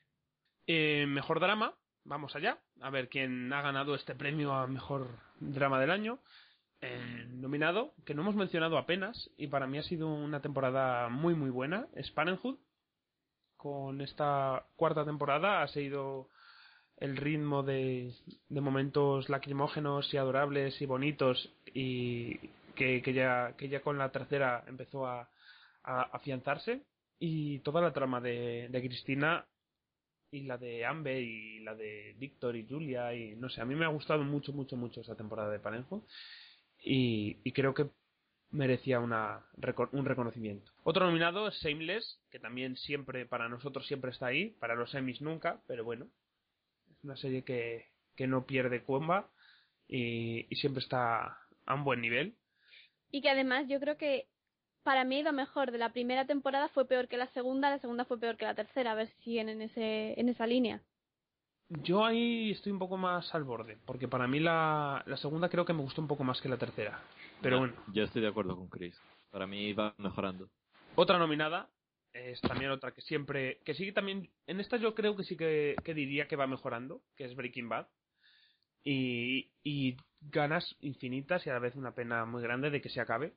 Eh, 0.66 1.06
mejor 1.06 1.40
drama, 1.40 1.74
vamos 2.04 2.34
allá, 2.36 2.58
a 2.80 2.90
ver 2.90 3.08
quién 3.08 3.52
ha 3.52 3.62
ganado 3.62 3.94
este 3.94 4.14
premio 4.14 4.52
a 4.52 4.66
mejor 4.66 5.08
drama 5.40 5.80
del 5.80 5.90
año. 5.90 6.18
Eh, 6.80 7.26
nominado, 7.30 7.92
que 8.04 8.14
no 8.14 8.22
hemos 8.22 8.36
mencionado 8.36 8.78
apenas, 8.78 9.30
y 9.36 9.48
para 9.48 9.66
mí 9.66 9.78
ha 9.78 9.82
sido 9.82 10.08
una 10.08 10.40
temporada 10.40 11.08
muy 11.08 11.34
muy 11.34 11.50
buena, 11.50 11.88
es 11.94 12.10
Parenthood. 12.12 12.58
Con 13.56 14.00
esta 14.00 14.64
cuarta 14.76 15.04
temporada 15.04 15.62
ha 15.62 15.68
seguido 15.68 16.28
el 16.98 17.16
ritmo 17.16 17.62
de, 17.64 18.14
de 18.48 18.60
momentos 18.60 19.28
lacrimógenos 19.28 20.12
y 20.14 20.16
adorables 20.16 20.80
y 20.80 20.86
bonitos 20.86 21.52
y 21.74 22.38
que, 22.76 23.02
que 23.02 23.12
ya, 23.12 23.54
que 23.56 23.68
ya 23.68 23.80
con 23.80 23.98
la 23.98 24.10
tercera 24.10 24.64
empezó 24.66 25.06
a, 25.06 25.28
afianzarse 25.82 26.82
y 27.18 27.60
toda 27.60 27.80
la 27.80 27.94
trama 27.94 28.20
de 28.20 28.68
Cristina 28.70 29.46
y 30.30 30.42
la 30.42 30.58
de 30.58 30.84
Amber 30.84 31.22
y 31.22 31.60
la 31.60 31.74
de 31.74 32.14
Víctor 32.18 32.56
y 32.56 32.66
Julia 32.66 33.14
y 33.14 33.34
no 33.36 33.48
sé, 33.48 33.60
a 33.60 33.64
mí 33.64 33.74
me 33.74 33.84
ha 33.84 33.88
gustado 33.88 34.22
mucho, 34.24 34.52
mucho, 34.52 34.76
mucho 34.76 35.00
esa 35.00 35.16
temporada 35.16 35.50
de 35.50 35.60
Parenjo 35.60 36.04
y, 36.82 37.38
y 37.44 37.52
creo 37.52 37.74
que 37.74 37.90
merecía 38.50 39.00
una, 39.00 39.44
un 39.92 40.04
reconocimiento. 40.04 40.72
Otro 40.82 41.06
nominado 41.06 41.48
es 41.48 41.54
Shameless, 41.56 42.20
que 42.30 42.38
también 42.38 42.76
siempre, 42.76 43.26
para 43.26 43.48
nosotros 43.48 43.86
siempre 43.86 44.10
está 44.10 44.26
ahí, 44.26 44.50
para 44.58 44.74
los 44.74 44.94
Emmys 44.94 45.20
nunca, 45.20 45.60
pero 45.66 45.84
bueno, 45.84 46.08
es 46.90 47.04
una 47.04 47.16
serie 47.16 47.44
que, 47.44 47.86
que 48.16 48.26
no 48.26 48.46
pierde 48.46 48.82
cuomba 48.82 49.30
y, 49.86 50.46
y 50.48 50.56
siempre 50.56 50.82
está 50.82 51.38
a 51.66 51.74
un 51.74 51.84
buen 51.84 52.00
nivel. 52.00 52.36
Y 53.10 53.20
que 53.20 53.30
además 53.30 53.66
yo 53.68 53.80
creo 53.80 53.96
que 53.96 54.26
para 54.88 55.04
mí 55.04 55.22
lo 55.22 55.34
mejor 55.34 55.70
de 55.70 55.76
la 55.76 55.92
primera 55.92 56.26
temporada 56.26 56.70
fue 56.70 56.86
peor 56.86 57.08
que 57.08 57.18
la 57.18 57.26
segunda, 57.34 57.68
la 57.68 57.78
segunda 57.78 58.06
fue 58.06 58.18
peor 58.18 58.38
que 58.38 58.46
la 58.46 58.54
tercera, 58.54 58.92
a 58.92 58.94
ver 58.94 59.08
si 59.08 59.22
siguen 59.22 59.50
en, 59.50 59.60
ese, 59.60 60.18
en 60.18 60.30
esa 60.30 60.46
línea. 60.46 60.80
Yo 61.68 62.06
ahí 62.06 62.52
estoy 62.52 62.72
un 62.72 62.78
poco 62.78 62.96
más 62.96 63.34
al 63.34 63.44
borde, 63.44 63.76
porque 63.84 64.08
para 64.08 64.26
mí 64.26 64.40
la, 64.40 65.02
la 65.04 65.18
segunda 65.18 65.50
creo 65.50 65.66
que 65.66 65.74
me 65.74 65.82
gustó 65.82 66.00
un 66.00 66.08
poco 66.08 66.24
más 66.24 66.40
que 66.40 66.48
la 66.48 66.56
tercera. 66.56 67.02
Pero 67.42 67.56
No, 67.56 67.58
bueno, 67.58 67.74
Yo 67.92 68.04
estoy 68.04 68.22
de 68.22 68.28
acuerdo 68.28 68.56
con 68.56 68.68
Chris. 68.68 68.98
Para 69.30 69.46
mí 69.46 69.74
va 69.74 69.94
mejorando. 69.98 70.48
otra 70.94 71.18
nominada 71.18 71.68
es 72.14 72.40
también 72.40 72.70
otra 72.70 72.92
que 72.92 73.02
siempre, 73.02 73.58
que 73.66 73.74
sí 73.74 73.92
también, 73.92 74.30
en 74.46 74.58
esta 74.58 74.78
yo 74.78 74.94
creo 74.94 75.16
que 75.16 75.24
sí 75.24 75.36
que, 75.36 75.76
que 75.84 75.92
diría 75.92 76.28
que 76.28 76.36
va 76.36 76.46
mejorando, 76.46 77.02
que 77.14 77.26
es 77.26 77.36
Breaking 77.36 77.68
Bad. 77.68 77.88
Y, 78.84 79.50
y 79.62 79.98
ganas 80.22 80.76
infinitas 80.80 81.46
y 81.46 81.50
a 81.50 81.52
la 81.52 81.58
vez 81.58 81.76
una 81.76 81.94
pena 81.94 82.24
muy 82.24 82.42
grande 82.42 82.70
de 82.70 82.80
que 82.80 82.88
se 82.88 83.02
acabe. 83.02 83.34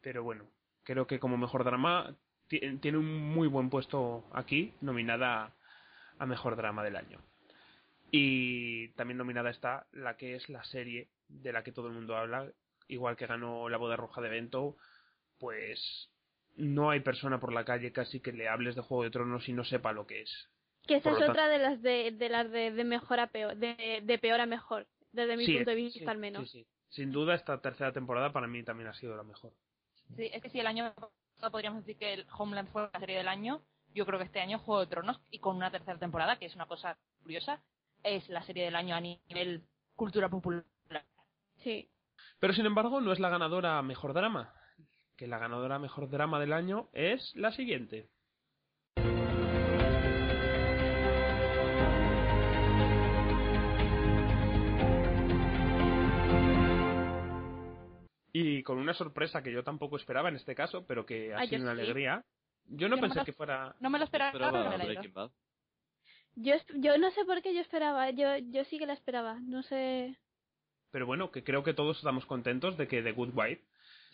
Pero 0.00 0.22
bueno, 0.22 0.44
creo 0.90 1.06
que 1.06 1.20
como 1.20 1.36
mejor 1.36 1.62
drama 1.62 2.16
ti- 2.48 2.78
tiene 2.80 2.98
un 2.98 3.06
muy 3.32 3.46
buen 3.46 3.70
puesto 3.70 4.24
aquí, 4.32 4.74
nominada 4.80 5.52
a 6.18 6.26
mejor 6.26 6.56
drama 6.56 6.82
del 6.82 6.96
año. 6.96 7.20
Y 8.10 8.88
también 8.94 9.18
nominada 9.18 9.50
está 9.50 9.86
la 9.92 10.16
que 10.16 10.34
es 10.34 10.48
la 10.48 10.64
serie 10.64 11.06
de 11.28 11.52
la 11.52 11.62
que 11.62 11.70
todo 11.70 11.86
el 11.86 11.94
mundo 11.94 12.16
habla, 12.16 12.50
igual 12.88 13.16
que 13.16 13.28
ganó 13.28 13.68
la 13.68 13.76
boda 13.76 13.94
roja 13.94 14.20
de 14.20 14.30
Bento, 14.30 14.76
pues 15.38 16.10
no 16.56 16.90
hay 16.90 16.98
persona 16.98 17.38
por 17.38 17.52
la 17.52 17.64
calle 17.64 17.92
casi 17.92 18.18
que 18.18 18.32
le 18.32 18.48
hables 18.48 18.74
de 18.74 18.82
Juego 18.82 19.04
de 19.04 19.10
Tronos 19.12 19.48
y 19.48 19.52
no 19.52 19.62
sepa 19.62 19.92
lo 19.92 20.08
que 20.08 20.22
es. 20.22 20.48
Que 20.88 20.96
esa 20.96 21.10
Por 21.10 21.22
es 21.22 21.28
otra 21.30 21.46
de 21.46 21.58
las 21.58 21.80
de, 21.82 22.10
de 22.10 22.28
las 22.28 22.50
de, 22.50 22.72
de 22.72 22.82
mejor 22.84 23.20
a 23.20 23.28
peor, 23.28 23.54
de, 23.56 24.00
de 24.02 24.18
peor 24.18 24.40
a 24.40 24.46
mejor, 24.46 24.88
desde 25.12 25.36
mi 25.36 25.46
Sí, 25.46 25.54
punto 25.54 25.70
de 25.70 25.76
sí, 25.76 25.82
vista 25.84 26.10
al 26.10 26.18
menos. 26.18 26.50
sí, 26.50 26.64
sí. 26.64 26.66
Sin 26.88 27.12
duda 27.12 27.36
esta 27.36 27.60
tercera 27.60 27.92
temporada 27.92 28.32
para 28.32 28.48
mí 28.48 28.64
también 28.64 28.88
ha 28.88 28.94
sido 28.94 29.16
la 29.16 29.22
mejor. 29.22 29.52
Sí, 30.16 30.30
es 30.32 30.42
que 30.42 30.50
si 30.50 30.60
el 30.60 30.66
año 30.66 30.92
pasado 30.94 31.50
podríamos 31.50 31.84
decir 31.84 31.96
que 31.96 32.12
el 32.14 32.26
Homeland 32.36 32.68
fue 32.70 32.88
la 32.92 33.00
serie 33.00 33.18
del 33.18 33.28
año, 33.28 33.62
yo 33.94 34.06
creo 34.06 34.18
que 34.18 34.26
este 34.26 34.40
año 34.40 34.58
Juego 34.58 34.80
de 34.80 34.86
Tronos, 34.86 35.20
y 35.30 35.38
con 35.38 35.56
una 35.56 35.70
tercera 35.70 35.98
temporada, 35.98 36.36
que 36.36 36.46
es 36.46 36.54
una 36.54 36.66
cosa 36.66 36.96
curiosa, 37.22 37.60
es 38.02 38.28
la 38.28 38.42
serie 38.42 38.64
del 38.64 38.76
año 38.76 38.94
a 38.94 39.00
nivel 39.00 39.62
cultura 39.94 40.28
popular. 40.28 40.64
Sí. 41.56 41.90
Pero 42.38 42.52
sin 42.52 42.66
embargo, 42.66 43.00
no 43.00 43.12
es 43.12 43.20
la 43.20 43.28
ganadora 43.28 43.80
mejor 43.82 44.14
drama. 44.14 44.54
Que 45.16 45.26
la 45.26 45.38
ganadora 45.38 45.78
mejor 45.78 46.08
drama 46.08 46.40
del 46.40 46.52
año 46.52 46.88
es 46.92 47.34
la 47.36 47.52
siguiente. 47.52 48.08
Y 58.32 58.62
con 58.62 58.78
una 58.78 58.94
sorpresa 58.94 59.42
que 59.42 59.52
yo 59.52 59.64
tampoco 59.64 59.96
esperaba 59.96 60.28
en 60.28 60.36
este 60.36 60.54
caso, 60.54 60.86
pero 60.86 61.04
que 61.06 61.34
ha 61.34 61.38
Ah, 61.40 61.44
yo 61.44 61.50
sido 61.58 61.62
una 61.62 61.74
sí. 61.74 61.80
alegría. 61.80 62.24
Yo 62.66 62.88
no 62.88 62.96
Yo 62.96 63.02
pensé 63.02 63.18
lo- 63.20 63.24
que 63.24 63.32
fuera. 63.32 63.74
No 63.80 63.90
me 63.90 63.98
lo 63.98 64.04
esperaba, 64.04 64.30
Esperaba 64.30 64.52
pero 64.58 64.70
me 64.70 64.78
la 64.78 64.84
Breaking 64.84 65.12
Bad. 65.12 65.30
Yo, 66.36 66.54
esp- 66.54 66.80
yo 66.80 66.96
no 66.98 67.10
sé 67.10 67.24
por 67.24 67.42
qué 67.42 67.52
yo 67.54 67.60
esperaba, 67.60 68.10
yo, 68.10 68.36
yo 68.38 68.64
sí 68.64 68.78
que 68.78 68.86
la 68.86 68.92
esperaba, 68.92 69.40
no 69.40 69.62
sé. 69.64 70.16
Pero 70.92 71.06
bueno, 71.06 71.30
que 71.32 71.42
creo 71.42 71.64
que 71.64 71.74
todos 71.74 71.96
estamos 71.98 72.24
contentos 72.26 72.76
de 72.76 72.86
que 72.86 73.02
The 73.02 73.12
Good 73.12 73.30
Wife 73.34 73.64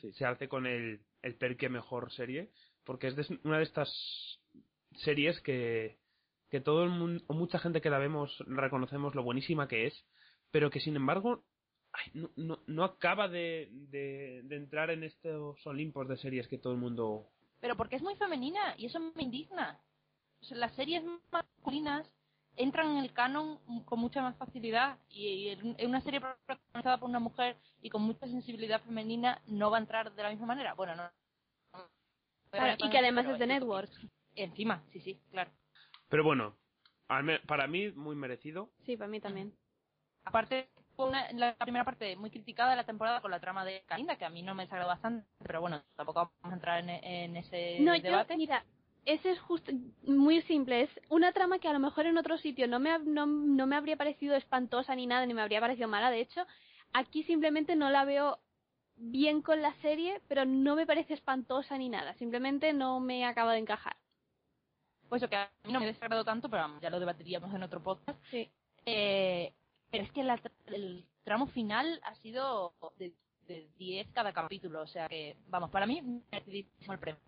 Sí. 0.00 0.12
se 0.12 0.24
hace 0.24 0.48
con 0.48 0.66
el, 0.66 1.00
el 1.22 1.34
Perque 1.36 1.68
Mejor 1.68 2.10
Serie, 2.12 2.50
porque 2.84 3.08
es 3.08 3.16
de- 3.16 3.38
una 3.44 3.58
de 3.58 3.64
estas 3.64 4.40
series 4.94 5.40
que, 5.42 5.98
que 6.50 6.60
todo 6.60 6.84
el 6.84 6.90
mundo, 6.90 7.22
o 7.26 7.34
mucha 7.34 7.58
gente 7.58 7.80
que 7.82 7.90
la 7.90 7.98
vemos 7.98 8.42
reconocemos 8.46 9.14
lo 9.14 9.22
buenísima 9.22 9.68
que 9.68 9.86
es, 9.86 10.04
pero 10.50 10.70
que 10.70 10.80
sin 10.80 10.96
embargo 10.96 11.44
ay, 11.96 12.12
no, 12.14 12.30
no, 12.36 12.58
no 12.66 12.84
acaba 12.84 13.28
de, 13.28 13.68
de, 13.72 14.42
de 14.44 14.56
entrar 14.56 14.90
en 14.90 15.02
estos 15.02 15.66
Olimpos 15.66 16.08
de 16.08 16.16
series 16.16 16.48
que 16.48 16.58
todo 16.58 16.72
el 16.72 16.78
mundo... 16.78 17.28
Pero 17.60 17.76
porque 17.76 17.96
es 17.96 18.02
muy 18.02 18.14
femenina 18.16 18.74
y 18.76 18.86
eso 18.86 19.00
me 19.00 19.22
indigna. 19.22 19.80
O 20.40 20.44
sea, 20.44 20.56
las 20.58 20.74
series 20.74 21.02
masculinas 21.32 22.10
entran 22.56 22.90
en 22.92 22.98
el 22.98 23.12
canon 23.12 23.58
con 23.84 23.98
mucha 23.98 24.22
más 24.22 24.36
facilidad 24.36 24.98
y, 25.08 25.26
y 25.26 25.48
en 25.50 25.88
una 25.88 26.00
serie 26.00 26.20
protagonizada 26.20 26.98
por 26.98 27.08
una 27.08 27.18
mujer 27.18 27.56
y 27.82 27.90
con 27.90 28.02
mucha 28.02 28.26
sensibilidad 28.26 28.82
femenina 28.82 29.42
no 29.46 29.70
va 29.70 29.78
a 29.78 29.80
entrar 29.80 30.14
de 30.14 30.22
la 30.22 30.30
misma 30.30 30.46
manera. 30.46 30.74
Bueno, 30.74 30.94
no. 30.96 31.10
Claro, 32.50 32.76
y 32.78 32.90
que 32.90 32.98
además 32.98 33.26
es 33.26 33.38
de 33.38 33.46
Network. 33.46 33.90
Encima, 34.34 34.82
sí, 34.92 35.00
sí, 35.00 35.20
claro. 35.30 35.50
Pero 36.08 36.24
bueno, 36.24 36.56
para 37.46 37.66
mí 37.66 37.90
muy 37.92 38.16
merecido. 38.16 38.70
Sí, 38.84 38.96
para 38.96 39.08
mí 39.08 39.20
también. 39.20 39.52
Aparte, 40.24 40.68
una- 40.96 41.30
la 41.32 41.54
primera 41.56 41.84
parte 41.84 42.16
muy 42.16 42.30
criticada 42.30 42.70
de 42.70 42.76
la 42.76 42.84
temporada 42.84 43.20
con 43.20 43.30
la 43.30 43.40
trama 43.40 43.64
de 43.64 43.82
Kalinda, 43.86 44.16
que 44.16 44.24
a 44.24 44.30
mí 44.30 44.42
no 44.42 44.54
me 44.54 44.64
desagradó 44.64 44.88
bastante, 44.88 45.26
pero 45.44 45.60
bueno, 45.60 45.82
tampoco 45.96 46.30
vamos 46.42 46.52
a 46.52 46.54
entrar 46.54 46.80
en, 46.80 46.90
en 46.90 47.36
ese 47.36 47.78
No, 47.80 47.94
yo, 47.94 48.02
debate. 48.02 48.36
mira, 48.36 48.64
ese 49.04 49.30
es 49.32 49.40
justo, 49.40 49.72
muy 50.04 50.42
simple, 50.42 50.82
es 50.82 50.90
una 51.10 51.32
trama 51.32 51.58
que 51.58 51.68
a 51.68 51.72
lo 51.72 51.78
mejor 51.78 52.06
en 52.06 52.18
otro 52.18 52.38
sitio 52.38 52.66
no 52.66 52.80
me, 52.80 52.98
no, 53.00 53.26
no 53.26 53.66
me 53.66 53.76
habría 53.76 53.96
parecido 53.96 54.34
espantosa 54.34 54.94
ni 54.96 55.06
nada, 55.06 55.26
ni 55.26 55.34
me 55.34 55.42
habría 55.42 55.60
parecido 55.60 55.88
mala, 55.88 56.10
de 56.10 56.20
hecho, 56.20 56.44
aquí 56.92 57.22
simplemente 57.24 57.76
no 57.76 57.90
la 57.90 58.04
veo 58.04 58.38
bien 58.96 59.42
con 59.42 59.60
la 59.60 59.74
serie, 59.82 60.22
pero 60.26 60.44
no 60.46 60.74
me 60.74 60.86
parece 60.86 61.14
espantosa 61.14 61.76
ni 61.76 61.88
nada, 61.88 62.14
simplemente 62.14 62.72
no 62.72 62.98
me 62.98 63.24
acaba 63.26 63.52
de 63.52 63.58
encajar. 63.58 63.96
Pues 65.08 65.22
que 65.28 65.36
a 65.36 65.50
mí 65.64 65.72
no 65.72 65.78
me 65.78 65.86
desagradó 65.86 66.24
tanto, 66.24 66.48
pero 66.48 66.62
vamos, 66.62 66.80
ya 66.80 66.90
lo 66.90 66.98
debatiríamos 66.98 67.54
en 67.54 67.62
otro 67.62 67.80
podcast. 67.80 68.18
Sí. 68.30 68.50
Eh, 68.86 69.52
pero 69.96 70.04
es 70.04 70.12
que 70.12 70.22
la 70.24 70.40
el 70.66 71.04
tramo 71.24 71.46
final 71.48 72.00
ha 72.04 72.14
sido 72.16 72.74
de, 72.98 73.12
de 73.48 73.68
10 73.78 74.08
cada 74.12 74.32
capítulo, 74.32 74.82
o 74.82 74.86
sea 74.86 75.08
que, 75.08 75.36
vamos, 75.48 75.70
para 75.70 75.86
mí, 75.86 76.02
merecidísimo 76.30 76.92
el 76.92 76.98
premio. 76.98 77.20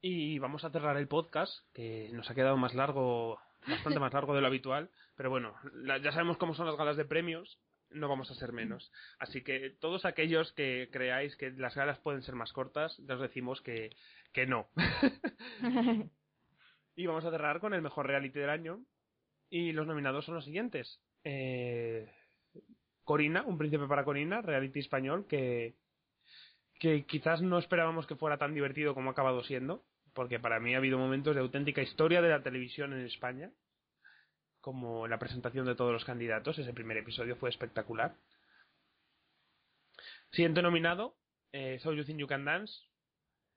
Y 0.00 0.38
vamos 0.38 0.64
a 0.64 0.70
cerrar 0.70 0.96
el 0.96 1.08
podcast, 1.08 1.52
que 1.74 2.10
nos 2.12 2.30
ha 2.30 2.34
quedado 2.34 2.56
más 2.56 2.74
largo, 2.74 3.38
bastante 3.66 3.98
más 3.98 4.12
largo 4.12 4.34
de 4.34 4.40
lo 4.40 4.46
habitual. 4.46 4.90
Pero 5.16 5.30
bueno, 5.30 5.54
la- 5.74 5.98
ya 5.98 6.12
sabemos 6.12 6.36
cómo 6.38 6.54
son 6.54 6.66
las 6.66 6.76
galas 6.76 6.96
de 6.96 7.04
premios, 7.04 7.58
no 7.90 8.08
vamos 8.08 8.30
a 8.30 8.34
ser 8.34 8.52
menos. 8.52 8.92
Así 9.18 9.42
que 9.42 9.70
todos 9.80 10.04
aquellos 10.04 10.52
que 10.52 10.88
creáis 10.92 11.34
que 11.36 11.50
las 11.50 11.74
galas 11.74 11.98
pueden 11.98 12.22
ser 12.22 12.34
más 12.34 12.52
cortas, 12.52 12.96
ya 13.06 13.14
os 13.14 13.20
decimos 13.20 13.60
que, 13.62 13.90
que 14.32 14.46
no. 14.46 14.68
y 16.96 17.06
vamos 17.06 17.24
a 17.24 17.30
cerrar 17.30 17.60
con 17.60 17.74
el 17.74 17.82
mejor 17.82 18.06
reality 18.06 18.38
del 18.38 18.50
año. 18.50 18.80
Y 19.50 19.72
los 19.72 19.86
nominados 19.86 20.26
son 20.26 20.34
los 20.34 20.44
siguientes. 20.44 21.00
Eh, 21.24 22.10
Corina, 23.04 23.42
Un 23.42 23.58
príncipe 23.58 23.86
para 23.86 24.04
Corina, 24.04 24.42
reality 24.42 24.80
español, 24.80 25.26
que, 25.26 25.74
quizás 27.06 27.40
no 27.40 27.58
esperábamos 27.58 28.06
que 28.06 28.16
fuera 28.16 28.36
tan 28.36 28.54
divertido 28.54 28.94
como 28.94 29.10
ha 29.10 29.12
acabado 29.12 29.42
siendo, 29.44 29.84
porque 30.12 30.38
para 30.38 30.60
mí 30.60 30.74
ha 30.74 30.78
habido 30.78 30.98
momentos 30.98 31.34
de 31.34 31.40
auténtica 31.40 31.82
historia 31.82 32.20
de 32.20 32.28
la 32.28 32.42
televisión 32.42 32.92
en 32.92 33.06
España, 33.06 33.50
como 34.60 35.08
la 35.08 35.18
presentación 35.18 35.64
de 35.64 35.74
todos 35.74 35.92
los 35.92 36.04
candidatos, 36.04 36.58
ese 36.58 36.74
primer 36.74 36.98
episodio 36.98 37.36
fue 37.36 37.48
espectacular. 37.48 38.14
Siguiente 40.30 40.60
nominado, 40.60 41.16
eh, 41.52 41.78
So 41.80 41.94
You 41.94 42.04
Think 42.04 42.18
You 42.18 42.26
Can 42.26 42.44
Dance, 42.44 42.74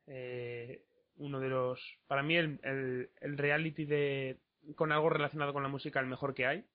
eh, 0.08 0.86
uno 1.18 1.40
de 1.40 1.50
los, 1.50 1.80
para 2.08 2.24
mí 2.24 2.38
el, 2.38 2.60
el, 2.64 3.10
el 3.20 3.38
reality 3.38 3.86
de 3.86 4.40
con 4.76 4.92
algo 4.92 5.10
relacionado 5.10 5.54
con 5.54 5.64
la 5.64 5.70
música 5.70 6.00
el 6.00 6.08
mejor 6.08 6.34
que 6.34 6.46
hay. 6.46 6.66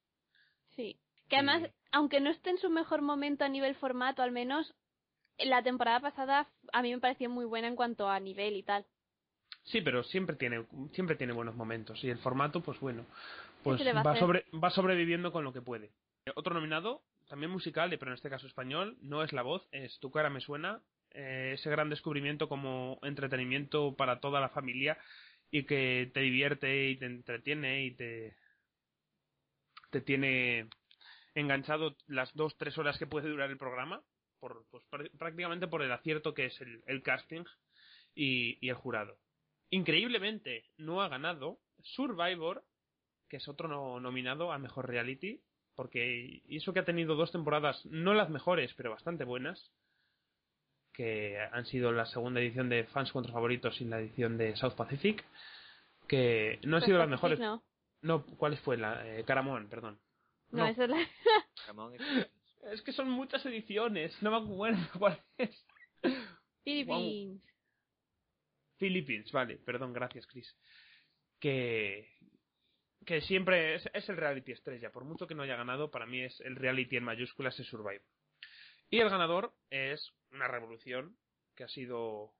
Sí. 0.76 0.98
Que 1.28 1.36
además, 1.36 1.68
aunque 1.90 2.20
no 2.20 2.30
esté 2.30 2.50
en 2.50 2.58
su 2.58 2.70
mejor 2.70 3.02
momento 3.02 3.44
a 3.44 3.48
nivel 3.48 3.74
formato, 3.74 4.22
al 4.22 4.30
menos 4.30 4.74
la 5.38 5.62
temporada 5.62 6.00
pasada 6.00 6.48
a 6.72 6.82
mí 6.82 6.92
me 6.94 7.00
pareció 7.00 7.28
muy 7.28 7.44
buena 7.44 7.68
en 7.68 7.76
cuanto 7.76 8.08
a 8.08 8.20
nivel 8.20 8.54
y 8.56 8.62
tal. 8.62 8.86
Sí, 9.64 9.80
pero 9.80 10.04
siempre 10.04 10.36
tiene, 10.36 10.64
siempre 10.92 11.16
tiene 11.16 11.32
buenos 11.32 11.56
momentos. 11.56 12.02
Y 12.04 12.10
el 12.10 12.18
formato, 12.18 12.60
pues 12.60 12.78
bueno, 12.78 13.04
pues 13.64 13.80
va 13.84 14.16
sobre, 14.16 14.44
va 14.52 14.70
sobreviviendo 14.70 15.32
con 15.32 15.42
lo 15.42 15.52
que 15.52 15.60
puede. 15.60 15.90
Otro 16.36 16.54
nominado, 16.54 17.02
también 17.28 17.50
musical, 17.50 17.90
pero 17.98 18.12
en 18.12 18.14
este 18.14 18.30
caso 18.30 18.46
español, 18.46 18.96
no 19.00 19.24
es 19.24 19.32
la 19.32 19.42
voz, 19.42 19.66
es 19.72 19.98
Tu 19.98 20.10
cara 20.10 20.30
me 20.30 20.40
suena. 20.40 20.80
eh, 21.10 21.52
ese 21.54 21.70
gran 21.70 21.88
descubrimiento 21.90 22.48
como 22.48 22.98
entretenimiento 23.02 23.96
para 23.96 24.20
toda 24.20 24.40
la 24.40 24.50
familia 24.50 24.98
y 25.50 25.64
que 25.64 26.10
te 26.12 26.20
divierte 26.20 26.88
y 26.90 26.96
te 26.96 27.06
entretiene 27.06 27.84
y 27.84 27.92
te, 27.92 28.36
te 29.90 30.00
tiene 30.00 30.68
enganchado 31.34 31.96
las 32.06 32.32
dos, 32.34 32.56
tres 32.56 32.76
horas 32.78 32.98
que 32.98 33.06
puede 33.06 33.28
durar 33.28 33.50
el 33.50 33.58
programa, 33.58 34.02
por, 34.40 34.64
pues, 34.70 34.84
pr- 34.90 35.10
prácticamente 35.18 35.66
por 35.68 35.82
el 35.82 35.92
acierto 35.92 36.34
que 36.34 36.46
es 36.46 36.60
el, 36.60 36.82
el 36.86 37.02
casting 37.02 37.44
y, 38.14 38.58
y 38.60 38.68
el 38.70 38.74
jurado. 38.76 39.18
Increíblemente 39.70 40.64
no 40.76 41.02
ha 41.02 41.08
ganado 41.08 41.58
Survivor, 41.82 42.62
que 43.28 43.36
es 43.38 43.48
otro 43.48 43.68
no- 43.68 44.00
nominado 44.00 44.52
a 44.52 44.58
mejor 44.58 44.88
reality, 44.88 45.40
porque 45.74 46.42
eso 46.48 46.72
que 46.72 46.80
ha 46.80 46.84
tenido 46.84 47.16
dos 47.16 47.32
temporadas, 47.32 47.84
no 47.86 48.14
las 48.14 48.30
mejores, 48.30 48.72
pero 48.74 48.90
bastante 48.92 49.24
buenas, 49.24 49.70
que 50.94 51.38
han 51.52 51.66
sido 51.66 51.92
la 51.92 52.06
segunda 52.06 52.40
edición 52.40 52.70
de 52.70 52.84
Fans 52.84 53.12
contra 53.12 53.32
Favoritos 53.32 53.78
y 53.80 53.84
la 53.84 54.00
edición 54.00 54.38
de 54.38 54.56
South 54.56 54.74
Pacific, 54.74 55.22
que 56.08 56.58
no 56.62 56.76
han 56.76 56.82
sido 56.84 56.96
las 56.98 57.08
mejores. 57.10 57.38
No, 57.38 57.62
No, 58.02 58.24
¿cuál 58.24 58.56
fue 58.58 58.76
la? 58.76 59.06
Eh, 59.06 59.24
Caramón, 59.24 59.68
perdón. 59.68 60.00
no, 60.50 60.66
esa 60.66 60.84
es 60.84 60.90
la... 60.90 61.00
Experience. 61.94 62.30
Es 62.72 62.82
que 62.82 62.92
son 62.92 63.10
muchas 63.10 63.44
ediciones, 63.46 64.20
no 64.22 64.30
me 64.30 64.36
acuerdo 64.38 64.78
cuál 64.98 65.22
es. 65.38 65.66
Philippines. 66.64 67.42
Philippines, 68.76 69.30
vale, 69.32 69.56
perdón, 69.58 69.92
gracias, 69.92 70.26
Chris. 70.26 70.54
Que, 71.38 72.08
que 73.04 73.20
siempre 73.22 73.76
es, 73.76 73.88
es 73.94 74.08
el 74.08 74.16
reality 74.16 74.52
estrella, 74.52 74.90
por 74.90 75.04
mucho 75.04 75.26
que 75.26 75.34
no 75.34 75.42
haya 75.42 75.56
ganado, 75.56 75.90
para 75.90 76.06
mí 76.06 76.22
es 76.22 76.40
el 76.40 76.56
reality 76.56 76.96
en 76.96 77.04
mayúsculas 77.04 77.58
es 77.60 77.66
Survivor. 77.66 78.02
Y 78.90 78.98
el 78.98 79.10
ganador 79.10 79.54
es 79.70 80.12
una 80.32 80.48
revolución 80.48 81.16
que 81.54 81.64
ha 81.64 81.68
sido 81.68 82.34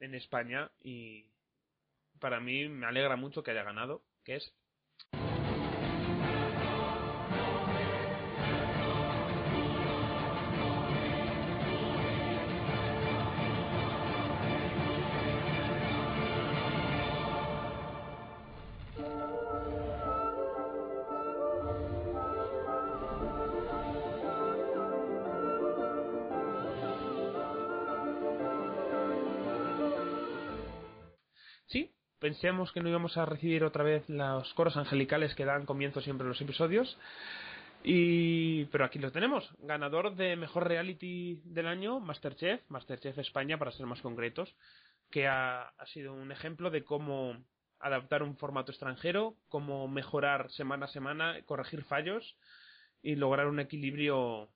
en 0.00 0.14
España 0.14 0.70
y 0.80 1.26
para 2.20 2.40
mí 2.40 2.68
me 2.68 2.86
alegra 2.86 3.16
mucho 3.16 3.42
que 3.42 3.50
haya 3.50 3.62
ganado, 3.62 4.04
que 4.24 4.36
es 4.36 4.52
pensemos 32.32 32.72
que 32.72 32.80
no 32.80 32.88
íbamos 32.88 33.18
a 33.18 33.26
recibir 33.26 33.62
otra 33.62 33.84
vez 33.84 34.08
los 34.08 34.54
coros 34.54 34.78
angelicales 34.78 35.34
que 35.34 35.44
dan 35.44 35.66
comienzo 35.66 36.00
siempre 36.00 36.24
a 36.24 36.28
los 36.28 36.40
episodios. 36.40 36.96
Y 37.84 38.64
pero 38.66 38.86
aquí 38.86 38.98
lo 38.98 39.12
tenemos, 39.12 39.52
ganador 39.58 40.16
de 40.16 40.34
mejor 40.36 40.66
reality 40.66 41.42
del 41.44 41.66
año, 41.66 42.00
Masterchef, 42.00 42.62
Masterchef 42.70 43.18
España 43.18 43.58
para 43.58 43.72
ser 43.72 43.84
más 43.84 44.00
concretos, 44.00 44.48
que 45.10 45.26
ha, 45.26 45.64
ha 45.76 45.86
sido 45.92 46.14
un 46.14 46.32
ejemplo 46.32 46.70
de 46.70 46.84
cómo 46.84 47.36
adaptar 47.80 48.22
un 48.22 48.38
formato 48.38 48.72
extranjero, 48.72 49.36
cómo 49.50 49.86
mejorar 49.86 50.50
semana 50.52 50.86
a 50.86 50.88
semana, 50.88 51.36
corregir 51.44 51.84
fallos 51.84 52.38
y 53.02 53.16
lograr 53.16 53.46
un 53.46 53.60
equilibrio 53.60 54.48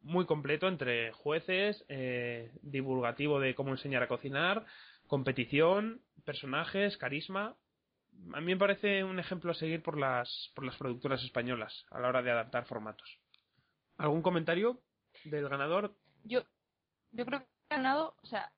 muy 0.00 0.26
completo 0.26 0.66
entre 0.66 1.12
jueces, 1.12 1.84
eh, 1.88 2.50
divulgativo 2.62 3.38
de 3.38 3.54
cómo 3.54 3.70
enseñar 3.70 4.02
a 4.02 4.08
cocinar, 4.08 4.66
competición, 5.12 6.00
personajes, 6.24 6.96
carisma. 6.96 7.54
A 8.32 8.40
mí 8.40 8.46
me 8.46 8.56
parece 8.56 9.04
un 9.04 9.18
ejemplo 9.18 9.50
a 9.50 9.54
seguir 9.54 9.82
por 9.82 9.98
las, 9.98 10.50
por 10.54 10.64
las 10.64 10.74
productoras 10.78 11.22
españolas 11.22 11.84
a 11.90 12.00
la 12.00 12.08
hora 12.08 12.22
de 12.22 12.30
adaptar 12.30 12.64
formatos. 12.64 13.20
¿Algún 13.98 14.22
comentario 14.22 14.80
del 15.24 15.50
ganador? 15.50 15.94
Yo, 16.24 16.40
yo 17.10 17.26
creo 17.26 17.40
que 17.40 17.46
ha 17.68 17.76
ganado, 17.76 18.14
o 18.22 18.26
sea, 18.26 18.50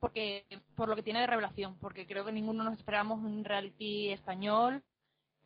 porque 0.00 0.44
por 0.74 0.88
lo 0.88 0.96
que 0.96 1.04
tiene 1.04 1.20
de 1.20 1.28
revelación, 1.28 1.78
porque 1.78 2.04
creo 2.04 2.24
que 2.24 2.32
ninguno 2.32 2.64
nos 2.64 2.76
esperábamos 2.80 3.20
un 3.20 3.44
reality 3.44 4.08
español, 4.08 4.82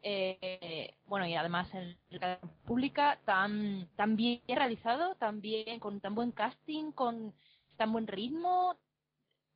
eh, 0.00 0.94
bueno, 1.04 1.26
y 1.26 1.34
además 1.34 1.68
en 1.74 1.98
la 2.18 2.40
pública 2.64 3.20
tan, 3.26 3.90
tan 3.94 4.16
bien 4.16 4.40
realizado, 4.48 5.16
tan 5.16 5.42
con 5.80 6.00
tan 6.00 6.14
buen 6.14 6.32
casting, 6.32 6.92
con 6.92 7.34
tan 7.76 7.92
buen 7.92 8.06
ritmo, 8.06 8.78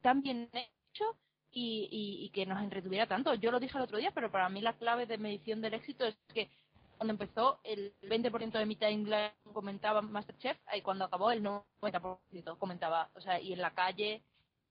tan 0.03 0.21
bien 0.21 0.51
hecho 0.95 1.17
y, 1.51 1.89
y, 1.91 2.25
y 2.25 2.31
que 2.31 2.47
nos 2.47 2.63
entretuviera 2.63 3.07
tanto. 3.07 3.35
Yo 3.35 3.51
lo 3.51 3.61
dije 3.61 3.77
el 3.77 3.85
otro 3.85 3.99
día, 3.99 4.13
pero 4.13 4.31
para 4.31 4.49
mí 4.49 4.61
la 4.61 4.75
clave 4.75 5.07
de 5.07 5.19
medición 5.19 5.61
del 5.61 5.75
éxito 5.75 6.05
es 6.07 6.17
que 6.33 6.49
cuando 6.97 7.13
empezó 7.13 7.59
el 7.65 7.93
20% 8.03 8.53
de 8.59 8.67
mi 8.67 8.77
timeline 8.77 9.33
comentaba 9.53 10.01
Masterchef 10.03 10.57
y 10.77 10.81
cuando 10.81 11.05
acabó 11.05 11.31
el 11.33 11.43
90% 11.43 12.57
comentaba, 12.59 13.11
o 13.15 13.21
sea, 13.21 13.41
y 13.41 13.53
en 13.53 13.61
la 13.61 13.75
calle 13.75 14.23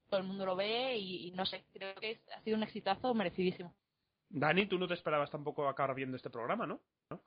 todo 0.10 0.22
el 0.22 0.28
mundo 0.28 0.46
lo 0.46 0.56
ve 0.56 0.98
y, 0.98 1.28
y 1.28 1.32
no 1.32 1.46
sé, 1.46 1.64
creo 1.74 1.96
que 1.96 2.12
es- 2.12 2.30
ha 2.36 2.42
sido 2.44 2.58
un 2.58 2.64
exitazo 2.64 3.14
merecidísimo. 3.14 3.74
Dani, 4.30 4.66
tú 4.68 4.80
no 4.80 4.88
te 4.88 4.96
esperabas 4.96 5.30
tampoco 5.30 5.68
acabar 5.68 5.96
viendo 5.96 6.18
este 6.18 6.30
programa, 6.30 6.66
¿no? 6.66 6.80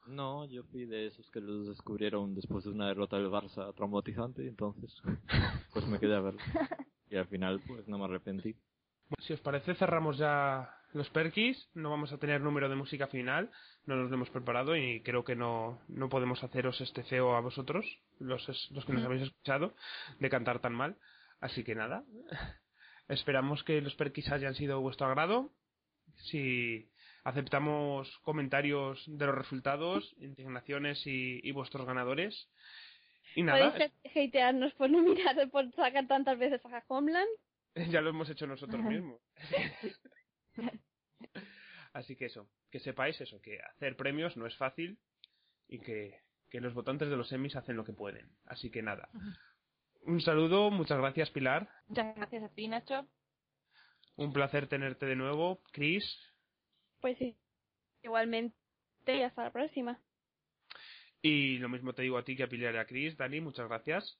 No, 0.06 0.44
yo 0.46 0.64
fui 0.64 0.86
de 0.86 1.06
esos 1.06 1.30
que 1.30 1.40
los 1.40 1.68
descubrieron 1.68 2.34
después 2.34 2.64
de 2.64 2.70
una 2.70 2.88
derrota 2.88 3.16
del 3.16 3.30
Barça 3.30 3.72
traumatizante, 3.74 4.46
entonces 4.48 4.92
pues 5.72 5.86
me 5.86 6.00
quedé 6.00 6.16
a 6.16 6.20
verlo. 6.20 6.40
Y 7.08 7.14
al 7.14 7.28
final 7.28 7.60
pues 7.68 7.86
no 7.86 7.98
me 7.98 8.04
arrepentí. 8.06 8.56
Si 9.20 9.32
os 9.32 9.40
parece, 9.40 9.74
cerramos 9.74 10.18
ya 10.18 10.70
los 10.92 11.10
perkis. 11.10 11.68
No 11.74 11.90
vamos 11.90 12.12
a 12.12 12.18
tener 12.18 12.40
número 12.40 12.68
de 12.68 12.74
música 12.74 13.06
final. 13.06 13.50
No 13.84 13.96
nos 13.96 14.10
lo 14.10 14.16
hemos 14.16 14.30
preparado 14.30 14.76
y 14.76 15.02
creo 15.02 15.24
que 15.24 15.36
no, 15.36 15.80
no 15.88 16.08
podemos 16.08 16.42
haceros 16.42 16.80
este 16.80 17.04
feo 17.04 17.36
a 17.36 17.40
vosotros, 17.40 17.84
los, 18.18 18.46
los 18.72 18.84
que 18.84 18.92
nos 18.92 19.04
habéis 19.04 19.22
escuchado, 19.22 19.74
de 20.18 20.30
cantar 20.30 20.60
tan 20.60 20.74
mal. 20.74 20.96
Así 21.40 21.62
que 21.64 21.74
nada. 21.74 22.04
Esperamos 23.08 23.62
que 23.62 23.80
los 23.80 23.94
perkis 23.94 24.30
hayan 24.32 24.54
sido 24.54 24.76
de 24.76 24.82
vuestro 24.82 25.06
agrado. 25.06 25.52
Si 26.16 26.90
aceptamos 27.22 28.18
comentarios 28.22 29.02
de 29.06 29.26
los 29.26 29.34
resultados, 29.34 30.14
indignaciones 30.18 31.06
y, 31.06 31.40
y 31.46 31.52
vuestros 31.52 31.86
ganadores. 31.86 32.48
Y 33.34 33.42
nada, 33.42 33.72
Podéis 33.72 33.92
hatearnos 34.28 34.72
por 34.74 34.90
no 34.90 35.02
mirar, 35.02 35.48
por 35.50 35.70
sacar 35.72 36.06
tantas 36.08 36.38
veces 36.38 36.64
a 36.64 36.82
Homeland. 36.88 37.28
ya 37.90 38.00
lo 38.00 38.10
hemos 38.10 38.28
hecho 38.30 38.46
nosotros 38.46 38.82
mismos. 38.82 39.20
Así 41.92 42.16
que 42.16 42.26
eso, 42.26 42.48
que 42.70 42.80
sepáis 42.80 43.20
eso, 43.20 43.40
que 43.40 43.58
hacer 43.60 43.96
premios 43.96 44.36
no 44.36 44.46
es 44.46 44.56
fácil 44.56 44.98
y 45.68 45.80
que, 45.80 46.20
que 46.50 46.60
los 46.60 46.74
votantes 46.74 47.08
de 47.08 47.16
los 47.16 47.32
Emmys 47.32 47.56
hacen 47.56 47.76
lo 47.76 47.84
que 47.84 47.92
pueden. 47.92 48.30
Así 48.44 48.70
que 48.70 48.82
nada. 48.82 49.08
Un 50.02 50.20
saludo, 50.20 50.70
muchas 50.70 50.98
gracias 50.98 51.30
Pilar. 51.30 51.68
Muchas 51.88 52.14
gracias 52.16 52.42
a 52.44 52.48
ti, 52.50 52.68
Nacho. 52.68 53.06
Un 54.16 54.32
placer 54.32 54.68
tenerte 54.68 55.06
de 55.06 55.16
nuevo, 55.16 55.60
Chris. 55.72 56.04
Pues 57.00 57.18
sí. 57.18 57.36
Igualmente, 58.02 58.56
y 59.06 59.22
hasta 59.22 59.44
la 59.44 59.52
próxima. 59.52 60.00
Y 61.22 61.58
lo 61.58 61.68
mismo 61.68 61.92
te 61.92 62.02
digo 62.02 62.18
a 62.18 62.24
ti 62.24 62.36
que 62.36 62.44
a 62.44 62.48
Pilar 62.48 62.74
y 62.74 62.78
a 62.78 62.86
Chris. 62.86 63.16
Dani, 63.16 63.40
muchas 63.40 63.68
gracias. 63.68 64.18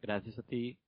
Gracias 0.00 0.38
a 0.38 0.42
ti. 0.42 0.78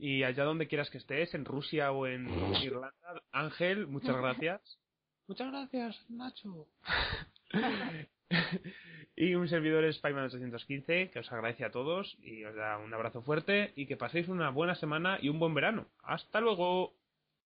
Y 0.00 0.22
allá 0.24 0.44
donde 0.44 0.66
quieras 0.66 0.88
que 0.88 0.96
estés, 0.96 1.34
en 1.34 1.44
Rusia 1.44 1.92
o 1.92 2.06
en 2.06 2.26
Irlanda, 2.62 3.22
Ángel, 3.32 3.86
muchas 3.86 4.16
gracias. 4.20 4.78
Muchas 5.28 5.52
gracias, 5.52 6.10
Nacho. 6.10 6.66
y 9.16 9.34
un 9.34 9.46
servidor 9.46 9.84
es 9.84 9.98
Payman 9.98 10.24
815 10.24 11.10
que 11.10 11.18
os 11.18 11.30
agradece 11.30 11.66
a 11.66 11.70
todos 11.70 12.16
y 12.22 12.42
os 12.44 12.54
da 12.54 12.78
un 12.78 12.94
abrazo 12.94 13.20
fuerte 13.20 13.74
y 13.76 13.86
que 13.86 13.98
paséis 13.98 14.28
una 14.28 14.48
buena 14.48 14.74
semana 14.74 15.18
y 15.20 15.28
un 15.28 15.38
buen 15.38 15.52
verano. 15.52 15.86
Hasta 16.02 16.40
luego. 16.40 16.94